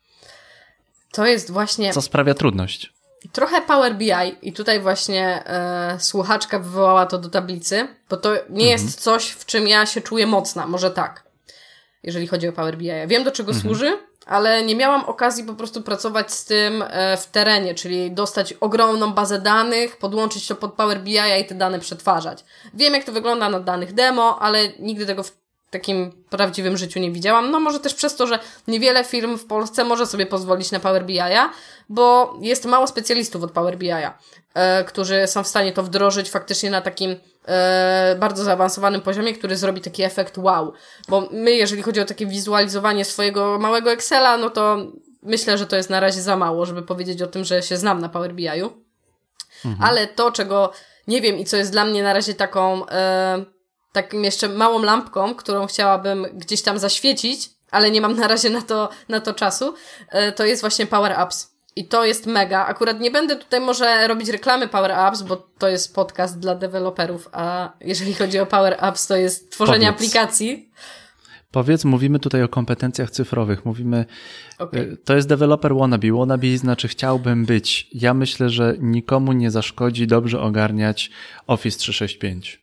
To 1.12 1.26
jest 1.26 1.51
właśnie. 1.51 1.93
Co 1.93 2.03
sprawia 2.03 2.34
trudność? 2.34 2.93
Trochę 3.32 3.62
Power 3.62 3.95
BI 3.95 4.12
i 4.43 4.53
tutaj 4.53 4.80
właśnie 4.80 5.47
e, 5.47 5.97
słuchaczka 6.01 6.59
wywołała 6.59 7.07
to 7.07 7.18
do 7.18 7.28
tablicy, 7.28 7.88
bo 8.11 8.16
to 8.16 8.34
nie 8.34 8.40
mhm. 8.40 8.68
jest 8.70 9.01
coś, 9.01 9.28
w 9.28 9.47
czym 9.47 9.68
ja 9.68 9.86
się 9.86 10.01
czuję 10.01 10.26
mocna, 10.26 10.66
może 10.66 10.90
tak, 10.90 11.24
jeżeli 12.03 12.26
chodzi 12.26 12.49
o 12.49 12.53
Power 12.53 12.76
BI. 12.78 12.86
Ja 12.86 13.07
wiem, 13.07 13.24
do 13.24 13.30
czego 13.30 13.53
mhm. 13.53 13.62
służy, 13.62 13.99
ale 14.26 14.64
nie 14.64 14.76
miałam 14.76 15.05
okazji 15.05 15.45
po 15.45 15.55
prostu 15.55 15.82
pracować 15.82 16.32
z 16.32 16.45
tym 16.45 16.84
e, 16.86 17.16
w 17.16 17.26
terenie, 17.26 17.74
czyli 17.74 18.12
dostać 18.12 18.53
ogromną 18.53 19.12
bazę 19.12 19.40
danych, 19.40 19.97
podłączyć 19.97 20.47
to 20.47 20.55
pod 20.55 20.72
Power 20.72 21.01
BI 21.01 21.18
i 21.40 21.45
te 21.45 21.55
dane 21.55 21.78
przetwarzać. 21.78 22.45
Wiem, 22.74 22.95
jak 22.95 23.05
to 23.05 23.12
wygląda 23.12 23.49
na 23.49 23.61
danych 23.61 23.95
demo, 23.95 24.38
ale 24.40 24.68
nigdy 24.68 25.07
tego 25.07 25.22
w 25.22 25.41
takim 25.72 26.12
prawdziwym 26.30 26.76
życiu 26.76 27.00
nie 27.00 27.10
widziałam. 27.10 27.50
No 27.50 27.60
może 27.60 27.80
też 27.80 27.94
przez 27.94 28.16
to, 28.16 28.26
że 28.26 28.38
niewiele 28.68 29.04
firm 29.04 29.38
w 29.38 29.46
Polsce 29.46 29.84
może 29.84 30.06
sobie 30.06 30.26
pozwolić 30.26 30.70
na 30.70 30.80
Power 30.80 31.06
BI'a, 31.06 31.48
bo 31.88 32.36
jest 32.40 32.64
mało 32.64 32.86
specjalistów 32.86 33.42
od 33.42 33.52
Power 33.52 33.78
BI'a, 33.78 34.10
e, 34.54 34.84
którzy 34.84 35.26
są 35.26 35.42
w 35.42 35.48
stanie 35.48 35.72
to 35.72 35.82
wdrożyć 35.82 36.30
faktycznie 36.30 36.70
na 36.70 36.80
takim 36.80 37.16
e, 37.48 38.16
bardzo 38.20 38.44
zaawansowanym 38.44 39.00
poziomie, 39.00 39.34
który 39.34 39.56
zrobi 39.56 39.80
taki 39.80 40.02
efekt 40.02 40.38
wow. 40.38 40.72
Bo 41.08 41.28
my, 41.30 41.52
jeżeli 41.52 41.82
chodzi 41.82 42.00
o 42.00 42.04
takie 42.04 42.26
wizualizowanie 42.26 43.04
swojego 43.04 43.58
małego 43.58 43.92
Excela, 43.92 44.36
no 44.36 44.50
to 44.50 44.78
myślę, 45.22 45.58
że 45.58 45.66
to 45.66 45.76
jest 45.76 45.90
na 45.90 46.00
razie 46.00 46.22
za 46.22 46.36
mało, 46.36 46.66
żeby 46.66 46.82
powiedzieć 46.82 47.22
o 47.22 47.26
tym, 47.26 47.44
że 47.44 47.62
się 47.62 47.76
znam 47.76 47.98
na 47.98 48.08
Power 48.08 48.34
BI'u. 48.34 48.70
Mhm. 49.64 49.90
Ale 49.90 50.06
to, 50.06 50.32
czego 50.32 50.72
nie 51.06 51.20
wiem 51.20 51.36
i 51.36 51.44
co 51.44 51.56
jest 51.56 51.72
dla 51.72 51.84
mnie 51.84 52.02
na 52.02 52.12
razie 52.12 52.34
taką 52.34 52.86
e, 52.86 53.44
takim 53.93 54.24
jeszcze 54.24 54.49
małą 54.49 54.82
lampką, 54.82 55.34
którą 55.34 55.66
chciałabym 55.66 56.26
gdzieś 56.34 56.62
tam 56.62 56.78
zaświecić, 56.78 57.51
ale 57.70 57.90
nie 57.90 58.01
mam 58.01 58.16
na 58.16 58.28
razie 58.28 58.51
na 58.51 58.62
to, 58.62 58.88
na 59.09 59.20
to 59.20 59.34
czasu, 59.34 59.74
e, 60.09 60.32
to 60.32 60.45
jest 60.45 60.62
właśnie 60.62 60.86
Power 60.86 61.16
Ups. 61.24 61.53
I 61.76 61.88
to 61.88 62.05
jest 62.05 62.26
mega. 62.26 62.66
Akurat 62.66 63.01
nie 63.01 63.11
będę 63.11 63.36
tutaj 63.36 63.61
może 63.61 64.09
robić 64.09 64.28
reklamy 64.28 64.68
Power 64.68 64.93
Apps, 64.93 65.22
bo 65.22 65.36
to 65.36 65.68
jest 65.68 65.95
podcast 65.95 66.38
dla 66.38 66.55
deweloperów, 66.55 67.28
a 67.32 67.72
jeżeli 67.80 68.14
chodzi 68.14 68.38
o 68.38 68.47
Power 68.47 68.76
Apps, 68.80 69.07
to 69.07 69.16
jest 69.16 69.53
tworzenie 69.53 69.86
Powiedz. 69.86 69.95
aplikacji. 69.95 70.70
Powiedz, 71.51 71.84
mówimy 71.84 72.18
tutaj 72.18 72.43
o 72.43 72.49
kompetencjach 72.49 73.11
cyfrowych. 73.11 73.64
Mówimy, 73.64 74.05
okay. 74.59 74.80
E, 74.93 74.97
to 74.97 75.16
jest 75.16 75.28
developer 75.28 75.74
wannabe. 75.74 76.12
Wannabe 76.12 76.59
znaczy 76.59 76.88
chciałbym 76.88 77.45
być. 77.45 77.88
Ja 77.93 78.14
myślę, 78.14 78.51
że 78.51 78.76
nikomu 78.78 79.32
nie 79.32 79.51
zaszkodzi 79.51 80.07
dobrze 80.07 80.40
ogarniać 80.40 81.11
Office 81.47 81.78
365. 81.78 82.61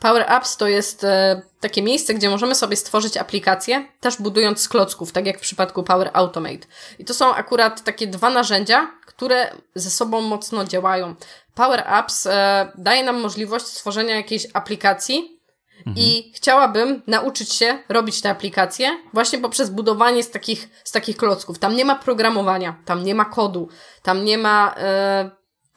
Power 0.00 0.24
Apps 0.32 0.56
to 0.56 0.68
jest 0.68 1.04
e, 1.04 1.42
takie 1.60 1.82
miejsce, 1.82 2.14
gdzie 2.14 2.30
możemy 2.30 2.54
sobie 2.54 2.76
stworzyć 2.76 3.16
aplikację, 3.16 3.86
też 4.00 4.16
budując 4.16 4.60
z 4.60 4.68
klocków, 4.68 5.12
tak 5.12 5.26
jak 5.26 5.38
w 5.38 5.40
przypadku 5.40 5.82
Power 5.82 6.10
Automate. 6.12 6.66
I 6.98 7.04
to 7.04 7.14
są 7.14 7.34
akurat 7.34 7.84
takie 7.84 8.06
dwa 8.06 8.30
narzędzia, 8.30 8.90
które 9.06 9.50
ze 9.74 9.90
sobą 9.90 10.20
mocno 10.20 10.64
działają. 10.64 11.14
Power 11.54 11.84
Apps 11.86 12.26
e, 12.26 12.72
daje 12.78 13.04
nam 13.04 13.20
możliwość 13.20 13.66
stworzenia 13.66 14.16
jakiejś 14.16 14.46
aplikacji, 14.52 15.40
mhm. 15.86 15.96
i 15.96 16.32
chciałabym 16.34 17.02
nauczyć 17.06 17.52
się 17.52 17.78
robić 17.88 18.20
te 18.20 18.30
aplikacje 18.30 18.98
właśnie 19.12 19.38
poprzez 19.38 19.70
budowanie 19.70 20.22
z 20.22 20.30
takich, 20.30 20.68
z 20.84 20.92
takich 20.92 21.16
klocków. 21.16 21.58
Tam 21.58 21.76
nie 21.76 21.84
ma 21.84 21.94
programowania, 21.94 22.76
tam 22.84 23.04
nie 23.04 23.14
ma 23.14 23.24
kodu, 23.24 23.68
tam 24.02 24.24
nie 24.24 24.38
ma 24.38 24.74
e, 24.76 25.30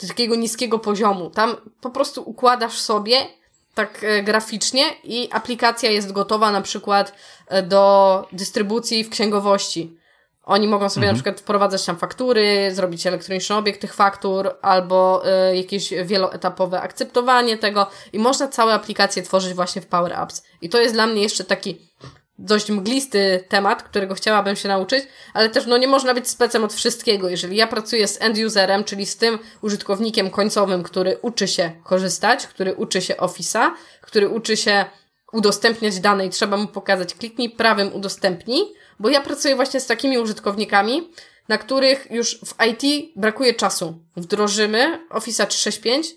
takiego 0.07 0.35
niskiego 0.35 0.79
poziomu. 0.79 1.29
Tam 1.29 1.55
po 1.81 1.89
prostu 1.89 2.29
układasz 2.29 2.79
sobie 2.79 3.27
tak 3.75 4.03
e, 4.03 4.23
graficznie 4.23 4.83
i 5.03 5.29
aplikacja 5.31 5.91
jest 5.91 6.11
gotowa 6.11 6.51
na 6.51 6.61
przykład 6.61 7.13
e, 7.47 7.63
do 7.63 8.27
dystrybucji 8.31 9.03
w 9.03 9.09
księgowości. 9.09 9.97
Oni 10.45 10.67
mogą 10.67 10.89
sobie 10.89 11.07
mhm. 11.07 11.15
na 11.15 11.23
przykład 11.23 11.41
wprowadzać 11.41 11.85
tam 11.85 11.97
faktury, 11.97 12.71
zrobić 12.71 13.07
elektroniczny 13.07 13.55
obieg 13.55 13.77
tych 13.77 13.93
faktur 13.93 14.51
albo 14.61 15.23
y, 15.51 15.57
jakieś 15.57 15.93
wieloetapowe 16.05 16.81
akceptowanie 16.81 17.57
tego 17.57 17.87
i 18.13 18.19
można 18.19 18.47
całe 18.47 18.73
aplikacje 18.73 19.23
tworzyć 19.23 19.53
właśnie 19.53 19.81
w 19.81 19.87
Power 19.87 20.13
Apps. 20.13 20.43
I 20.61 20.69
to 20.69 20.81
jest 20.81 20.93
dla 20.93 21.07
mnie 21.07 21.21
jeszcze 21.21 21.43
taki 21.43 21.91
dość 22.39 22.69
mglisty 22.69 23.43
temat, 23.49 23.83
którego 23.83 24.15
chciałabym 24.15 24.55
się 24.55 24.69
nauczyć, 24.69 25.05
ale 25.33 25.49
też 25.49 25.65
no 25.65 25.77
nie 25.77 25.87
można 25.87 26.13
być 26.13 26.29
specem 26.29 26.63
od 26.63 26.73
wszystkiego. 26.73 27.29
Jeżeli 27.29 27.57
ja 27.57 27.67
pracuję 27.67 28.07
z 28.07 28.21
end 28.21 28.37
userem, 28.37 28.83
czyli 28.83 29.05
z 29.05 29.17
tym 29.17 29.39
użytkownikiem 29.61 30.29
końcowym, 30.29 30.83
który 30.83 31.17
uczy 31.21 31.47
się 31.47 31.71
korzystać, 31.83 32.47
który 32.47 32.73
uczy 32.73 33.01
się 33.01 33.13
Office'a, 33.13 33.71
który 34.01 34.29
uczy 34.29 34.57
się 34.57 34.85
udostępniać 35.33 35.99
dane 35.99 36.25
i 36.25 36.29
trzeba 36.29 36.57
mu 36.57 36.67
pokazać 36.67 37.13
kliknij 37.13 37.49
prawym 37.49 37.93
udostępnij, 37.93 38.63
bo 38.99 39.09
ja 39.09 39.21
pracuję 39.21 39.55
właśnie 39.55 39.79
z 39.79 39.85
takimi 39.85 40.17
użytkownikami, 40.17 41.09
na 41.47 41.57
których 41.57 42.07
już 42.11 42.39
w 42.39 42.55
IT 42.67 43.11
brakuje 43.15 43.53
czasu. 43.53 43.99
Wdrożymy 44.17 44.99
Office'a 45.09 45.47
365, 45.47 46.07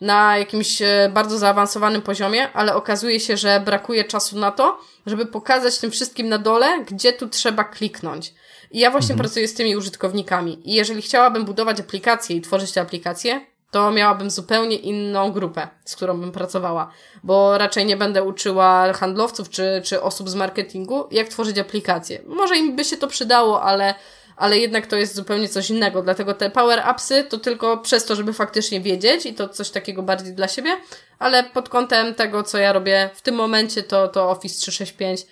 na 0.00 0.38
jakimś 0.38 0.82
e, 0.82 1.10
bardzo 1.14 1.38
zaawansowanym 1.38 2.02
poziomie, 2.02 2.52
ale 2.52 2.74
okazuje 2.74 3.20
się, 3.20 3.36
że 3.36 3.60
brakuje 3.60 4.04
czasu 4.04 4.38
na 4.38 4.50
to, 4.50 4.78
żeby 5.06 5.26
pokazać 5.26 5.78
tym 5.78 5.90
wszystkim 5.90 6.28
na 6.28 6.38
dole, 6.38 6.84
gdzie 6.84 7.12
tu 7.12 7.28
trzeba 7.28 7.64
kliknąć. 7.64 8.34
I 8.70 8.78
ja 8.78 8.90
właśnie 8.90 9.12
mhm. 9.12 9.18
pracuję 9.18 9.48
z 9.48 9.54
tymi 9.54 9.76
użytkownikami. 9.76 10.70
I 10.70 10.74
jeżeli 10.74 11.02
chciałabym 11.02 11.44
budować 11.44 11.80
aplikacje 11.80 12.36
i 12.36 12.40
tworzyć 12.40 12.72
te 12.72 12.80
aplikacje, 12.80 13.40
to 13.70 13.90
miałabym 13.90 14.30
zupełnie 14.30 14.76
inną 14.76 15.32
grupę, 15.32 15.68
z 15.84 15.96
którą 15.96 16.20
bym 16.20 16.32
pracowała, 16.32 16.90
bo 17.24 17.58
raczej 17.58 17.86
nie 17.86 17.96
będę 17.96 18.22
uczyła 18.22 18.92
handlowców 18.92 19.50
czy, 19.50 19.82
czy 19.84 20.02
osób 20.02 20.28
z 20.28 20.34
marketingu, 20.34 21.04
jak 21.10 21.28
tworzyć 21.28 21.58
aplikacje. 21.58 22.22
Może 22.26 22.56
im 22.56 22.76
by 22.76 22.84
się 22.84 22.96
to 22.96 23.06
przydało, 23.06 23.62
ale 23.62 23.94
ale 24.36 24.58
jednak 24.58 24.86
to 24.86 24.96
jest 24.96 25.14
zupełnie 25.14 25.48
coś 25.48 25.70
innego. 25.70 26.02
Dlatego 26.02 26.34
te 26.34 26.50
power 26.50 26.82
upsy 26.90 27.24
to 27.24 27.38
tylko 27.38 27.78
przez 27.78 28.04
to, 28.04 28.16
żeby 28.16 28.32
faktycznie 28.32 28.80
wiedzieć 28.80 29.26
i 29.26 29.34
to 29.34 29.48
coś 29.48 29.70
takiego 29.70 30.02
bardziej 30.02 30.34
dla 30.34 30.48
siebie, 30.48 30.70
ale 31.18 31.44
pod 31.44 31.68
kątem 31.68 32.14
tego, 32.14 32.42
co 32.42 32.58
ja 32.58 32.72
robię 32.72 33.10
w 33.14 33.22
tym 33.22 33.34
momencie, 33.34 33.82
to, 33.82 34.08
to 34.08 34.30
Office 34.30 34.60
365 34.60 35.26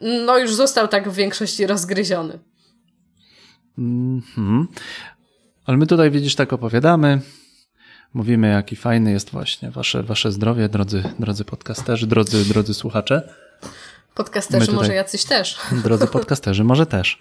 no 0.00 0.38
już 0.38 0.54
został 0.54 0.88
tak 0.88 1.10
w 1.10 1.14
większości 1.14 1.66
rozgryziony. 1.66 2.38
Mhm. 3.78 4.68
Ale 5.66 5.76
my 5.76 5.86
tutaj, 5.86 6.10
widzisz, 6.10 6.34
tak 6.34 6.52
opowiadamy, 6.52 7.20
mówimy, 8.14 8.48
jaki 8.48 8.76
fajny 8.76 9.12
jest 9.12 9.30
właśnie 9.30 9.70
wasze, 9.70 10.02
wasze 10.02 10.32
zdrowie, 10.32 10.68
drodzy, 10.68 11.02
drodzy 11.18 11.44
podcasterzy, 11.44 12.06
drodzy, 12.06 12.44
drodzy 12.44 12.74
słuchacze. 12.74 13.34
Podcasterzy 14.14 14.66
tutaj, 14.66 14.76
może 14.76 14.94
jacyś 14.94 15.24
też. 15.24 15.58
Drodzy 15.72 16.06
podcasterzy, 16.06 16.64
może 16.64 16.86
też. 16.86 17.18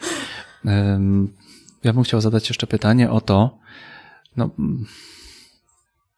Ja 1.84 1.94
bym 1.94 2.04
chciał 2.04 2.22
zadać 2.22 2.50
jeszcze 2.50 2.68
pytanie 2.68 3.12
o 3.12 3.22
to, 3.22 3.58
no, 4.38 4.50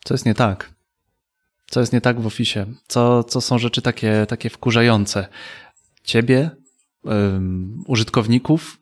co 0.04 0.14
jest 0.14 0.26
nie 0.26 0.36
tak? 0.36 0.74
Co 1.70 1.80
jest 1.80 1.94
nie 1.94 2.02
tak 2.02 2.22
w 2.22 2.28
ofisie? 2.28 2.66
Co, 2.88 3.24
co 3.24 3.42
są 3.42 3.58
rzeczy 3.60 3.82
takie, 3.82 4.26
takie 4.30 4.50
wkurzające? 4.50 5.28
Ciebie, 6.04 6.52
użytkowników, 7.88 8.80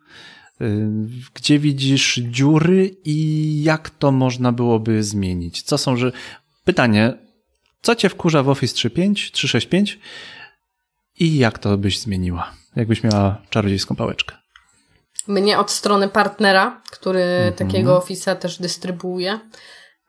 gdzie 1.33 1.59
widzisz 1.59 2.15
dziury 2.15 2.95
i 3.05 3.63
jak 3.63 3.89
to 3.89 4.11
można 4.11 4.51
byłoby 4.51 5.03
zmienić? 5.03 5.61
Co 5.61 5.77
są, 5.77 5.97
że 5.97 6.11
pytanie, 6.63 7.13
co 7.81 7.95
cię 7.95 8.09
wkurza 8.09 8.43
w 8.43 8.49
Office 8.49 8.75
3.5, 8.75 9.13
365 9.13 9.99
i 11.19 11.37
jak 11.37 11.59
to 11.59 11.77
byś 11.77 11.99
zmieniła? 11.99 12.53
Jakbyś 12.75 13.03
miała 13.03 13.41
czarodziejską 13.49 13.95
pałeczkę? 13.95 14.35
Mnie 15.27 15.59
od 15.59 15.71
strony 15.71 16.07
partnera, 16.09 16.81
który 16.91 17.23
mm 17.23 17.53
-hmm. 17.53 17.57
takiego 17.57 17.99
Office'a 17.99 18.35
też 18.35 18.57
dystrybuuje, 18.57 19.39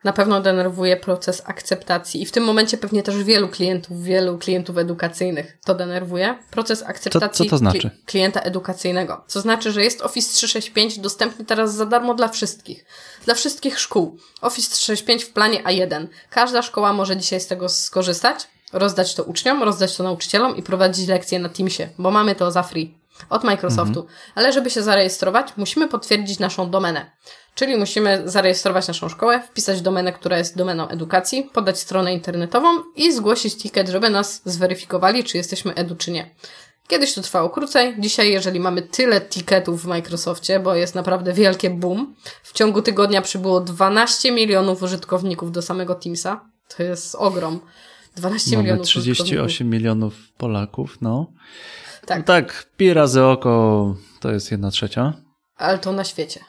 na 0.05 0.13
pewno 0.13 0.41
denerwuje 0.41 0.97
proces 0.97 1.43
akceptacji 1.47 2.23
i 2.23 2.27
w 2.27 2.33
tym 2.33 2.45
momencie 2.45 2.79
pewnie 2.79 3.03
też 3.03 3.23
wielu 3.23 3.49
klientów, 3.49 4.03
wielu 4.03 4.39
klientów 4.39 4.79
edukacyjnych 4.79 5.59
to 5.65 5.75
denerwuje. 5.75 6.39
Proces 6.51 6.83
akceptacji 6.83 7.45
co, 7.45 7.45
co 7.45 7.51
to 7.51 7.59
znaczy? 7.59 7.91
klienta 8.07 8.41
edukacyjnego. 8.41 9.25
Co 9.27 9.41
znaczy, 9.41 9.73
że 9.73 9.85
jest 9.85 10.03
Office 10.03 10.33
365 10.33 10.99
dostępny 10.99 11.45
teraz 11.45 11.75
za 11.75 11.87
darmo 11.87 12.15
dla 12.15 12.29
wszystkich. 12.29 12.85
Dla 13.25 13.35
wszystkich 13.35 13.81
szkół. 13.81 14.19
Office 14.41 14.71
365 14.71 15.25
w 15.25 15.33
planie 15.33 15.63
A1. 15.63 16.07
Każda 16.31 16.63
szkoła 16.63 16.93
może 16.93 17.17
dzisiaj 17.17 17.41
z 17.41 17.47
tego 17.47 17.69
skorzystać, 17.69 18.49
rozdać 18.73 19.15
to 19.15 19.25
uczniom, 19.25 19.63
rozdać 19.63 19.97
to 19.97 20.03
nauczycielom 20.03 20.57
i 20.57 20.63
prowadzić 20.63 21.09
lekcje 21.09 21.39
na 21.39 21.49
Teamsie, 21.49 21.89
bo 21.99 22.11
mamy 22.11 22.35
to 22.35 22.51
za 22.51 22.63
free 22.63 22.98
od 23.31 23.45
Microsoftu. 23.45 24.01
Mhm. 24.01 24.19
Ale 24.35 24.53
żeby 24.53 24.71
się 24.71 24.83
zarejestrować, 24.83 25.49
musimy 25.57 25.89
potwierdzić 25.89 26.39
naszą 26.39 26.71
domenę. 26.71 27.11
Czyli 27.55 27.77
musimy 27.77 28.23
zarejestrować 28.25 28.89
naszą 28.89 29.09
szkołę, 29.09 29.43
wpisać 29.43 29.81
domenę, 29.81 30.13
która 30.13 30.39
jest 30.39 30.57
domeną 30.57 30.89
edukacji, 30.89 31.51
podać 31.53 31.79
stronę 31.79 32.15
internetową 32.15 32.69
i 32.97 33.13
zgłosić 33.13 33.57
ticket, 33.57 33.89
żeby 33.89 34.11
nas 34.11 34.43
zweryfikowali, 34.45 35.25
czy 35.25 35.37
jesteśmy 35.37 35.75
edu, 35.75 35.97
czy 35.97 36.11
nie. 36.11 36.35
Kiedyś 36.89 37.15
to 37.15 37.23
trwało 37.23 37.51
krócej. 37.51 37.95
Dzisiaj, 37.99 38.33
jeżeli 38.33 38.61
mamy 38.61 38.83
tyle 38.83 39.21
ticketów 39.21 39.83
w 39.83 39.87
Microsoftie, 39.87 40.61
bo 40.61 40.75
jest 40.75 40.95
naprawdę 40.95 41.33
wielkie 41.33 41.71
boom, 41.71 42.15
w 42.43 42.53
ciągu 42.53 42.83
tygodnia 42.83 43.23
przybyło 43.23 43.61
12 43.61 44.33
milionów 44.33 44.83
użytkowników 44.83 45.53
do 45.53 45.63
samego 45.63 45.95
Teamsa. 45.95 46.41
To 46.77 46.83
jest 46.83 47.15
ogrom. 47.15 47.61
12 48.17 48.51
mamy 48.51 48.63
milionów 48.63 48.87
38 48.87 49.71
milionów 49.71 50.15
Polaków, 50.37 50.99
no. 51.01 51.33
Tak. 52.07 52.19
No 52.19 52.25
tak, 52.25 52.67
pi 52.77 52.95
razy 52.95 53.25
oko 53.25 53.95
to 54.21 54.31
jest 54.31 54.51
jedna 54.51 54.71
trzecia. 54.71 55.13
Ale 55.57 55.79
to 55.79 55.93
na 55.93 56.05
świecie. 56.05 56.41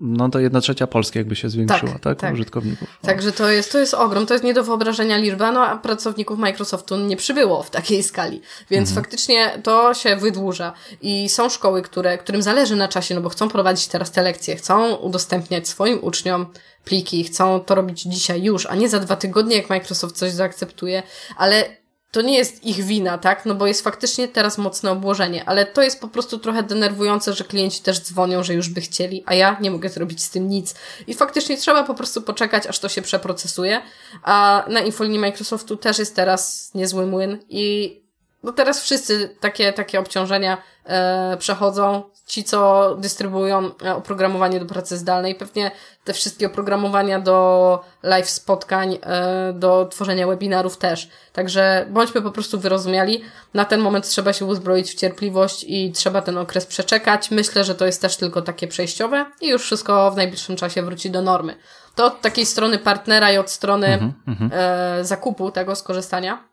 No 0.00 0.28
to 0.28 0.38
jedna 0.38 0.60
trzecia 0.60 0.86
Polski 0.86 1.18
jakby 1.18 1.36
się 1.36 1.50
zwiększyła, 1.50 1.92
tak? 1.92 2.00
tak? 2.00 2.18
tak. 2.18 2.34
Użytkowników. 2.34 2.88
No. 3.02 3.06
Także 3.06 3.32
to 3.32 3.50
jest, 3.50 3.72
to 3.72 3.78
jest 3.78 3.94
ogrom, 3.94 4.26
to 4.26 4.34
jest 4.34 4.44
nie 4.44 4.54
do 4.54 4.64
wyobrażenia 4.64 5.16
liczba, 5.16 5.52
no 5.52 5.66
a 5.66 5.76
pracowników 5.76 6.38
Microsoftu 6.38 6.96
nie 6.96 7.16
przybyło 7.16 7.62
w 7.62 7.70
takiej 7.70 8.02
skali. 8.02 8.40
Więc 8.70 8.88
mhm. 8.88 9.04
faktycznie 9.04 9.60
to 9.62 9.94
się 9.94 10.16
wydłuża. 10.16 10.72
I 11.02 11.28
są 11.28 11.48
szkoły, 11.48 11.82
które, 11.82 12.18
którym 12.18 12.42
zależy 12.42 12.76
na 12.76 12.88
czasie, 12.88 13.14
no 13.14 13.20
bo 13.20 13.28
chcą 13.28 13.48
prowadzić 13.48 13.88
teraz 13.88 14.10
te 14.10 14.22
lekcje, 14.22 14.56
chcą 14.56 14.94
udostępniać 14.94 15.68
swoim 15.68 15.98
uczniom 16.04 16.46
pliki, 16.84 17.24
chcą 17.24 17.60
to 17.60 17.74
robić 17.74 18.02
dzisiaj 18.02 18.42
już, 18.42 18.66
a 18.66 18.74
nie 18.74 18.88
za 18.88 18.98
dwa 18.98 19.16
tygodnie, 19.16 19.56
jak 19.56 19.70
Microsoft 19.70 20.16
coś 20.16 20.32
zaakceptuje, 20.32 21.02
ale 21.36 21.79
to 22.10 22.22
nie 22.22 22.38
jest 22.38 22.64
ich 22.64 22.84
wina, 22.84 23.18
tak? 23.18 23.46
No 23.46 23.54
bo 23.54 23.66
jest 23.66 23.84
faktycznie 23.84 24.28
teraz 24.28 24.58
mocne 24.58 24.90
obłożenie, 24.90 25.44
ale 25.44 25.66
to 25.66 25.82
jest 25.82 26.00
po 26.00 26.08
prostu 26.08 26.38
trochę 26.38 26.62
denerwujące, 26.62 27.32
że 27.32 27.44
klienci 27.44 27.82
też 27.82 28.00
dzwonią, 28.00 28.42
że 28.42 28.54
już 28.54 28.68
by 28.68 28.80
chcieli, 28.80 29.22
a 29.26 29.34
ja 29.34 29.56
nie 29.60 29.70
mogę 29.70 29.88
zrobić 29.88 30.22
z 30.22 30.30
tym 30.30 30.48
nic. 30.48 30.74
I 31.06 31.14
faktycznie 31.14 31.56
trzeba 31.56 31.82
po 31.82 31.94
prostu 31.94 32.22
poczekać, 32.22 32.66
aż 32.66 32.78
to 32.78 32.88
się 32.88 33.02
przeprocesuje. 33.02 33.82
A 34.22 34.64
na 34.68 34.80
infolinii 34.80 35.18
Microsoftu 35.18 35.76
też 35.76 35.98
jest 35.98 36.16
teraz 36.16 36.70
niezły 36.74 37.06
młyn 37.06 37.38
i 37.48 37.99
no 38.42 38.52
teraz 38.52 38.82
wszyscy 38.82 39.36
takie, 39.40 39.72
takie 39.72 40.00
obciążenia 40.00 40.58
e, 40.84 41.36
przechodzą. 41.36 42.02
Ci, 42.26 42.44
co 42.44 42.94
dystrybuują 42.96 43.70
e, 43.84 43.94
oprogramowanie 43.94 44.60
do 44.60 44.66
pracy 44.66 44.96
zdalnej, 44.96 45.34
pewnie 45.34 45.70
te 46.04 46.12
wszystkie 46.12 46.46
oprogramowania 46.46 47.20
do 47.20 47.80
live 48.02 48.30
spotkań, 48.30 48.98
e, 49.02 49.52
do 49.52 49.86
tworzenia 49.86 50.26
webinarów 50.26 50.76
też. 50.76 51.08
Także 51.32 51.86
bądźmy 51.90 52.22
po 52.22 52.30
prostu 52.30 52.60
wyrozumiali. 52.60 53.22
Na 53.54 53.64
ten 53.64 53.80
moment 53.80 54.08
trzeba 54.08 54.32
się 54.32 54.44
uzbroić 54.44 54.90
w 54.90 54.94
cierpliwość 54.94 55.64
i 55.68 55.92
trzeba 55.92 56.22
ten 56.22 56.38
okres 56.38 56.66
przeczekać. 56.66 57.30
Myślę, 57.30 57.64
że 57.64 57.74
to 57.74 57.86
jest 57.86 58.02
też 58.02 58.16
tylko 58.16 58.42
takie 58.42 58.68
przejściowe 58.68 59.26
i 59.40 59.48
już 59.48 59.62
wszystko 59.62 60.10
w 60.10 60.16
najbliższym 60.16 60.56
czasie 60.56 60.82
wróci 60.82 61.10
do 61.10 61.22
normy. 61.22 61.56
To 61.94 62.06
od 62.06 62.20
takiej 62.20 62.46
strony 62.46 62.78
partnera 62.78 63.32
i 63.32 63.38
od 63.38 63.50
strony 63.50 63.86
mm 63.86 64.12
-hmm. 64.28 64.48
e, 64.52 65.04
zakupu 65.04 65.50
tego 65.50 65.76
skorzystania. 65.76 66.44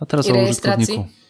A 0.00 0.06
teraz 0.06 0.26
i 0.26 0.32
rejestracji. 0.32 1.25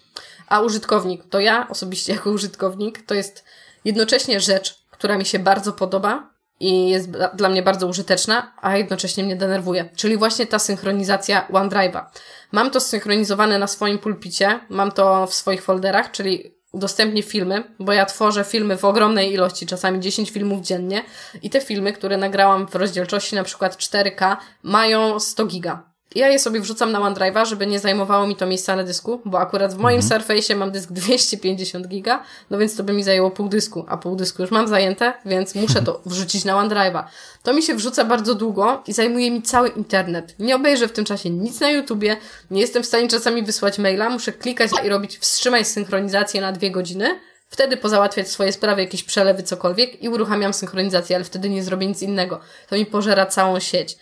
A 0.48 0.60
użytkownik, 0.60 1.24
to 1.30 1.40
ja 1.40 1.68
osobiście 1.68 2.12
jako 2.12 2.30
użytkownik, 2.30 3.06
to 3.06 3.14
jest 3.14 3.44
jednocześnie 3.84 4.40
rzecz, 4.40 4.82
która 4.90 5.18
mi 5.18 5.24
się 5.24 5.38
bardzo 5.38 5.72
podoba 5.72 6.30
i 6.60 6.90
jest 6.90 7.10
dla 7.34 7.48
mnie 7.48 7.62
bardzo 7.62 7.86
użyteczna, 7.86 8.52
a 8.60 8.76
jednocześnie 8.76 9.24
mnie 9.24 9.36
denerwuje. 9.36 9.88
Czyli 9.96 10.16
właśnie 10.16 10.46
ta 10.46 10.58
synchronizacja 10.58 11.48
OneDrive'a. 11.52 12.04
Mam 12.52 12.70
to 12.70 12.80
synchronizowane 12.80 13.58
na 13.58 13.66
swoim 13.66 13.98
pulpicie, 13.98 14.60
mam 14.68 14.92
to 14.92 15.26
w 15.26 15.34
swoich 15.34 15.62
folderach, 15.62 16.10
czyli 16.10 16.56
udostępnię 16.72 17.22
filmy, 17.22 17.64
bo 17.78 17.92
ja 17.92 18.06
tworzę 18.06 18.44
filmy 18.44 18.76
w 18.76 18.84
ogromnej 18.84 19.32
ilości, 19.32 19.66
czasami 19.66 20.00
10 20.00 20.30
filmów 20.30 20.60
dziennie 20.60 21.02
i 21.42 21.50
te 21.50 21.60
filmy, 21.60 21.92
które 21.92 22.16
nagrałam 22.16 22.68
w 22.68 22.74
rozdzielczości 22.74 23.34
na 23.34 23.44
przykład 23.44 23.76
4K 23.76 24.36
mają 24.62 25.20
100 25.20 25.46
giga. 25.46 25.95
Ja 26.14 26.28
je 26.28 26.38
sobie 26.38 26.60
wrzucam 26.60 26.92
na 26.92 27.00
OneDrive'a, 27.00 27.46
żeby 27.46 27.66
nie 27.66 27.80
zajmowało 27.80 28.26
mi 28.26 28.36
to 28.36 28.46
miejsca 28.46 28.76
na 28.76 28.84
dysku, 28.84 29.20
bo 29.24 29.38
akurat 29.38 29.74
w 29.74 29.78
moim 29.78 30.00
mhm. 30.00 30.22
Surface'ie 30.22 30.56
mam 30.56 30.70
dysk 30.70 30.92
250 30.92 31.88
giga, 31.88 32.22
no 32.50 32.58
więc 32.58 32.76
to 32.76 32.84
by 32.84 32.92
mi 32.92 33.04
zajęło 33.04 33.30
pół 33.30 33.48
dysku, 33.48 33.84
a 33.88 33.96
pół 33.96 34.16
dysku 34.16 34.42
już 34.42 34.50
mam 34.50 34.68
zajęte, 34.68 35.14
więc 35.24 35.54
muszę 35.54 35.82
to 35.82 36.00
wrzucić 36.06 36.44
na 36.44 36.54
OneDrive'a. 36.54 37.04
To 37.42 37.54
mi 37.54 37.62
się 37.62 37.74
wrzuca 37.74 38.04
bardzo 38.04 38.34
długo 38.34 38.82
i 38.86 38.92
zajmuje 38.92 39.30
mi 39.30 39.42
cały 39.42 39.68
internet. 39.68 40.34
Nie 40.38 40.56
obejrzę 40.56 40.88
w 40.88 40.92
tym 40.92 41.04
czasie 41.04 41.30
nic 41.30 41.60
na 41.60 41.70
YouTubie, 41.70 42.16
nie 42.50 42.60
jestem 42.60 42.82
w 42.82 42.86
stanie 42.86 43.08
czasami 43.08 43.42
wysłać 43.42 43.78
maila, 43.78 44.10
muszę 44.10 44.32
klikać 44.32 44.70
i 44.84 44.88
robić 44.88 45.18
wstrzymaj 45.18 45.64
synchronizację 45.64 46.40
na 46.40 46.52
dwie 46.52 46.70
godziny, 46.70 47.20
Wtedy 47.48 47.76
pozałatwiać 47.76 48.28
swoje 48.28 48.52
sprawy, 48.52 48.82
jakieś 48.82 49.04
przelewy, 49.04 49.42
cokolwiek 49.42 50.02
i 50.02 50.08
uruchamiam 50.08 50.54
synchronizację, 50.54 51.16
ale 51.16 51.24
wtedy 51.24 51.48
nie 51.48 51.62
zrobię 51.62 51.86
nic 51.86 52.02
innego. 52.02 52.40
To 52.68 52.76
mi 52.76 52.86
pożera 52.86 53.26
całą 53.26 53.60
sieć 53.60 53.98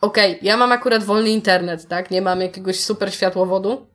okej, 0.00 0.32
okay, 0.32 0.38
ja 0.42 0.56
mam 0.56 0.72
akurat 0.72 1.04
wolny 1.04 1.30
internet, 1.30 1.88
tak? 1.88 2.10
Nie 2.10 2.22
mam 2.22 2.40
jakiegoś 2.40 2.80
super 2.80 3.14
światłowodu. 3.14 3.86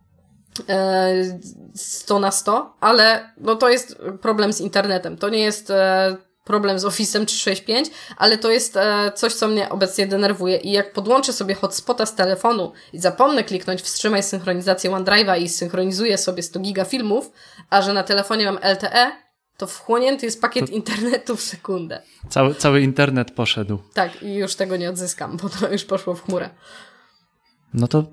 100 1.76 2.18
e, 2.18 2.20
na 2.20 2.32
100, 2.32 2.76
ale 2.80 3.34
no 3.38 3.56
to 3.56 3.70
jest 3.70 3.98
problem 4.22 4.54
z 4.54 4.62
internetem. 4.62 5.18
To 5.18 5.30
nie 5.30 5.40
jest 5.40 5.70
e, 5.70 6.18
problem 6.44 6.80
z 6.80 6.86
Office'em 6.86 7.26
365, 7.26 7.90
ale 8.18 8.38
to 8.38 8.52
jest 8.52 8.78
e, 8.78 9.12
coś, 9.16 9.34
co 9.34 9.48
mnie 9.48 9.70
obecnie 9.70 10.08
denerwuje. 10.08 10.58
I 10.58 10.72
jak 10.72 10.94
podłączę 10.94 11.34
sobie 11.34 11.56
hotspota 11.56 12.06
z 12.06 12.16
telefonu 12.16 12.72
i 12.94 13.00
zapomnę 13.00 13.44
kliknąć 13.44 13.82
wstrzymaj 13.82 14.24
synchronizację 14.24 14.92
OneDrive'a 14.92 15.42
i 15.42 15.50
synchronizuję 15.50 16.18
sobie 16.18 16.44
100 16.44 16.60
giga 16.60 16.86
filmów, 16.86 17.32
a 17.70 17.82
że 17.82 17.94
na 17.94 18.04
telefonie 18.04 18.46
mam 18.46 18.60
LTE, 18.74 19.25
to 19.58 19.68
wchłonięty 19.68 20.26
jest 20.26 20.42
pakiet 20.42 20.70
to... 20.70 20.76
internetu 20.76 21.36
w 21.36 21.42
sekundę. 21.42 22.02
Cały, 22.30 22.56
cały 22.56 22.82
internet 22.82 23.32
poszedł. 23.32 23.80
Tak, 23.94 24.24
i 24.24 24.36
już 24.36 24.56
tego 24.56 24.78
nie 24.78 24.90
odzyskam, 24.90 25.38
bo 25.38 25.50
to 25.50 25.72
już 25.72 25.86
poszło 25.86 26.16
w 26.16 26.24
chmurę. 26.24 26.50
No 27.74 27.88
to, 27.88 28.04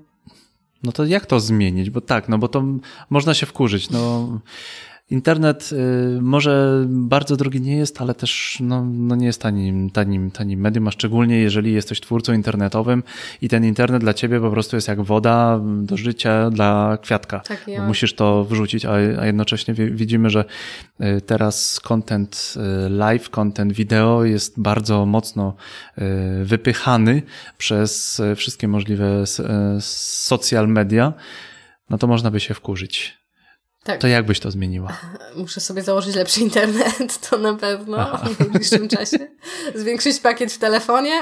no 0.83 0.91
to 0.91 1.05
jak 1.05 1.25
to 1.25 1.39
zmienić? 1.39 1.89
Bo 1.89 2.01
tak, 2.01 2.29
no 2.29 2.37
bo 2.37 2.47
to 2.47 2.63
można 3.09 3.33
się 3.33 3.45
wkurzyć. 3.45 3.89
No, 3.89 4.29
internet 5.13 5.69
y, 5.71 6.21
może 6.21 6.85
bardzo 6.87 7.37
drogi 7.37 7.61
nie 7.61 7.77
jest, 7.77 8.01
ale 8.01 8.15
też 8.15 8.57
no, 8.61 8.85
no 8.85 9.15
nie 9.15 9.25
jest 9.25 9.41
tanim, 9.41 9.89
tanim, 9.89 10.31
tanim 10.31 10.59
medium, 10.59 10.87
a 10.87 10.91
szczególnie 10.91 11.39
jeżeli 11.39 11.73
jesteś 11.73 12.01
twórcą 12.01 12.33
internetowym 12.33 13.03
i 13.41 13.49
ten 13.49 13.65
internet 13.65 14.01
dla 14.01 14.13
ciebie 14.13 14.39
po 14.39 14.51
prostu 14.51 14.75
jest 14.75 14.87
jak 14.87 15.01
woda 15.01 15.59
do 15.63 15.97
życia 15.97 16.49
dla 16.49 16.97
kwiatka. 17.01 17.39
Tak, 17.39 17.67
ja. 17.67 17.87
Musisz 17.87 18.13
to 18.13 18.45
wrzucić, 18.45 18.85
a, 18.85 18.93
a 18.93 19.25
jednocześnie 19.25 19.73
widzimy, 19.73 20.29
że 20.29 20.45
y, 21.01 21.21
teraz 21.21 21.79
content 21.79 22.53
y, 22.85 22.89
live, 22.89 23.29
content 23.29 23.73
wideo 23.73 24.23
jest 24.23 24.61
bardzo 24.61 25.05
mocno 25.05 25.55
wypychany 26.43 27.21
przez 27.57 28.21
wszystkie 28.35 28.67
możliwe 28.67 29.23
social 29.79 30.67
media, 30.67 31.13
no 31.89 31.97
to 31.97 32.07
można 32.07 32.31
by 32.31 32.39
się 32.39 32.53
wkurzyć. 32.53 33.22
Tak. 33.83 34.01
To 34.01 34.07
jak 34.07 34.25
byś 34.25 34.39
to 34.39 34.51
zmieniła? 34.51 34.97
Muszę 35.35 35.61
sobie 35.61 35.83
założyć 35.83 36.15
lepszy 36.15 36.39
internet, 36.39 37.19
to 37.29 37.37
na 37.37 37.53
pewno 37.53 37.97
Aha. 37.99 38.29
w 38.29 38.39
najbliższym 38.39 38.87
czasie. 38.87 39.17
Zwiększyć 39.75 40.19
pakiet 40.19 40.53
w 40.53 40.57
telefonie. 40.57 41.21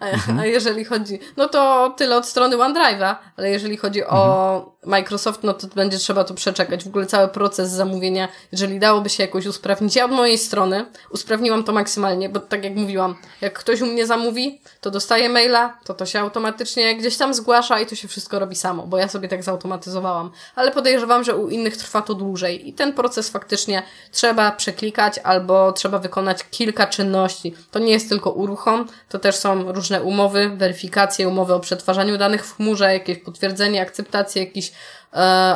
A, 0.00 0.06
mhm. 0.06 0.38
a 0.38 0.46
jeżeli 0.46 0.84
chodzi, 0.84 1.18
no 1.36 1.48
to 1.48 1.94
tyle 1.96 2.16
od 2.16 2.26
strony 2.26 2.56
OneDrive'a, 2.56 3.14
ale 3.36 3.50
jeżeli 3.50 3.76
chodzi 3.76 4.00
mhm. 4.00 4.20
o 4.20 4.75
Microsoft, 4.86 5.42
no 5.42 5.54
to 5.54 5.66
będzie 5.66 5.98
trzeba 5.98 6.24
to 6.24 6.34
przeczekać. 6.34 6.84
W 6.84 6.86
ogóle 6.86 7.06
cały 7.06 7.28
proces 7.28 7.70
zamówienia, 7.70 8.28
jeżeli 8.52 8.78
dałoby 8.78 9.08
się 9.08 9.22
jakoś 9.22 9.46
usprawnić. 9.46 9.96
Ja 9.96 10.04
od 10.04 10.10
mojej 10.10 10.38
strony 10.38 10.86
usprawniłam 11.10 11.64
to 11.64 11.72
maksymalnie, 11.72 12.28
bo 12.28 12.40
tak 12.40 12.64
jak 12.64 12.74
mówiłam, 12.74 13.14
jak 13.40 13.58
ktoś 13.58 13.80
u 13.80 13.86
mnie 13.86 14.06
zamówi, 14.06 14.60
to 14.80 14.90
dostaje 14.90 15.28
maila, 15.28 15.78
to 15.84 15.94
to 15.94 16.06
się 16.06 16.20
automatycznie 16.20 16.96
gdzieś 16.96 17.16
tam 17.16 17.34
zgłasza 17.34 17.80
i 17.80 17.86
to 17.86 17.94
się 17.94 18.08
wszystko 18.08 18.38
robi 18.38 18.56
samo, 18.56 18.86
bo 18.86 18.98
ja 18.98 19.08
sobie 19.08 19.28
tak 19.28 19.42
zautomatyzowałam. 19.42 20.30
Ale 20.54 20.70
podejrzewam, 20.70 21.24
że 21.24 21.36
u 21.36 21.48
innych 21.48 21.76
trwa 21.76 22.02
to 22.02 22.14
dłużej 22.14 22.68
i 22.68 22.72
ten 22.72 22.92
proces 22.92 23.30
faktycznie 23.30 23.82
trzeba 24.12 24.50
przeklikać 24.50 25.18
albo 25.18 25.72
trzeba 25.72 25.98
wykonać 25.98 26.38
kilka 26.50 26.86
czynności. 26.86 27.54
To 27.70 27.78
nie 27.78 27.92
jest 27.92 28.08
tylko 28.08 28.30
uruchom, 28.30 28.88
to 29.08 29.18
też 29.18 29.36
są 29.36 29.72
różne 29.72 30.02
umowy, 30.02 30.48
weryfikacje, 30.48 31.28
umowy 31.28 31.54
o 31.54 31.60
przetwarzaniu 31.60 32.18
danych 32.18 32.46
w 32.46 32.56
chmurze, 32.56 32.92
jakieś 32.92 33.18
potwierdzenie 33.18 33.82
akceptacji 33.82 34.40
jakichś 34.40 34.68
e, 34.68 34.72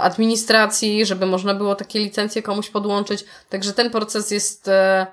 administracji, 0.02 1.06
żeby 1.06 1.26
można 1.26 1.54
było 1.54 1.74
takie 1.74 1.98
licencje 1.98 2.42
komuś 2.42 2.70
podłączyć. 2.70 3.24
Także 3.48 3.72
ten 3.72 3.90
proces 3.90 4.30
jest 4.30 4.68
e, 4.68 5.06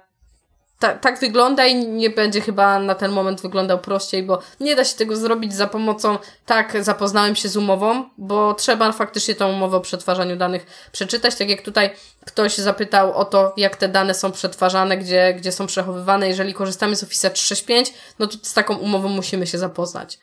ta, 0.80 0.94
tak 0.94 1.20
wygląda 1.20 1.66
i 1.66 1.88
nie 1.88 2.10
będzie 2.10 2.42
chyba 2.42 2.80
na 2.80 2.96
ten 2.96 3.12
moment 3.12 3.42
wyglądał 3.42 3.80
prościej, 3.80 4.24
bo 4.24 4.40
nie 4.60 4.76
da 4.76 4.84
się 4.84 4.98
tego 4.98 5.16
zrobić 5.16 5.54
za 5.54 5.68
pomocą 5.68 6.18
tak, 6.46 6.84
zapoznałem 6.84 7.36
się 7.36 7.50
z 7.50 7.58
umową, 7.58 8.10
bo 8.18 8.54
trzeba 8.54 8.92
faktycznie 8.92 9.36
tą 9.36 9.54
umowę 9.54 9.78
o 9.78 9.82
przetwarzaniu 9.82 10.36
danych 10.36 10.90
przeczytać, 10.92 11.36
tak 11.36 11.50
jak 11.50 11.62
tutaj 11.62 11.90
ktoś 12.26 12.58
zapytał 12.58 13.14
o 13.14 13.26
to, 13.26 13.54
jak 13.58 13.76
te 13.76 13.88
dane 13.88 14.14
są 14.14 14.32
przetwarzane, 14.32 14.98
gdzie, 14.98 15.34
gdzie 15.34 15.52
są 15.52 15.68
przechowywane. 15.68 16.28
Jeżeli 16.28 16.54
korzystamy 16.54 16.96
z 16.96 17.04
Office 17.04 17.30
365, 17.30 17.94
no 18.20 18.28
to 18.28 18.38
z 18.42 18.54
taką 18.54 18.76
umową 18.76 19.10
musimy 19.10 19.48
się 19.48 19.58
zapoznać. 19.58 20.20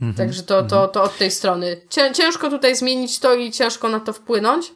Mhm, 0.00 0.14
Także 0.14 0.42
to, 0.42 0.62
to, 0.62 0.88
to 0.88 1.02
od 1.02 1.18
tej 1.18 1.30
strony. 1.30 1.76
Ciężko 2.14 2.50
tutaj 2.50 2.76
zmienić 2.76 3.18
to 3.18 3.34
i 3.34 3.50
ciężko 3.50 3.88
na 3.88 4.00
to 4.00 4.12
wpłynąć, 4.12 4.72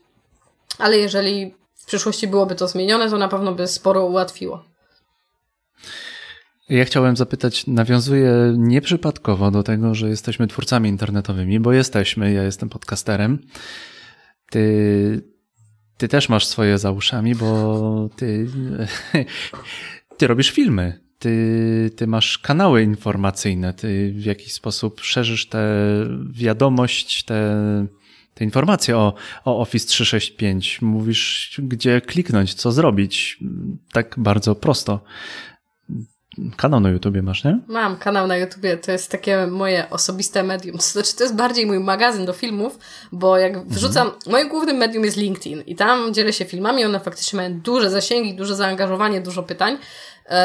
ale 0.79 0.99
jeżeli 0.99 1.55
w 1.75 1.87
przyszłości 1.87 2.29
byłoby 2.29 2.55
to 2.55 2.69
zmienione, 2.69 3.11
to 3.11 3.19
na 3.19 3.29
pewno 3.29 3.55
by 3.55 3.67
sporo 3.67 4.07
ułatwiło. 4.07 4.65
Ja 6.69 6.85
chciałem 6.85 7.17
zapytać, 7.17 7.67
nawiązuję 7.67 8.55
nieprzypadkowo 8.59 9.51
do 9.51 9.63
tego, 9.63 9.95
że 9.95 10.09
jesteśmy 10.09 10.47
twórcami 10.47 10.89
internetowymi, 10.89 11.61
bo 11.61 11.73
jesteśmy, 11.73 12.33
ja 12.33 12.43
jestem 12.43 12.69
podcasterem. 12.69 13.39
Ty, 14.51 15.23
ty 15.97 16.09
też 16.09 16.29
masz 16.29 16.47
swoje 16.47 16.79
za 16.79 16.91
uszami, 16.91 17.35
bo 17.35 18.09
ty, 18.17 18.47
ty 20.19 20.27
robisz 20.27 20.51
filmy. 20.51 21.04
Ty, 21.25 21.91
ty 21.97 22.07
masz 22.07 22.39
kanały 22.39 22.83
informacyjne, 22.83 23.75
ty 23.75 24.13
w 24.13 24.25
jakiś 24.25 24.53
sposób 24.53 25.01
szerzysz 25.01 25.49
tę 25.49 25.67
wiadomość, 26.31 27.25
te, 27.25 27.57
te 28.35 28.45
informacje 28.45 28.97
o, 28.97 29.15
o 29.45 29.61
Office 29.61 29.87
365. 29.87 30.83
Mówisz, 30.83 31.61
gdzie 31.63 32.01
kliknąć, 32.01 32.55
co 32.55 32.73
zrobić. 32.73 33.39
Tak 33.93 34.15
bardzo 34.19 34.55
prosto. 34.55 35.01
Kanał 36.57 36.81
na 36.81 36.91
YouTubie 36.91 37.23
masz, 37.23 37.45
nie? 37.45 37.61
Mam 37.69 37.97
kanał 37.97 38.27
na 38.27 38.37
YouTubie, 38.37 38.77
to 38.77 38.93
jest 38.93 39.11
takie 39.11 39.47
moje 39.47 39.91
osobiste 39.91 40.43
medium. 40.43 40.77
To 40.79 40.85
znaczy, 40.85 41.17
to 41.17 41.25
jest 41.25 41.37
bardziej 41.37 41.67
mój 41.67 41.81
magazyn 41.81 42.27
do 42.27 42.33
filmów, 42.33 42.79
bo 43.13 43.39
jak 43.39 43.55
mhm. 43.55 43.69
wrzucam, 43.69 44.07
mhm. 44.07 44.33
moim 44.33 44.49
głównym 44.49 44.77
medium 44.77 45.05
jest 45.05 45.17
LinkedIn 45.17 45.63
i 45.67 45.77
tam 45.77 46.15
dzielę 46.15 46.33
się 46.33 46.45
filmami, 46.45 46.85
one 46.85 47.01
faktycznie 47.01 47.37
mają 47.37 47.61
duże 47.61 47.91
zasięgi, 47.91 48.35
duże 48.35 48.57
zaangażowanie, 48.57 49.21
dużo 49.21 49.43
pytań 49.43 49.79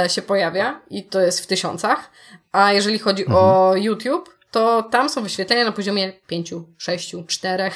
się 0.07 0.21
pojawia 0.21 0.81
i 0.89 1.03
to 1.03 1.21
jest 1.21 1.39
w 1.39 1.47
tysiącach. 1.47 2.11
A 2.51 2.73
jeżeli 2.73 2.99
chodzi 2.99 3.23
mhm. 3.23 3.45
o 3.45 3.75
YouTube, 3.75 4.37
to 4.51 4.83
tam 4.83 5.09
są 5.09 5.23
wyświetlenia 5.23 5.65
na 5.65 5.71
poziomie 5.71 6.13
5, 6.27 6.53
6, 6.77 7.15
4, 7.27 7.71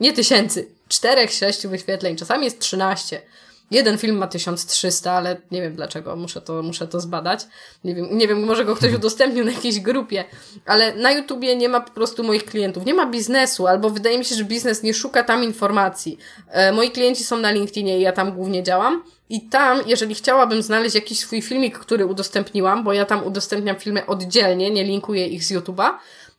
nie 0.00 0.12
tysięcy, 0.12 0.68
4, 0.88 1.28
6 1.28 1.66
wyświetleń, 1.66 2.16
czasami 2.16 2.44
jest 2.44 2.58
13. 2.58 3.22
Jeden 3.70 3.98
film 3.98 4.16
ma 4.16 4.26
1300, 4.26 5.12
ale 5.12 5.36
nie 5.50 5.62
wiem 5.62 5.74
dlaczego, 5.74 6.16
muszę 6.16 6.40
to, 6.40 6.62
muszę 6.62 6.86
to 6.86 7.00
zbadać. 7.00 7.40
Nie 7.84 7.94
wiem, 7.94 8.18
nie 8.18 8.28
wiem, 8.28 8.44
może 8.44 8.64
go 8.64 8.76
ktoś 8.76 8.94
udostępnił 8.94 9.44
na 9.44 9.52
jakiejś 9.52 9.80
grupie, 9.80 10.24
ale 10.66 10.94
na 10.94 11.12
YouTubie 11.12 11.56
nie 11.56 11.68
ma 11.68 11.80
po 11.80 11.90
prostu 11.90 12.24
moich 12.24 12.44
klientów, 12.44 12.86
nie 12.86 12.94
ma 12.94 13.06
biznesu, 13.06 13.66
albo 13.66 13.90
wydaje 13.90 14.18
mi 14.18 14.24
się, 14.24 14.34
że 14.34 14.44
biznes 14.44 14.82
nie 14.82 14.94
szuka 14.94 15.22
tam 15.22 15.44
informacji. 15.44 16.18
E, 16.50 16.72
moi 16.72 16.90
klienci 16.90 17.24
są 17.24 17.38
na 17.38 17.50
LinkedInie 17.50 17.98
i 17.98 18.00
ja 18.00 18.12
tam 18.12 18.32
głównie 18.32 18.62
działam. 18.62 19.02
I 19.30 19.40
tam, 19.48 19.80
jeżeli 19.86 20.14
chciałabym 20.14 20.62
znaleźć 20.62 20.94
jakiś 20.94 21.18
swój 21.18 21.42
filmik, 21.42 21.78
który 21.78 22.06
udostępniłam, 22.06 22.84
bo 22.84 22.92
ja 22.92 23.04
tam 23.04 23.24
udostępniam 23.24 23.76
filmy 23.76 24.06
oddzielnie, 24.06 24.70
nie 24.70 24.84
linkuję 24.84 25.26
ich 25.26 25.44
z 25.44 25.52
YouTube'a, 25.52 25.90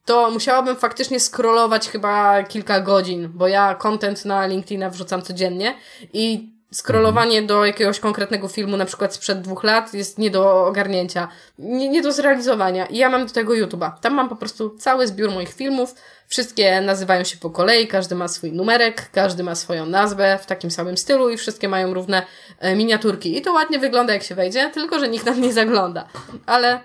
to 0.05 0.31
musiałabym 0.31 0.75
faktycznie 0.75 1.19
scrollować 1.19 1.89
chyba 1.89 2.43
kilka 2.43 2.81
godzin, 2.81 3.29
bo 3.33 3.47
ja 3.47 3.75
content 3.75 4.25
na 4.25 4.47
LinkedIna 4.47 4.89
wrzucam 4.89 5.21
codziennie 5.21 5.75
i 6.13 6.49
scrollowanie 6.73 7.41
do 7.41 7.65
jakiegoś 7.65 7.99
konkretnego 7.99 8.47
filmu, 8.47 8.77
na 8.77 8.85
przykład 8.85 9.13
sprzed 9.13 9.41
dwóch 9.41 9.63
lat, 9.63 9.93
jest 9.93 10.17
nie 10.17 10.29
do 10.29 10.65
ogarnięcia, 10.65 11.27
nie, 11.59 11.89
nie 11.89 12.01
do 12.01 12.11
zrealizowania. 12.11 12.85
I 12.85 12.97
ja 12.97 13.09
mam 13.09 13.25
do 13.25 13.33
tego 13.33 13.53
YouTube'a. 13.53 13.91
Tam 14.01 14.13
mam 14.13 14.29
po 14.29 14.35
prostu 14.35 14.69
cały 14.69 15.07
zbiór 15.07 15.31
moich 15.31 15.53
filmów. 15.53 15.95
Wszystkie 16.27 16.81
nazywają 16.81 17.23
się 17.23 17.37
po 17.37 17.49
kolei, 17.49 17.87
każdy 17.87 18.15
ma 18.15 18.27
swój 18.27 18.51
numerek, 18.51 19.09
każdy 19.11 19.43
ma 19.43 19.55
swoją 19.55 19.85
nazwę 19.85 20.39
w 20.41 20.45
takim 20.45 20.71
samym 20.71 20.97
stylu 20.97 21.29
i 21.29 21.37
wszystkie 21.37 21.69
mają 21.69 21.93
równe 21.93 22.25
e, 22.59 22.75
miniaturki. 22.75 23.37
I 23.37 23.41
to 23.41 23.53
ładnie 23.53 23.79
wygląda, 23.79 24.13
jak 24.13 24.23
się 24.23 24.35
wejdzie, 24.35 24.69
tylko 24.73 24.99
że 24.99 25.07
nikt 25.07 25.25
tam 25.25 25.41
nie 25.41 25.53
zagląda. 25.53 26.07
Ale 26.45 26.79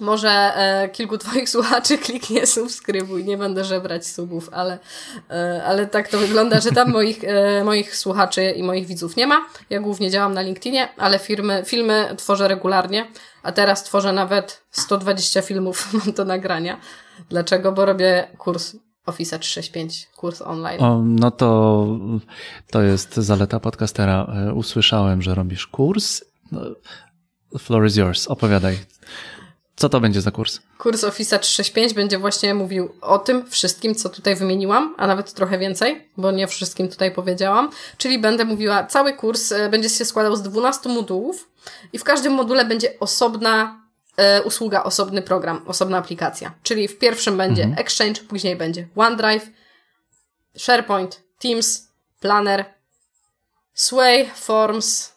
może 0.00 0.30
e, 0.30 0.88
kilku 0.88 1.18
Twoich 1.26 1.48
słuchaczy 1.48 1.98
kliknie 1.98 2.46
subskrybuj. 2.46 3.24
Nie 3.24 3.38
będę 3.38 3.64
żebrać 3.64 4.06
subów, 4.06 4.48
ale, 4.52 4.78
e, 5.30 5.62
ale 5.66 5.86
tak 5.86 6.08
to 6.08 6.18
wygląda, 6.18 6.60
że 6.60 6.72
tam 6.72 6.90
moich, 6.90 7.24
e, 7.24 7.64
moich 7.64 7.96
słuchaczy 7.96 8.50
i 8.50 8.62
moich 8.62 8.86
widzów 8.86 9.16
nie 9.16 9.26
ma. 9.26 9.46
Ja 9.70 9.80
głównie 9.80 10.10
działam 10.10 10.34
na 10.34 10.40
LinkedInie, 10.40 10.88
ale 10.96 11.18
firmy, 11.18 11.62
filmy 11.66 12.14
tworzę 12.16 12.48
regularnie, 12.48 13.06
a 13.42 13.52
teraz 13.52 13.84
tworzę 13.84 14.12
nawet 14.12 14.62
120 14.70 15.42
filmów, 15.42 15.88
mam 16.04 16.12
to 16.12 16.24
nagrania. 16.24 16.80
Dlaczego? 17.28 17.72
Bo 17.72 17.84
robię 17.84 18.28
kurs 18.38 18.76
Office 19.06 19.38
365, 19.38 20.08
kurs 20.16 20.42
online. 20.42 20.82
O, 20.82 21.02
no 21.04 21.30
to, 21.30 21.86
to 22.70 22.82
jest 22.82 23.14
zaleta 23.14 23.60
podcastera. 23.60 24.26
E, 24.48 24.54
usłyszałem, 24.54 25.22
że 25.22 25.34
robisz 25.34 25.66
kurs. 25.66 26.24
No, 26.52 26.60
floor 27.58 27.86
is 27.86 27.96
yours. 27.96 28.26
Opowiadaj. 28.26 28.78
Co 29.76 29.88
to 29.88 30.00
będzie 30.00 30.20
za 30.20 30.30
kurs? 30.30 30.60
Kurs 30.78 31.04
Office 31.04 31.38
365 31.38 31.94
będzie 31.94 32.18
właśnie 32.18 32.54
mówił 32.54 32.92
o 33.00 33.18
tym 33.18 33.50
wszystkim, 33.50 33.94
co 33.94 34.08
tutaj 34.08 34.36
wymieniłam, 34.36 34.94
a 34.98 35.06
nawet 35.06 35.32
trochę 35.32 35.58
więcej, 35.58 36.08
bo 36.16 36.30
nie 36.30 36.46
wszystkim 36.46 36.88
tutaj 36.88 37.10
powiedziałam. 37.10 37.70
Czyli 37.98 38.18
będę 38.18 38.44
mówiła, 38.44 38.84
cały 38.84 39.12
kurs 39.12 39.52
e, 39.52 39.68
będzie 39.68 39.88
się 39.88 40.04
składał 40.04 40.36
z 40.36 40.42
12 40.42 40.88
modułów 40.88 41.48
i 41.92 41.98
w 41.98 42.04
każdym 42.04 42.32
module 42.32 42.64
będzie 42.64 42.98
osobna 43.00 43.80
e, 44.16 44.42
usługa, 44.42 44.82
osobny 44.82 45.22
program, 45.22 45.62
osobna 45.66 45.98
aplikacja. 45.98 46.54
Czyli 46.62 46.88
w 46.88 46.98
pierwszym 46.98 47.36
będzie 47.36 47.62
mhm. 47.62 47.80
Exchange, 47.80 48.20
później 48.28 48.56
będzie 48.56 48.88
OneDrive, 48.96 49.46
SharePoint, 50.58 51.22
Teams, 51.38 51.88
Planner, 52.20 52.64
Sway, 53.74 54.30
Forms, 54.34 55.12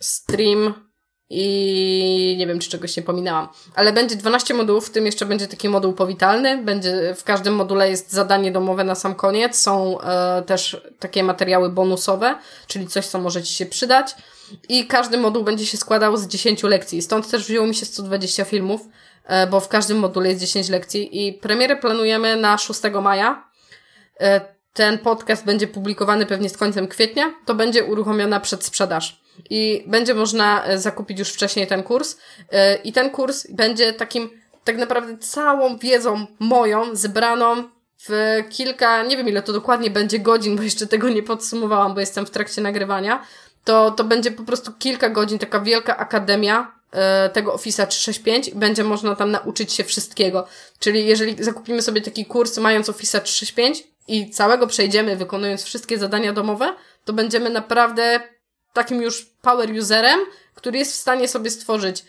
Stream, 0.00 0.89
i 1.32 2.36
nie 2.38 2.46
wiem, 2.46 2.58
czy 2.58 2.70
czegoś 2.70 2.96
nie 2.96 3.02
pominęłam. 3.02 3.48
Ale 3.74 3.92
będzie 3.92 4.16
12 4.16 4.54
modułów, 4.54 4.86
w 4.86 4.90
tym 4.90 5.06
jeszcze 5.06 5.26
będzie 5.26 5.48
taki 5.48 5.68
moduł 5.68 5.92
powitalny. 5.92 6.62
Będzie, 6.62 7.14
w 7.16 7.24
każdym 7.24 7.54
module 7.54 7.90
jest 7.90 8.12
zadanie 8.12 8.52
domowe 8.52 8.84
na 8.84 8.94
sam 8.94 9.14
koniec. 9.14 9.58
Są 9.58 10.00
e, 10.00 10.42
też 10.42 10.80
takie 10.98 11.24
materiały 11.24 11.68
bonusowe, 11.68 12.38
czyli 12.66 12.86
coś, 12.86 13.06
co 13.06 13.18
może 13.18 13.42
Ci 13.42 13.54
się 13.54 13.66
przydać. 13.66 14.14
I 14.68 14.86
każdy 14.86 15.18
moduł 15.18 15.44
będzie 15.44 15.66
się 15.66 15.76
składał 15.76 16.16
z 16.16 16.26
10 16.26 16.62
lekcji. 16.62 17.02
Stąd 17.02 17.30
też 17.30 17.44
wzięło 17.44 17.66
mi 17.66 17.74
się 17.74 17.86
120 17.86 18.44
filmów, 18.44 18.80
e, 19.24 19.46
bo 19.46 19.60
w 19.60 19.68
każdym 19.68 19.98
module 19.98 20.28
jest 20.28 20.40
10 20.40 20.68
lekcji. 20.68 21.26
I 21.26 21.32
premierę 21.32 21.76
planujemy 21.76 22.36
na 22.36 22.58
6 22.58 22.80
maja. 23.02 23.44
E, 24.20 24.40
ten 24.72 24.98
podcast 24.98 25.44
będzie 25.44 25.68
publikowany 25.68 26.26
pewnie 26.26 26.48
z 26.48 26.56
końcem 26.56 26.88
kwietnia, 26.88 27.34
to 27.46 27.54
będzie 27.54 27.84
uruchomiona 27.84 28.40
przedsprzedaż. 28.40 29.19
I 29.50 29.84
będzie 29.86 30.14
można 30.14 30.64
e, 30.64 30.78
zakupić 30.78 31.18
już 31.18 31.28
wcześniej 31.28 31.66
ten 31.66 31.82
kurs. 31.82 32.16
E, 32.52 32.76
I 32.76 32.92
ten 32.92 33.10
kurs 33.10 33.46
będzie 33.50 33.92
takim 33.92 34.30
tak 34.64 34.76
naprawdę 34.76 35.18
całą 35.18 35.78
wiedzą 35.78 36.26
moją 36.38 36.96
zebraną 36.96 37.64
w 38.08 38.38
kilka, 38.50 39.02
nie 39.02 39.16
wiem 39.16 39.28
ile 39.28 39.42
to 39.42 39.52
dokładnie 39.52 39.90
będzie 39.90 40.18
godzin, 40.18 40.56
bo 40.56 40.62
jeszcze 40.62 40.86
tego 40.86 41.08
nie 41.08 41.22
podsumowałam, 41.22 41.94
bo 41.94 42.00
jestem 42.00 42.26
w 42.26 42.30
trakcie 42.30 42.62
nagrywania. 42.62 43.26
To, 43.64 43.90
to 43.90 44.04
będzie 44.04 44.30
po 44.30 44.42
prostu 44.42 44.72
kilka 44.78 45.08
godzin, 45.08 45.38
taka 45.38 45.60
wielka 45.60 45.96
akademia 45.96 46.72
e, 46.92 47.28
tego 47.28 47.56
Office'a 47.56 47.86
365 47.86 48.48
i 48.48 48.54
będzie 48.54 48.84
można 48.84 49.16
tam 49.16 49.30
nauczyć 49.30 49.72
się 49.72 49.84
wszystkiego. 49.84 50.46
Czyli 50.78 51.06
jeżeli 51.06 51.44
zakupimy 51.44 51.82
sobie 51.82 52.00
taki 52.00 52.26
kurs 52.26 52.58
mając 52.58 52.88
Office'a 52.88 53.20
365 53.20 53.84
i 54.08 54.30
całego 54.30 54.66
przejdziemy 54.66 55.16
wykonując 55.16 55.62
wszystkie 55.62 55.98
zadania 55.98 56.32
domowe, 56.32 56.74
to 57.04 57.12
będziemy 57.12 57.50
naprawdę 57.50 58.20
takim 58.72 59.02
już 59.02 59.26
power 59.42 59.70
userem, 59.70 60.20
który 60.54 60.78
jest 60.78 60.92
w 60.92 60.96
stanie 60.96 61.28
sobie 61.28 61.50
stworzyć 61.50 62.04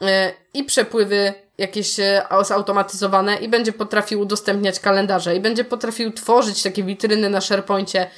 e, 0.00 0.32
i 0.54 0.64
przepływy 0.64 1.34
jakieś 1.58 2.00
e, 2.00 2.26
zautomatyzowane 2.42 3.36
i 3.36 3.48
będzie 3.48 3.72
potrafił 3.72 4.20
udostępniać 4.20 4.80
kalendarze 4.80 5.36
i 5.36 5.40
będzie 5.40 5.64
potrafił 5.64 6.12
tworzyć 6.12 6.62
takie 6.62 6.82
witryny 6.82 7.30
na 7.30 7.40
SharePoincie. 7.40 8.10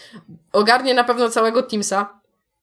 Ogarnie 0.52 0.94
na 0.94 1.04
pewno 1.04 1.28
całego 1.28 1.62
Teamsa. 1.62 2.20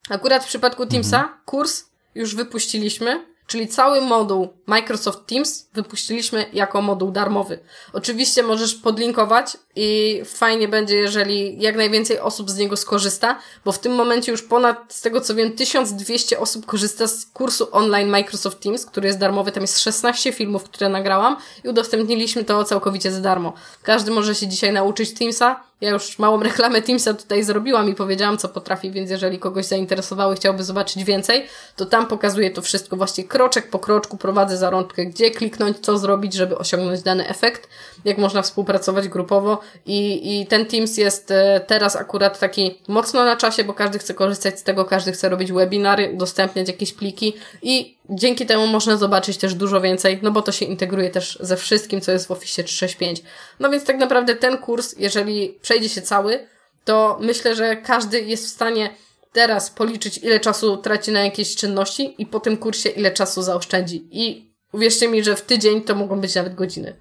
Akurat 0.10 0.44
w 0.44 0.48
przypadku 0.48 0.86
Teamsa 0.86 1.18
mhm. 1.18 1.40
kurs 1.46 1.86
już 2.16 2.36
wypuściliśmy 2.36 3.32
Czyli 3.52 3.68
cały 3.68 4.02
moduł 4.02 4.54
Microsoft 4.68 5.28
Teams 5.28 5.70
wypuściliśmy 5.74 6.46
jako 6.54 6.82
moduł 6.82 7.12
darmowy. 7.12 7.60
Oczywiście 7.94 8.44
możesz 8.44 8.76
podlinkować 8.76 9.58
i 9.76 10.22
fajnie 10.26 10.68
będzie, 10.68 10.96
jeżeli 10.96 11.62
jak 11.62 11.76
najwięcej 11.76 12.20
osób 12.20 12.50
z 12.50 12.58
niego 12.58 12.78
skorzysta, 12.78 13.40
bo 13.66 13.72
w 13.72 13.80
tym 13.80 13.96
momencie 13.96 14.32
już 14.32 14.44
ponad, 14.44 14.78
z 14.90 15.02
tego 15.02 15.22
co 15.22 15.36
wiem, 15.36 15.52
1200 15.52 16.40
osób 16.40 16.66
korzysta 16.66 17.08
z 17.08 17.26
kursu 17.26 17.68
online 17.72 18.10
Microsoft 18.10 18.60
Teams, 18.60 18.86
który 18.86 19.08
jest 19.08 19.20
darmowy. 19.20 19.52
Tam 19.52 19.64
jest 19.64 19.80
16 19.80 20.34
filmów, 20.34 20.64
które 20.64 20.90
nagrałam 20.90 21.38
i 21.64 21.70
udostępniliśmy 21.70 22.44
to 22.44 22.64
całkowicie 22.64 23.12
za 23.12 23.22
darmo. 23.22 23.54
Każdy 23.84 24.12
może 24.12 24.36
się 24.36 24.48
dzisiaj 24.48 24.74
nauczyć 24.74 25.14
Teamsa, 25.14 25.72
ja 25.82 25.90
już 25.90 26.20
małą 26.20 26.44
reklamę 26.44 26.82
Teamsa 26.82 27.14
tutaj 27.14 27.44
zrobiłam 27.44 27.90
i 27.90 27.96
powiedziałam, 27.96 28.38
co 28.38 28.50
potrafi, 28.50 28.92
więc 28.92 29.12
jeżeli 29.12 29.40
kogoś 29.40 29.66
zainteresowało 29.66 30.34
i 30.34 30.36
chciałby 30.36 30.64
zobaczyć 30.64 31.04
więcej, 31.04 31.46
to 31.76 31.86
tam 31.86 32.08
pokazuję 32.08 32.52
to 32.52 32.62
wszystko. 32.62 32.98
Właśnie 32.98 33.24
kroczek 33.24 33.70
po 33.70 33.80
kroczku 33.80 34.18
prowadzę 34.18 34.58
za 34.58 34.70
rączkę, 34.70 35.06
gdzie 35.06 35.32
kliknąć, 35.32 35.78
co 35.80 35.98
zrobić, 35.98 36.34
żeby 36.34 36.58
osiągnąć 36.58 37.02
dany 37.02 37.28
efekt, 37.28 37.70
jak 38.06 38.18
można 38.18 38.42
współpracować 38.42 39.08
grupowo 39.08 39.61
i, 39.86 40.40
i 40.42 40.46
ten 40.46 40.66
Teams 40.66 40.98
jest 40.98 41.32
e, 41.32 41.62
teraz 41.68 41.96
akurat 41.96 42.40
taki 42.40 42.82
mocno 42.88 43.26
na 43.26 43.36
czasie, 43.36 43.64
bo 43.64 43.74
każdy 43.74 44.00
chce 44.00 44.14
korzystać 44.14 44.60
z 44.60 44.64
tego, 44.64 44.86
każdy 44.86 45.12
chce 45.12 45.30
robić 45.30 45.52
webinary, 45.52 46.12
udostępniać 46.14 46.68
jakieś 46.68 46.94
pliki 46.94 47.34
i 47.62 47.98
dzięki 48.10 48.46
temu 48.46 48.68
można 48.68 48.98
zobaczyć 48.98 49.38
też 49.38 49.54
dużo 49.54 49.82
więcej, 49.82 50.20
no 50.22 50.32
bo 50.32 50.42
to 50.42 50.52
się 50.52 50.66
integruje 50.66 51.10
też 51.10 51.38
ze 51.42 51.58
wszystkim, 51.58 52.02
co 52.02 52.12
jest 52.12 52.28
w 52.28 52.32
Office 52.32 52.64
365. 52.64 53.24
No 53.60 53.70
więc 53.70 53.86
tak 53.86 53.98
naprawdę 53.98 54.36
ten 54.36 54.58
kurs, 54.58 54.96
jeżeli 54.98 55.60
przejdzie 55.62 55.90
się 55.90 56.02
cały, 56.02 56.48
to 56.84 57.18
myślę, 57.22 57.56
że 57.56 57.76
każdy 57.76 58.22
jest 58.22 58.46
w 58.46 58.50
stanie 58.50 58.90
teraz 59.32 59.70
policzyć, 59.70 60.18
ile 60.18 60.40
czasu 60.40 60.78
traci 60.78 61.12
na 61.12 61.24
jakieś 61.24 61.56
czynności 61.56 62.16
i 62.18 62.26
po 62.26 62.40
tym 62.40 62.58
kursie 62.58 62.90
ile 62.90 63.12
czasu 63.12 63.42
zaoszczędzi. 63.42 64.08
I 64.12 64.52
uwierzcie 64.72 65.08
mi, 65.08 65.24
że 65.24 65.36
w 65.36 65.42
tydzień 65.42 65.82
to 65.82 65.96
mogą 65.96 66.20
być 66.20 66.36
nawet 66.36 66.56
godziny. 66.56 66.96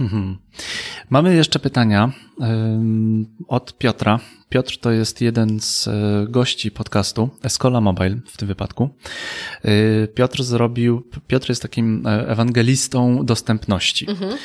Mamy 1.10 1.34
jeszcze 1.34 1.58
pytania 1.58 2.12
od 3.48 3.78
Piotra. 3.78 4.20
Piotr 4.54 4.78
to 4.78 4.90
jest 4.90 5.20
jeden 5.20 5.60
z 5.60 5.88
e, 5.88 5.92
gości 6.28 6.70
podcastu 6.70 7.30
Escola 7.42 7.80
Mobile 7.80 8.16
w 8.26 8.36
tym 8.36 8.48
wypadku. 8.48 8.90
E, 9.64 10.08
Piotr 10.08 10.42
zrobił, 10.42 11.10
Piotr 11.26 11.48
jest 11.48 11.62
takim 11.62 12.06
e, 12.06 12.28
ewangelistą 12.28 13.26
dostępności. 13.26 14.10
Mhm. 14.10 14.38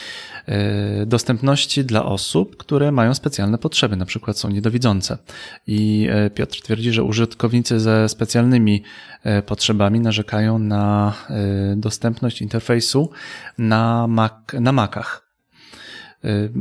Dostępności 1.05 1.85
dla 1.85 2.05
osób, 2.05 2.57
które 2.57 2.91
mają 2.91 3.13
specjalne 3.13 3.57
potrzeby, 3.57 3.95
na 3.95 4.05
przykład 4.05 4.39
są 4.39 4.49
niedowidzące. 4.49 5.17
I 5.67 6.09
Piotr 6.35 6.61
twierdzi, 6.61 6.91
że 6.91 7.03
użytkownicy 7.03 7.80
ze 7.80 8.09
specjalnymi 8.09 8.84
potrzebami 9.45 9.99
narzekają 9.99 10.59
na 10.59 11.13
dostępność 11.76 12.41
interfejsu 12.41 13.09
na, 13.57 14.07
Mac, 14.07 14.34
na 14.53 14.71
Macach. 14.71 15.28
Y, 16.25 16.51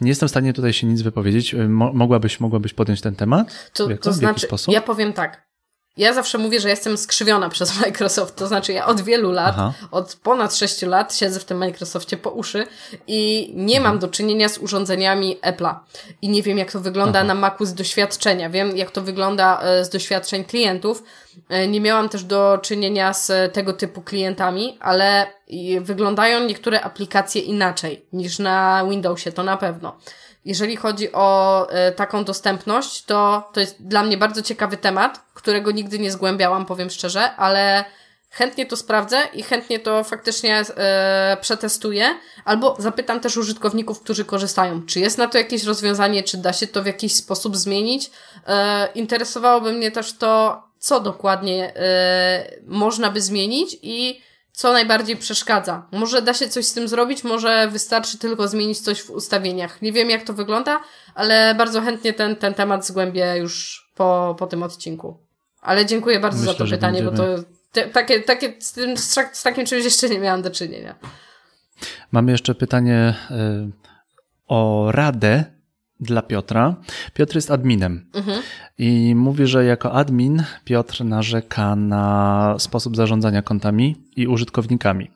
nie 0.00 0.08
jestem 0.08 0.28
w 0.28 0.30
stanie 0.30 0.52
tutaj 0.52 0.72
się 0.72 0.86
nic 0.86 1.02
wypowiedzieć. 1.02 1.54
Y, 1.54 1.68
mogłabyś, 1.68 2.40
mogłabyś 2.40 2.74
podjąć 2.74 3.00
ten 3.00 3.14
temat? 3.14 3.70
To, 3.72 3.88
to 3.98 4.12
znaczy, 4.12 4.46
ja 4.68 4.82
powiem 4.82 5.12
tak. 5.12 5.53
Ja 5.96 6.12
zawsze 6.12 6.38
mówię, 6.38 6.60
że 6.60 6.68
jestem 6.68 6.98
skrzywiona 6.98 7.48
przez 7.48 7.76
Microsoft, 7.80 8.36
to 8.36 8.46
znaczy 8.46 8.72
ja 8.72 8.86
od 8.86 9.00
wielu 9.00 9.32
lat, 9.32 9.54
Aha. 9.58 9.72
od 9.90 10.16
ponad 10.22 10.56
sześciu 10.56 10.88
lat 10.88 11.14
siedzę 11.14 11.40
w 11.40 11.44
tym 11.44 11.58
Microsoftie 11.58 12.16
po 12.16 12.30
uszy 12.30 12.66
i 13.06 13.52
nie 13.54 13.76
mhm. 13.76 13.82
mam 13.82 13.98
do 13.98 14.08
czynienia 14.08 14.48
z 14.48 14.58
urządzeniami 14.58 15.38
Apple'a. 15.42 15.74
I 16.22 16.28
nie 16.28 16.42
wiem, 16.42 16.58
jak 16.58 16.72
to 16.72 16.80
wygląda 16.80 17.18
Aha. 17.18 17.28
na 17.28 17.34
Macu 17.34 17.66
z 17.66 17.74
doświadczenia. 17.74 18.50
Wiem, 18.50 18.76
jak 18.76 18.90
to 18.90 19.02
wygląda 19.02 19.60
e, 19.60 19.84
z 19.84 19.90
doświadczeń 19.90 20.44
klientów. 20.44 21.02
E, 21.48 21.68
nie 21.68 21.80
miałam 21.80 22.08
też 22.08 22.24
do 22.24 22.58
czynienia 22.62 23.12
z 23.12 23.54
tego 23.54 23.72
typu 23.72 24.02
klientami, 24.02 24.78
ale 24.80 25.26
wyglądają 25.80 26.44
niektóre 26.44 26.80
aplikacje 26.80 27.42
inaczej 27.42 28.06
niż 28.12 28.38
na 28.38 28.84
Windowsie, 28.90 29.32
to 29.32 29.42
na 29.42 29.56
pewno 29.56 29.96
jeżeli 30.44 30.76
chodzi 30.76 31.12
o 31.12 31.68
e, 31.70 31.92
taką 31.92 32.24
dostępność, 32.24 33.04
to 33.04 33.50
to 33.52 33.60
jest 33.60 33.86
dla 33.86 34.02
mnie 34.02 34.16
bardzo 34.16 34.42
ciekawy 34.42 34.76
temat, 34.76 35.20
którego 35.34 35.70
nigdy 35.70 35.98
nie 35.98 36.12
zgłębiałam, 36.12 36.66
powiem 36.66 36.90
szczerze, 36.90 37.36
ale 37.36 37.84
chętnie 38.30 38.66
to 38.66 38.76
sprawdzę 38.76 39.22
i 39.32 39.42
chętnie 39.42 39.78
to 39.78 40.04
faktycznie 40.04 40.62
e, 40.76 41.36
przetestuję, 41.40 42.18
albo 42.44 42.76
zapytam 42.78 43.20
też 43.20 43.36
użytkowników, 43.36 44.00
którzy 44.00 44.24
korzystają, 44.24 44.86
czy 44.86 45.00
jest 45.00 45.18
na 45.18 45.28
to 45.28 45.38
jakieś 45.38 45.64
rozwiązanie, 45.64 46.22
czy 46.22 46.36
da 46.36 46.52
się 46.52 46.66
to 46.66 46.82
w 46.82 46.86
jakiś 46.86 47.14
sposób 47.14 47.56
zmienić. 47.56 48.10
E, 48.46 48.88
interesowałoby 48.94 49.72
mnie 49.72 49.90
też 49.90 50.12
to, 50.12 50.62
co 50.78 51.00
dokładnie 51.00 51.72
można 52.66 53.10
by 53.10 53.20
zmienić 53.20 53.76
i 53.82 54.20
co 54.54 54.72
najbardziej 54.72 55.16
przeszkadza. 55.16 55.86
Może 55.92 56.22
da 56.22 56.34
się 56.34 56.48
coś 56.48 56.66
z 56.66 56.74
tym 56.74 56.88
zrobić, 56.88 57.24
może 57.24 57.68
wystarczy 57.68 58.18
tylko 58.18 58.48
zmienić 58.48 58.80
coś 58.80 59.02
w 59.02 59.10
ustawieniach. 59.10 59.82
Nie 59.82 59.92
wiem, 59.92 60.10
jak 60.10 60.22
to 60.22 60.32
wygląda, 60.32 60.80
ale 61.14 61.54
bardzo 61.54 61.80
chętnie 61.80 62.12
ten, 62.12 62.36
ten 62.36 62.54
temat 62.54 62.86
zgłębię 62.86 63.36
już 63.36 63.84
po, 63.94 64.36
po 64.38 64.46
tym 64.46 64.62
odcinku. 64.62 65.18
Ale 65.62 65.86
dziękuję 65.86 66.20
bardzo 66.20 66.38
Myślę, 66.38 66.52
za 66.52 66.58
to 66.58 66.70
pytanie, 66.70 67.02
będziemy... 67.02 67.36
bo 67.36 67.42
to 67.42 67.48
te, 67.72 67.88
takie, 67.88 68.20
takie, 68.20 68.54
z, 68.60 68.72
tym, 68.72 68.96
z 69.32 69.42
takim 69.42 69.66
czymś 69.66 69.84
jeszcze 69.84 70.08
nie 70.08 70.18
miałam 70.18 70.42
do 70.42 70.50
czynienia. 70.50 70.94
Mamy 72.12 72.32
jeszcze 72.32 72.54
pytanie 72.54 73.14
y, 73.30 73.34
o 74.48 74.88
radę 74.92 75.44
dla 76.04 76.22
Piotra. 76.22 76.74
Piotr 77.14 77.34
jest 77.34 77.50
adminem 77.50 78.04
mhm. 78.14 78.42
i 78.78 79.14
mówi, 79.14 79.46
że 79.46 79.64
jako 79.64 79.92
admin 79.92 80.42
Piotr 80.64 81.04
narzeka 81.04 81.76
na 81.76 82.56
sposób 82.58 82.96
zarządzania 82.96 83.42
kontami 83.42 83.96
i 84.16 84.26
użytkownikami. 84.26 85.10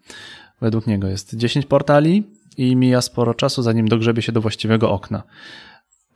Według 0.61 0.87
niego 0.87 1.09
jest 1.09 1.37
10 1.37 1.67
portali 1.67 2.25
i 2.57 2.77
mija 2.77 3.03
sporo 3.03 3.35
czasu, 3.35 3.63
zanim 3.63 3.89
dogrzebie 3.89 4.23
się 4.23 4.33
do 4.33 4.41
właściwego 4.41 4.91
okna 4.91 5.23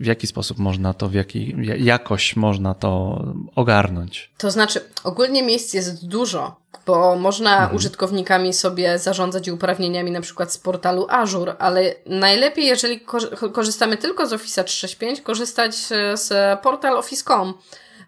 w 0.03 0.07
jaki 0.07 0.27
sposób 0.27 0.59
można 0.59 0.95
to, 0.95 1.09
w 1.09 1.15
jaki 1.15 1.57
jakoś 1.79 2.37
można 2.37 2.75
to 2.75 3.23
ogarnąć? 3.55 4.31
To 4.39 4.51
znaczy, 4.51 4.81
ogólnie 5.05 5.43
miejsc 5.43 5.75
jest 5.75 6.07
dużo, 6.07 6.57
bo 6.87 7.17
można 7.17 7.53
mhm. 7.53 7.77
użytkownikami 7.77 8.53
sobie 8.53 8.99
zarządzać 8.99 9.49
uprawnieniami 9.49 10.11
na 10.11 10.21
przykład 10.21 10.53
z 10.53 10.59
portalu 10.59 11.07
Azure, 11.09 11.57
ale 11.59 11.95
najlepiej, 12.07 12.67
jeżeli 12.67 13.01
korzystamy 13.53 13.97
tylko 13.97 14.27
z 14.27 14.33
Office 14.33 14.65
365, 14.65 15.21
korzystać 15.21 15.75
z 16.15 16.61
portal 16.61 16.97
Office.com. 16.99 17.55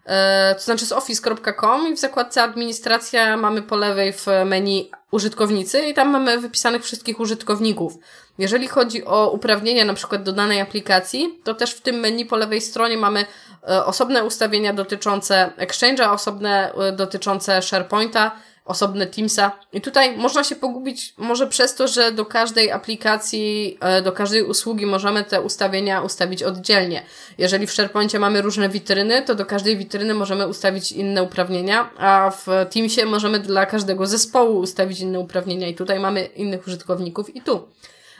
E, 0.05 0.55
to 0.55 0.61
znaczy 0.61 0.85
z 0.85 0.91
office.com 0.91 1.87
i 1.87 1.95
w 1.95 1.99
zakładce 1.99 2.43
administracja 2.43 3.37
mamy 3.37 3.61
po 3.61 3.75
lewej 3.75 4.13
w 4.13 4.27
menu 4.45 4.91
użytkownicy 5.11 5.81
i 5.81 5.93
tam 5.93 6.09
mamy 6.09 6.39
wypisanych 6.39 6.83
wszystkich 6.83 7.19
użytkowników. 7.19 7.97
Jeżeli 8.37 8.67
chodzi 8.67 9.05
o 9.05 9.29
uprawnienia 9.31 9.85
na 9.85 9.93
przykład 9.93 10.23
do 10.23 10.33
danej 10.33 10.61
aplikacji, 10.61 11.39
to 11.43 11.53
też 11.53 11.71
w 11.71 11.81
tym 11.81 11.95
menu 11.95 12.25
po 12.25 12.35
lewej 12.35 12.61
stronie 12.61 12.97
mamy 12.97 13.25
e, 13.69 13.85
osobne 13.85 14.23
ustawienia 14.23 14.73
dotyczące 14.73 15.51
Exchange'a, 15.57 16.13
osobne 16.13 16.73
e, 16.73 16.91
dotyczące 16.91 17.61
SharePointa, 17.61 18.31
osobne 18.65 19.07
Teamsa. 19.07 19.51
I 19.73 19.81
tutaj 19.81 20.17
można 20.17 20.43
się 20.43 20.55
pogubić 20.55 21.13
może 21.17 21.47
przez 21.47 21.75
to, 21.75 21.87
że 21.87 22.11
do 22.11 22.25
każdej 22.25 22.71
aplikacji, 22.71 23.77
e, 23.81 24.01
do 24.01 24.11
każdej 24.11 24.43
usługi 24.43 24.85
możemy 24.85 25.23
te 25.23 25.41
ustawienia 25.41 26.01
ustawić 26.01 26.43
oddzielnie. 26.43 27.03
Jeżeli 27.37 27.67
w 27.67 27.71
SharePointie 27.71 28.19
mamy 28.19 28.41
różne 28.41 28.69
witryny, 28.69 29.21
to 29.21 29.35
do 29.35 29.45
każdej 29.45 29.77
witryny 29.77 30.13
możemy 30.13 30.47
ustawić 30.47 30.91
inne 30.91 31.23
uprawnienia, 31.23 31.89
a 31.97 32.31
w 32.31 32.47
Teamsie 32.69 33.05
możemy 33.05 33.39
dla 33.39 33.65
każdego 33.65 34.05
zespołu 34.05 34.59
ustawić 34.59 34.99
inne 34.99 35.19
uprawnienia 35.19 35.67
i 35.67 35.75
tutaj 35.75 35.99
mamy 35.99 36.25
innych 36.25 36.67
użytkowników 36.67 37.35
i 37.35 37.41
tu. 37.41 37.67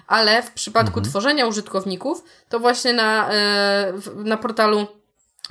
Ale 0.08 0.44
w 0.44 0.52
przypadku 0.52 1.00
mhm. 1.00 1.06
tworzenia 1.06 1.48
użytkowników, 1.48 2.24
to 2.50 2.60
właśnie 2.60 2.94
na, 2.94 3.30
e, 3.32 3.94
na 4.16 4.38
portalu 4.38 4.88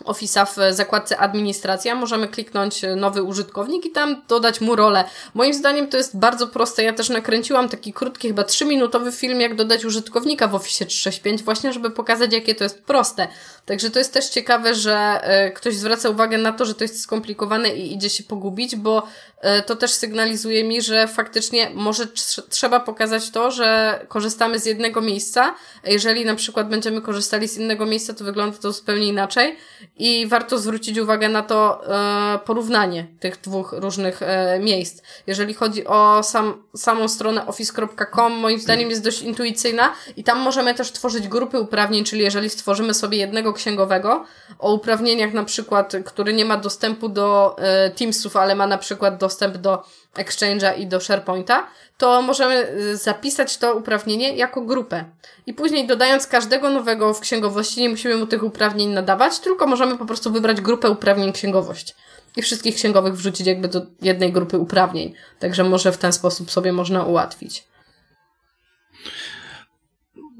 Office'a 0.04 0.46
w 0.46 0.74
zakładce 0.76 1.18
administracja 1.18 1.94
możemy 1.94 2.28
kliknąć 2.28 2.82
nowy 2.96 3.22
użytkownik 3.22 3.86
i 3.86 3.90
tam 3.90 4.22
dodać 4.28 4.60
mu 4.60 4.76
rolę. 4.76 5.04
Moim 5.34 5.54
zdaniem 5.54 5.88
to 5.88 5.96
jest 5.96 6.18
bardzo 6.18 6.48
proste. 6.48 6.82
Ja 6.82 6.92
też 6.92 7.08
nakręciłam 7.08 7.68
taki 7.68 7.92
krótki, 7.92 8.28
chyba 8.28 8.42
3-minutowy 8.42 9.12
film, 9.12 9.40
jak 9.40 9.54
dodać 9.54 9.84
użytkownika 9.84 10.48
w 10.48 10.54
Office 10.54 10.86
365, 10.86 11.42
właśnie 11.42 11.72
żeby 11.72 11.90
pokazać, 11.90 12.32
jakie 12.32 12.54
to 12.54 12.64
jest 12.64 12.82
proste. 12.82 13.28
Także 13.66 13.90
to 13.90 13.98
jest 13.98 14.12
też 14.12 14.28
ciekawe, 14.28 14.74
że 14.74 15.20
e, 15.22 15.50
ktoś 15.50 15.76
zwraca 15.76 16.08
uwagę 16.08 16.38
na 16.38 16.52
to, 16.52 16.64
że 16.64 16.74
to 16.74 16.84
jest 16.84 17.00
skomplikowane 17.00 17.74
i 17.74 17.94
idzie 17.94 18.10
się 18.10 18.24
pogubić, 18.24 18.76
bo 18.76 19.06
e, 19.40 19.62
to 19.62 19.76
też 19.76 19.90
sygnalizuje 19.90 20.64
mi, 20.64 20.82
że 20.82 21.08
faktycznie 21.08 21.70
może 21.74 22.06
trzeba 22.48 22.80
pokazać 22.80 23.30
to, 23.30 23.50
że 23.50 24.00
korzystamy 24.08 24.58
z 24.58 24.66
jednego 24.66 25.00
miejsca. 25.00 25.54
Jeżeli 25.84 26.24
na 26.24 26.34
przykład 26.34 26.68
będziemy 26.68 27.00
korzystali 27.00 27.48
z 27.48 27.58
innego 27.58 27.86
miejsca, 27.86 28.14
to 28.14 28.24
wygląda 28.24 28.58
to 28.58 28.72
zupełnie 28.72 29.08
inaczej 29.08 29.56
i 29.96 30.26
warto 30.26 30.58
zwrócić 30.58 30.98
uwagę 30.98 31.28
na 31.28 31.42
to 31.42 31.86
e, 32.34 32.38
porównanie 32.38 33.06
tych 33.20 33.40
dwóch 33.40 33.72
różnych 33.72 34.22
e, 34.22 34.58
miejsc. 34.58 35.02
Jeżeli 35.26 35.54
chodzi 35.54 35.86
o 35.86 36.22
sam, 36.22 36.62
samą 36.76 37.08
stronę 37.08 37.46
office.com, 37.46 38.32
moim 38.32 38.60
zdaniem 38.60 38.90
jest 38.90 39.04
dość 39.04 39.22
intuicyjna 39.22 39.92
i 40.16 40.24
tam 40.24 40.38
możemy 40.38 40.74
też 40.74 40.92
tworzyć 40.92 41.28
grupy 41.28 41.60
uprawnień, 41.60 42.04
czyli 42.04 42.22
jeżeli 42.22 42.50
stworzymy 42.50 42.94
sobie 42.94 43.18
jednego 43.18 43.52
księgowego 43.52 44.24
o 44.58 44.74
uprawnieniach 44.74 45.32
na 45.32 45.44
przykład, 45.44 45.92
który 46.04 46.32
nie 46.32 46.44
ma 46.44 46.56
dostępu 46.56 47.08
do 47.08 47.56
e, 47.58 47.90
Teamsów, 47.90 48.36
ale 48.36 48.54
ma 48.54 48.66
na 48.66 48.78
przykład 48.78 49.18
dostęp 49.18 49.56
do 49.56 49.82
Exchange'a 50.14 50.78
i 50.78 50.86
do 50.86 51.00
SharePointa, 51.00 51.66
to 51.98 52.22
możemy 52.22 52.68
y, 52.70 52.96
zapisać 52.96 53.58
to 53.58 53.74
uprawnienie 53.74 54.36
jako 54.36 54.62
grupę. 54.62 55.04
I 55.46 55.54
później 55.54 55.86
dodając 55.86 56.26
każdego 56.26 56.70
nowego 56.70 57.14
w 57.14 57.20
księgowości, 57.20 57.80
nie 57.80 57.88
musimy 57.88 58.16
mu 58.16 58.26
tych 58.26 58.42
uprawnień 58.42 58.88
nadawać, 58.88 59.38
tylko 59.38 59.66
możemy 59.66 59.98
po 59.98 60.06
prostu 60.06 60.32
wybrać 60.32 60.60
grupę 60.60 60.90
uprawnień 60.90 61.32
księgowość. 61.32 61.94
I 62.36 62.42
wszystkich 62.42 62.74
księgowych 62.74 63.14
wrzucić 63.14 63.46
jakby 63.46 63.68
do 63.68 63.86
jednej 64.02 64.32
grupy 64.32 64.58
uprawnień. 64.58 65.14
Także 65.38 65.64
może 65.64 65.92
w 65.92 65.98
ten 65.98 66.12
sposób 66.12 66.50
sobie 66.50 66.72
można 66.72 67.04
ułatwić. 67.04 67.64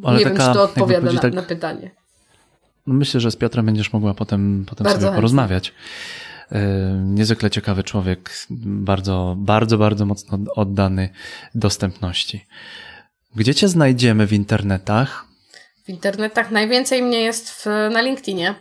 Ale 0.05 0.19
nie 0.19 0.25
taka, 0.25 0.39
wiem, 0.39 0.49
czy 0.49 0.55
to 0.55 0.63
odpowiada 0.63 1.13
na, 1.13 1.21
tak... 1.21 1.35
na 1.35 1.43
pytanie. 1.43 1.91
No 2.87 2.95
myślę, 2.95 3.21
że 3.21 3.31
z 3.31 3.37
Piotrem 3.37 3.67
będziesz 3.67 3.93
mogła 3.93 4.15
potem, 4.15 4.65
potem 4.69 5.01
sobie 5.01 5.17
porozmawiać. 5.17 5.73
E, 6.53 6.61
niezwykle 7.05 7.51
ciekawy 7.51 7.83
człowiek, 7.83 8.31
bardzo, 8.61 9.35
bardzo, 9.39 9.79
bardzo 9.79 10.07
mocno 10.07 10.39
oddany 10.55 11.09
dostępności. 11.55 12.47
Gdzie 13.37 13.55
cię 13.55 13.69
znajdziemy 13.69 14.27
w 14.27 14.33
internetach? 14.33 15.25
W 15.85 15.89
internetach 15.89 16.51
najwięcej 16.51 17.03
mnie 17.03 17.21
jest 17.21 17.51
w, 17.51 17.67
na 17.67 18.01
LinkedInie. 18.01 18.55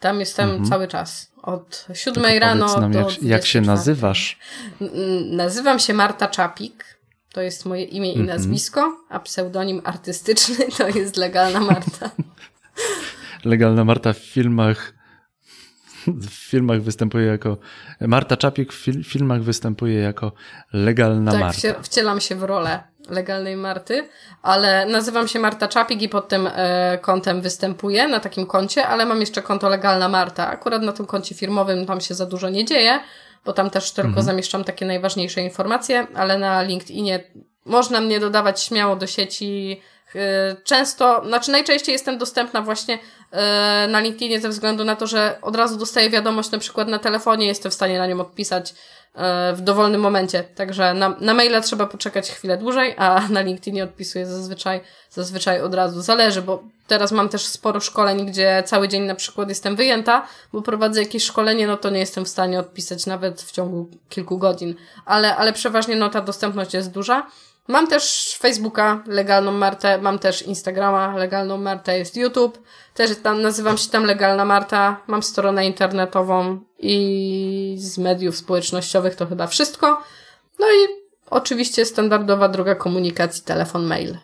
Tam 0.00 0.20
jestem 0.20 0.50
mhm. 0.50 0.68
cały 0.68 0.88
czas. 0.88 1.30
Od 1.42 1.86
siódmej 1.94 2.38
rano 2.38 2.80
nam, 2.80 2.92
do 2.92 2.98
jak, 2.98 3.22
jak 3.22 3.46
się 3.46 3.60
nazywasz? 3.60 4.38
Nazywam 5.30 5.78
się 5.78 5.94
Marta 5.94 6.28
Czapik. 6.28 6.84
To 7.32 7.40
jest 7.40 7.66
moje 7.66 7.84
imię 7.84 8.12
i 8.12 8.20
mhm. 8.20 8.26
nazwisko, 8.26 8.96
a 9.08 9.20
pseudonim 9.20 9.80
artystyczny 9.84 10.56
to 10.78 10.88
jest 10.88 11.16
Legalna 11.16 11.60
Marta. 11.60 12.10
Legalna 13.44 13.84
Marta 13.84 14.12
w 14.12 14.18
filmach 14.18 14.99
w 16.06 16.30
filmach 16.30 16.82
występuje 16.82 17.26
jako. 17.26 17.56
Marta 18.00 18.36
Czapik 18.36 18.72
w 18.72 18.76
fil 18.76 19.04
filmach 19.04 19.42
występuje 19.42 20.00
jako 20.00 20.32
legalna 20.72 21.32
tak, 21.32 21.40
Marta. 21.40 21.74
Tak, 21.74 21.84
wcielam 21.84 22.20
się 22.20 22.34
w 22.34 22.42
rolę 22.42 22.82
legalnej 23.08 23.56
Marty, 23.56 24.08
ale 24.42 24.86
nazywam 24.86 25.28
się 25.28 25.38
Marta 25.38 25.68
Czapik 25.68 26.02
i 26.02 26.08
pod 26.08 26.28
tym 26.28 26.48
e, 26.54 26.98
kontem 27.02 27.40
występuję, 27.40 28.08
na 28.08 28.20
takim 28.20 28.46
koncie, 28.46 28.86
ale 28.86 29.06
mam 29.06 29.20
jeszcze 29.20 29.42
konto 29.42 29.68
Legalna 29.68 30.08
Marta. 30.08 30.48
Akurat 30.48 30.82
na 30.82 30.92
tym 30.92 31.06
koncie 31.06 31.34
firmowym 31.34 31.86
tam 31.86 32.00
się 32.00 32.14
za 32.14 32.26
dużo 32.26 32.48
nie 32.48 32.64
dzieje, 32.64 33.00
bo 33.44 33.52
tam 33.52 33.70
też 33.70 33.92
tylko 33.92 34.08
mhm. 34.08 34.26
zamieszczam 34.26 34.64
takie 34.64 34.86
najważniejsze 34.86 35.40
informacje, 35.40 36.06
ale 36.14 36.38
na 36.38 36.62
LinkedInie 36.62 37.24
można 37.64 38.00
mnie 38.00 38.20
dodawać 38.20 38.62
śmiało 38.62 38.96
do 38.96 39.06
sieci 39.06 39.80
E, 40.14 40.56
często, 40.64 41.22
znaczy 41.26 41.50
najczęściej 41.50 41.92
jestem 41.92 42.18
dostępna 42.18 42.62
właśnie 42.62 42.98
na 43.88 44.00
LinkedInie 44.00 44.40
ze 44.40 44.48
względu 44.48 44.84
na 44.84 44.96
to, 44.96 45.06
że 45.06 45.38
od 45.42 45.56
razu 45.56 45.76
dostaję 45.76 46.10
wiadomość 46.10 46.50
na 46.50 46.58
przykład 46.58 46.88
na 46.88 46.98
telefonie, 46.98 47.46
jestem 47.46 47.70
w 47.70 47.74
stanie 47.74 47.98
na 47.98 48.06
nią 48.06 48.20
odpisać 48.20 48.74
e, 49.14 49.52
w 49.52 49.60
dowolnym 49.60 50.00
momencie. 50.00 50.42
Także 50.42 50.94
na, 50.94 51.16
na 51.20 51.34
maila 51.34 51.60
trzeba 51.60 51.86
poczekać 51.86 52.30
chwilę 52.30 52.56
dłużej, 52.56 52.94
a 52.98 53.20
na 53.30 53.40
LinkedInie 53.40 53.84
odpisuję 53.84 54.26
zazwyczaj, 54.26 54.80
zazwyczaj 55.10 55.60
od 55.60 55.74
razu. 55.74 56.02
Zależy, 56.02 56.42
bo 56.42 56.62
teraz 56.86 57.12
mam 57.12 57.28
też 57.28 57.46
sporo 57.46 57.80
szkoleń, 57.80 58.26
gdzie 58.26 58.62
cały 58.66 58.88
dzień 58.88 59.02
na 59.02 59.14
przykład 59.14 59.48
jestem 59.48 59.76
wyjęta, 59.76 60.26
bo 60.52 60.62
prowadzę 60.62 61.02
jakieś 61.02 61.24
szkolenie, 61.24 61.66
no 61.66 61.76
to 61.76 61.90
nie 61.90 62.00
jestem 62.00 62.24
w 62.24 62.28
stanie 62.28 62.60
odpisać 62.60 63.06
nawet 63.06 63.42
w 63.42 63.52
ciągu 63.52 63.88
kilku 64.08 64.38
godzin. 64.38 64.74
Ale, 65.06 65.36
ale 65.36 65.52
przeważnie 65.52 65.96
no 65.96 66.08
ta 66.08 66.20
dostępność 66.20 66.74
jest 66.74 66.90
duża. 66.90 67.26
Mam 67.70 67.86
też 67.86 68.36
Facebooka, 68.38 69.02
legalną 69.06 69.52
Martę, 69.52 69.98
mam 69.98 70.18
też 70.18 70.42
Instagrama, 70.42 71.16
legalną 71.16 71.58
Martę, 71.58 71.98
jest 71.98 72.16
YouTube, 72.16 72.62
też 72.94 73.10
tam 73.22 73.42
nazywam 73.42 73.78
się 73.78 73.90
tam 73.90 74.04
Legalna 74.04 74.44
Marta, 74.44 75.02
mam 75.06 75.22
stronę 75.22 75.66
internetową 75.66 76.60
i 76.78 77.74
z 77.78 77.98
mediów 77.98 78.36
społecznościowych 78.36 79.14
to 79.14 79.26
chyba 79.26 79.46
wszystko. 79.46 80.02
No 80.58 80.66
i 80.66 80.88
oczywiście 81.30 81.86
standardowa 81.86 82.48
droga 82.48 82.74
komunikacji, 82.74 83.44
telefon, 83.44 83.86
mail. 83.86 84.18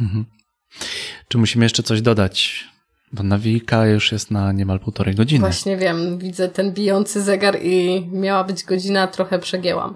Czy 1.28 1.38
musimy 1.38 1.64
jeszcze 1.64 1.82
coś 1.82 2.02
dodać? 2.02 2.68
Bo 3.12 3.22
nawika 3.22 3.86
już 3.86 4.12
jest 4.12 4.30
na 4.30 4.52
niemal 4.52 4.80
półtorej 4.80 5.14
godziny. 5.14 5.40
Właśnie 5.40 5.76
wiem, 5.76 6.18
widzę 6.18 6.48
ten 6.48 6.72
bijący 6.72 7.22
zegar 7.22 7.58
i 7.62 8.06
miała 8.12 8.44
być 8.44 8.64
godzina, 8.64 9.06
trochę 9.06 9.38
przegięłam. 9.38 9.94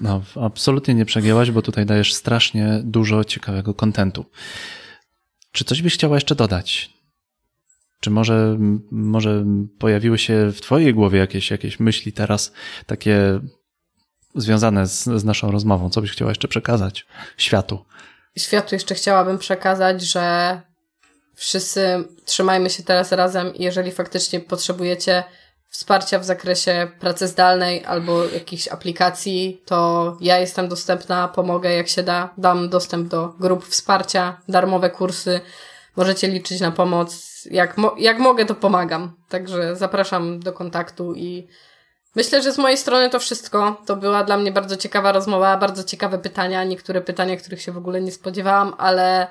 No, 0.00 0.22
absolutnie 0.40 0.94
nie 0.94 1.04
przegięłaś, 1.04 1.50
bo 1.50 1.62
tutaj 1.62 1.86
dajesz 1.86 2.14
strasznie 2.14 2.80
dużo 2.84 3.24
ciekawego 3.24 3.74
kontentu. 3.74 4.24
Czy 5.52 5.64
coś 5.64 5.82
byś 5.82 5.94
chciała 5.94 6.16
jeszcze 6.16 6.34
dodać? 6.34 6.90
Czy 8.00 8.10
może, 8.10 8.58
może 8.90 9.44
pojawiły 9.78 10.18
się 10.18 10.50
w 10.52 10.60
Twojej 10.60 10.94
głowie 10.94 11.18
jakieś, 11.18 11.50
jakieś 11.50 11.80
myśli 11.80 12.12
teraz 12.12 12.52
takie 12.86 13.40
związane 14.34 14.86
z, 14.86 15.04
z 15.04 15.24
naszą 15.24 15.50
rozmową? 15.50 15.90
Co 15.90 16.00
byś 16.00 16.10
chciała 16.12 16.30
jeszcze 16.30 16.48
przekazać 16.48 17.06
światu? 17.36 17.84
Światu 18.38 18.74
jeszcze 18.74 18.94
chciałabym 18.94 19.38
przekazać, 19.38 20.02
że 20.02 20.60
wszyscy 21.34 22.04
trzymajmy 22.24 22.70
się 22.70 22.82
teraz 22.82 23.12
razem 23.12 23.54
i 23.54 23.62
jeżeli 23.62 23.92
faktycznie 23.92 24.40
potrzebujecie 24.40 25.24
wsparcia 25.72 26.18
w 26.18 26.24
zakresie 26.24 26.90
pracy 27.00 27.28
zdalnej 27.28 27.84
albo 27.84 28.24
jakichś 28.24 28.68
aplikacji, 28.68 29.62
to 29.66 30.16
ja 30.20 30.38
jestem 30.38 30.68
dostępna, 30.68 31.28
pomogę 31.28 31.72
jak 31.72 31.88
się 31.88 32.02
da, 32.02 32.34
dam 32.38 32.68
dostęp 32.68 33.08
do 33.08 33.28
grup 33.40 33.66
wsparcia, 33.66 34.40
darmowe 34.48 34.90
kursy. 34.90 35.40
Możecie 35.96 36.28
liczyć 36.28 36.60
na 36.60 36.70
pomoc. 36.70 37.42
Jak, 37.50 37.78
mo 37.78 37.94
jak 37.98 38.18
mogę, 38.18 38.44
to 38.44 38.54
pomagam. 38.54 39.16
Także 39.28 39.76
zapraszam 39.76 40.40
do 40.40 40.52
kontaktu 40.52 41.14
i 41.14 41.48
myślę, 42.16 42.42
że 42.42 42.52
z 42.52 42.58
mojej 42.58 42.78
strony 42.78 43.10
to 43.10 43.18
wszystko. 43.18 43.82
To 43.86 43.96
była 43.96 44.24
dla 44.24 44.36
mnie 44.36 44.52
bardzo 44.52 44.76
ciekawa 44.76 45.12
rozmowa, 45.12 45.56
bardzo 45.56 45.84
ciekawe 45.84 46.18
pytania, 46.18 46.64
niektóre 46.64 47.00
pytania, 47.00 47.36
których 47.36 47.62
się 47.62 47.72
w 47.72 47.76
ogóle 47.76 48.00
nie 48.00 48.12
spodziewałam, 48.12 48.74
ale 48.78 49.26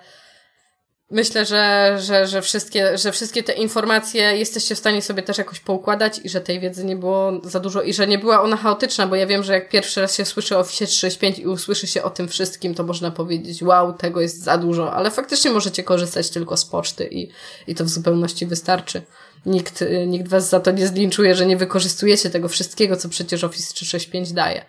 Myślę, 1.12 1.46
że, 1.46 1.96
że, 2.00 2.28
że, 2.28 2.42
wszystkie, 2.42 2.98
że 2.98 3.12
wszystkie 3.12 3.44
te 3.44 3.54
informacje 3.54 4.38
jesteście 4.38 4.76
w 4.76 4.80
stanie 4.80 5.02
sobie 5.02 5.24
też 5.24 5.38
jakoś 5.38 5.60
poukładać 5.60 6.20
i 6.24 6.30
że 6.30 6.42
tej 6.42 6.60
wiedzy 6.60 6.86
nie 6.86 6.96
było 6.96 7.42
za 7.44 7.60
dużo 7.60 7.82
i 7.82 7.94
że 7.94 8.08
nie 8.08 8.18
była 8.18 8.42
ona 8.42 8.58
chaotyczna, 8.58 9.08
bo 9.08 9.16
ja 9.16 9.28
wiem, 9.28 9.44
że 9.44 9.54
jak 9.54 9.70
pierwszy 9.70 10.02
raz 10.02 10.16
się 10.16 10.26
słyszy 10.26 10.58
o 10.58 10.60
Office 10.60 10.86
365 10.86 11.40
i 11.40 11.48
usłyszy 11.48 11.88
się 11.88 12.04
o 12.04 12.10
tym 12.10 12.28
wszystkim, 12.28 12.76
to 12.76 12.84
można 12.84 13.12
powiedzieć, 13.12 13.64
wow, 13.64 13.94
tego 13.94 14.22
jest 14.22 14.44
za 14.44 14.58
dużo, 14.58 14.94
ale 14.94 15.12
faktycznie 15.12 15.52
możecie 15.52 15.84
korzystać 15.84 16.30
tylko 16.30 16.58
z 16.58 16.66
poczty 16.66 17.08
i, 17.12 17.30
i 17.68 17.76
to 17.76 17.86
w 17.86 17.90
zupełności 17.90 18.46
wystarczy. 18.46 19.02
Nikt, 19.46 19.84
nikt 20.08 20.28
was 20.28 20.50
za 20.50 20.60
to 20.60 20.72
nie 20.72 20.88
zlinczuje, 20.88 21.36
że 21.36 21.46
nie 21.46 21.58
wykorzystujecie 21.58 22.30
tego 22.30 22.48
wszystkiego, 22.48 22.98
co 22.98 23.10
przecież 23.10 23.44
Office 23.44 23.74
365 23.74 24.34
daje. 24.34 24.66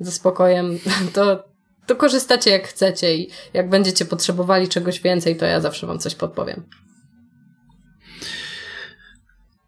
Ze 0.00 0.12
spokojem 0.12 0.78
to, 1.14 1.53
to 1.86 1.96
korzystacie 1.96 2.50
jak 2.50 2.68
chcecie 2.68 3.16
i 3.16 3.30
jak 3.54 3.68
będziecie 3.68 4.04
potrzebowali 4.04 4.68
czegoś 4.68 5.00
więcej, 5.00 5.36
to 5.36 5.44
ja 5.44 5.60
zawsze 5.60 5.86
Wam 5.86 5.98
coś 5.98 6.14
podpowiem. 6.14 6.62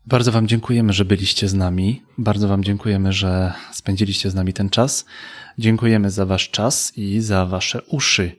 Bardzo 0.06 0.32
Wam 0.32 0.48
dziękujemy, 0.48 0.92
że 0.92 1.04
byliście 1.04 1.48
z 1.48 1.54
nami. 1.54 2.02
Bardzo 2.18 2.48
Wam 2.48 2.64
dziękujemy, 2.64 3.12
że 3.12 3.52
spędziliście 3.72 4.30
z 4.30 4.34
nami 4.34 4.52
ten 4.52 4.70
czas. 4.70 5.04
Dziękujemy 5.58 6.10
za 6.10 6.26
Wasz 6.26 6.50
czas 6.50 6.92
i 6.96 7.20
za 7.20 7.46
Wasze 7.46 7.82
uszy. 7.82 8.32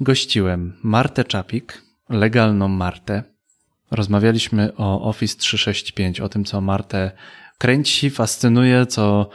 Gościłem 0.00 0.78
Martę 0.82 1.24
Czapik, 1.24 1.82
legalną 2.08 2.68
Martę. 2.68 3.22
Rozmawialiśmy 3.90 4.72
o 4.76 5.08
Office 5.08 5.38
365, 5.38 6.20
o 6.20 6.28
tym, 6.28 6.44
co 6.44 6.60
Martę 6.60 7.10
kręci, 7.58 8.10
fascynuje, 8.10 8.86
co 8.86 9.28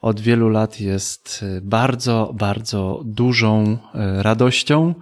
od 0.00 0.20
wielu 0.20 0.48
lat 0.48 0.80
jest 0.80 1.44
bardzo, 1.62 2.32
bardzo 2.34 3.02
dużą 3.04 3.78
radością 4.18 4.94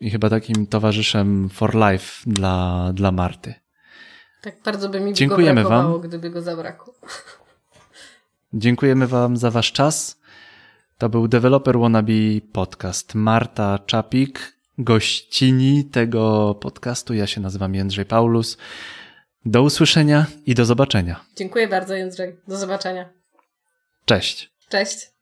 i 0.00 0.10
chyba 0.10 0.30
takim 0.30 0.66
towarzyszem 0.66 1.48
for 1.48 1.74
life 1.74 2.30
dla, 2.30 2.90
dla 2.94 3.12
Marty. 3.12 3.54
Tak 4.42 4.62
bardzo 4.64 4.88
by 4.88 5.00
mi 5.00 5.12
Dziękujemy 5.14 5.62
go 5.62 5.68
brakowało, 5.68 5.98
wam. 5.98 6.08
gdyby 6.08 6.30
go 6.30 6.42
zabrakło. 6.42 6.94
Dziękujemy 8.52 9.06
Wam 9.06 9.36
za 9.36 9.50
Wasz 9.50 9.72
czas. 9.72 10.20
To 10.98 11.08
był 11.08 11.28
Developer 11.28 11.78
Wannabe 11.78 12.12
podcast. 12.52 13.14
Marta 13.14 13.78
Czapik, 13.86 14.52
gościni 14.78 15.84
tego 15.84 16.54
podcastu. 16.54 17.14
Ja 17.14 17.26
się 17.26 17.40
nazywam 17.40 17.74
Jędrzej 17.74 18.04
Paulus. 18.04 18.58
Do 19.44 19.62
usłyszenia 19.62 20.26
i 20.46 20.54
do 20.54 20.64
zobaczenia. 20.64 21.20
Dziękuję 21.36 21.68
bardzo, 21.68 21.94
Jędrzej. 21.94 22.36
Do 22.48 22.56
zobaczenia. 22.56 23.08
Cześć. 24.08 24.50
Cześć. 24.68 25.12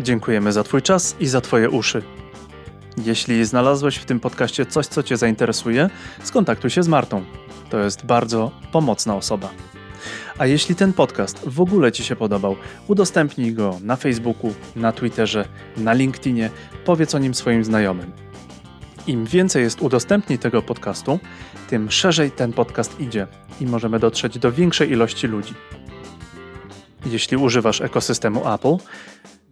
Dziękujemy 0.00 0.52
za 0.52 0.64
Twój 0.64 0.82
czas 0.82 1.16
i 1.20 1.26
za 1.26 1.40
Twoje 1.40 1.70
uszy. 1.70 2.02
Jeśli 3.04 3.44
znalazłeś 3.44 3.96
w 3.96 4.04
tym 4.04 4.20
podcaście 4.20 4.66
coś, 4.66 4.86
co 4.86 5.02
Cię 5.02 5.16
zainteresuje, 5.16 5.90
skontaktuj 6.22 6.70
się 6.70 6.82
z 6.82 6.88
Martą. 6.88 7.24
To 7.70 7.78
jest 7.78 8.06
bardzo 8.06 8.50
pomocna 8.72 9.16
osoba. 9.16 9.50
A 10.38 10.46
jeśli 10.46 10.74
ten 10.74 10.92
podcast 10.92 11.40
w 11.46 11.60
ogóle 11.60 11.92
Ci 11.92 12.04
się 12.04 12.16
podobał, 12.16 12.56
udostępnij 12.88 13.52
go 13.52 13.78
na 13.82 13.96
Facebooku, 13.96 14.54
na 14.76 14.92
Twitterze, 14.92 15.48
na 15.76 15.92
LinkedInie, 15.92 16.50
powiedz 16.84 17.14
o 17.14 17.18
nim 17.18 17.34
swoim 17.34 17.64
znajomym. 17.64 18.23
Im 19.06 19.24
więcej 19.24 19.62
jest 19.62 19.82
udostępnień 19.82 20.38
tego 20.38 20.62
podcastu, 20.62 21.18
tym 21.68 21.90
szerzej 21.90 22.30
ten 22.30 22.52
podcast 22.52 23.00
idzie 23.00 23.26
i 23.60 23.66
możemy 23.66 23.98
dotrzeć 23.98 24.38
do 24.38 24.52
większej 24.52 24.90
ilości 24.90 25.26
ludzi. 25.26 25.54
Jeśli 27.06 27.36
używasz 27.36 27.80
ekosystemu 27.80 28.52
Apple, 28.52 28.76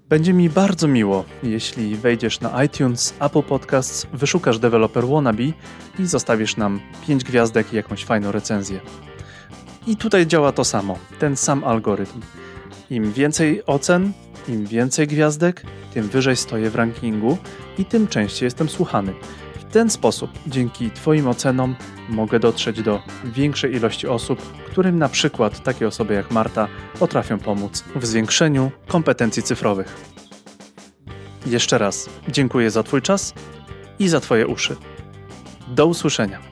będzie 0.08 0.32
mi 0.32 0.50
bardzo 0.50 0.88
miło, 0.88 1.24
jeśli 1.42 1.96
wejdziesz 1.96 2.40
na 2.40 2.64
iTunes, 2.64 3.14
Apple 3.20 3.42
Podcasts, 3.42 4.06
wyszukasz 4.12 4.58
Developer 4.58 5.06
Wannabe 5.06 5.42
i 5.98 6.06
zostawisz 6.06 6.56
nam 6.56 6.80
5 7.06 7.24
gwiazdek 7.24 7.72
i 7.72 7.76
jakąś 7.76 8.04
fajną 8.04 8.32
recenzję. 8.32 8.80
I 9.86 9.96
tutaj 9.96 10.26
działa 10.26 10.52
to 10.52 10.64
samo, 10.64 10.98
ten 11.18 11.36
sam 11.36 11.64
algorytm. 11.64 12.20
Im 12.92 13.12
więcej 13.12 13.66
ocen, 13.66 14.12
im 14.48 14.66
więcej 14.66 15.06
gwiazdek, 15.06 15.62
tym 15.94 16.08
wyżej 16.08 16.36
stoję 16.36 16.70
w 16.70 16.74
rankingu 16.74 17.38
i 17.78 17.84
tym 17.84 18.08
częściej 18.08 18.46
jestem 18.46 18.68
słuchany. 18.68 19.14
W 19.54 19.72
ten 19.72 19.90
sposób, 19.90 20.30
dzięki 20.46 20.90
Twoim 20.90 21.28
ocenom, 21.28 21.76
mogę 22.08 22.40
dotrzeć 22.40 22.82
do 22.82 23.02
większej 23.24 23.74
ilości 23.74 24.08
osób, 24.08 24.42
którym 24.70 24.98
na 24.98 25.08
przykład 25.08 25.62
takie 25.62 25.86
osoby 25.86 26.14
jak 26.14 26.30
Marta 26.30 26.68
potrafią 26.98 27.38
pomóc 27.38 27.84
w 27.96 28.06
zwiększeniu 28.06 28.70
kompetencji 28.88 29.42
cyfrowych. 29.42 29.96
Jeszcze 31.46 31.78
raz 31.78 32.08
dziękuję 32.28 32.70
za 32.70 32.82
Twój 32.82 33.02
czas 33.02 33.34
i 33.98 34.08
za 34.08 34.20
Twoje 34.20 34.46
uszy. 34.46 34.76
Do 35.68 35.86
usłyszenia. 35.86 36.51